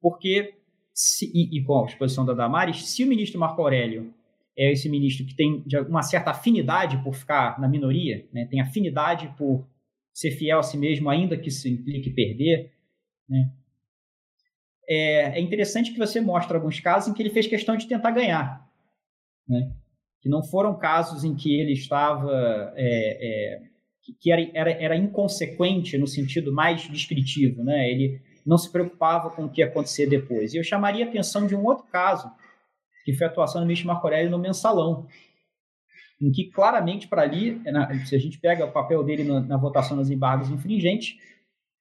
porque, 0.02 0.54
se, 0.98 1.32
e, 1.34 1.58
e, 1.58 1.64
com 1.64 1.84
a 1.84 1.86
exposição 1.86 2.26
da 2.26 2.34
Damares, 2.34 2.90
se 2.90 3.04
o 3.04 3.08
ministro 3.08 3.40
Marco 3.40 3.62
Aurélio 3.62 4.14
é 4.58 4.72
esse 4.72 4.90
ministro 4.90 5.26
que 5.26 5.36
tem 5.36 5.64
uma 5.88 6.02
certa 6.02 6.32
afinidade 6.32 6.98
por 7.04 7.14
ficar 7.14 7.60
na 7.60 7.68
minoria, 7.68 8.28
né, 8.34 8.48
tem 8.50 8.60
afinidade 8.60 9.32
por 9.38 9.68
ser 10.12 10.32
fiel 10.32 10.60
a 10.60 10.64
si 10.64 10.78
mesmo, 10.78 11.10
ainda 11.10 11.38
que 11.38 11.50
isso 11.50 11.68
implique 11.68 12.10
perder, 12.10 12.72
né, 13.30 13.52
é, 14.90 15.38
é 15.38 15.42
interessante 15.42 15.92
que 15.92 16.00
você 16.00 16.20
mostre 16.20 16.56
alguns 16.56 16.80
casos 16.80 17.10
em 17.10 17.14
que 17.14 17.22
ele 17.22 17.30
fez 17.30 17.46
questão 17.46 17.78
de 17.78 17.88
tentar 17.88 18.12
ganhar. 18.12 18.66
Né? 19.48 19.72
que 20.22 20.30
não 20.30 20.44
foram 20.44 20.78
casos 20.78 21.24
em 21.24 21.36
que 21.36 21.54
ele 21.54 21.74
estava 21.74 22.74
é, 22.76 23.56
é, 23.56 23.62
que 24.20 24.32
era, 24.32 24.50
era, 24.54 24.72
era 24.72 24.98
inconsequente 24.98 25.98
no 25.98 26.08
sentido 26.08 26.52
mais 26.52 26.82
descritivo, 26.90 27.64
né? 27.64 27.90
Ele 27.90 28.22
não 28.48 28.58
se 28.58 28.72
preocupava 28.72 29.30
com 29.30 29.44
o 29.44 29.50
que 29.50 29.60
ia 29.60 29.68
acontecer 29.68 30.08
depois. 30.08 30.54
E 30.54 30.58
eu 30.58 30.64
chamaria 30.64 31.06
a 31.06 31.10
atenção 31.10 31.46
de 31.46 31.54
um 31.54 31.66
outro 31.66 31.86
caso, 31.92 32.32
que 33.04 33.14
foi 33.14 33.28
a 33.28 33.30
atuação 33.30 33.60
do 33.60 33.68
ministro 33.68 33.88
Marco 33.88 34.08
Aurélio 34.08 34.32
no 34.32 34.40
mensalão, 34.40 35.06
em 36.20 36.32
que 36.32 36.46
claramente 36.46 37.10
para 37.10 37.24
ali, 37.24 37.62
se 38.06 38.16
a 38.16 38.20
gente 38.20 38.40
pega 38.40 38.66
o 38.66 38.72
papel 38.72 39.04
dele 39.04 39.26
na, 39.26 39.42
na 39.42 39.58
votação 39.58 39.98
dos 39.98 40.10
embargos 40.10 40.50
infringentes, 40.50 41.18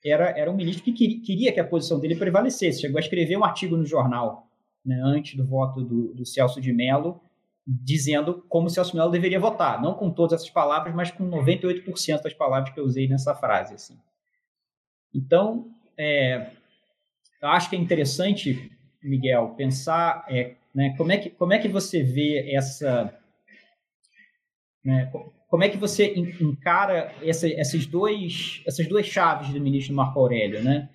era, 0.04 0.30
era 0.36 0.50
um 0.50 0.56
ministro 0.56 0.84
que 0.84 0.92
queria, 0.92 1.22
queria, 1.22 1.52
que 1.52 1.60
a 1.60 1.66
posição 1.66 2.00
dele 2.00 2.16
prevalecesse. 2.16 2.80
Chegou 2.80 2.98
a 2.98 3.00
escrever 3.00 3.36
um 3.36 3.44
artigo 3.44 3.76
no 3.76 3.86
jornal, 3.86 4.48
né, 4.84 5.00
antes 5.04 5.36
do 5.36 5.46
voto 5.46 5.82
do, 5.82 6.14
do 6.14 6.26
Celso 6.26 6.60
de 6.60 6.72
Mello, 6.72 7.20
dizendo 7.64 8.44
como 8.48 8.68
Celso 8.68 8.96
Mello 8.96 9.10
deveria 9.10 9.40
votar, 9.40 9.80
não 9.80 9.94
com 9.94 10.10
todas 10.10 10.40
essas 10.40 10.50
palavras, 10.50 10.94
mas 10.94 11.12
com 11.12 11.28
98% 11.28 12.22
das 12.22 12.34
palavras 12.34 12.74
que 12.74 12.78
eu 12.78 12.84
usei 12.84 13.08
nessa 13.08 13.34
frase. 13.34 13.74
Assim. 13.74 13.96
Então, 15.14 15.75
é, 15.98 16.50
eu 17.40 17.48
acho 17.48 17.70
que 17.70 17.76
é 17.76 17.78
interessante, 17.78 18.70
Miguel, 19.02 19.54
pensar 19.56 20.24
é, 20.28 20.54
né, 20.74 20.94
como, 20.96 21.12
é 21.12 21.18
que, 21.18 21.30
como 21.30 21.52
é 21.52 21.58
que 21.58 21.68
você 21.68 22.02
vê 22.02 22.52
essa. 22.54 23.14
Né, 24.84 25.10
como 25.48 25.64
é 25.64 25.68
que 25.68 25.76
você 25.76 26.14
encara 26.14 27.14
essa, 27.22 27.48
esses 27.48 27.86
dois, 27.86 28.62
essas 28.66 28.86
duas 28.86 29.06
chaves 29.06 29.52
do 29.52 29.60
ministro 29.60 29.94
Marco 29.94 30.18
Aurélio, 30.18 30.62
né? 30.62 30.88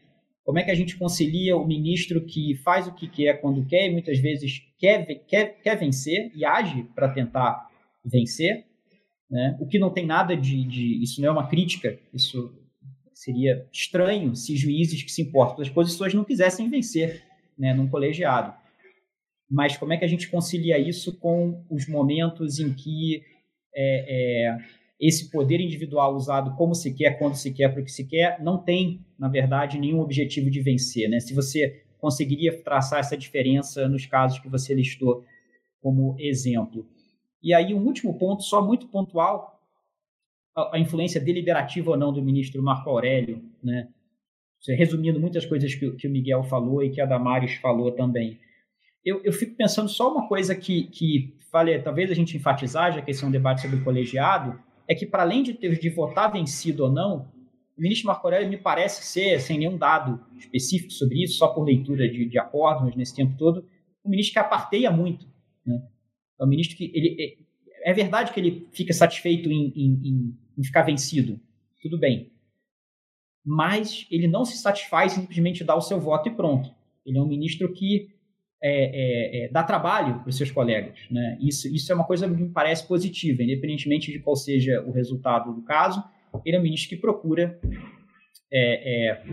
Como 0.43 0.59
é 0.59 0.63
que 0.63 0.71
a 0.71 0.75
gente 0.75 0.97
concilia 0.97 1.55
o 1.55 1.65
ministro 1.65 2.25
que 2.25 2.55
faz 2.55 2.87
o 2.87 2.93
que 2.93 3.07
quer 3.07 3.39
quando 3.39 3.65
quer 3.65 3.87
e 3.87 3.91
muitas 3.91 4.19
vezes 4.19 4.61
quer, 4.77 5.05
quer, 5.25 5.61
quer 5.61 5.77
vencer 5.77 6.31
e 6.35 6.43
age 6.43 6.83
para 6.95 7.09
tentar 7.09 7.69
vencer, 8.03 8.65
né? 9.29 9.55
o 9.59 9.67
que 9.67 9.79
não 9.79 9.89
tem 9.89 10.05
nada 10.05 10.35
de, 10.35 10.63
de. 10.65 11.01
Isso 11.01 11.21
não 11.21 11.29
é 11.29 11.31
uma 11.31 11.47
crítica, 11.47 11.97
isso 12.13 12.53
seria 13.21 13.67
estranho 13.71 14.35
se 14.35 14.57
juízes 14.57 15.03
que 15.03 15.11
se 15.11 15.21
importam 15.21 15.57
das 15.57 15.69
posições 15.69 16.11
não 16.11 16.23
quisessem 16.23 16.67
vencer 16.71 17.23
né, 17.55 17.71
num 17.71 17.87
colegiado. 17.87 18.51
Mas 19.47 19.77
como 19.77 19.93
é 19.93 19.97
que 19.97 20.05
a 20.05 20.07
gente 20.07 20.27
concilia 20.27 20.79
isso 20.79 21.19
com 21.19 21.63
os 21.69 21.87
momentos 21.87 22.57
em 22.57 22.73
que 22.73 23.21
é, 23.75 24.47
é, 24.47 24.57
esse 24.99 25.29
poder 25.29 25.59
individual 25.59 26.15
usado 26.15 26.55
como 26.55 26.73
se 26.73 26.95
quer, 26.95 27.19
quando 27.19 27.35
se 27.35 27.53
quer, 27.53 27.69
para 27.69 27.81
o 27.81 27.85
que 27.85 27.91
se 27.91 28.07
quer, 28.07 28.41
não 28.41 28.57
tem, 28.57 29.05
na 29.19 29.29
verdade, 29.29 29.77
nenhum 29.77 29.99
objetivo 29.99 30.49
de 30.49 30.59
vencer. 30.59 31.07
Né? 31.07 31.19
Se 31.19 31.35
você 31.35 31.83
conseguiria 31.99 32.59
traçar 32.63 33.01
essa 33.01 33.15
diferença 33.15 33.87
nos 33.87 34.07
casos 34.07 34.39
que 34.39 34.49
você 34.49 34.73
listou 34.73 35.23
como 35.79 36.15
exemplo. 36.17 36.87
E 37.43 37.53
aí, 37.53 37.71
um 37.71 37.85
último 37.85 38.17
ponto, 38.17 38.41
só 38.41 38.65
muito 38.65 38.87
pontual, 38.87 39.60
a, 40.55 40.79
influência 40.79 41.19
deliberativa 41.19 41.91
ou 41.91 41.97
não 41.97 42.11
do 42.11 42.21
ministro 42.21 42.61
Marco 42.61 42.89
Aurélio, 42.89 43.41
né? 43.63 43.87
resumindo 44.67 45.19
muitas 45.19 45.45
coisas 45.45 45.73
que, 45.73 45.89
que, 45.91 46.07
o 46.07 46.11
Miguel 46.11 46.43
falou 46.43 46.83
e 46.83 46.91
que 46.91 47.01
a 47.01 47.05
Damares 47.05 47.55
falou 47.55 47.91
também. 47.91 48.39
eu, 49.03 49.19
eu 49.23 49.33
fico 49.33 49.55
pensando 49.55 49.89
só 49.89 50.11
uma 50.11 50.27
coisa 50.27 50.53
que, 50.53 50.83
que 50.83 51.33
vale, 51.51 51.79
talvez 51.79 52.11
a 52.11 52.13
gente 52.13 52.37
enfatizar, 52.37 52.93
já 52.93 53.01
que 53.01 53.11
esse 53.11 53.23
é 53.23 53.27
um 53.27 53.31
debate 53.31 53.61
sobre 53.61 53.77
o 53.77 53.83
colegiado, 53.83 54.59
é 54.87 54.93
que 54.93 55.05
para 55.05 55.23
além 55.23 55.41
de 55.41 55.53
ter 55.53 55.79
de 55.79 55.89
votar 55.89 56.31
vencido 56.31 56.83
ou 56.83 56.91
não, 56.91 57.31
o 57.77 57.81
ministro 57.81 58.07
Marco 58.07 58.27
Aurélio 58.27 58.49
me 58.49 58.57
parece 58.57 59.03
ser, 59.03 59.39
sem 59.39 59.57
nenhum 59.57 59.77
dado 59.77 60.23
específico 60.37 60.91
sobre 60.91 61.23
isso, 61.23 61.37
só 61.37 61.47
por 61.47 61.63
leitura 61.63 62.07
de, 62.07 62.25
de 62.25 62.37
acordos 62.37 62.95
nesse 62.95 63.15
tempo 63.15 63.35
todo, 63.37 63.65
um 64.05 64.09
ministro 64.09 64.33
que 64.33 64.39
aparteia 64.39 64.91
muito. 64.91 65.25
Né? 65.65 65.81
É 66.39 66.43
um 66.43 66.47
ministro 66.47 66.77
que 66.77 66.91
ele 66.93 67.15
é, 67.83 67.91
é 67.91 67.93
verdade 67.93 68.31
que 68.31 68.39
ele 68.39 68.67
fica 68.71 68.93
satisfeito 68.93 69.49
em, 69.49 69.73
em, 69.75 70.01
em 70.03 70.37
ficar 70.63 70.83
vencido, 70.83 71.39
tudo 71.81 71.97
bem, 71.97 72.31
mas 73.45 74.07
ele 74.11 74.27
não 74.27 74.45
se 74.45 74.57
satisfaz 74.57 75.13
simplesmente 75.13 75.63
dar 75.63 75.75
o 75.75 75.81
seu 75.81 75.99
voto 75.99 76.29
e 76.29 76.31
pronto. 76.31 76.73
Ele 77.05 77.17
é 77.17 77.21
um 77.21 77.27
ministro 77.27 77.71
que 77.73 78.09
é, 78.63 79.43
é, 79.43 79.45
é, 79.45 79.49
dá 79.49 79.63
trabalho 79.63 80.19
para 80.19 80.29
os 80.29 80.37
seus 80.37 80.51
colegas. 80.51 80.99
Né? 81.09 81.37
Isso, 81.41 81.67
isso 81.73 81.91
é 81.91 81.95
uma 81.95 82.03
coisa 82.03 82.27
que 82.27 82.35
me 82.35 82.49
parece 82.49 82.87
positiva, 82.87 83.41
independentemente 83.41 84.11
de 84.11 84.19
qual 84.19 84.35
seja 84.35 84.83
o 84.85 84.91
resultado 84.91 85.51
do 85.53 85.63
caso. 85.63 86.03
Ele 86.45 86.55
é 86.55 86.59
um 86.59 86.63
ministro 86.63 86.89
que 86.89 87.01
procura 87.01 87.59
é, 88.53 89.09
é, 89.11 89.23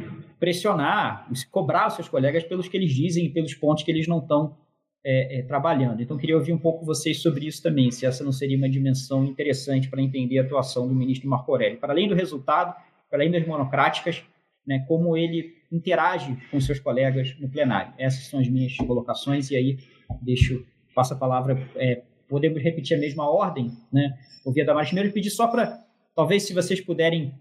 pressionar, 0.40 1.28
cobrar 1.50 1.88
os 1.88 1.94
seus 1.94 2.08
colegas 2.08 2.42
pelos 2.44 2.68
que 2.68 2.76
eles 2.76 2.94
dizem 2.94 3.26
e 3.26 3.28
pelos 3.28 3.54
pontos 3.54 3.84
que 3.84 3.90
eles 3.90 4.08
não 4.08 4.18
estão 4.18 4.56
é, 5.04 5.42
trabalhando. 5.42 6.02
Então, 6.02 6.16
queria 6.16 6.36
ouvir 6.36 6.52
um 6.52 6.58
pouco 6.58 6.84
vocês 6.84 7.20
sobre 7.20 7.46
isso 7.46 7.62
também, 7.62 7.90
se 7.90 8.04
essa 8.04 8.24
não 8.24 8.32
seria 8.32 8.56
uma 8.56 8.68
dimensão 8.68 9.24
interessante 9.24 9.88
para 9.88 10.02
entender 10.02 10.38
a 10.38 10.42
atuação 10.42 10.86
do 10.86 10.94
ministro 10.94 11.28
Marco 11.28 11.50
Aurélio. 11.50 11.78
Para 11.78 11.92
além 11.92 12.08
do 12.08 12.14
resultado, 12.14 12.74
para 13.08 13.18
além 13.18 13.30
das 13.30 13.46
monocráticas, 13.46 14.22
né, 14.66 14.84
como 14.86 15.16
ele 15.16 15.54
interage 15.72 16.36
com 16.50 16.60
seus 16.60 16.78
colegas 16.78 17.34
no 17.40 17.48
plenário. 17.48 17.92
Essas 17.98 18.26
são 18.26 18.40
as 18.40 18.48
minhas 18.48 18.76
colocações, 18.76 19.50
e 19.50 19.56
aí 19.56 19.78
deixo, 20.20 20.64
passo 20.94 21.14
a 21.14 21.16
palavra, 21.16 21.58
é, 21.76 22.02
podemos 22.28 22.62
repetir 22.62 22.96
a 22.96 23.00
mesma 23.00 23.30
ordem, 23.30 23.72
né? 23.92 24.18
Ouvir 24.44 24.62
a 24.62 24.64
Damares 24.66 24.90
primeiro 24.90 25.08
e 25.08 25.12
pedir 25.12 25.30
só 25.30 25.46
para, 25.46 25.78
talvez 26.14 26.42
se 26.42 26.52
vocês 26.52 26.80
puderem 26.80 27.34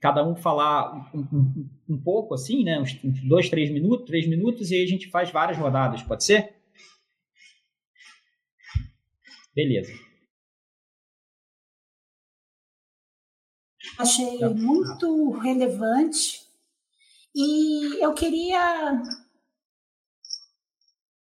cada 0.00 0.26
um 0.26 0.36
falar 0.36 1.10
um, 1.14 1.20
um, 1.20 1.68
um 1.88 1.98
pouco, 1.98 2.34
assim, 2.34 2.62
né? 2.62 2.78
Uns 2.80 2.94
dois, 3.24 3.48
três 3.48 3.70
minutos, 3.70 4.06
três 4.06 4.26
minutos, 4.26 4.70
e 4.70 4.76
aí 4.76 4.84
a 4.84 4.88
gente 4.88 5.08
faz 5.08 5.30
várias 5.30 5.58
rodadas, 5.58 6.02
pode 6.02 6.22
ser? 6.22 6.55
Beleza. 9.56 9.90
Achei 13.98 14.38
tá. 14.38 14.50
muito 14.50 15.30
relevante 15.30 16.46
e 17.34 18.04
eu 18.04 18.12
queria 18.12 19.02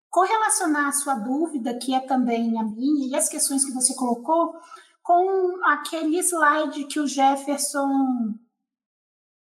correlacionar 0.10 0.88
a 0.88 0.91
sua 0.91 1.14
dúvida, 1.14 1.77
que 1.77 1.94
é 1.94 1.99
também 1.99 2.60
a 2.60 2.64
minha, 2.64 3.07
e 3.07 3.15
as 3.15 3.30
questões 3.30 3.64
que 3.64 3.72
você 3.72 3.94
colocou, 3.94 4.60
com 5.03 5.64
aquele 5.65 6.18
slide 6.18 6.88
que 6.88 6.99
o 6.99 7.06
Jefferson 7.06 8.34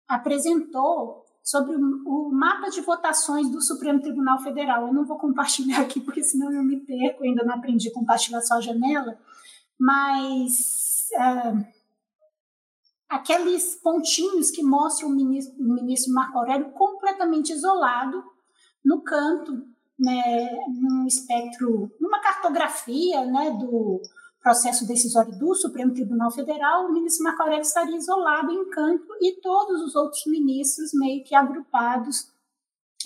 apresentou 0.06 1.24
sobre 1.48 1.74
o 1.76 2.30
mapa 2.30 2.68
de 2.68 2.82
votações 2.82 3.50
do 3.50 3.62
Supremo 3.62 4.02
Tribunal 4.02 4.38
Federal. 4.40 4.86
Eu 4.86 4.92
não 4.92 5.06
vou 5.06 5.16
compartilhar 5.16 5.80
aqui, 5.80 5.98
porque 5.98 6.22
senão 6.22 6.52
eu 6.52 6.62
me 6.62 6.76
perco, 6.80 7.24
ainda 7.24 7.42
não 7.42 7.54
aprendi 7.54 7.88
a 7.88 7.94
compartilhar 7.94 8.42
só 8.42 8.56
a 8.56 8.60
janela, 8.60 9.18
mas. 9.80 11.08
Uh, 11.14 11.78
aqueles 13.08 13.76
pontinhos 13.76 14.50
que 14.50 14.62
mostram 14.62 15.08
o 15.08 15.12
ministro, 15.16 15.56
o 15.58 15.72
ministro 15.72 16.12
Marco 16.12 16.36
Aurélio 16.36 16.70
completamente 16.72 17.50
isolado 17.50 18.22
no 18.84 19.00
canto, 19.00 19.66
né, 19.98 20.50
num 20.68 21.06
espectro, 21.06 21.90
numa 21.98 22.20
cartografia 22.20 23.24
né, 23.24 23.52
do 23.52 24.02
processo 24.40 24.86
decisório 24.86 25.36
do 25.38 25.54
Supremo 25.54 25.92
Tribunal 25.92 26.30
Federal, 26.30 26.86
o 26.86 26.92
ministro 26.92 27.24
Marco 27.24 27.42
Aurélio 27.42 27.62
estaria 27.62 27.96
isolado 27.96 28.50
em 28.50 28.70
canto 28.70 29.06
e 29.20 29.40
todos 29.40 29.82
os 29.82 29.94
outros 29.94 30.24
ministros 30.26 30.90
meio 30.94 31.24
que 31.24 31.34
agrupados 31.34 32.32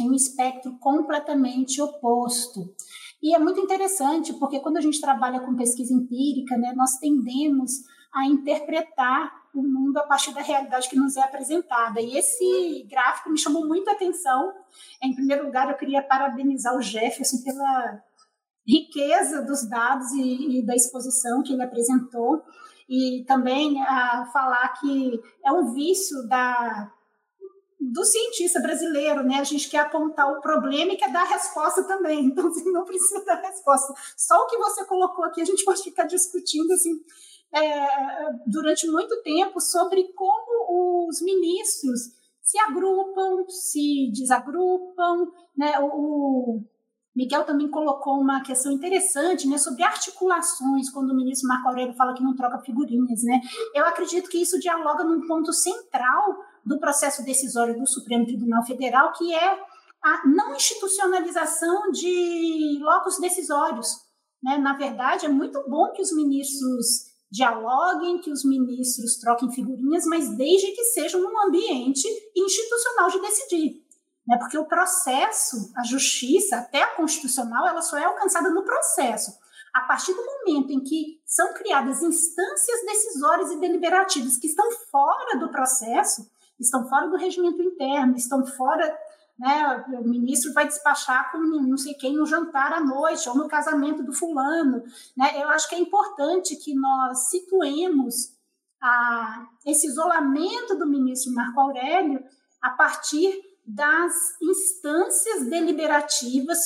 em 0.00 0.10
um 0.10 0.14
espectro 0.14 0.76
completamente 0.78 1.80
oposto. 1.80 2.74
E 3.22 3.34
é 3.34 3.38
muito 3.38 3.60
interessante, 3.60 4.32
porque 4.34 4.60
quando 4.60 4.78
a 4.78 4.80
gente 4.80 5.00
trabalha 5.00 5.40
com 5.40 5.54
pesquisa 5.54 5.92
empírica, 5.92 6.56
né, 6.56 6.72
nós 6.74 6.96
tendemos 6.98 7.84
a 8.12 8.26
interpretar 8.26 9.42
o 9.54 9.62
mundo 9.62 9.98
a 9.98 10.02
partir 10.02 10.32
da 10.34 10.40
realidade 10.40 10.88
que 10.88 10.96
nos 10.96 11.16
é 11.16 11.22
apresentada. 11.22 12.00
E 12.00 12.16
esse 12.16 12.86
gráfico 12.90 13.30
me 13.30 13.38
chamou 13.38 13.66
muito 13.66 13.88
a 13.88 13.92
atenção. 13.92 14.52
Em 15.02 15.14
primeiro 15.14 15.44
lugar, 15.46 15.68
eu 15.70 15.76
queria 15.76 16.02
parabenizar 16.02 16.74
o 16.74 16.82
Jefferson 16.82 17.42
pela 17.42 18.02
riqueza 18.66 19.42
dos 19.42 19.68
dados 19.68 20.10
e, 20.12 20.58
e 20.58 20.66
da 20.66 20.74
exposição 20.74 21.42
que 21.42 21.52
ele 21.52 21.62
apresentou, 21.62 22.42
e 22.88 23.24
também 23.26 23.80
a 23.82 24.28
falar 24.32 24.68
que 24.80 25.20
é 25.44 25.52
um 25.52 25.72
vício 25.72 26.26
da 26.28 26.90
do 27.90 28.04
cientista 28.04 28.60
brasileiro, 28.60 29.24
né? 29.24 29.40
A 29.40 29.44
gente 29.44 29.68
quer 29.68 29.78
apontar 29.78 30.30
o 30.30 30.40
problema 30.40 30.92
e 30.92 30.96
quer 30.96 31.12
dar 31.12 31.22
a 31.22 31.30
resposta 31.30 31.82
também. 31.84 32.26
Então, 32.32 32.46
assim, 32.46 32.70
não 32.70 32.84
precisa 32.84 33.24
dar 33.24 33.40
resposta. 33.40 33.92
Só 34.16 34.36
o 34.36 34.46
que 34.46 34.56
você 34.56 34.84
colocou 34.84 35.24
aqui, 35.24 35.40
a 35.40 35.44
gente 35.44 35.64
pode 35.64 35.82
ficar 35.82 36.04
discutindo, 36.04 36.70
assim, 36.72 36.92
é, 37.52 37.86
durante 38.46 38.86
muito 38.88 39.20
tempo 39.22 39.60
sobre 39.60 40.12
como 40.14 41.08
os 41.08 41.20
ministros 41.20 42.00
se 42.40 42.58
agrupam, 42.58 43.44
se 43.48 44.10
desagrupam. 44.12 45.26
Né? 45.56 45.78
O, 45.80 46.62
Miguel 47.14 47.44
também 47.44 47.68
colocou 47.68 48.18
uma 48.18 48.42
questão 48.42 48.72
interessante 48.72 49.46
né, 49.46 49.58
sobre 49.58 49.82
articulações, 49.82 50.90
quando 50.90 51.10
o 51.10 51.16
ministro 51.16 51.48
Marco 51.48 51.68
Aurélio 51.68 51.94
fala 51.94 52.14
que 52.14 52.22
não 52.22 52.34
troca 52.34 52.58
figurinhas. 52.60 53.22
Né? 53.22 53.40
Eu 53.74 53.84
acredito 53.84 54.30
que 54.30 54.38
isso 54.38 54.58
dialoga 54.58 55.04
num 55.04 55.26
ponto 55.26 55.52
central 55.52 56.38
do 56.64 56.78
processo 56.78 57.22
decisório 57.24 57.78
do 57.78 57.86
Supremo 57.86 58.24
Tribunal 58.24 58.64
Federal, 58.64 59.12
que 59.12 59.34
é 59.34 59.58
a 60.02 60.26
não 60.26 60.54
institucionalização 60.54 61.90
de 61.90 62.78
locos 62.80 63.18
decisórios. 63.20 63.88
Né? 64.42 64.56
Na 64.56 64.76
verdade, 64.76 65.26
é 65.26 65.28
muito 65.28 65.62
bom 65.68 65.92
que 65.92 66.02
os 66.02 66.12
ministros 66.12 67.12
dialoguem, 67.30 68.20
que 68.20 68.30
os 68.30 68.44
ministros 68.44 69.16
troquem 69.16 69.50
figurinhas, 69.52 70.04
mas 70.06 70.36
desde 70.36 70.72
que 70.72 70.84
seja 70.84 71.18
num 71.18 71.46
ambiente 71.46 72.06
institucional 72.36 73.10
de 73.10 73.20
decidir. 73.20 73.82
Né? 74.26 74.36
Porque 74.38 74.58
o 74.58 74.64
processo, 74.64 75.72
a 75.76 75.84
justiça, 75.84 76.56
até 76.56 76.82
a 76.82 76.94
constitucional, 76.94 77.66
ela 77.66 77.82
só 77.82 77.98
é 77.98 78.04
alcançada 78.04 78.50
no 78.50 78.62
processo. 78.62 79.36
A 79.72 79.80
partir 79.80 80.12
do 80.12 80.24
momento 80.24 80.70
em 80.70 80.80
que 80.80 81.20
são 81.24 81.54
criadas 81.54 82.02
instâncias 82.02 82.80
decisórias 82.84 83.50
e 83.50 83.58
deliberativas 83.58 84.36
que 84.36 84.46
estão 84.46 84.70
fora 84.90 85.38
do 85.38 85.50
processo, 85.50 86.30
estão 86.60 86.88
fora 86.88 87.08
do 87.08 87.16
regimento 87.16 87.62
interno, 87.62 88.16
estão 88.16 88.46
fora 88.46 88.96
né, 89.38 89.84
o 89.88 90.06
ministro 90.06 90.52
vai 90.52 90.66
despachar 90.66 91.32
com 91.32 91.38
não 91.38 91.76
sei 91.76 91.94
quem 91.94 92.14
no 92.14 92.26
jantar 92.26 92.72
à 92.72 92.80
noite 92.80 93.28
ou 93.28 93.34
no 93.34 93.48
casamento 93.48 94.02
do 94.02 94.12
fulano. 94.12 94.84
Né? 95.16 95.42
Eu 95.42 95.48
acho 95.48 95.68
que 95.68 95.74
é 95.74 95.78
importante 95.78 96.54
que 96.56 96.74
nós 96.74 97.30
situemos 97.30 98.36
a, 98.80 99.46
esse 99.66 99.86
isolamento 99.86 100.76
do 100.76 100.86
ministro 100.86 101.32
Marco 101.32 101.60
Aurélio 101.60 102.22
a 102.60 102.70
partir 102.70 103.32
das 103.64 104.14
instâncias 104.40 105.46
deliberativas 105.48 106.58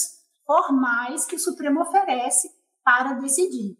formais 0.44 1.26
que 1.26 1.36
o 1.36 1.40
Supremo 1.40 1.82
oferece 1.82 2.48
para 2.84 3.14
decidir. 3.14 3.76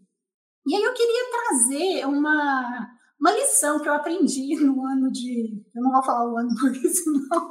E 0.67 0.75
aí 0.75 0.83
eu 0.83 0.95
queria 0.95 1.31
trazer 1.31 2.07
uma, 2.07 2.96
uma 3.19 3.33
lição 3.33 3.81
que 3.81 3.89
eu 3.89 3.95
aprendi 3.95 4.55
no 4.57 4.85
ano 4.85 5.11
de. 5.11 5.63
Eu 5.75 5.83
não 5.83 5.91
vou 5.91 6.03
falar 6.03 6.31
o 6.31 6.37
ano, 6.37 6.51
porque 6.61 6.87
senão 6.89 7.49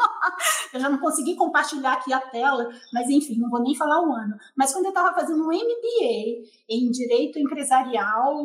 eu 0.74 0.80
já 0.80 0.90
não 0.90 1.00
consegui 1.00 1.36
compartilhar 1.36 1.94
aqui 1.94 2.14
a 2.14 2.20
tela, 2.20 2.70
mas 2.94 3.10
enfim, 3.10 3.38
não 3.40 3.50
vou 3.50 3.62
nem 3.62 3.76
falar 3.76 4.02
o 4.02 4.14
ano. 4.14 4.36
Mas 4.56 4.72
quando 4.72 4.86
eu 4.86 4.90
estava 4.90 5.14
fazendo 5.14 5.44
um 5.44 5.48
MBA 5.48 6.48
em 6.70 6.92
Direito 6.92 7.40
Empresarial 7.40 8.36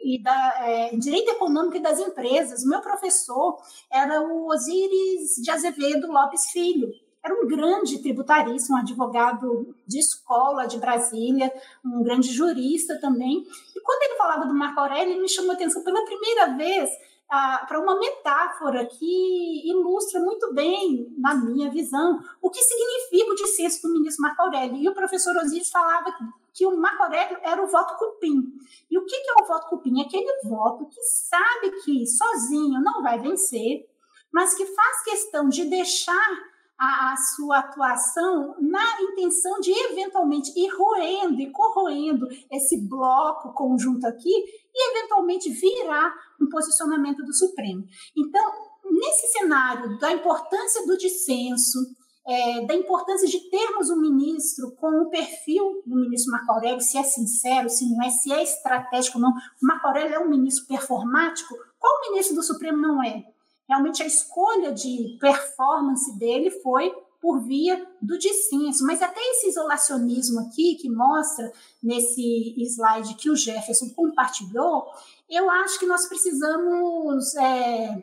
e 0.00 0.22
da, 0.22 0.54
é, 0.64 0.96
Direito 0.96 1.32
Econômico 1.32 1.76
e 1.76 1.82
das 1.82 1.98
Empresas, 1.98 2.62
o 2.62 2.68
meu 2.68 2.80
professor 2.80 3.60
era 3.90 4.22
o 4.22 4.46
Osiris 4.48 5.36
de 5.42 5.50
Azevedo 5.50 6.10
Lopes 6.12 6.50
Filho 6.50 6.88
era 7.24 7.34
um 7.34 7.46
grande 7.46 8.02
tributarista, 8.02 8.72
um 8.72 8.76
advogado 8.76 9.76
de 9.86 9.98
escola 9.98 10.66
de 10.66 10.78
Brasília, 10.78 11.52
um 11.84 12.02
grande 12.02 12.32
jurista 12.32 12.98
também. 13.00 13.46
E 13.76 13.80
quando 13.80 14.02
ele 14.02 14.16
falava 14.16 14.46
do 14.46 14.54
Marco 14.54 14.80
Aurélio, 14.80 15.12
ele 15.12 15.22
me 15.22 15.28
chamou 15.28 15.52
a 15.52 15.54
atenção 15.54 15.84
pela 15.84 16.04
primeira 16.04 16.56
vez 16.56 16.90
ah, 17.30 17.64
para 17.66 17.80
uma 17.80 17.98
metáfora 17.98 18.84
que 18.84 19.70
ilustra 19.70 20.20
muito 20.20 20.52
bem, 20.52 21.14
na 21.16 21.34
minha 21.34 21.70
visão, 21.70 22.20
o 22.42 22.50
que 22.50 22.60
significa 22.60 23.30
o 23.30 23.34
dissenso 23.36 23.82
do 23.82 23.92
ministro 23.94 24.22
Marco 24.22 24.42
Aurélio. 24.42 24.76
E 24.76 24.88
o 24.88 24.94
professor 24.94 25.34
Osíris 25.36 25.70
falava 25.70 26.12
que 26.52 26.66
o 26.66 26.76
Marco 26.76 27.04
Aurélio 27.04 27.38
era 27.42 27.62
o 27.62 27.68
voto 27.68 27.96
cupim. 27.98 28.52
E 28.90 28.98
o 28.98 29.06
que 29.06 29.14
é 29.14 29.42
o 29.42 29.46
voto 29.46 29.68
cupim? 29.68 30.00
É 30.00 30.04
aquele 30.04 30.40
voto 30.42 30.86
que 30.86 31.00
sabe 31.02 31.70
que 31.82 32.04
sozinho 32.06 32.80
não 32.82 33.02
vai 33.02 33.18
vencer, 33.18 33.88
mas 34.30 34.54
que 34.54 34.66
faz 34.66 35.02
questão 35.02 35.48
de 35.48 35.64
deixar 35.64 36.51
a, 36.82 37.12
a, 37.12 37.16
sua 37.16 37.58
atuação 37.58 38.56
na 38.60 39.00
intenção 39.02 39.60
de 39.60 39.70
eventualmente 39.70 40.52
ir 40.56 40.68
roendo 40.68 41.40
e 41.40 41.50
corroendo 41.52 42.26
esse 42.50 42.88
bloco 42.88 43.52
conjunto 43.54 44.04
aqui 44.04 44.32
e 44.74 44.90
eventualmente 44.90 45.48
virar 45.50 46.12
um 46.40 46.48
posicionamento 46.48 47.24
do 47.24 47.32
Supremo. 47.32 47.84
Então, 48.16 48.52
nesse 48.90 49.28
cenário 49.28 49.96
da 49.98 50.10
importância 50.12 50.84
do 50.84 50.96
dissenso, 50.98 51.78
é, 52.26 52.66
da 52.66 52.74
importância 52.74 53.28
de 53.28 53.48
termos 53.48 53.88
um 53.90 54.00
ministro 54.00 54.72
com 54.76 55.02
o 55.02 55.10
perfil 55.10 55.82
do 55.86 55.96
ministro 55.96 56.32
Marco 56.32 56.52
Aurélio, 56.52 56.80
se 56.80 56.98
é 56.98 57.02
sincero, 57.04 57.68
se 57.68 57.88
não 57.88 58.02
é, 58.02 58.10
se 58.10 58.32
é 58.32 58.42
estratégico 58.42 59.18
ou 59.18 59.22
não. 59.22 59.32
Marco 59.60 59.86
Aurélio 59.86 60.14
é 60.14 60.18
um 60.18 60.28
ministro 60.28 60.66
performático? 60.66 61.54
Qual 61.78 62.10
ministro 62.10 62.34
do 62.34 62.42
Supremo 62.42 62.78
não 62.78 63.02
é? 63.04 63.24
Realmente 63.72 64.02
a 64.02 64.06
escolha 64.06 64.70
de 64.70 65.16
performance 65.18 66.18
dele 66.18 66.50
foi 66.50 66.94
por 67.18 67.40
via 67.40 67.88
do 68.02 68.18
dissenso. 68.18 68.84
Mas 68.84 69.00
até 69.00 69.18
esse 69.18 69.48
isolacionismo 69.48 70.40
aqui, 70.40 70.74
que 70.74 70.90
mostra 70.90 71.50
nesse 71.82 72.54
slide 72.66 73.14
que 73.14 73.30
o 73.30 73.34
Jefferson 73.34 73.88
compartilhou, 73.96 74.92
eu 75.26 75.48
acho 75.48 75.78
que 75.78 75.86
nós 75.86 76.06
precisamos, 76.06 77.34
é, 77.36 78.02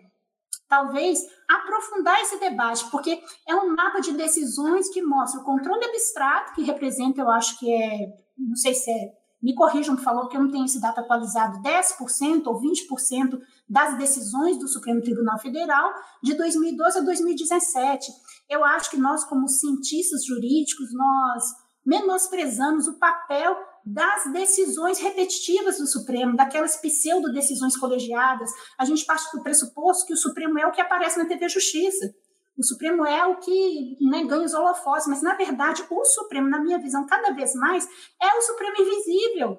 talvez, 0.68 1.24
aprofundar 1.48 2.20
esse 2.20 2.40
debate, 2.40 2.90
porque 2.90 3.22
é 3.48 3.54
um 3.54 3.76
mapa 3.76 4.00
de 4.00 4.14
decisões 4.14 4.90
que 4.90 5.04
mostra 5.04 5.40
o 5.40 5.44
controle 5.44 5.86
abstrato, 5.86 6.56
que 6.56 6.64
representa, 6.64 7.22
eu 7.22 7.30
acho 7.30 7.60
que 7.60 7.72
é, 7.72 8.18
não 8.36 8.56
sei 8.56 8.74
se 8.74 8.90
é 8.90 9.19
me 9.42 9.56
corrijam, 9.56 9.96
por 9.96 10.04
favor, 10.04 10.22
porque 10.22 10.38
eu 10.38 10.44
não 10.44 10.52
tenho 10.52 10.66
esse 10.66 10.82
dado 10.82 11.00
atualizado, 11.00 11.62
10% 11.62 12.48
ou 12.48 12.60
20% 12.60 13.40
das 13.70 13.98
decisões 13.98 14.58
do 14.58 14.68
Supremo 14.68 15.02
Tribunal 15.02 15.40
Federal 15.40 15.92
de 16.22 16.36
2012 16.36 16.98
a 16.98 17.02
2017. 17.02 18.12
Eu 18.50 18.66
acho 18.66 18.90
que 18.92 18.98
nós, 18.98 19.24
como 19.24 19.48
cientistas 19.48 20.26
jurídicos, 20.26 20.94
nós 20.94 21.44
menosprezamos 21.86 22.88
o 22.88 23.00
papel 23.00 23.56
das 23.86 24.32
decisões 24.32 25.00
repetitivas 25.00 25.78
do 25.78 25.88
Supremo, 25.88 26.36
daquelas 26.36 26.76
pseudo-decisões 26.76 27.78
colegiadas. 27.78 28.52
A 28.78 28.86
gente 28.86 29.06
parte 29.06 29.36
do 29.36 29.42
pressuposto 29.42 30.06
que 30.06 30.14
o 30.14 30.18
Supremo 30.18 30.60
é 30.60 30.68
o 30.68 30.72
que 30.72 30.82
aparece 30.82 31.18
na 31.18 31.26
TV 31.26 31.48
Justiça. 31.50 32.14
O 32.60 32.64
Supremo 32.64 33.06
é 33.06 33.26
o 33.26 33.38
que 33.38 33.98
né, 34.02 34.26
ganha 34.26 34.46
os 34.46 34.54
holofotes, 34.54 35.08
mas 35.08 35.22
na 35.22 35.34
verdade 35.34 35.82
o 35.90 36.04
Supremo, 36.04 36.50
na 36.50 36.60
minha 36.60 36.78
visão, 36.78 37.06
cada 37.06 37.32
vez 37.32 37.56
mais 37.56 37.88
é 38.22 38.38
o 38.38 38.42
Supremo 38.42 38.76
invisível. 38.82 39.58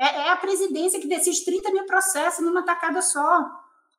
É, 0.00 0.06
é 0.06 0.30
a 0.30 0.36
presidência 0.36 0.98
que 0.98 1.06
decide 1.06 1.44
30 1.44 1.70
mil 1.70 1.84
processos 1.84 2.42
numa 2.42 2.64
tacada 2.64 3.02
só. 3.02 3.44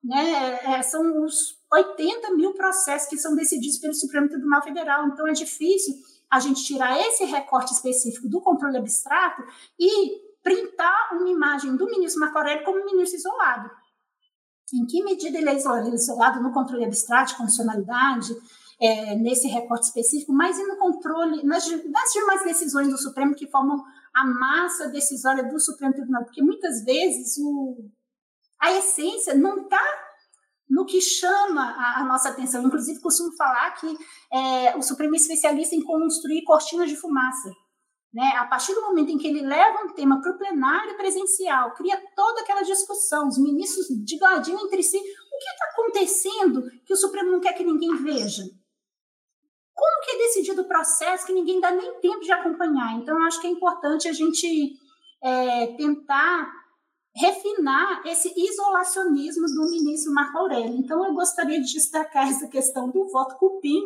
Né? 0.03 0.59
É, 0.63 0.81
são 0.81 1.23
os 1.23 1.59
80 1.71 2.31
mil 2.31 2.55
processos 2.55 3.07
que 3.07 3.17
são 3.17 3.35
decididos 3.35 3.77
pelo 3.77 3.93
Supremo 3.93 4.27
Tribunal 4.27 4.63
Federal. 4.63 5.05
Então 5.05 5.27
é 5.27 5.33
difícil 5.33 5.93
a 6.27 6.39
gente 6.39 6.63
tirar 6.63 6.99
esse 6.99 7.25
recorte 7.25 7.71
específico 7.71 8.27
do 8.27 8.41
controle 8.41 8.77
abstrato 8.77 9.43
e 9.79 10.27
printar 10.41 11.09
uma 11.13 11.29
imagem 11.29 11.75
do 11.75 11.85
ministro 11.85 12.21
Marco 12.21 12.39
Aurélio 12.39 12.65
como 12.65 12.83
ministro 12.83 13.19
isolado 13.19 13.69
em 14.73 14.85
que 14.85 15.03
medida 15.03 15.37
ele 15.37 15.49
é 15.49 15.55
isolado 15.55 16.41
no 16.41 16.51
controle 16.51 16.85
abstrato 16.85 17.31
de 17.31 17.37
condicionalidade, 17.37 18.35
é, 18.79 19.15
nesse 19.15 19.47
recorte 19.47 19.87
específico, 19.87 20.31
mas 20.31 20.57
e 20.57 20.63
no 20.63 20.77
controle, 20.77 21.43
nas, 21.43 21.67
nas 21.67 22.13
demais 22.13 22.43
decisões 22.43 22.87
do 22.87 22.97
Supremo 22.97 23.35
que 23.35 23.47
formam 23.47 23.83
a 24.13 24.25
massa 24.25 24.87
decisória 24.87 25.43
do 25.43 25.59
Supremo 25.59 25.93
Tribunal, 25.93 26.23
porque 26.23 26.41
muitas 26.41 26.83
vezes 26.85 27.37
o, 27.39 27.77
a 28.59 28.71
essência 28.71 29.35
não 29.35 29.63
está 29.63 29.81
no 30.69 30.85
que 30.85 31.01
chama 31.01 31.61
a, 31.61 32.01
a, 32.01 32.05
nossa 32.05 32.29
atenção. 32.29 32.63
Inclusive, 32.63 33.01
costumo 33.01 33.35
falar 33.35 33.71
que 33.71 33.97
é, 34.31 34.77
o 34.77 34.81
Supremo 34.81 35.15
é 35.15 35.17
especialista 35.17 35.75
em 35.75 35.83
construir 35.83 36.43
cortinas 36.43 36.89
de 36.89 36.95
fumaça. 36.95 37.51
Né? 38.13 38.25
A 38.37 38.45
partir 38.45 38.73
do 38.73 38.81
momento 38.81 39.11
em 39.11 39.17
que 39.17 39.27
ele 39.27 39.41
leva 39.41 39.83
um 39.83 39.93
tema 39.93 40.19
para 40.19 40.31
o 40.31 40.37
plenário 40.37 40.97
presencial, 40.97 41.73
cria 41.75 42.01
toda 42.15 42.41
aquela 42.41 42.63
discussão, 42.63 43.27
os 43.27 43.37
ministros 43.37 43.87
digladiam 44.03 44.59
entre 44.65 44.81
si, 44.81 44.97
o 44.97 45.01
que 45.01 45.49
está 45.49 45.65
acontecendo 45.71 46.71
que 46.85 46.93
o 46.93 46.97
Supremo 46.97 47.31
não 47.31 47.39
quer 47.39 47.53
que 47.53 47.63
ninguém 47.63 47.95
veja? 47.97 48.43
Como 49.75 50.01
que 50.03 50.11
é 50.11 50.17
decidido 50.17 50.63
o 50.63 50.67
processo 50.67 51.25
que 51.25 51.33
ninguém 51.33 51.61
dá 51.61 51.71
nem 51.71 51.99
tempo 52.01 52.19
de 52.19 52.31
acompanhar? 52.31 52.95
Então, 52.95 53.21
acho 53.23 53.39
que 53.39 53.47
é 53.47 53.51
importante 53.51 54.09
a 54.09 54.11
gente 54.13 54.73
é, 55.23 55.67
tentar 55.77 56.51
refinar 57.15 58.01
esse 58.05 58.33
isolacionismo 58.35 59.45
do 59.45 59.71
ministro 59.71 60.13
Marco 60.13 60.37
Aurélio. 60.37 60.75
Então, 60.75 61.05
eu 61.05 61.13
gostaria 61.13 61.61
de 61.61 61.71
destacar 61.71 62.27
essa 62.27 62.47
questão 62.47 62.89
do 62.89 63.07
voto 63.07 63.35
cupim. 63.35 63.81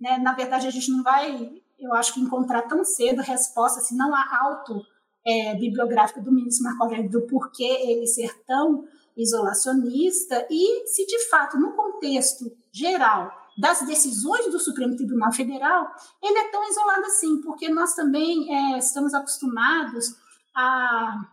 Né? 0.00 0.18
Na 0.18 0.32
verdade, 0.34 0.66
a 0.66 0.70
gente 0.70 0.90
não 0.90 1.02
vai 1.02 1.62
eu 1.78 1.94
acho 1.94 2.14
que 2.14 2.20
encontrar 2.20 2.62
tão 2.62 2.84
cedo 2.84 3.22
resposta, 3.22 3.80
se 3.80 3.96
não 3.96 4.14
há 4.14 4.38
auto 4.42 4.82
é, 5.26 5.54
bibliográfico 5.54 6.20
do 6.20 6.32
ministro 6.32 6.64
Marco 6.64 6.84
Aurélio 6.84 7.10
do 7.10 7.26
porquê 7.26 7.64
ele 7.64 8.06
ser 8.06 8.32
tão 8.44 8.84
isolacionista 9.16 10.46
e 10.50 10.86
se 10.86 11.04
de 11.06 11.28
fato 11.28 11.58
no 11.58 11.72
contexto 11.72 12.44
geral 12.72 13.30
das 13.58 13.82
decisões 13.82 14.46
do 14.46 14.60
Supremo 14.60 14.96
Tribunal 14.96 15.32
Federal 15.32 15.88
ele 16.22 16.38
é 16.38 16.50
tão 16.50 16.68
isolado 16.68 17.04
assim, 17.06 17.40
porque 17.40 17.68
nós 17.68 17.94
também 17.94 18.74
é, 18.74 18.78
estamos 18.78 19.12
acostumados 19.14 20.14
a 20.54 21.28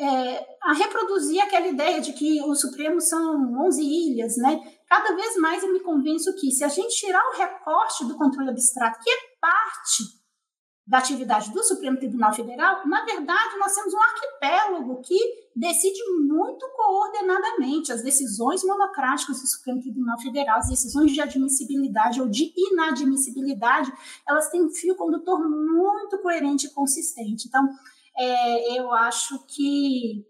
é, 0.00 0.56
a 0.62 0.72
reproduzir 0.72 1.42
aquela 1.42 1.66
ideia 1.66 2.00
de 2.00 2.14
que 2.14 2.40
o 2.42 2.54
Supremo 2.54 3.02
são 3.02 3.66
11 3.66 3.82
ilhas, 3.82 4.38
né? 4.38 4.58
Cada 4.90 5.14
vez 5.14 5.36
mais 5.36 5.62
eu 5.62 5.72
me 5.72 5.78
convenço 5.78 6.34
que 6.34 6.50
se 6.50 6.64
a 6.64 6.68
gente 6.68 6.96
tirar 6.96 7.22
o 7.28 7.36
recorte 7.38 8.04
do 8.06 8.16
controle 8.16 8.50
abstrato, 8.50 8.98
que 9.00 9.08
é 9.08 9.16
parte 9.40 10.02
da 10.84 10.98
atividade 10.98 11.52
do 11.52 11.62
Supremo 11.62 11.96
Tribunal 11.96 12.32
Federal, 12.34 12.84
na 12.88 13.04
verdade 13.04 13.56
nós 13.56 13.72
temos 13.72 13.94
um 13.94 14.02
arquipélago 14.02 15.00
que 15.00 15.16
decide 15.54 16.00
muito 16.26 16.68
coordenadamente 16.74 17.92
as 17.92 18.02
decisões 18.02 18.64
monocráticas 18.64 19.40
do 19.40 19.46
Supremo 19.46 19.80
Tribunal 19.80 20.18
Federal, 20.18 20.58
as 20.58 20.68
decisões 20.68 21.12
de 21.12 21.20
admissibilidade 21.20 22.20
ou 22.20 22.28
de 22.28 22.52
inadmissibilidade, 22.56 23.92
elas 24.28 24.50
têm 24.50 24.64
um 24.64 24.70
fio 24.70 24.96
condutor 24.96 25.38
muito 25.48 26.18
coerente 26.18 26.66
e 26.66 26.74
consistente. 26.74 27.46
Então, 27.46 27.64
é, 28.18 28.76
eu 28.76 28.92
acho 28.92 29.38
que 29.46 30.26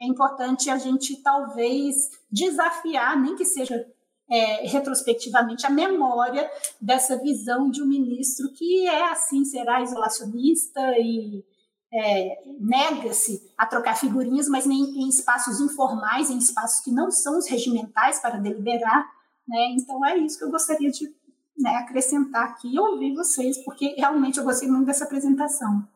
é 0.00 0.06
importante 0.06 0.70
a 0.70 0.78
gente 0.78 1.16
talvez 1.22 2.10
desafiar, 2.30 3.20
nem 3.20 3.36
que 3.36 3.44
seja 3.44 3.86
é, 4.30 4.66
retrospectivamente, 4.66 5.66
a 5.66 5.70
memória 5.70 6.48
dessa 6.80 7.16
visão 7.18 7.68
de 7.68 7.82
um 7.82 7.86
ministro 7.86 8.50
que 8.52 8.86
é 8.86 9.10
assim, 9.10 9.44
será 9.44 9.82
isolacionista 9.82 10.80
e 10.98 11.44
é, 11.92 12.42
nega-se 12.60 13.50
a 13.58 13.66
trocar 13.66 13.96
figurinhas, 13.96 14.48
mas 14.48 14.64
nem 14.64 14.80
em 14.80 15.08
espaços 15.08 15.60
informais, 15.60 16.30
em 16.30 16.38
espaços 16.38 16.82
que 16.84 16.92
não 16.92 17.10
são 17.10 17.36
os 17.36 17.48
regimentais 17.48 18.20
para 18.20 18.38
deliberar. 18.38 19.04
Né? 19.46 19.74
Então 19.76 20.04
é 20.06 20.16
isso 20.16 20.38
que 20.38 20.44
eu 20.44 20.50
gostaria 20.50 20.90
de 20.90 21.12
né, 21.58 21.76
acrescentar 21.76 22.44
aqui 22.44 22.72
e 22.72 22.78
ouvir 22.78 23.12
vocês, 23.14 23.62
porque 23.64 23.94
realmente 23.98 24.38
eu 24.38 24.44
gostei 24.44 24.68
muito 24.68 24.86
dessa 24.86 25.04
apresentação. 25.04 25.86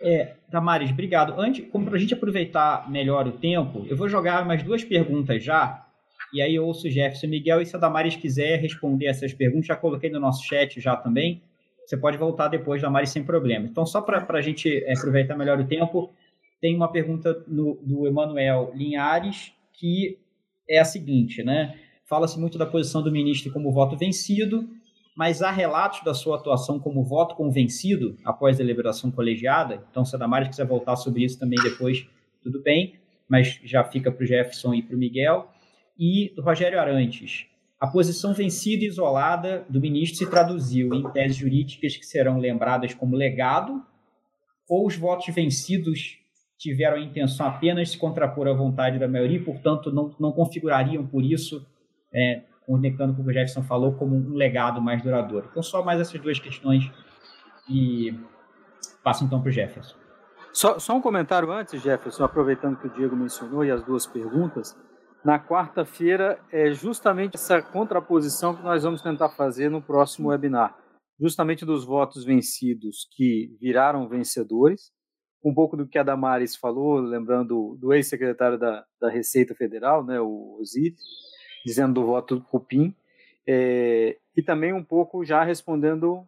É, 0.00 0.34
Damares, 0.50 0.90
obrigado. 0.90 1.40
Antes, 1.40 1.66
como 1.70 1.86
para 1.86 1.96
a 1.96 1.98
gente 1.98 2.14
aproveitar 2.14 2.90
melhor 2.90 3.26
o 3.26 3.32
tempo, 3.32 3.86
eu 3.88 3.96
vou 3.96 4.08
jogar 4.08 4.44
mais 4.44 4.62
duas 4.62 4.84
perguntas 4.84 5.42
já, 5.42 5.86
e 6.32 6.42
aí 6.42 6.54
eu 6.54 6.66
ouço 6.66 6.86
o 6.86 6.90
Jefferson 6.90 7.28
Miguel, 7.28 7.60
e 7.60 7.66
se 7.66 7.76
a 7.76 7.78
Damares 7.78 8.16
quiser 8.16 8.60
responder 8.60 9.06
essas 9.06 9.32
perguntas, 9.32 9.66
já 9.66 9.76
coloquei 9.76 10.10
no 10.10 10.20
nosso 10.20 10.44
chat 10.44 10.80
já 10.80 10.96
também, 10.96 11.42
você 11.86 11.96
pode 11.96 12.16
voltar 12.16 12.48
depois, 12.48 12.80
Damares, 12.80 13.10
sem 13.10 13.22
problema. 13.22 13.66
Então, 13.66 13.84
só 13.84 14.00
para 14.00 14.26
a 14.28 14.40
gente 14.40 14.82
é, 14.84 14.92
aproveitar 14.94 15.36
melhor 15.36 15.60
o 15.60 15.66
tempo, 15.66 16.10
tem 16.60 16.74
uma 16.74 16.90
pergunta 16.90 17.44
no, 17.46 17.78
do 17.82 18.06
Emanuel 18.06 18.72
Linhares, 18.74 19.52
que 19.74 20.18
é 20.68 20.78
a 20.78 20.84
seguinte, 20.84 21.42
né? 21.42 21.78
Fala-se 22.06 22.38
muito 22.38 22.56
da 22.56 22.66
posição 22.66 23.02
do 23.02 23.12
ministro 23.12 23.52
como 23.52 23.72
voto 23.72 23.96
vencido, 23.96 24.68
mas 25.16 25.42
há 25.42 25.50
relatos 25.50 26.02
da 26.02 26.12
sua 26.12 26.36
atuação 26.36 26.78
como 26.78 27.04
voto 27.04 27.36
convencido 27.36 28.16
após 28.24 28.56
a 28.56 28.58
deliberação 28.58 29.10
colegiada. 29.10 29.84
Então, 29.90 30.04
se 30.04 30.14
a 30.16 30.18
Damares 30.18 30.48
quiser 30.48 30.66
voltar 30.66 30.96
sobre 30.96 31.24
isso 31.24 31.38
também 31.38 31.58
depois, 31.62 32.06
tudo 32.42 32.60
bem, 32.62 32.94
mas 33.28 33.60
já 33.64 33.84
fica 33.84 34.10
para 34.10 34.24
o 34.24 34.26
Jefferson 34.26 34.74
e 34.74 34.82
para 34.82 34.96
o 34.96 34.98
Miguel. 34.98 35.48
E 35.96 36.32
do 36.34 36.42
Rogério 36.42 36.80
Arantes. 36.80 37.46
A 37.80 37.86
posição 37.86 38.34
vencida 38.34 38.84
e 38.84 38.88
isolada 38.88 39.64
do 39.68 39.80
ministro 39.80 40.18
se 40.18 40.30
traduziu 40.30 40.92
em 40.94 41.08
teses 41.10 41.36
jurídicas 41.36 41.96
que 41.96 42.04
serão 42.06 42.38
lembradas 42.38 42.94
como 42.94 43.14
legado, 43.14 43.82
ou 44.68 44.86
os 44.86 44.96
votos 44.96 45.32
vencidos 45.34 46.18
tiveram 46.58 46.96
a 46.96 47.00
intenção 47.00 47.46
apenas 47.46 47.88
de 47.88 47.94
se 47.94 47.98
contrapor 47.98 48.48
à 48.48 48.52
vontade 48.52 48.98
da 48.98 49.06
maioria 49.06 49.36
e, 49.36 49.44
portanto, 49.44 49.92
não, 49.92 50.14
não 50.18 50.32
configurariam, 50.32 51.06
por 51.06 51.22
isso, 51.22 51.66
é, 52.12 52.42
conectando 52.66 53.14
com 53.14 53.22
o 53.22 53.24
que 53.24 53.30
o 53.30 53.34
Jefferson 53.34 53.62
falou, 53.62 53.94
como 53.94 54.16
um 54.16 54.34
legado 54.34 54.80
mais 54.80 55.02
duradouro. 55.02 55.48
Então, 55.50 55.62
só 55.62 55.82
mais 55.82 56.00
essas 56.00 56.20
duas 56.20 56.38
questões 56.38 56.90
e 57.68 58.18
passo 59.02 59.24
então 59.24 59.40
para 59.40 59.48
o 59.48 59.52
Jefferson. 59.52 59.96
Só, 60.52 60.78
só, 60.78 60.96
um 60.96 61.00
comentário 61.00 61.50
antes, 61.50 61.82
Jefferson, 61.82 62.24
aproveitando 62.24 62.78
que 62.78 62.86
o 62.86 62.90
Diego 62.90 63.16
mencionou 63.16 63.64
e 63.64 63.70
as 63.70 63.82
duas 63.82 64.06
perguntas. 64.06 64.76
na 65.24 65.38
quarta-feira 65.38 66.38
é 66.52 66.70
justamente 66.72 67.36
essa 67.36 67.62
contraposição 67.62 68.54
que 68.54 68.62
nós 68.62 68.82
vamos 68.82 69.00
tentar 69.00 69.30
fazer 69.30 69.70
no 69.70 69.80
próximo 69.80 70.28
webinar. 70.28 70.76
Justamente 71.18 71.64
dos 71.64 71.84
votos 71.84 72.24
vencidos 72.24 73.08
que 73.16 73.56
viraram 73.58 74.08
vencedores, 74.08 74.92
um 75.44 75.52
pouco 75.52 75.76
do 75.76 75.86
que 75.86 75.98
a 75.98 76.02
Damares 76.02 76.56
falou, 76.56 76.98
lembrando 77.00 77.76
do 77.78 77.92
ex-secretário 77.92 78.58
da, 78.58 78.84
da, 79.00 79.10
Receita 79.10 79.54
Federal, 79.54 80.04
né, 80.04 80.20
o 80.20 80.58
Osiris, 80.60 81.00
dizendo 81.64 81.94
do 81.94 82.06
voto 82.06 82.36
do 82.36 82.42
Cupim, 82.42 82.94
é, 83.46 84.18
e 84.36 84.42
também 84.42 84.72
um 84.72 84.84
pouco 84.84 85.24
já 85.24 85.42
respondendo. 85.42 86.26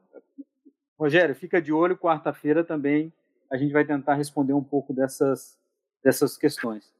Rogério, 0.98 1.34
fica 1.34 1.60
de 1.60 1.72
olho, 1.72 1.96
quarta-feira 1.96 2.64
também 2.64 3.12
a 3.50 3.56
gente 3.56 3.72
vai 3.72 3.84
tentar 3.84 4.14
responder 4.14 4.52
um 4.52 4.62
pouco 4.62 4.92
dessas, 4.92 5.58
dessas 6.02 6.36
questões. 6.36 6.92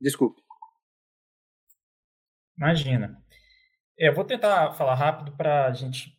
Desculpe. 0.00 0.42
Imagina. 2.56 3.20
É, 3.98 4.08
eu 4.08 4.14
vou 4.14 4.24
tentar 4.24 4.72
falar 4.74 4.94
rápido 4.94 5.32
para 5.32 5.66
a 5.66 5.72
gente 5.72 6.16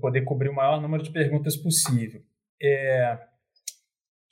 poder 0.00 0.22
cobrir 0.22 0.48
o 0.48 0.54
maior 0.54 0.80
número 0.80 1.02
de 1.02 1.10
perguntas 1.10 1.56
possível. 1.56 2.22
É, 2.62 3.18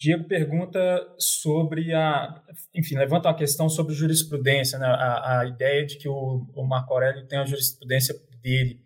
Diego 0.02 0.24
pergunta 0.24 0.80
sobre 1.16 1.94
a. 1.94 2.42
Enfim, 2.74 2.96
levanta 2.96 3.28
uma 3.28 3.36
questão 3.36 3.68
sobre 3.68 3.94
jurisprudência, 3.94 4.76
né? 4.76 4.84
a, 4.84 5.38
a 5.38 5.46
ideia 5.46 5.86
de 5.86 5.96
que 5.96 6.08
o, 6.08 6.44
o 6.56 6.66
Marco 6.66 6.92
Aurélio 6.92 7.24
tem 7.28 7.38
a 7.38 7.44
jurisprudência 7.44 8.12
dele. 8.42 8.84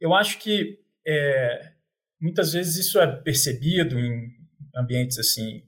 Eu 0.00 0.12
acho 0.12 0.40
que 0.40 0.80
é, 1.06 1.74
muitas 2.20 2.54
vezes 2.54 2.84
isso 2.84 2.98
é 2.98 3.06
percebido 3.06 3.96
em 3.96 4.32
ambientes 4.74 5.16
assim, 5.16 5.62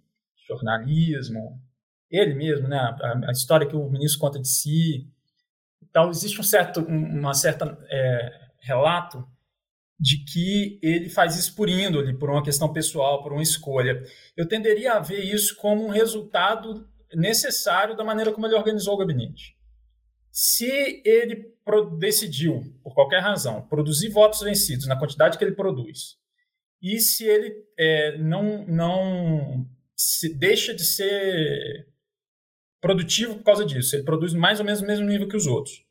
jornalismo, 0.49 1.63
ele 2.11 2.35
mesmo, 2.35 2.67
né? 2.67 2.77
a, 2.77 3.29
a 3.29 3.31
história 3.31 3.69
que 3.69 3.77
o 3.77 3.89
ministro 3.89 4.19
conta 4.19 4.41
de 4.41 4.49
si. 4.49 5.09
Então, 5.89 6.11
existe 6.11 6.41
um 6.41 6.43
certo, 6.43 6.81
uma 6.81 7.33
certa 7.33 7.79
é, 7.89 8.41
relato 8.59 9.25
de 9.99 10.25
que 10.25 10.79
ele 10.83 11.09
faz 11.09 11.37
isso 11.37 11.55
por 11.55 11.69
índole, 11.69 12.19
por 12.19 12.31
uma 12.31 12.43
questão 12.43 12.73
pessoal, 12.73 13.23
por 13.23 13.33
uma 13.33 13.43
escolha. 13.43 14.03
Eu 14.37 14.47
tenderia 14.47 14.95
a 14.95 15.01
ver 15.01 15.21
isso 15.21 15.57
como 15.57 15.87
um 15.87 15.91
resultado 15.91 16.89
necessário 17.15 17.97
da 17.97 18.05
maneira 18.05 18.33
como 18.33 18.47
ele 18.47 18.57
organizou 18.57 18.95
o 18.95 18.99
gabinete. 18.99 19.57
Se 20.31 21.01
ele 21.05 21.55
decidiu, 21.99 22.61
por 22.83 22.93
qualquer 22.93 23.21
razão, 23.21 23.63
produzir 23.69 24.09
votos 24.09 24.41
vencidos 24.41 24.87
na 24.87 24.99
quantidade 24.99 25.39
que 25.39 25.45
ele 25.45 25.55
produz, 25.55 26.17
e 26.83 26.99
se 26.99 27.25
ele 27.25 27.55
é, 27.79 28.19
não, 28.19 28.67
não 28.67 29.67
se 29.97 30.35
deixa 30.35 30.75
de 30.75 30.85
ser 30.85 31.89
produtivo 32.81 33.37
por 33.37 33.45
causa 33.45 33.65
disso, 33.65 33.95
ele 33.95 34.03
produz 34.03 34.35
mais 34.35 34.59
ou 34.59 34.67
menos 34.67 34.81
o 34.81 34.87
mesmo 34.87 35.07
nível 35.07 35.29
que 35.29 35.37
os 35.37 35.47
outros, 35.47 35.85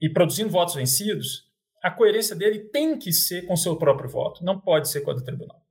e 0.00 0.08
produzindo 0.08 0.50
votos 0.50 0.74
vencidos, 0.74 1.45
a 1.82 1.90
coerência 1.90 2.34
dele 2.34 2.60
tem 2.70 2.98
que 2.98 3.12
ser 3.12 3.46
com 3.46 3.56
seu 3.56 3.76
próprio 3.76 4.08
voto, 4.08 4.44
não 4.44 4.60
pode 4.60 4.88
ser 4.88 5.02
com 5.02 5.10
a 5.10 5.14
do 5.14 5.24
tribunal. 5.24 5.62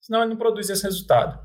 Senão 0.00 0.20
ele 0.20 0.30
não 0.30 0.36
produz 0.36 0.70
esse 0.70 0.84
resultado. 0.84 1.44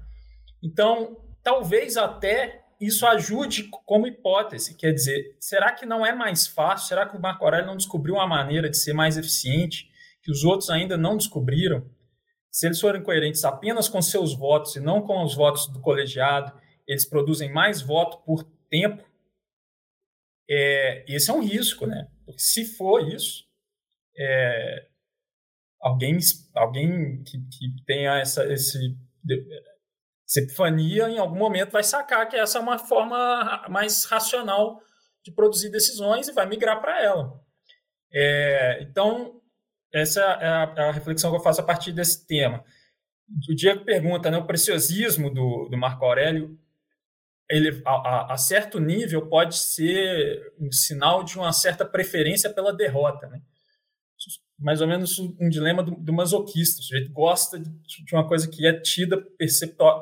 Então, 0.64 1.18
talvez 1.44 1.98
até 1.98 2.64
isso 2.80 3.06
ajude 3.06 3.70
como 3.86 4.08
hipótese, 4.08 4.76
quer 4.76 4.92
dizer, 4.92 5.36
será 5.40 5.72
que 5.72 5.86
não 5.86 6.06
é 6.06 6.14
mais 6.14 6.48
fácil? 6.48 6.88
Será 6.88 7.08
que 7.08 7.16
o 7.16 7.22
Marco 7.22 7.44
Aurélio 7.44 7.68
não 7.68 7.78
descobriu 7.78 8.16
uma 8.16 8.28
maneira 8.28 8.70
de 8.70 8.78
ser 8.78 8.94
mais 8.94 9.18
eficiente 9.18 9.90
que 10.24 10.32
os 10.32 10.44
outros 10.44 10.70
ainda 10.70 10.98
não 10.98 11.16
descobriram? 11.16 11.88
Se 12.52 12.66
eles 12.66 12.82
forem 12.82 13.04
coerentes 13.04 13.46
apenas 13.46 13.88
com 13.88 14.02
seus 14.02 14.36
votos 14.36 14.76
e 14.76 14.80
não 14.80 15.02
com 15.02 15.24
os 15.24 15.36
votos 15.36 15.68
do 15.68 15.80
colegiado, 15.80 16.60
eles 16.88 17.08
produzem 17.08 17.52
mais 17.52 17.82
voto 17.82 18.18
por 18.26 18.44
tempo. 18.70 19.04
É, 20.50 21.06
esse 21.08 21.30
é 21.30 21.34
um 21.34 21.42
risco, 21.42 21.86
né? 21.86 22.10
Porque 22.26 22.42
se 22.42 22.66
for 22.66 23.08
isso, 23.08 23.46
é, 24.22 24.88
alguém, 25.82 26.18
alguém 26.56 27.24
que, 27.24 27.38
que 27.38 27.84
tenha 27.86 28.20
essa, 28.20 28.46
esse, 28.52 28.96
epifania, 30.40 31.10
em 31.10 31.18
algum 31.18 31.38
momento 31.38 31.72
vai 31.72 31.84
sacar 31.84 32.28
que 32.30 32.38
essa 32.38 32.58
é 32.58 32.62
uma 32.62 32.78
forma 32.78 33.66
mais 33.70 34.06
racional 34.06 34.82
de 35.24 35.32
produzir 35.32 35.70
decisões 35.70 36.28
e 36.28 36.34
vai 36.34 36.46
migrar 36.46 36.80
para 36.80 37.04
ela. 37.04 37.40
É, 38.14 38.82
então, 38.82 39.42
essa 39.94 40.22
é 40.22 40.48
a, 40.48 40.64
a, 40.64 40.92
reflexão 40.92 41.32
que 41.32 41.38
eu 41.38 41.44
faço 41.44 41.62
a 41.62 41.66
partir 41.66 41.92
desse 41.92 42.26
tema. 42.26 42.64
O 43.50 43.56
Diego 43.56 43.86
pergunta, 43.86 44.30
né, 44.30 44.38
o 44.38 44.48
preciosismo 44.48 45.34
do, 45.34 45.70
do 45.70 45.78
Marco 45.78 46.04
Aurélio, 46.04 46.58
ele, 47.50 47.82
a, 47.86 48.34
a, 48.34 48.38
certo 48.38 48.80
nível, 48.80 49.28
pode 49.28 49.58
ser 49.58 50.54
um 50.60 50.72
sinal 50.72 51.24
de 51.24 51.38
uma 51.38 51.52
certa 51.52 51.86
preferência 51.86 52.50
pela 52.50 52.74
derrota. 52.74 53.28
Né? 53.28 53.42
Mais 54.62 54.80
ou 54.80 54.88
menos 54.88 55.18
um 55.18 55.50
dilema 55.50 55.82
do, 55.82 55.96
do 55.96 56.14
masoquista. 56.14 56.80
O 56.80 56.84
sujeito 56.84 57.12
gosta 57.12 57.60
de, 57.60 57.70
de, 58.06 58.14
uma 58.16 58.28
coisa 58.28 58.48
que 58.48 58.66
é 58.66 58.80
tida, 58.80 59.18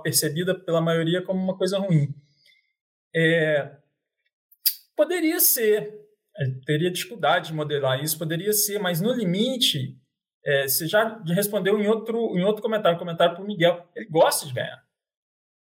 percebida 0.03 0.53
pela 0.53 0.81
maioria 0.81 1.22
como 1.22 1.41
uma 1.41 1.57
coisa 1.57 1.80
ruim. 1.80 2.14
É, 3.15 3.72
poderia 4.95 5.40
ser, 5.40 5.91
teria 6.65 6.91
dificuldade 6.91 7.48
de 7.48 7.53
modelar 7.53 8.03
isso, 8.03 8.19
poderia 8.19 8.52
ser, 8.52 8.80
mas 8.80 8.99
no 8.99 9.14
limite, 9.14 9.98
é, 10.45 10.68
você 10.68 10.88
já 10.88 11.22
respondeu 11.26 11.80
em 11.80 11.88
outro, 11.88 12.38
em 12.38 12.44
outro 12.44 12.61
comentário, 12.61 12.99
comentário 12.99 13.36
para 13.36 13.44
o 13.44 13.48
Miguel, 13.48 13.88
ele 13.95 14.07
gosta 14.10 14.45
de 14.45 14.53
ganhar. 14.53 14.84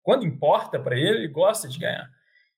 Quando 0.03 0.25
importa 0.25 0.79
para 0.79 0.95
ele, 0.95 1.17
ele 1.19 1.27
gosta 1.29 1.67
de 1.67 1.79
ganhar. 1.79 2.07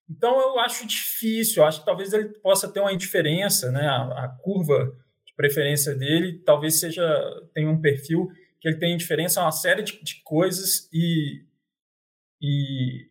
Então 0.09 0.37
eu 0.39 0.59
acho 0.59 0.85
difícil, 0.85 1.63
eu 1.63 1.67
acho 1.67 1.79
que 1.79 1.85
talvez 1.85 2.11
ele 2.11 2.29
possa 2.39 2.67
ter 2.67 2.81
uma 2.81 2.93
indiferença, 2.93 3.71
né? 3.71 3.87
a, 3.87 4.25
a 4.25 4.27
curva 4.27 4.95
preferência 5.35 5.93
dele, 5.95 6.41
talvez 6.45 6.79
seja 6.79 7.03
tenha 7.53 7.69
um 7.69 7.81
perfil 7.81 8.27
que 8.59 8.69
ele 8.69 8.77
tem 8.77 8.97
diferença 8.97 9.41
uma 9.41 9.51
série 9.51 9.83
de, 9.83 10.01
de 10.03 10.21
coisas 10.23 10.89
e, 10.91 11.43
e, 12.41 13.09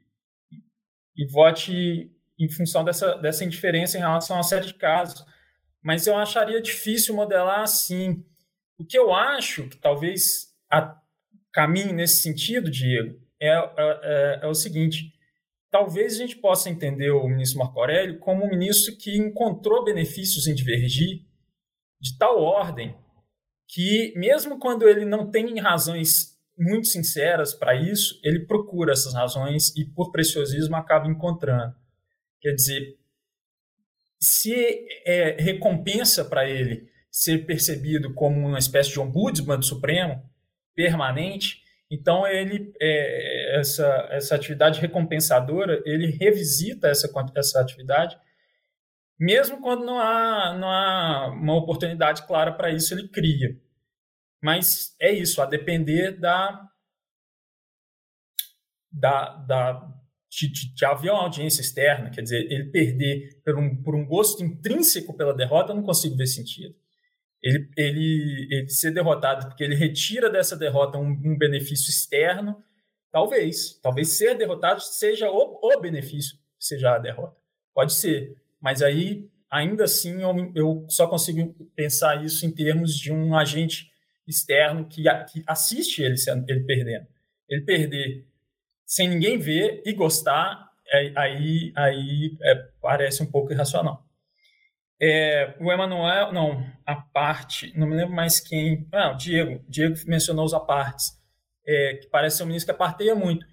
e 1.17 1.27
vote 1.31 2.11
em 2.39 2.49
função 2.49 2.83
dessa, 2.85 3.15
dessa 3.19 3.45
indiferença 3.45 3.97
em 3.97 4.01
relação 4.01 4.37
a 4.37 4.39
uma 4.39 4.45
série 4.45 4.67
de 4.67 4.75
casos. 4.75 5.25
Mas 5.83 6.07
eu 6.07 6.17
acharia 6.17 6.61
difícil 6.61 7.15
modelar 7.15 7.61
assim. 7.61 8.25
O 8.79 8.85
que 8.85 8.99
eu 8.99 9.15
acho 9.15 9.69
que 9.69 9.77
talvez 9.77 10.53
a, 10.69 10.99
caminhe 11.53 11.93
nesse 11.93 12.23
sentido, 12.23 12.71
Diego, 12.71 13.17
é, 13.41 13.49
é, 13.49 13.71
é, 13.79 14.41
é 14.43 14.47
o 14.49 14.55
seguinte: 14.55 15.13
talvez 15.71 16.15
a 16.15 16.19
gente 16.19 16.37
possa 16.37 16.69
entender 16.69 17.11
o 17.11 17.29
ministro 17.29 17.61
Marco 17.61 17.79
Aurélio 17.79 18.19
como 18.19 18.45
um 18.45 18.51
ministro 18.51 18.97
que 18.97 19.17
encontrou 19.17 19.85
benefícios 19.85 20.49
em 20.49 20.55
divergir 20.55 21.23
de 22.05 22.19
tal 22.19 22.39
ordem 22.39 22.95
que, 23.67 24.13
mesmo 24.15 24.59
quando 24.59 24.87
ele 24.87 25.07
não 25.07 25.31
tem 25.31 25.59
razões 25.59 26.39
muito 26.57 26.87
sinceras 26.87 27.55
para 27.55 27.75
isso, 27.75 28.21
ele 28.23 28.41
procura 28.47 28.93
essas 28.93 29.15
razões 29.15 29.75
e, 29.75 29.87
por 29.87 30.13
preciosismo, 30.13 30.77
acaba 30.77 31.09
encontrando. 31.09 31.75
Quer 32.43 32.53
dizer, 32.53 32.99
se 34.21 34.55
é 35.07 35.37
recompensa 35.41 36.27
para 36.27 36.49
ele 36.49 36.87
ser 37.11 37.47
percebido 37.47 38.13
como 38.13 38.47
uma 38.47 38.59
espécie 38.59 38.91
de 38.91 39.01
ombudsman 39.01 39.59
do 39.59 39.65
Supremo 39.65 40.23
permanente, 40.75 41.63
então 41.91 42.27
ele 42.27 42.73
é, 42.81 43.59
essa 43.59 44.09
essa 44.11 44.35
atividade 44.35 44.81
recompensadora 44.81 45.83
ele 45.87 46.11
revisita 46.11 46.89
essa 46.89 47.11
essa 47.37 47.61
atividade 47.61 48.17
mesmo 49.19 49.61
quando 49.61 49.85
não 49.85 49.99
há, 49.99 50.55
não 50.59 50.71
há 50.71 51.29
uma 51.29 51.55
oportunidade 51.55 52.27
clara 52.27 52.53
para 52.53 52.71
isso, 52.71 52.95
ele 52.95 53.09
cria. 53.09 53.59
Mas 54.43 54.95
é 55.01 55.13
isso, 55.13 55.41
a 55.41 55.47
depender 55.47 56.13
da. 56.13 56.69
da, 58.93 59.37
da 59.37 59.95
de, 60.31 60.49
de, 60.49 60.75
de 60.75 60.85
haver 60.85 61.11
uma 61.11 61.23
audiência 61.23 61.61
externa, 61.61 62.11
quer 62.11 62.23
dizer, 62.23 62.51
ele 62.51 62.65
perder 62.65 63.41
por 63.45 63.57
um, 63.57 63.83
por 63.83 63.95
um 63.95 64.05
gosto 64.05 64.43
intrínseco 64.43 65.17
pela 65.17 65.33
derrota, 65.33 65.71
eu 65.71 65.77
não 65.77 65.83
consigo 65.83 66.17
ver 66.17 66.27
sentido. 66.27 66.75
Ele, 67.41 67.71
ele, 67.77 68.49
ele 68.51 68.69
ser 68.69 68.91
derrotado 68.91 69.47
porque 69.47 69.63
ele 69.63 69.75
retira 69.75 70.31
dessa 70.31 70.57
derrota 70.57 70.99
um, 70.99 71.11
um 71.11 71.39
benefício 71.39 71.91
externo, 71.91 72.63
talvez. 73.13 73.79
Talvez 73.81 74.17
ser 74.17 74.37
derrotado 74.37 74.81
seja 74.81 75.31
o, 75.31 75.61
o 75.63 75.81
benefício, 75.81 76.37
seja 76.59 76.95
a 76.95 76.99
derrota. 76.99 77.37
Pode 77.73 77.93
ser. 77.93 78.35
Mas 78.65 78.81
aí, 78.81 79.29
ainda 79.51 79.85
assim, 79.85 80.23
eu, 80.23 80.51
eu 80.55 80.87
só 80.89 81.07
consigo 81.07 81.53
pensar 81.77 82.25
isso 82.25 82.47
em 82.47 82.51
termos 82.51 82.97
de 82.97 83.13
um 83.13 83.37
agente 83.37 83.91
externo 84.27 84.89
que, 84.89 85.03
que 85.31 85.45
assiste 85.47 86.03
ele, 86.03 86.15
ele 86.49 86.61
perdendo. 86.61 87.07
Ele 87.47 87.61
perder 87.61 88.27
sem 88.87 89.07
ninguém 89.07 89.37
ver 89.37 89.83
e 89.85 89.93
gostar, 89.93 90.71
é, 90.89 91.13
aí, 91.15 91.75
aí 91.77 92.39
é, 92.43 92.55
parece 92.81 93.23
um 93.23 93.31
pouco 93.31 93.53
irracional. 93.53 94.03
É, 94.99 95.55
o 95.61 95.71
Emanuel, 95.71 96.33
não, 96.33 96.67
a 96.87 96.97
parte, 96.97 97.71
não 97.79 97.87
me 97.87 97.97
lembro 97.97 98.15
mais 98.15 98.41
quem. 98.41 98.89
Ah, 98.91 99.11
o 99.11 99.17
Diego. 99.19 99.63
Diego 99.69 99.95
mencionou 100.07 100.47
os 100.47 100.55
apartes, 100.55 101.21
é, 101.67 101.97
que 101.97 102.07
parece 102.07 102.39
ser 102.39 102.45
um 102.45 102.47
ministro 102.47 102.73
que 102.73 102.83
aparteia 102.83 103.15
muito. 103.15 103.45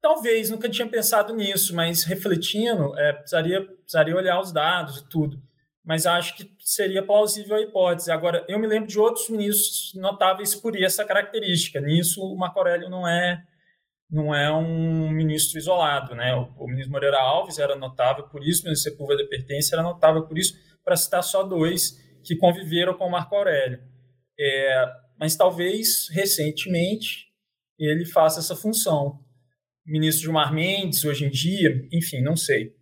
Talvez, 0.00 0.48
nunca 0.48 0.68
tinha 0.68 0.88
pensado 0.88 1.34
nisso, 1.34 1.74
mas 1.74 2.04
refletindo, 2.04 2.96
é, 2.98 3.12
precisaria, 3.12 3.64
precisaria 3.64 4.14
olhar 4.14 4.40
os 4.40 4.52
dados 4.52 4.98
e 4.98 5.08
tudo. 5.08 5.42
Mas 5.84 6.06
acho 6.06 6.36
que 6.36 6.48
seria 6.60 7.02
plausível 7.02 7.56
a 7.56 7.60
hipótese. 7.60 8.12
Agora, 8.12 8.44
eu 8.48 8.58
me 8.58 8.66
lembro 8.66 8.88
de 8.88 8.98
outros 8.98 9.28
ministros 9.28 9.92
notáveis 9.94 10.54
por 10.54 10.80
essa 10.80 11.04
característica. 11.04 11.80
Nisso, 11.80 12.22
o 12.22 12.36
Marco 12.36 12.58
Aurélio 12.58 12.88
não 12.88 13.08
é, 13.08 13.42
não 14.08 14.34
é 14.34 14.52
um 14.52 15.10
ministro 15.10 15.58
isolado. 15.58 16.14
Né? 16.14 16.34
O, 16.34 16.64
o 16.64 16.68
ministro 16.68 16.92
Moreira 16.92 17.18
Alves 17.18 17.58
era 17.58 17.74
notável 17.74 18.28
por 18.28 18.46
isso, 18.46 18.62
o 18.62 18.64
ministro 18.66 18.90
Sepúlveda 18.90 19.26
Pertence 19.28 19.72
era 19.72 19.82
notável 19.82 20.26
por 20.26 20.38
isso, 20.38 20.54
para 20.84 20.94
citar 20.94 21.22
só 21.24 21.42
dois 21.42 21.98
que 22.22 22.36
conviveram 22.36 22.94
com 22.94 23.06
o 23.06 23.10
Marco 23.10 23.34
Aurélio. 23.34 23.80
É, 24.38 24.84
mas 25.18 25.34
talvez, 25.34 26.08
recentemente, 26.10 27.26
ele 27.78 28.04
faça 28.04 28.38
essa 28.38 28.54
função 28.54 29.26
ministro 29.88 30.24
Gilmar 30.24 30.52
Mendes 30.52 31.04
hoje 31.04 31.24
em 31.24 31.30
dia, 31.30 31.88
enfim, 31.90 32.20
não 32.20 32.36
sei. 32.36 32.76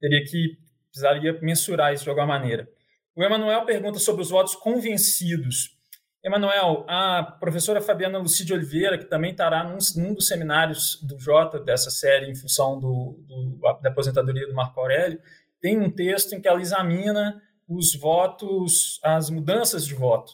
Teria 0.00 0.24
que, 0.24 0.58
precisaria 0.90 1.38
mensurar 1.40 1.92
isso 1.92 2.04
de 2.04 2.10
alguma 2.10 2.26
maneira. 2.26 2.68
O 3.14 3.22
Emanuel 3.22 3.64
pergunta 3.64 3.98
sobre 3.98 4.22
os 4.22 4.30
votos 4.30 4.54
convencidos. 4.54 5.76
Emanuel, 6.24 6.84
a 6.88 7.22
professora 7.38 7.80
Fabiana 7.80 8.18
Lucide 8.18 8.52
Oliveira, 8.52 8.98
que 8.98 9.04
também 9.04 9.30
estará 9.30 9.62
num, 9.62 9.78
num, 9.96 10.14
dos 10.14 10.26
seminários 10.26 11.00
do 11.02 11.18
Jota 11.18 11.60
dessa 11.60 11.90
série 11.90 12.30
em 12.30 12.34
função 12.34 12.80
do, 12.80 13.22
do, 13.26 13.60
da 13.80 13.90
aposentadoria 13.90 14.46
do 14.46 14.54
Marco 14.54 14.80
Aurélio, 14.80 15.20
tem 15.60 15.78
um 15.78 15.90
texto 15.90 16.34
em 16.34 16.40
que 16.40 16.48
ela 16.48 16.60
examina 16.60 17.40
os 17.68 17.94
votos, 17.94 18.98
as 19.02 19.30
mudanças 19.30 19.86
de 19.86 19.94
voto 19.94 20.32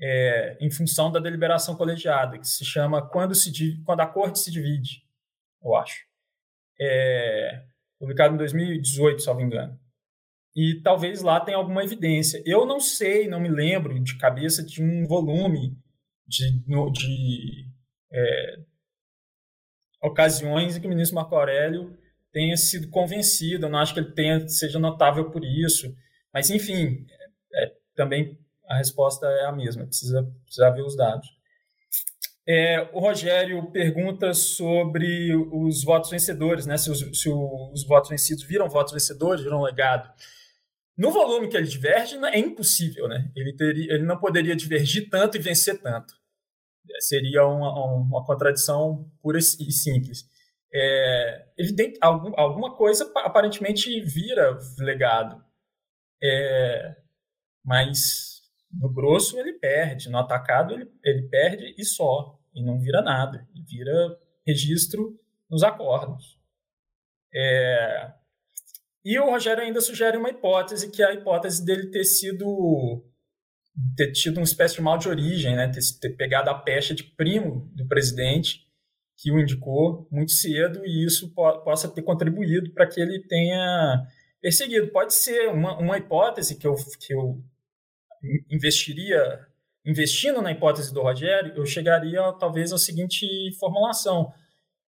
é, 0.00 0.56
em 0.60 0.70
função 0.70 1.10
da 1.10 1.20
deliberação 1.20 1.74
colegiada, 1.74 2.38
que 2.38 2.48
se 2.48 2.64
chama 2.64 3.02
Quando, 3.02 3.34
se, 3.34 3.52
quando 3.84 4.00
a 4.00 4.06
Corte 4.06 4.38
se 4.38 4.50
divide 4.50 5.02
eu 5.64 5.74
acho. 5.76 6.04
É, 6.80 7.64
publicado 7.98 8.34
em 8.34 8.38
2018, 8.38 9.20
se 9.20 9.26
não 9.28 9.36
me 9.36 9.44
engano. 9.44 9.78
E 10.54 10.80
talvez 10.82 11.22
lá 11.22 11.40
tenha 11.40 11.56
alguma 11.56 11.82
evidência. 11.82 12.42
Eu 12.44 12.66
não 12.66 12.78
sei, 12.78 13.26
não 13.26 13.40
me 13.40 13.48
lembro 13.48 13.98
de 14.00 14.18
cabeça 14.18 14.62
de 14.62 14.82
um 14.82 15.06
volume 15.06 15.78
de, 16.26 16.50
de 16.92 17.66
é, 18.12 18.58
ocasiões 20.02 20.76
em 20.76 20.80
que 20.80 20.86
o 20.86 20.90
ministro 20.90 21.14
Marco 21.14 21.34
Aurélio 21.34 21.96
tenha 22.32 22.56
sido 22.56 22.90
convencido. 22.90 23.66
Eu 23.66 23.70
não 23.70 23.78
acho 23.78 23.94
que 23.94 24.00
ele 24.00 24.12
tenha, 24.12 24.46
seja 24.48 24.78
notável 24.78 25.30
por 25.30 25.44
isso. 25.44 25.94
Mas, 26.32 26.50
enfim, 26.50 27.06
é, 27.54 27.72
também 27.94 28.38
a 28.66 28.76
resposta 28.76 29.26
é 29.26 29.46
a 29.46 29.52
mesma. 29.52 29.86
Precisa, 29.86 30.22
precisa 30.44 30.70
ver 30.70 30.82
os 30.82 30.96
dados. 30.96 31.28
É, 32.46 32.88
o 32.92 32.98
Rogério 32.98 33.70
pergunta 33.70 34.34
sobre 34.34 35.34
os 35.34 35.84
votos 35.84 36.10
vencedores, 36.10 36.66
né? 36.66 36.76
Se 36.76 36.90
os, 36.90 36.98
se 37.20 37.28
os, 37.28 37.84
votos 37.86 38.10
vencidos 38.10 38.42
viram 38.42 38.68
votos 38.68 38.92
vencedores, 38.92 39.44
viram 39.44 39.62
legado. 39.62 40.12
No 40.96 41.10
volume 41.10 41.48
que 41.48 41.56
ele 41.56 41.66
diverge, 41.66 42.16
é 42.16 42.38
impossível, 42.38 43.08
né? 43.08 43.30
Ele, 43.36 43.54
teria, 43.54 43.94
ele 43.94 44.04
não 44.04 44.18
poderia 44.18 44.56
divergir 44.56 45.08
tanto 45.08 45.36
e 45.36 45.40
vencer 45.40 45.80
tanto. 45.80 46.14
Seria 46.98 47.46
uma, 47.46 47.72
uma 47.96 48.24
contradição 48.24 49.08
pura 49.22 49.38
e 49.38 49.42
simples. 49.42 50.28
É, 50.74 51.46
evidente, 51.56 51.98
algum, 52.00 52.32
alguma 52.36 52.74
coisa 52.76 53.10
aparentemente 53.16 54.00
vira 54.00 54.58
legado. 54.78 55.42
É, 56.22 56.96
mas 57.64 58.31
no 58.72 58.92
grosso 58.92 59.38
ele 59.38 59.54
perde, 59.54 60.08
no 60.08 60.18
atacado 60.18 60.74
ele, 60.74 60.90
ele 61.04 61.22
perde 61.28 61.74
e 61.76 61.84
só, 61.84 62.38
e 62.54 62.62
não 62.64 62.78
vira 62.78 63.02
nada, 63.02 63.46
e 63.54 63.62
vira 63.62 64.18
registro 64.46 65.18
nos 65.50 65.62
acordos. 65.62 66.38
É... 67.34 68.12
E 69.04 69.18
o 69.18 69.30
Rogério 69.30 69.62
ainda 69.62 69.80
sugere 69.80 70.16
uma 70.16 70.30
hipótese, 70.30 70.90
que 70.90 71.02
é 71.02 71.06
a 71.06 71.14
hipótese 71.14 71.64
dele 71.64 71.90
ter 71.90 72.04
sido 72.04 73.04
ter 73.96 74.12
tido 74.12 74.36
uma 74.36 74.44
espécie 74.44 74.76
de 74.76 74.82
mal 74.82 74.98
de 74.98 75.08
origem, 75.08 75.56
né? 75.56 75.68
ter, 75.68 75.80
ter 76.00 76.10
pegado 76.10 76.50
a 76.50 76.54
pecha 76.54 76.94
de 76.94 77.04
primo 77.04 77.70
do 77.74 77.86
presidente, 77.86 78.66
que 79.16 79.32
o 79.32 79.40
indicou 79.40 80.06
muito 80.10 80.32
cedo, 80.32 80.84
e 80.84 81.06
isso 81.06 81.32
po 81.32 81.60
possa 81.62 81.88
ter 81.88 82.02
contribuído 82.02 82.72
para 82.72 82.86
que 82.86 83.00
ele 83.00 83.26
tenha 83.26 84.06
perseguido. 84.40 84.90
Pode 84.90 85.14
ser 85.14 85.48
uma, 85.48 85.78
uma 85.78 85.96
hipótese 85.96 86.58
que 86.58 86.66
eu, 86.66 86.74
que 87.00 87.14
eu 87.14 87.42
investiria, 88.50 89.46
investindo 89.84 90.40
na 90.40 90.52
hipótese 90.52 90.92
do 90.92 91.02
Rogério, 91.02 91.54
eu 91.56 91.66
chegaria 91.66 92.20
talvez 92.38 92.72
à 92.72 92.78
seguinte 92.78 93.26
formulação. 93.58 94.32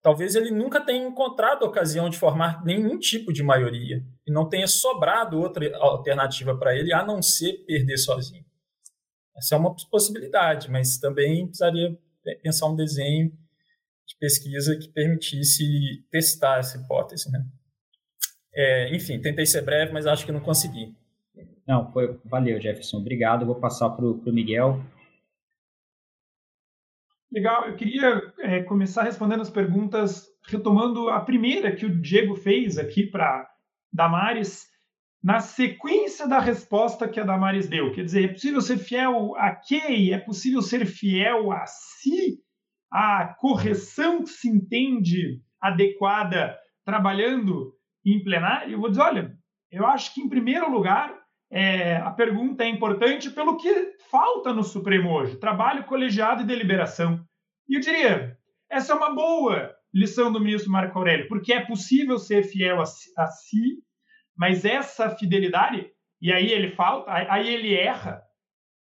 Talvez 0.03 0.35
ele 0.35 0.51
nunca 0.51 0.81
tenha 0.81 1.07
encontrado 1.07 1.65
a 1.65 1.69
ocasião 1.69 2.11
de 2.11 2.19
formar 2.19 2.63
nenhum 2.65 2.99
tipo 2.99 3.33
de 3.33 3.43
maioria 3.43 4.05
e 4.27 4.31
não 4.31 4.49
tenha 4.49 4.67
sobrado 4.67 5.39
outra 5.39 5.75
alternativa 5.79 6.57
para 6.57 6.77
ele 6.77 6.93
a 6.93 7.05
não 7.05 7.23
ser 7.23 7.65
perder 7.67 7.97
sozinho. 7.97 8.45
Essa 9.37 9.55
é 9.55 9.59
uma 9.59 9.75
possibilidade, 9.91 10.71
mas 10.71 10.99
também 10.99 11.47
precisaria 11.47 11.99
pensar 12.43 12.67
um 12.67 12.77
desenho 12.77 13.31
de 14.07 14.17
pesquisa 14.19 14.77
que 14.77 14.89
permitisse 14.89 15.65
testar 16.11 16.59
essa 16.59 16.79
hipótese. 16.79 17.31
Né? 17.31 17.45
É, 18.55 18.95
enfim, 18.95 19.21
tentei 19.21 19.47
ser 19.47 19.63
breve, 19.63 19.93
mas 19.93 20.07
acho 20.07 20.25
que 20.25 20.33
não 20.33 20.41
consegui. 20.41 20.95
Não, 21.67 21.91
foi, 21.93 22.19
valeu, 22.25 22.61
Jefferson. 22.61 22.99
Obrigado. 22.99 23.47
Vou 23.47 23.55
passar 23.55 23.91
para 23.91 24.05
o 24.05 24.21
Miguel. 24.27 24.81
Legal. 27.33 27.67
Eu 27.67 27.77
queria 27.77 28.33
é, 28.39 28.63
começar 28.63 29.03
respondendo 29.03 29.41
as 29.41 29.51
perguntas, 29.51 30.29
retomando 30.47 31.09
a 31.09 31.21
primeira 31.21 31.75
que 31.75 31.87
o 31.87 32.01
Diego 32.01 32.37
fez 32.37 32.79
aqui 32.79 33.07
para 33.07 33.49
Damares, 33.93 34.69
na 35.23 35.41
sequência 35.41 36.29
da 36.29 36.39
resposta 36.39 37.09
que 37.09 37.19
a 37.19 37.25
Damares 37.25 37.67
deu. 37.67 37.93
Quer 37.93 38.05
dizer, 38.05 38.25
é 38.25 38.33
possível 38.33 38.61
ser 38.61 38.77
fiel 38.77 39.35
a 39.37 39.55
quem? 39.55 40.13
É 40.13 40.19
possível 40.19 40.61
ser 40.61 40.85
fiel 40.85 41.51
a 41.51 41.65
si? 41.67 42.41
A 42.93 43.35
correção 43.41 44.23
que 44.23 44.29
se 44.29 44.49
entende 44.49 45.41
adequada 45.61 46.57
trabalhando 46.85 47.75
em 48.05 48.23
plenário? 48.23 48.75
Eu 48.75 48.81
vou 48.81 48.91
dizer, 48.91 49.01
olha, 49.03 49.39
eu 49.71 49.87
acho 49.87 50.13
que, 50.13 50.21
em 50.21 50.29
primeiro 50.29 50.71
lugar, 50.71 51.24
é, 51.51 51.97
a 51.97 52.11
pergunta 52.11 52.65
é 52.65 52.69
importante 52.69 53.31
pelo 53.31 53.57
que 53.57 53.95
falta 54.11 54.53
no 54.53 54.65
Supremo 54.65 55.11
hoje: 55.13 55.37
trabalho 55.37 55.85
colegiado 55.85 56.43
e 56.43 56.47
deliberação. 56.47 57.25
E 57.69 57.77
eu 57.77 57.81
diria, 57.81 58.37
essa 58.71 58.93
é 58.93 58.97
uma 58.97 59.15
boa 59.15 59.75
lição 59.93 60.33
do 60.33 60.41
ministro 60.41 60.73
Marco 60.73 60.99
Aurélio, 60.99 61.29
porque 61.29 61.53
é 61.53 61.65
possível 61.65 62.19
ser 62.19 62.43
fiel 62.43 62.81
a, 62.81 62.83
a 62.83 63.27
si, 63.29 63.83
mas 64.37 64.65
essa 64.65 65.11
fidelidade, 65.11 65.89
e 66.21 66.33
aí 66.33 66.51
ele 66.51 66.71
falta, 66.71 67.11
aí 67.13 67.49
ele 67.49 67.75
erra, 67.75 68.23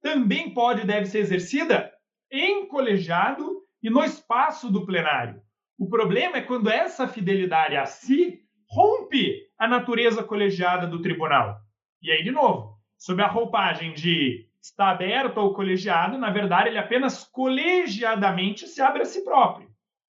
também 0.01 0.53
pode 0.53 0.81
e 0.81 0.85
deve 0.85 1.05
ser 1.05 1.19
exercida 1.19 1.91
em 2.31 2.67
colegiado 2.67 3.61
e 3.81 3.89
no 3.89 4.03
espaço 4.03 4.71
do 4.71 4.85
plenário. 4.85 5.41
O 5.77 5.87
problema 5.87 6.37
é 6.37 6.41
quando 6.41 6.69
essa 6.69 7.07
fidelidade 7.07 7.75
a 7.75 7.85
si 7.85 8.39
rompe 8.67 9.43
a 9.57 9.67
natureza 9.67 10.23
colegiada 10.23 10.87
do 10.87 11.01
tribunal. 11.01 11.64
E 12.05 12.11
aí, 12.11 12.23
de 12.23 12.29
novo, 12.29 12.77
sob 12.99 13.19
a 13.23 13.27
roupagem 13.27 13.91
de 13.91 14.47
estar 14.61 14.91
aberto 14.91 15.39
ao 15.39 15.55
colegiado, 15.55 16.19
na 16.19 16.29
verdade, 16.29 16.69
ele 16.69 16.77
apenas 16.77 17.23
colegiadamente 17.23 18.67
se 18.67 18.79
abre 18.79 19.01
a 19.01 19.05
si 19.05 19.23
próprio. 19.23 19.67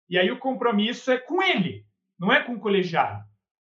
E 0.10 0.20
aí 0.20 0.30
o 0.30 0.38
compromisso 0.38 1.10
é 1.10 1.18
com 1.18 1.42
ele, 1.42 1.86
não 2.20 2.34
é 2.34 2.44
com 2.44 2.56
o 2.56 2.60
colegiado. 2.60 3.24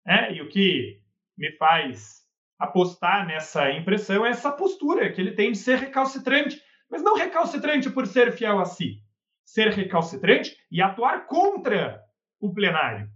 Né? 0.04 0.34
E 0.34 0.42
o 0.42 0.50
que 0.50 1.00
me 1.34 1.50
faz 1.52 2.20
apostar 2.58 3.26
nessa 3.26 3.70
impressão 3.70 4.26
é 4.26 4.28
essa 4.28 4.52
postura 4.52 5.10
que 5.10 5.18
ele 5.18 5.32
tem 5.32 5.52
de 5.52 5.56
ser 5.56 5.78
recalcitrante, 5.78 6.60
mas 6.90 7.02
não 7.02 7.16
recalcitrante 7.16 7.88
por 7.88 8.06
ser 8.06 8.32
fiel 8.32 8.60
a 8.60 8.66
si. 8.66 8.98
Ser 9.46 9.70
recalcitrante 9.70 10.58
e 10.70 10.82
atuar 10.82 11.26
contra 11.26 12.02
o 12.38 12.52
plenário. 12.52 13.08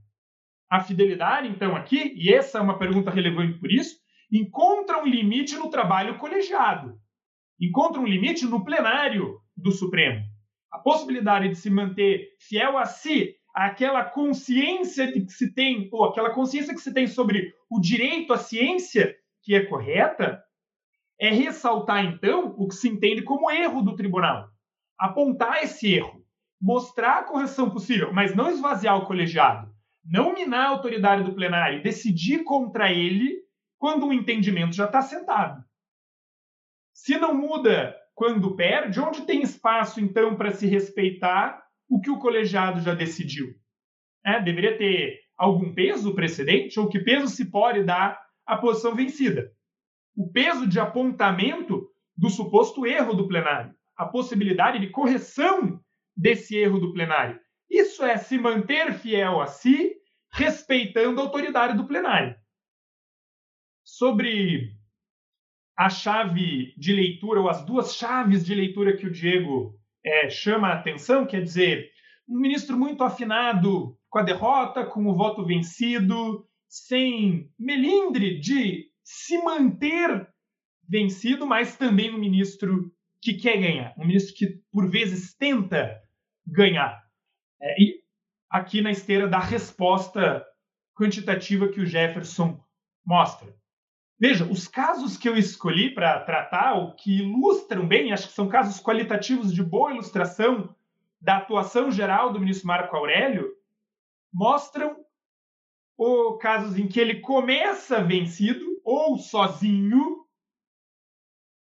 A 0.70 0.80
fidelidade, 0.80 1.46
então, 1.46 1.76
aqui, 1.76 2.14
e 2.16 2.32
essa 2.32 2.56
é 2.56 2.62
uma 2.62 2.78
pergunta 2.78 3.10
relevante 3.10 3.58
por 3.58 3.70
isso, 3.70 4.02
encontra 4.34 5.00
um 5.00 5.06
limite 5.06 5.56
no 5.56 5.70
trabalho 5.70 6.18
colegiado, 6.18 6.98
encontra 7.60 8.00
um 8.00 8.06
limite 8.06 8.44
no 8.44 8.64
plenário 8.64 9.38
do 9.56 9.70
Supremo. 9.70 10.24
A 10.72 10.78
possibilidade 10.78 11.48
de 11.48 11.54
se 11.54 11.70
manter 11.70 12.30
fiel 12.40 12.76
a 12.76 12.84
si, 12.84 13.36
aquela 13.54 14.02
consciência 14.04 15.12
que 15.12 15.28
se 15.28 15.54
tem, 15.54 15.88
ou 15.92 16.04
aquela 16.06 16.30
consciência 16.30 16.74
que 16.74 16.80
se 16.80 16.92
tem 16.92 17.06
sobre 17.06 17.54
o 17.70 17.80
direito 17.80 18.32
à 18.32 18.36
ciência 18.36 19.14
que 19.44 19.54
é 19.54 19.64
correta, 19.66 20.42
é 21.20 21.30
ressaltar 21.30 22.04
então 22.04 22.56
o 22.58 22.66
que 22.66 22.74
se 22.74 22.88
entende 22.88 23.22
como 23.22 23.48
erro 23.48 23.82
do 23.82 23.94
tribunal. 23.94 24.48
Apontar 24.98 25.62
esse 25.62 25.94
erro, 25.94 26.24
mostrar 26.60 27.18
a 27.18 27.22
correção 27.22 27.70
possível, 27.70 28.12
mas 28.12 28.34
não 28.34 28.50
esvaziar 28.50 28.98
o 28.98 29.06
colegiado, 29.06 29.70
não 30.04 30.34
minar 30.34 30.66
a 30.66 30.70
autoridade 30.70 31.22
do 31.22 31.34
plenário, 31.34 31.84
decidir 31.84 32.42
contra 32.42 32.90
ele 32.90 33.43
quando 33.84 34.06
o 34.06 34.14
entendimento 34.14 34.74
já 34.74 34.86
está 34.86 35.02
sentado. 35.02 35.62
Se 36.94 37.18
não 37.18 37.34
muda 37.34 37.94
quando 38.14 38.56
perde, 38.56 38.98
onde 38.98 39.26
tem 39.26 39.42
espaço 39.42 40.00
então 40.00 40.36
para 40.36 40.52
se 40.52 40.66
respeitar 40.66 41.62
o 41.86 42.00
que 42.00 42.08
o 42.08 42.18
colegiado 42.18 42.80
já 42.80 42.94
decidiu? 42.94 43.54
É, 44.24 44.40
deveria 44.40 44.78
ter 44.78 45.20
algum 45.36 45.74
peso 45.74 46.14
precedente 46.14 46.80
ou 46.80 46.88
que 46.88 46.98
peso 46.98 47.26
se 47.26 47.50
pode 47.50 47.82
dar 47.82 48.18
à 48.46 48.56
posição 48.56 48.94
vencida. 48.94 49.52
O 50.16 50.32
peso 50.32 50.66
de 50.66 50.80
apontamento 50.80 51.86
do 52.16 52.30
suposto 52.30 52.86
erro 52.86 53.12
do 53.12 53.28
plenário, 53.28 53.74
a 53.94 54.06
possibilidade 54.06 54.78
de 54.78 54.88
correção 54.88 55.78
desse 56.16 56.56
erro 56.56 56.80
do 56.80 56.90
plenário. 56.94 57.38
Isso 57.68 58.02
é 58.02 58.16
se 58.16 58.38
manter 58.38 58.94
fiel 58.94 59.42
a 59.42 59.46
si, 59.46 59.94
respeitando 60.32 61.20
a 61.20 61.24
autoridade 61.24 61.76
do 61.76 61.86
plenário. 61.86 62.34
Sobre 63.84 64.72
a 65.76 65.90
chave 65.90 66.74
de 66.76 66.92
leitura, 66.92 67.40
ou 67.40 67.48
as 67.48 67.64
duas 67.64 67.94
chaves 67.94 68.44
de 68.44 68.54
leitura 68.54 68.96
que 68.96 69.06
o 69.06 69.10
Diego 69.10 69.78
é, 70.04 70.30
chama 70.30 70.68
a 70.68 70.74
atenção, 70.74 71.26
quer 71.26 71.42
dizer, 71.42 71.90
um 72.28 72.38
ministro 72.38 72.78
muito 72.78 73.02
afinado 73.02 73.96
com 74.08 74.18
a 74.18 74.22
derrota, 74.22 74.84
com 74.84 75.06
o 75.06 75.14
voto 75.14 75.44
vencido, 75.44 76.46
sem 76.68 77.50
melindre 77.58 78.38
de 78.38 78.90
se 79.02 79.38
manter 79.42 80.28
vencido, 80.88 81.46
mas 81.46 81.76
também 81.76 82.14
um 82.14 82.18
ministro 82.18 82.92
que 83.20 83.34
quer 83.34 83.58
ganhar, 83.58 83.94
um 83.98 84.06
ministro 84.06 84.34
que 84.34 84.60
por 84.70 84.88
vezes 84.88 85.34
tenta 85.34 86.00
ganhar. 86.46 87.02
É, 87.60 87.82
e 87.82 88.00
aqui 88.50 88.80
na 88.80 88.90
esteira 88.90 89.28
da 89.28 89.38
resposta 89.38 90.44
quantitativa 90.94 91.68
que 91.68 91.80
o 91.80 91.86
Jefferson 91.86 92.62
mostra. 93.04 93.54
Veja, 94.26 94.50
os 94.50 94.66
casos 94.66 95.18
que 95.18 95.28
eu 95.28 95.36
escolhi 95.36 95.92
para 95.92 96.18
tratar, 96.18 96.78
o 96.78 96.94
que 96.94 97.18
ilustram 97.18 97.86
bem, 97.86 98.10
acho 98.10 98.28
que 98.28 98.32
são 98.32 98.48
casos 98.48 98.82
qualitativos 98.82 99.52
de 99.52 99.62
boa 99.62 99.92
ilustração 99.92 100.74
da 101.20 101.36
atuação 101.36 101.92
geral 101.92 102.32
do 102.32 102.40
ministro 102.40 102.66
Marco 102.66 102.96
Aurélio, 102.96 103.54
mostram 104.32 104.96
o 105.98 106.38
casos 106.38 106.78
em 106.78 106.88
que 106.88 106.98
ele 106.98 107.20
começa 107.20 108.02
vencido 108.02 108.64
ou 108.82 109.18
sozinho, 109.18 110.24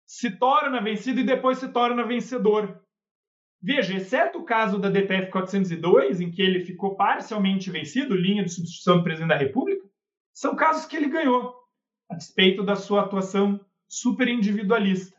se 0.05 0.31
torna 0.31 0.82
vencido 0.82 1.20
e 1.20 1.24
depois 1.24 1.57
se 1.57 1.69
torna 1.69 2.07
vencedor. 2.07 2.78
Veja, 3.62 3.95
exceto 3.95 4.39
o 4.39 4.45
caso 4.45 4.78
da 4.78 4.91
DPF 4.91 5.31
402, 5.31 6.20
em 6.20 6.31
que 6.31 6.43
ele 6.43 6.61
ficou 6.61 6.95
parcialmente 6.95 7.70
vencido, 7.70 8.15
linha 8.15 8.45
de 8.45 8.53
substituição 8.53 8.99
do 8.99 9.03
presidente 9.03 9.31
da 9.31 9.39
República, 9.39 9.89
são 10.35 10.55
casos 10.55 10.85
que 10.85 10.99
ele 10.99 11.09
ganhou 11.09 11.60
a 12.11 12.16
despeito 12.16 12.65
da 12.65 12.74
sua 12.74 13.03
atuação 13.03 13.61
super 13.89 14.27
individualista. 14.28 15.16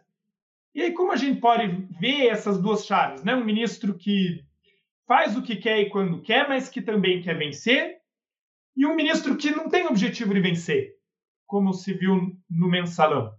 E 0.76 0.82
aí, 0.82 0.94
como 0.94 1.12
a 1.12 1.16
gente 1.16 1.40
pode 1.40 1.68
ver 2.00 2.28
essas 2.28 2.62
duas 2.62 2.86
chaves? 2.86 3.24
Né? 3.24 3.34
Um 3.34 3.44
ministro 3.44 3.98
que 3.98 4.44
faz 5.08 5.36
o 5.36 5.42
que 5.42 5.56
quer 5.56 5.80
e 5.80 5.90
quando 5.90 6.22
quer, 6.22 6.48
mas 6.48 6.70
que 6.70 6.82
também 6.82 7.22
quer 7.22 7.38
vencer, 7.38 8.00
e 8.76 8.86
um 8.86 8.96
ministro 8.96 9.36
que 9.36 9.52
não 9.52 9.70
tem 9.70 9.88
objetivo 9.88 10.34
de 10.34 10.40
vencer, 10.40 10.96
como 11.46 11.74
se 11.74 11.94
viu 11.94 12.38
no 12.50 12.70
mensalão. 12.70 13.34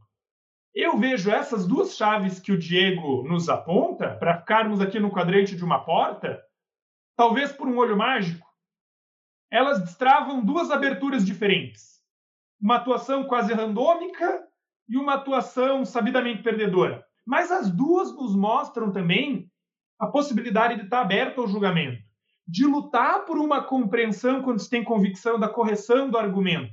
Eu 0.75 0.99
vejo 0.99 1.31
essas 1.31 1.67
duas 1.67 1.97
chaves 1.97 2.39
que 2.39 2.53
o 2.53 2.59
Diego 2.59 3.27
nos 3.27 3.49
aponta, 3.49 4.15
para 4.17 4.39
ficarmos 4.39 4.81
aqui 4.81 4.99
no 4.99 5.11
quadrante 5.11 5.57
de 5.57 5.65
uma 5.65 5.85
porta, 5.85 6.43
talvez 7.17 7.53
por 7.53 7.67
um 7.67 7.79
olho 7.79 7.97
mágico, 7.97 8.47
elas 9.51 9.81
destravam 9.81 10.45
duas 10.45 10.71
aberturas 10.71 11.25
diferentes 11.25 12.02
uma 12.63 12.77
atuação 12.77 13.25
quase 13.25 13.53
randômica 13.53 14.41
e 14.89 14.97
uma 14.97 15.15
atuação 15.15 15.85
sabidamente 15.85 16.43
perdedora. 16.43 17.05
Mas 17.27 17.51
as 17.51 17.69
duas 17.69 18.15
nos 18.15 18.37
mostram 18.37 18.93
também 18.93 19.51
a 19.99 20.07
possibilidade 20.07 20.77
de 20.77 20.85
estar 20.85 21.01
aberto 21.01 21.41
ao 21.41 21.49
julgamento, 21.49 22.01
de 22.47 22.65
lutar 22.65 23.25
por 23.25 23.39
uma 23.39 23.63
compreensão 23.65 24.43
quando 24.43 24.61
se 24.61 24.71
tem 24.71 24.85
convicção 24.85 25.39
da 25.39 25.49
correção 25.49 26.09
do 26.09 26.17
argumento, 26.17 26.73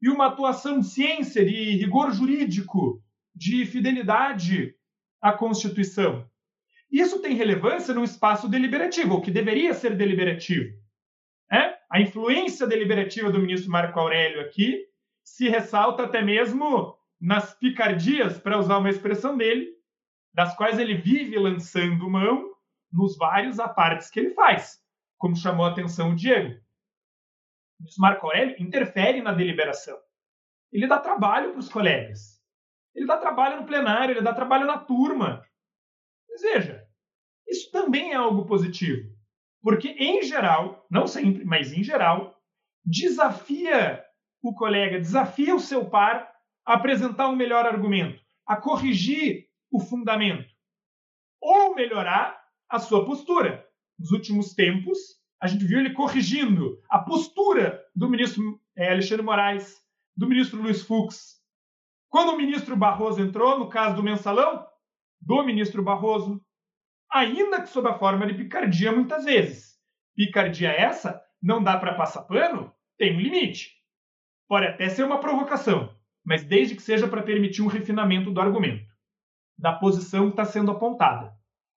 e 0.00 0.08
uma 0.08 0.26
atuação 0.26 0.80
de 0.80 0.86
ciência, 0.86 1.44
de 1.44 1.76
rigor 1.76 2.10
jurídico, 2.10 3.00
de 3.34 3.64
fidelidade 3.64 4.74
à 5.20 5.32
Constituição. 5.32 6.28
Isso 6.90 7.20
tem 7.20 7.34
relevância 7.34 7.94
num 7.94 8.04
espaço 8.04 8.48
deliberativo, 8.48 9.14
ou 9.14 9.20
que 9.20 9.30
deveria 9.30 9.72
ser 9.72 9.96
deliberativo. 9.96 10.76
É? 11.50 11.76
A 11.90 12.00
influência 12.00 12.66
deliberativa 12.66 13.30
do 13.30 13.38
ministro 13.38 13.70
Marco 13.70 13.98
Aurélio 13.98 14.40
aqui 14.40 14.91
se 15.24 15.48
ressalta 15.48 16.04
até 16.04 16.22
mesmo 16.22 16.96
nas 17.20 17.54
picardias, 17.54 18.38
para 18.38 18.58
usar 18.58 18.78
uma 18.78 18.90
expressão 18.90 19.36
dele, 19.36 19.70
das 20.34 20.56
quais 20.56 20.78
ele 20.78 20.96
vive 20.96 21.38
lançando 21.38 22.10
mão 22.10 22.52
nos 22.92 23.16
vários 23.16 23.60
apartes 23.60 24.10
que 24.10 24.18
ele 24.18 24.30
faz, 24.30 24.80
como 25.18 25.36
chamou 25.36 25.64
a 25.64 25.70
atenção 25.70 26.10
o 26.10 26.16
Diego. 26.16 26.60
O 27.80 28.00
Marco 28.00 28.26
Aurélio 28.26 28.56
interfere 28.60 29.22
na 29.22 29.32
deliberação. 29.32 29.98
Ele 30.72 30.86
dá 30.86 30.98
trabalho 30.98 31.50
para 31.50 31.60
os 31.60 31.68
colegas. 31.68 32.40
Ele 32.94 33.06
dá 33.06 33.16
trabalho 33.16 33.60
no 33.60 33.66
plenário, 33.66 34.12
ele 34.12 34.22
dá 34.22 34.34
trabalho 34.34 34.66
na 34.66 34.78
turma. 34.78 35.44
Mas 36.28 36.42
veja, 36.42 36.86
isso 37.46 37.70
também 37.70 38.12
é 38.12 38.16
algo 38.16 38.46
positivo. 38.46 39.10
Porque, 39.62 39.90
em 39.90 40.22
geral, 40.22 40.86
não 40.90 41.06
sempre, 41.06 41.44
mas 41.44 41.72
em 41.72 41.84
geral, 41.84 42.36
desafia 42.84 44.04
o 44.42 44.54
colega, 44.54 44.98
desafia 44.98 45.54
o 45.54 45.60
seu 45.60 45.88
par 45.88 46.30
a 46.66 46.74
apresentar 46.74 47.28
um 47.28 47.36
melhor 47.36 47.64
argumento, 47.64 48.20
a 48.46 48.56
corrigir 48.56 49.46
o 49.70 49.78
fundamento 49.78 50.52
ou 51.40 51.74
melhorar 51.74 52.40
a 52.68 52.78
sua 52.78 53.04
postura. 53.04 53.66
Nos 53.98 54.12
últimos 54.12 54.54
tempos, 54.54 54.98
a 55.40 55.46
gente 55.46 55.64
viu 55.64 55.80
ele 55.80 55.92
corrigindo 55.92 56.80
a 56.88 56.98
postura 56.98 57.84
do 57.94 58.08
ministro 58.08 58.60
é, 58.76 58.90
Alexandre 58.92 59.24
Moraes, 59.24 59.82
do 60.16 60.28
ministro 60.28 60.62
Luiz 60.62 60.82
Fux. 60.82 61.40
Quando 62.08 62.32
o 62.32 62.36
ministro 62.36 62.76
Barroso 62.76 63.20
entrou, 63.20 63.58
no 63.58 63.68
caso 63.68 63.96
do 63.96 64.02
mensalão, 64.02 64.66
do 65.20 65.42
ministro 65.42 65.82
Barroso, 65.82 66.40
ainda 67.10 67.60
que 67.60 67.68
sob 67.68 67.88
a 67.88 67.98
forma 67.98 68.26
de 68.26 68.34
picardia 68.34 68.92
muitas 68.92 69.24
vezes. 69.24 69.78
Picardia 70.14 70.70
essa, 70.70 71.22
não 71.40 71.62
dá 71.62 71.76
para 71.76 71.94
passar 71.94 72.22
pano, 72.22 72.72
tem 72.96 73.16
um 73.16 73.20
limite. 73.20 73.81
Pode 74.52 74.66
até 74.66 74.86
ser 74.90 75.02
uma 75.02 75.18
provocação, 75.18 75.96
mas 76.22 76.44
desde 76.44 76.76
que 76.76 76.82
seja 76.82 77.08
para 77.08 77.22
permitir 77.22 77.62
um 77.62 77.68
refinamento 77.68 78.30
do 78.30 78.38
argumento, 78.38 78.86
da 79.56 79.72
posição 79.72 80.26
que 80.26 80.32
está 80.34 80.44
sendo 80.44 80.70
apontada. 80.70 81.32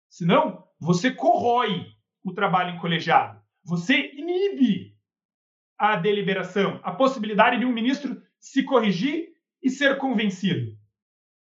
Senão, 0.10 0.62
você 0.78 1.10
corrói 1.10 1.86
o 2.22 2.34
trabalho 2.34 2.76
em 2.76 2.78
colegiado. 2.78 3.42
Você 3.64 4.12
inibe 4.14 4.94
a 5.78 5.96
deliberação, 5.96 6.78
a 6.84 6.92
possibilidade 6.92 7.60
de 7.60 7.66
um 7.66 7.72
ministro 7.72 8.22
se 8.42 8.62
corrigir 8.64 9.30
e 9.64 9.70
ser 9.70 9.98
convencido. 9.98 10.78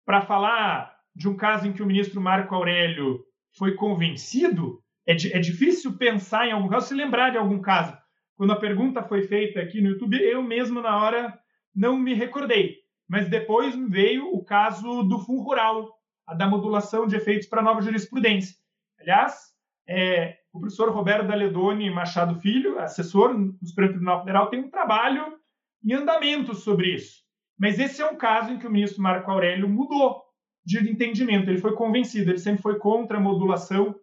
Para 0.06 0.24
falar 0.24 0.94
de 1.16 1.30
um 1.30 1.38
caso 1.38 1.66
em 1.66 1.72
que 1.72 1.82
o 1.82 1.86
ministro 1.86 2.20
Marco 2.20 2.54
Aurélio 2.54 3.24
foi 3.58 3.76
convencido, 3.76 4.84
é, 5.08 5.14
é 5.14 5.40
difícil 5.40 5.98
pensar 5.98 6.50
em 6.50 6.52
algum 6.52 6.68
caso, 6.68 6.90
se 6.90 6.94
lembrar 6.94 7.30
de 7.30 7.38
algum 7.38 7.62
caso 7.62 7.98
quando 8.36 8.54
a 8.54 8.60
pergunta 8.60 9.04
foi 9.04 9.24
feita 9.24 9.60
aqui 9.60 9.82
no 9.82 9.90
YouTube, 9.90 10.18
eu 10.18 10.42
mesmo 10.42 10.82
na 10.82 10.98
hora 10.98 11.38
não 11.76 11.98
me 11.98 12.14
recordei. 12.14 12.78
Mas 13.08 13.30
depois 13.30 13.76
veio 13.90 14.34
o 14.34 14.44
caso 14.44 15.04
do 15.04 15.20
Fundo 15.20 15.42
Rural, 15.42 15.90
a 16.26 16.34
da 16.34 16.48
modulação 16.48 17.06
de 17.06 17.16
efeitos 17.16 17.48
para 17.48 17.62
nova 17.62 17.82
jurisprudência. 17.82 18.56
Aliás, 19.00 19.54
é, 19.88 20.38
o 20.52 20.60
professor 20.60 20.90
Roberto 20.90 21.28
Daledoni 21.28 21.92
Machado 21.92 22.40
Filho, 22.40 22.80
assessor 22.80 23.38
no 23.38 23.58
Supremo 23.64 23.92
Tribunal 23.92 24.20
Federal, 24.20 24.50
tem 24.50 24.62
um 24.62 24.70
trabalho 24.70 25.38
em 25.86 25.94
andamento 25.94 26.56
sobre 26.56 26.96
isso. 26.96 27.22
Mas 27.60 27.78
esse 27.78 28.02
é 28.02 28.06
um 28.06 28.16
caso 28.16 28.52
em 28.52 28.58
que 28.58 28.66
o 28.66 28.72
ministro 28.72 29.02
Marco 29.02 29.30
Aurélio 29.30 29.70
mudou 29.70 30.24
de 30.66 30.80
entendimento. 30.90 31.50
Ele 31.50 31.60
foi 31.60 31.76
convencido, 31.76 32.32
ele 32.32 32.40
sempre 32.40 32.62
foi 32.62 32.80
contra 32.80 33.18
a 33.18 33.22
modulação, 33.22 33.94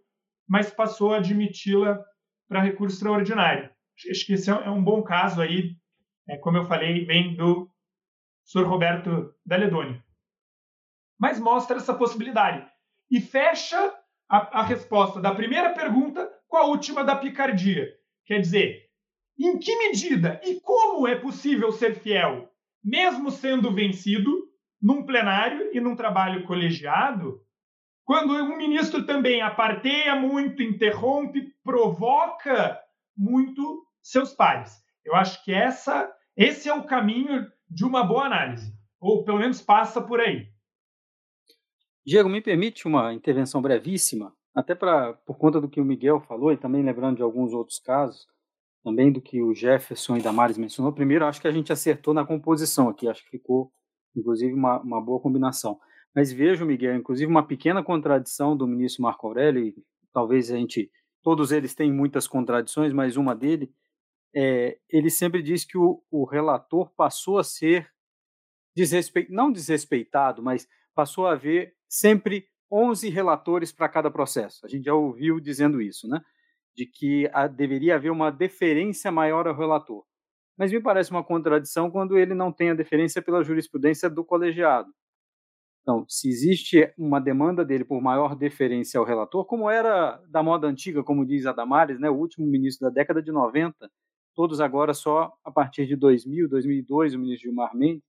mas 0.46 0.70
passou 0.70 1.14
a 1.14 1.16
admiti-la 1.16 1.98
para 2.48 2.60
recurso 2.60 2.96
extraordinário 2.96 3.70
acho 4.08 4.26
que 4.26 4.34
esse 4.34 4.50
é 4.50 4.70
um 4.70 4.82
bom 4.82 5.02
caso 5.02 5.40
aí, 5.40 5.76
é, 6.28 6.36
como 6.36 6.56
eu 6.56 6.66
falei, 6.66 7.04
vem 7.04 7.34
do 7.34 7.70
Sr. 8.44 8.64
Roberto 8.64 9.34
Daledoni. 9.44 10.02
Mas 11.18 11.38
mostra 11.38 11.76
essa 11.76 11.94
possibilidade. 11.94 12.66
E 13.10 13.20
fecha 13.20 13.92
a, 14.28 14.60
a 14.60 14.62
resposta 14.62 15.20
da 15.20 15.34
primeira 15.34 15.70
pergunta 15.70 16.30
com 16.46 16.56
a 16.56 16.66
última 16.66 17.04
da 17.04 17.16
picardia. 17.16 17.88
Quer 18.24 18.40
dizer, 18.40 18.88
em 19.38 19.58
que 19.58 19.76
medida 19.76 20.40
e 20.44 20.60
como 20.60 21.06
é 21.08 21.16
possível 21.16 21.72
ser 21.72 21.96
fiel, 21.96 22.48
mesmo 22.82 23.30
sendo 23.30 23.72
vencido, 23.72 24.48
num 24.80 25.04
plenário 25.04 25.70
e 25.74 25.80
num 25.80 25.94
trabalho 25.94 26.44
colegiado, 26.46 27.40
quando 28.04 28.32
um 28.32 28.56
ministro 28.56 29.04
também 29.04 29.42
aparteia 29.42 30.16
muito, 30.16 30.62
interrompe, 30.62 31.54
provoca 31.62 32.80
muito 33.16 33.86
seus 34.02 34.32
pares. 34.32 34.72
Eu 35.04 35.14
acho 35.14 35.44
que 35.44 35.52
essa, 35.52 36.12
esse 36.36 36.68
é 36.68 36.74
o 36.74 36.84
caminho 36.84 37.46
de 37.68 37.84
uma 37.84 38.02
boa 38.04 38.26
análise, 38.26 38.72
ou 39.00 39.24
pelo 39.24 39.38
menos 39.38 39.62
passa 39.62 40.00
por 40.00 40.20
aí. 40.20 40.48
Diego, 42.04 42.28
me 42.28 42.40
permite 42.40 42.86
uma 42.86 43.12
intervenção 43.12 43.62
brevíssima, 43.62 44.34
até 44.54 44.74
pra, 44.74 45.12
por 45.12 45.38
conta 45.38 45.60
do 45.60 45.68
que 45.68 45.80
o 45.80 45.84
Miguel 45.84 46.20
falou 46.20 46.52
e 46.52 46.56
também 46.56 46.82
lembrando 46.82 47.16
de 47.16 47.22
alguns 47.22 47.52
outros 47.52 47.78
casos. 47.78 48.26
também 48.82 49.12
do 49.12 49.20
que 49.20 49.42
o 49.42 49.54
Jefferson 49.54 50.16
e 50.16 50.22
Damares 50.22 50.58
mencionou. 50.58 50.92
Primeiro, 50.92 51.26
acho 51.26 51.40
que 51.40 51.48
a 51.48 51.52
gente 51.52 51.72
acertou 51.72 52.14
na 52.14 52.24
composição 52.24 52.88
aqui, 52.88 53.08
acho 53.08 53.22
que 53.24 53.30
ficou, 53.30 53.70
inclusive, 54.16 54.52
uma, 54.52 54.80
uma 54.80 55.00
boa 55.00 55.20
combinação. 55.20 55.78
Mas 56.14 56.32
vejo, 56.32 56.64
Miguel, 56.64 56.96
inclusive, 56.96 57.30
uma 57.30 57.46
pequena 57.46 57.82
contradição 57.82 58.56
do 58.56 58.66
ministro 58.66 59.02
Marco 59.02 59.26
Aurélio, 59.26 59.64
e 59.64 59.74
talvez 60.12 60.50
a 60.50 60.56
gente, 60.56 60.90
todos 61.22 61.52
eles 61.52 61.74
têm 61.74 61.92
muitas 61.92 62.26
contradições, 62.26 62.92
mas 62.92 63.16
uma 63.16 63.34
dele, 63.34 63.72
é, 64.34 64.78
ele 64.88 65.10
sempre 65.10 65.42
diz 65.42 65.64
que 65.64 65.76
o, 65.76 66.02
o 66.10 66.24
relator 66.24 66.90
passou 66.96 67.38
a 67.38 67.44
ser 67.44 67.90
desrespeitado, 68.76 69.34
não 69.34 69.50
desrespeitado, 69.50 70.42
mas 70.42 70.68
passou 70.94 71.26
a 71.26 71.32
haver 71.32 71.74
sempre 71.88 72.46
11 72.72 73.08
relatores 73.08 73.72
para 73.72 73.88
cada 73.88 74.10
processo. 74.10 74.64
A 74.64 74.68
gente 74.68 74.84
já 74.84 74.94
ouviu 74.94 75.40
dizendo 75.40 75.80
isso, 75.80 76.08
né? 76.08 76.20
De 76.76 76.86
que 76.86 77.28
a, 77.32 77.48
deveria 77.48 77.96
haver 77.96 78.10
uma 78.10 78.30
deferência 78.30 79.10
maior 79.10 79.46
ao 79.48 79.56
relator. 79.56 80.04
Mas 80.56 80.72
me 80.72 80.80
parece 80.80 81.10
uma 81.10 81.24
contradição 81.24 81.90
quando 81.90 82.18
ele 82.18 82.34
não 82.34 82.52
tem 82.52 82.70
a 82.70 82.74
deferência 82.74 83.20
pela 83.20 83.42
jurisprudência 83.42 84.08
do 84.08 84.24
colegiado. 84.24 84.92
Então, 85.82 86.04
se 86.08 86.28
existe 86.28 86.92
uma 86.96 87.20
demanda 87.20 87.64
dele 87.64 87.84
por 87.84 88.00
maior 88.00 88.36
deferência 88.36 89.00
ao 89.00 89.06
relator, 89.06 89.44
como 89.46 89.70
era 89.70 90.22
da 90.28 90.42
moda 90.42 90.66
antiga, 90.66 91.02
como 91.02 91.26
diz 91.26 91.46
Adamares, 91.46 91.98
né, 91.98 92.10
o 92.10 92.14
último 92.14 92.46
ministro 92.46 92.88
da 92.88 92.94
década 92.94 93.22
de 93.22 93.32
90, 93.32 93.90
todos 94.40 94.58
agora 94.58 94.94
só 94.94 95.34
a 95.44 95.50
partir 95.50 95.86
de 95.86 95.94
2000, 95.94 96.48
2002, 96.48 97.14
o 97.14 97.18
ministro 97.18 97.50
Gilmar 97.50 97.76
Mendes, 97.76 98.02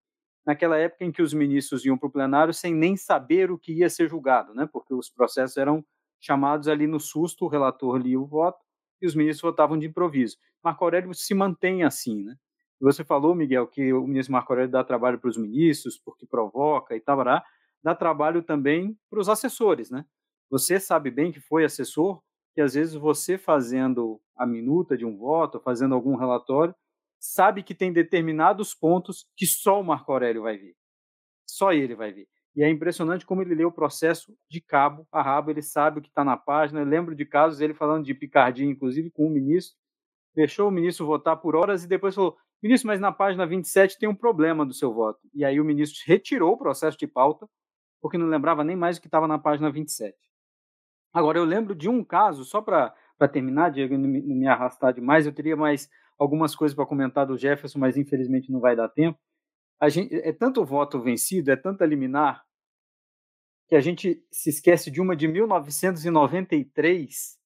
naquela 0.45 0.77
época 0.77 1.03
em 1.03 1.11
que 1.11 1.21
os 1.21 1.33
ministros 1.33 1.83
iam 1.83 1.97
para 1.97 2.07
o 2.07 2.09
plenário 2.09 2.53
sem 2.53 2.73
nem 2.73 2.95
saber 2.95 3.51
o 3.51 3.59
que 3.59 3.73
ia 3.73 3.89
ser 3.89 4.09
julgado, 4.09 4.53
né? 4.53 4.65
porque 4.71 4.93
os 4.93 5.09
processos 5.09 5.57
eram 5.57 5.83
chamados 6.21 6.69
ali 6.69 6.87
no 6.87 7.01
susto, 7.01 7.43
o 7.43 7.47
relator 7.49 7.97
lia 7.97 8.17
o 8.17 8.25
voto 8.25 8.63
e 9.01 9.05
os 9.05 9.13
ministros 9.13 9.41
votavam 9.41 9.77
de 9.77 9.87
improviso. 9.87 10.37
Marco 10.63 10.85
Aurélio 10.85 11.13
se 11.13 11.33
mantém 11.33 11.83
assim. 11.83 12.23
Né? 12.23 12.37
Você 12.79 13.03
falou, 13.03 13.35
Miguel, 13.35 13.67
que 13.67 13.91
o 13.91 14.07
ministro 14.07 14.31
Marco 14.31 14.53
Aurélio 14.53 14.71
dá 14.71 14.85
trabalho 14.85 15.19
para 15.19 15.29
os 15.29 15.35
ministros, 15.35 15.97
porque 15.97 16.25
provoca 16.25 16.95
e 16.95 17.01
tal, 17.01 17.21
dá 17.83 17.93
trabalho 17.93 18.41
também 18.41 18.97
para 19.09 19.19
os 19.19 19.27
assessores. 19.27 19.91
Né? 19.91 20.05
Você 20.49 20.79
sabe 20.79 21.11
bem 21.11 21.29
que 21.29 21.41
foi 21.41 21.65
assessor, 21.65 22.23
que 22.53 22.61
às 22.61 22.73
vezes 22.73 22.93
você 22.93 23.37
fazendo 23.37 24.21
a 24.35 24.45
minuta 24.45 24.97
de 24.97 25.05
um 25.05 25.17
voto, 25.17 25.59
fazendo 25.59 25.95
algum 25.95 26.15
relatório, 26.15 26.75
sabe 27.19 27.63
que 27.63 27.75
tem 27.75 27.93
determinados 27.93 28.73
pontos 28.73 29.27
que 29.37 29.45
só 29.45 29.79
o 29.79 29.83
Marco 29.83 30.11
Aurélio 30.11 30.43
vai 30.43 30.57
ver. 30.57 30.75
Só 31.47 31.71
ele 31.71 31.95
vai 31.95 32.11
ver. 32.11 32.27
E 32.55 32.63
é 32.63 32.69
impressionante 32.69 33.25
como 33.25 33.41
ele 33.41 33.55
lê 33.55 33.63
o 33.63 33.71
processo 33.71 34.35
de 34.49 34.59
cabo 34.59 35.07
a 35.11 35.21
rabo, 35.21 35.51
ele 35.51 35.61
sabe 35.61 35.99
o 35.99 36.01
que 36.01 36.09
está 36.09 36.23
na 36.23 36.35
página. 36.35 36.81
Eu 36.81 36.85
lembro 36.85 37.15
de 37.15 37.25
casos 37.25 37.61
ele 37.61 37.73
falando 37.73 38.03
de 38.03 38.13
picardia, 38.13 38.65
inclusive 38.65 39.09
com 39.09 39.25
o 39.25 39.29
ministro, 39.29 39.77
deixou 40.35 40.67
o 40.67 40.71
ministro 40.71 41.05
votar 41.05 41.37
por 41.37 41.55
horas 41.55 41.83
e 41.83 41.87
depois 41.87 42.15
falou: 42.15 42.35
ministro, 42.61 42.87
mas 42.87 42.99
na 42.99 43.11
página 43.11 43.45
27 43.45 43.97
tem 43.97 44.09
um 44.09 44.15
problema 44.15 44.65
do 44.65 44.73
seu 44.73 44.93
voto. 44.93 45.19
E 45.33 45.45
aí 45.45 45.61
o 45.61 45.65
ministro 45.65 46.01
retirou 46.05 46.53
o 46.53 46.57
processo 46.57 46.97
de 46.97 47.07
pauta, 47.07 47.47
porque 48.01 48.17
não 48.17 48.27
lembrava 48.27 48.63
nem 48.63 48.75
mais 48.75 48.97
o 48.97 49.01
que 49.01 49.07
estava 49.07 49.27
na 49.27 49.39
página 49.39 49.71
27. 49.71 50.17
Agora, 51.13 51.37
eu 51.37 51.43
lembro 51.43 51.75
de 51.75 51.89
um 51.89 52.03
caso, 52.03 52.45
só 52.45 52.61
para 52.61 52.93
terminar, 53.31 53.69
Diego, 53.69 53.97
não 53.97 54.07
me, 54.07 54.21
não 54.21 54.35
me 54.35 54.47
arrastar 54.47 54.93
demais, 54.93 55.25
eu 55.25 55.33
teria 55.33 55.55
mais 55.55 55.89
algumas 56.17 56.55
coisas 56.55 56.75
para 56.75 56.85
comentar 56.85 57.25
do 57.25 57.37
Jefferson, 57.37 57.79
mas 57.79 57.97
infelizmente 57.97 58.51
não 58.51 58.59
vai 58.59 58.75
dar 58.75 58.87
tempo. 58.87 59.19
A 59.79 59.89
gente, 59.89 60.13
é 60.15 60.31
tanto 60.31 60.63
voto 60.63 61.01
vencido, 61.01 61.51
é 61.51 61.55
tanta 61.55 61.85
liminar, 61.85 62.45
que 63.67 63.75
a 63.75 63.81
gente 63.81 64.23
se 64.31 64.49
esquece 64.49 64.91
de 64.91 65.01
uma 65.01 65.15
de 65.15 65.27
1993, 65.27 67.39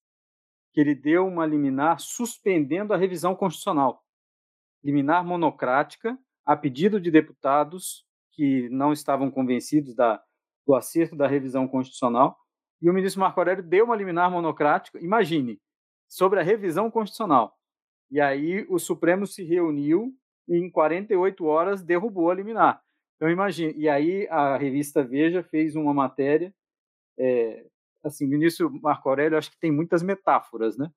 que 0.73 0.81
ele 0.81 0.93
deu 0.93 1.27
uma 1.27 1.45
liminar 1.45 1.99
suspendendo 1.99 2.93
a 2.93 2.97
revisão 2.97 3.35
constitucional. 3.35 4.03
Liminar 4.83 5.23
monocrática, 5.23 6.17
a 6.43 6.57
pedido 6.57 6.99
de 6.99 7.09
deputados 7.09 8.05
que 8.31 8.67
não 8.69 8.91
estavam 8.91 9.31
convencidos 9.31 9.95
da, 9.95 10.21
do 10.65 10.75
acerto 10.75 11.15
da 11.15 11.27
revisão 11.27 11.67
constitucional, 11.67 12.37
e 12.85 12.89
o 12.89 12.93
ministro 12.93 13.19
Marco 13.19 13.39
Aurélio 13.39 13.63
deu 13.63 13.85
uma 13.85 13.95
liminar 13.95 14.29
monocrática, 14.29 14.99
imagine, 15.03 15.59
sobre 16.07 16.39
a 16.39 16.43
revisão 16.43 16.91
constitucional. 16.91 17.57
E 18.11 18.21
aí 18.21 18.63
o 18.69 18.77
Supremo 18.77 19.25
se 19.25 19.43
reuniu 19.43 20.15
e 20.47 20.55
em 20.55 20.69
48 20.69 21.43
horas 21.45 21.81
derrubou 21.81 22.29
a 22.29 22.35
liminar. 22.35 22.79
Então 23.15 23.27
imagine. 23.27 23.73
E 23.75 23.89
aí 23.89 24.27
a 24.29 24.55
revista 24.55 25.03
Veja 25.03 25.41
fez 25.41 25.75
uma 25.75 25.95
matéria. 25.95 26.53
É, 27.17 27.65
assim, 28.03 28.27
o 28.27 28.29
ministro 28.29 28.69
Marco 28.69 29.09
Aurélio 29.09 29.35
acho 29.35 29.49
que 29.49 29.59
tem 29.59 29.71
muitas 29.71 30.03
metáforas, 30.03 30.77
né? 30.77 30.91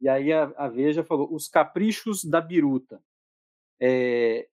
E 0.00 0.08
aí 0.08 0.32
a, 0.32 0.52
a 0.56 0.66
Veja 0.66 1.04
falou 1.04 1.32
os 1.32 1.46
caprichos 1.46 2.24
da 2.24 2.40
biruta. 2.40 3.00
É, 3.80 4.48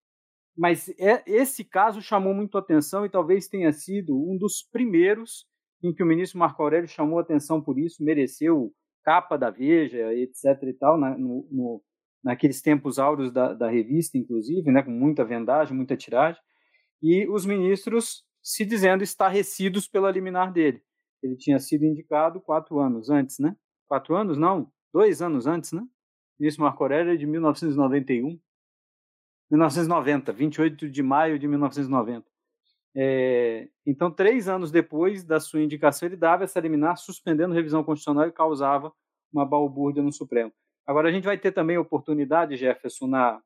mas 0.55 0.87
é, 0.99 1.23
esse 1.25 1.63
caso 1.63 1.99
chamou 1.99 2.35
muito 2.35 2.59
atenção 2.59 3.07
e 3.07 3.09
talvez 3.09 3.47
tenha 3.47 3.73
sido 3.73 4.15
um 4.15 4.37
dos 4.37 4.61
primeiros 4.61 5.47
em 5.87 5.93
que 5.93 6.03
o 6.03 6.05
ministro 6.05 6.39
Marco 6.39 6.61
Aurélio 6.61 6.87
chamou 6.87 7.19
atenção 7.19 7.61
por 7.61 7.77
isso, 7.79 8.03
mereceu 8.03 8.73
capa 9.03 9.37
da 9.37 9.49
Veja, 9.49 10.13
etc. 10.13 10.63
e 10.63 10.73
tal, 10.73 10.97
na, 10.97 11.17
no, 11.17 11.47
no, 11.51 11.83
naqueles 12.23 12.61
tempos 12.61 12.97
áureos 12.97 13.31
da, 13.31 13.53
da 13.53 13.69
revista, 13.69 14.17
inclusive, 14.17 14.71
né, 14.71 14.81
com 14.81 14.91
muita 14.91 15.23
vendagem, 15.23 15.75
muita 15.75 15.95
tiragem, 15.95 16.41
e 17.01 17.27
os 17.29 17.45
ministros 17.45 18.25
se 18.41 18.65
dizendo 18.65 19.03
estarrecidos 19.03 19.87
pela 19.87 20.11
liminar 20.11 20.51
dele. 20.51 20.81
Ele 21.21 21.35
tinha 21.35 21.59
sido 21.59 21.85
indicado 21.85 22.41
quatro 22.41 22.79
anos 22.79 23.09
antes, 23.09 23.39
né? 23.39 23.55
Quatro 23.87 24.15
anos? 24.15 24.37
Não, 24.37 24.71
dois 24.93 25.21
anos 25.21 25.47
antes, 25.47 25.71
né? 25.71 25.81
O 25.81 25.87
ministro 26.41 26.63
Marco 26.63 26.83
Aurélio 26.83 27.13
é 27.13 27.15
de 27.15 27.25
1991. 27.25 28.39
1990, 29.49 30.33
28 30.33 30.89
de 30.89 31.03
maio 31.03 31.39
de 31.39 31.47
1990. 31.47 32.25
É, 32.95 33.67
então, 33.85 34.09
três 34.09 34.47
anos 34.47 34.71
depois 34.71 35.23
da 35.23 35.39
sua 35.39 35.61
indicação, 35.61 36.07
ele 36.07 36.15
dava 36.15 36.45
essa 36.45 36.59
liminar, 36.59 36.97
suspendendo 36.97 37.53
revisão 37.53 37.83
constitucional 37.83 38.27
e 38.27 38.31
causava 38.31 38.93
uma 39.33 39.45
balbúrdia 39.45 40.01
no 40.01 40.13
Supremo. 40.13 40.53
Agora, 40.87 41.09
a 41.09 41.11
gente 41.11 41.25
vai 41.25 41.37
ter 41.37 41.51
também 41.51 41.77
oportunidade, 41.77 42.55
Jefferson, 42.55 43.07
na, 43.07 43.41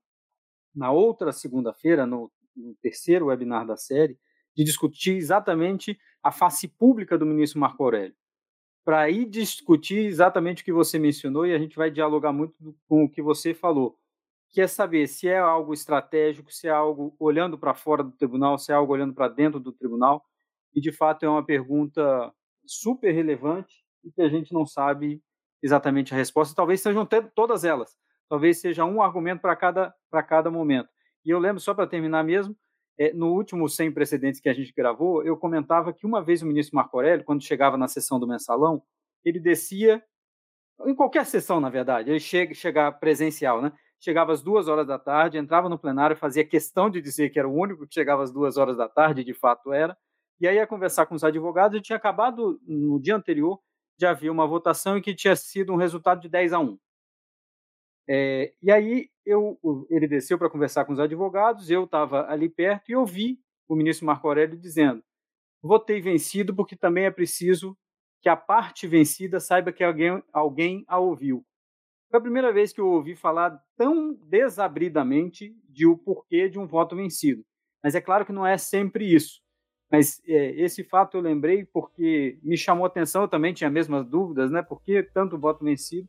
na 0.75 0.91
outra 0.91 1.31
segunda-feira, 1.31 2.05
no, 2.05 2.31
no 2.55 2.75
terceiro 2.75 3.27
webinar 3.27 3.65
da 3.65 3.75
série, 3.75 4.19
de 4.55 4.63
discutir 4.63 5.15
exatamente 5.15 5.97
a 6.21 6.31
face 6.31 6.67
pública 6.67 7.17
do 7.17 7.25
ministro 7.25 7.59
Marco 7.59 7.83
Aurélio. 7.83 8.15
Para 8.85 9.01
aí 9.01 9.25
discutir 9.25 10.05
exatamente 10.05 10.61
o 10.61 10.65
que 10.65 10.73
você 10.73 10.99
mencionou, 10.99 11.45
e 11.47 11.55
a 11.55 11.57
gente 11.57 11.75
vai 11.75 11.89
dialogar 11.89 12.33
muito 12.33 12.53
com 12.87 13.05
o 13.05 13.09
que 13.09 13.21
você 13.21 13.53
falou, 13.53 13.97
que 14.49 14.61
é 14.61 14.67
saber 14.67 15.07
se 15.07 15.27
é 15.27 15.37
algo 15.37 15.73
estratégico, 15.73 16.51
se 16.51 16.67
é 16.67 16.71
algo 16.71 17.15
olhando 17.19 17.57
para 17.57 17.73
fora 17.73 18.03
do 18.03 18.11
tribunal, 18.11 18.57
se 18.57 18.71
é 18.71 18.75
algo 18.75 18.93
olhando 18.93 19.13
para 19.13 19.27
dentro 19.27 19.59
do 19.59 19.71
tribunal. 19.71 20.25
E, 20.73 20.81
de 20.81 20.91
fato, 20.91 21.25
é 21.25 21.29
uma 21.29 21.45
pergunta 21.45 22.33
super 22.65 23.11
relevante 23.11 23.83
e 24.03 24.11
que 24.11 24.21
a 24.21 24.29
gente 24.29 24.53
não 24.53 24.65
sabe 24.65 25.21
exatamente 25.61 26.13
a 26.13 26.17
resposta. 26.17 26.55
Talvez 26.55 26.81
sejam 26.81 27.07
todas 27.35 27.63
elas. 27.63 27.95
Talvez 28.27 28.59
seja 28.59 28.85
um 28.85 29.01
argumento 29.01 29.41
para 29.41 29.55
cada, 29.55 29.93
cada 30.27 30.51
momento. 30.51 30.89
E 31.25 31.29
eu 31.29 31.39
lembro, 31.39 31.59
só 31.59 31.73
para 31.73 31.87
terminar 31.87 32.23
mesmo, 32.23 32.55
é, 32.97 33.13
no 33.13 33.33
último 33.33 33.67
Sem 33.67 33.91
Precedentes 33.91 34.39
que 34.39 34.49
a 34.49 34.53
gente 34.53 34.73
gravou, 34.75 35.23
eu 35.23 35.37
comentava 35.37 35.93
que 35.93 36.05
uma 36.05 36.23
vez 36.23 36.41
o 36.41 36.45
ministro 36.45 36.75
Marco 36.75 36.97
Aurélio, 36.97 37.25
quando 37.25 37.43
chegava 37.43 37.77
na 37.77 37.87
sessão 37.87 38.19
do 38.19 38.27
mensalão, 38.27 38.83
ele 39.23 39.39
descia, 39.39 40.03
em 40.85 40.95
qualquer 40.95 41.25
sessão, 41.25 41.59
na 41.59 41.69
verdade, 41.69 42.09
ele 42.09 42.19
chega, 42.19 42.53
chega 42.53 42.91
presencial, 42.91 43.61
né? 43.61 43.71
Chegava 43.99 44.31
às 44.31 44.41
duas 44.41 44.67
horas 44.67 44.87
da 44.87 44.97
tarde, 44.97 45.37
entrava 45.37 45.67
no 45.67 45.77
plenário, 45.77 46.15
fazia 46.15 46.45
questão 46.45 46.89
de 46.89 47.01
dizer 47.01 47.29
que 47.29 47.39
era 47.39 47.47
o 47.47 47.53
único 47.53 47.85
que 47.85 47.93
chegava 47.93 48.23
às 48.23 48.31
duas 48.31 48.57
horas 48.57 48.77
da 48.77 48.87
tarde, 48.87 49.23
de 49.23 49.33
fato 49.33 49.73
era, 49.73 49.97
e 50.39 50.47
aí 50.47 50.55
ia 50.55 50.65
conversar 50.65 51.05
com 51.05 51.15
os 51.15 51.23
advogados 51.23 51.77
e 51.77 51.81
tinha 51.81 51.97
acabado, 51.97 52.61
no 52.65 52.99
dia 52.99 53.15
anterior, 53.15 53.59
já 53.99 54.11
havia 54.11 54.31
uma 54.31 54.47
votação 54.47 54.97
e 54.97 55.01
que 55.01 55.13
tinha 55.13 55.35
sido 55.35 55.73
um 55.73 55.75
resultado 55.75 56.21
de 56.21 56.29
10 56.29 56.53
a 56.53 56.59
1. 56.59 56.79
É, 58.07 58.53
e 58.61 58.71
aí 58.71 59.09
eu, 59.25 59.59
ele 59.89 60.07
desceu 60.07 60.37
para 60.37 60.49
conversar 60.49 60.85
com 60.85 60.93
os 60.93 60.99
advogados, 60.99 61.69
eu 61.69 61.83
estava 61.83 62.25
ali 62.27 62.49
perto 62.49 62.89
e 62.89 62.95
ouvi 62.95 63.39
o 63.67 63.75
ministro 63.75 64.07
Marco 64.07 64.27
Aurélio 64.27 64.57
dizendo: 64.57 65.03
votei 65.61 66.01
vencido 66.01 66.55
porque 66.55 66.75
também 66.75 67.05
é 67.05 67.11
preciso 67.11 67.77
que 68.21 68.29
a 68.29 68.35
parte 68.35 68.87
vencida 68.87 69.39
saiba 69.39 69.71
que 69.71 69.83
alguém, 69.83 70.23
alguém 70.33 70.83
a 70.87 70.97
ouviu. 70.97 71.45
Foi 72.09 72.17
a 72.17 72.21
primeira 72.21 72.51
vez 72.51 72.73
que 72.73 72.81
eu 72.81 72.87
ouvi 72.87 73.15
falar 73.15 73.61
tão 73.77 74.15
desabridamente 74.27 75.55
de 75.69 75.85
o 75.85 75.95
porquê 75.95 76.49
de 76.49 76.57
um 76.57 76.65
voto 76.65 76.95
vencido. 76.95 77.43
Mas 77.83 77.93
é 77.93 78.01
claro 78.01 78.25
que 78.25 78.31
não 78.31 78.45
é 78.45 78.57
sempre 78.57 79.13
isso. 79.13 79.41
Mas 79.91 80.19
é, 80.27 80.51
esse 80.59 80.83
fato 80.83 81.17
eu 81.17 81.21
lembrei 81.21 81.65
porque 81.65 82.39
me 82.41 82.57
chamou 82.57 82.85
a 82.85 82.87
atenção, 82.87 83.23
eu 83.23 83.27
também 83.27 83.53
tinha 83.53 83.67
as 83.67 83.73
mesmas 83.73 84.05
dúvidas, 84.05 84.49
né? 84.49 84.61
Por 84.61 84.81
que 84.81 85.03
tanto 85.03 85.37
voto 85.37 85.63
vencido? 85.63 86.07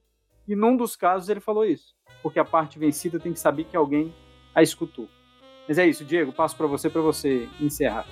E 0.48 0.56
num 0.56 0.76
dos 0.76 0.96
casos 0.96 1.28
ele 1.28 1.40
falou 1.40 1.64
isso, 1.64 1.94
porque 2.22 2.38
a 2.38 2.44
parte 2.44 2.78
vencida 2.78 3.20
tem 3.20 3.32
que 3.32 3.38
saber 3.38 3.64
que 3.64 3.76
alguém 3.76 4.12
a 4.54 4.62
escutou. 4.62 5.08
Mas 5.68 5.78
é 5.78 5.86
isso, 5.86 6.04
Diego, 6.04 6.32
passo 6.32 6.56
para 6.56 6.66
você 6.66 6.90
para 6.90 7.00
você 7.00 7.48
encerrar. 7.60 8.06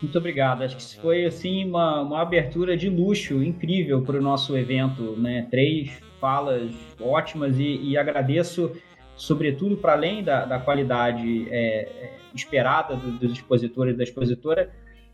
Muito 0.00 0.16
obrigado. 0.16 0.62
Acho 0.62 0.76
que 0.76 1.00
foi 1.00 1.24
assim 1.24 1.68
uma, 1.68 2.02
uma 2.02 2.22
abertura 2.22 2.76
de 2.76 2.88
luxo 2.88 3.42
incrível 3.42 4.02
para 4.02 4.18
o 4.18 4.22
nosso 4.22 4.56
evento, 4.56 5.16
né? 5.16 5.46
Três 5.50 6.00
falas 6.20 6.70
ótimas 7.00 7.58
e, 7.58 7.80
e 7.82 7.96
agradeço, 7.96 8.72
sobretudo, 9.16 9.76
para 9.76 9.92
além 9.92 10.22
da, 10.22 10.44
da 10.44 10.58
qualidade 10.58 11.48
é, 11.50 12.12
esperada 12.34 12.96
dos 12.96 13.32
expositores 13.32 13.94
e 13.94 13.98
da 13.98 14.04
expositora, 14.04 14.70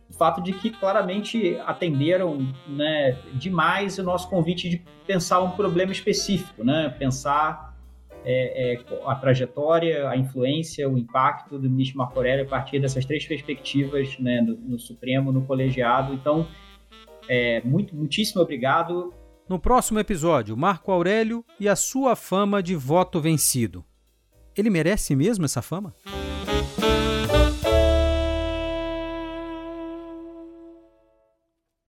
o 0.08 0.12
fato 0.12 0.42
de 0.42 0.52
que 0.52 0.70
claramente 0.70 1.56
atenderam 1.66 2.46
né, 2.68 3.18
demais 3.34 3.98
o 3.98 4.02
nosso 4.02 4.28
convite 4.28 4.68
de 4.68 4.82
pensar 5.06 5.40
um 5.40 5.50
problema 5.50 5.92
específico, 5.92 6.62
né? 6.62 6.94
pensar 6.98 7.74
é, 8.24 8.74
é, 8.74 8.80
a 9.06 9.14
trajetória, 9.14 10.08
a 10.08 10.16
influência, 10.16 10.88
o 10.88 10.96
impacto 10.96 11.58
do 11.58 11.68
ministro 11.68 11.98
Marco 11.98 12.16
Aurélio 12.16 12.44
a 12.44 12.48
partir 12.48 12.78
dessas 12.78 13.04
três 13.04 13.26
perspectivas 13.26 14.18
né, 14.18 14.40
no, 14.40 14.56
no 14.56 14.78
Supremo, 14.78 15.32
no 15.32 15.42
colegiado. 15.42 16.14
Então, 16.14 16.46
é, 17.28 17.60
muito, 17.62 17.94
muitíssimo 17.94 18.42
obrigado. 18.42 19.12
No 19.46 19.58
próximo 19.58 19.98
episódio, 19.98 20.56
Marco 20.56 20.90
Aurélio 20.90 21.44
e 21.60 21.68
a 21.68 21.76
sua 21.76 22.16
fama 22.16 22.62
de 22.62 22.74
voto 22.74 23.20
vencido. 23.20 23.84
Ele 24.56 24.70
merece 24.70 25.14
mesmo 25.14 25.44
essa 25.44 25.60
fama? 25.60 25.94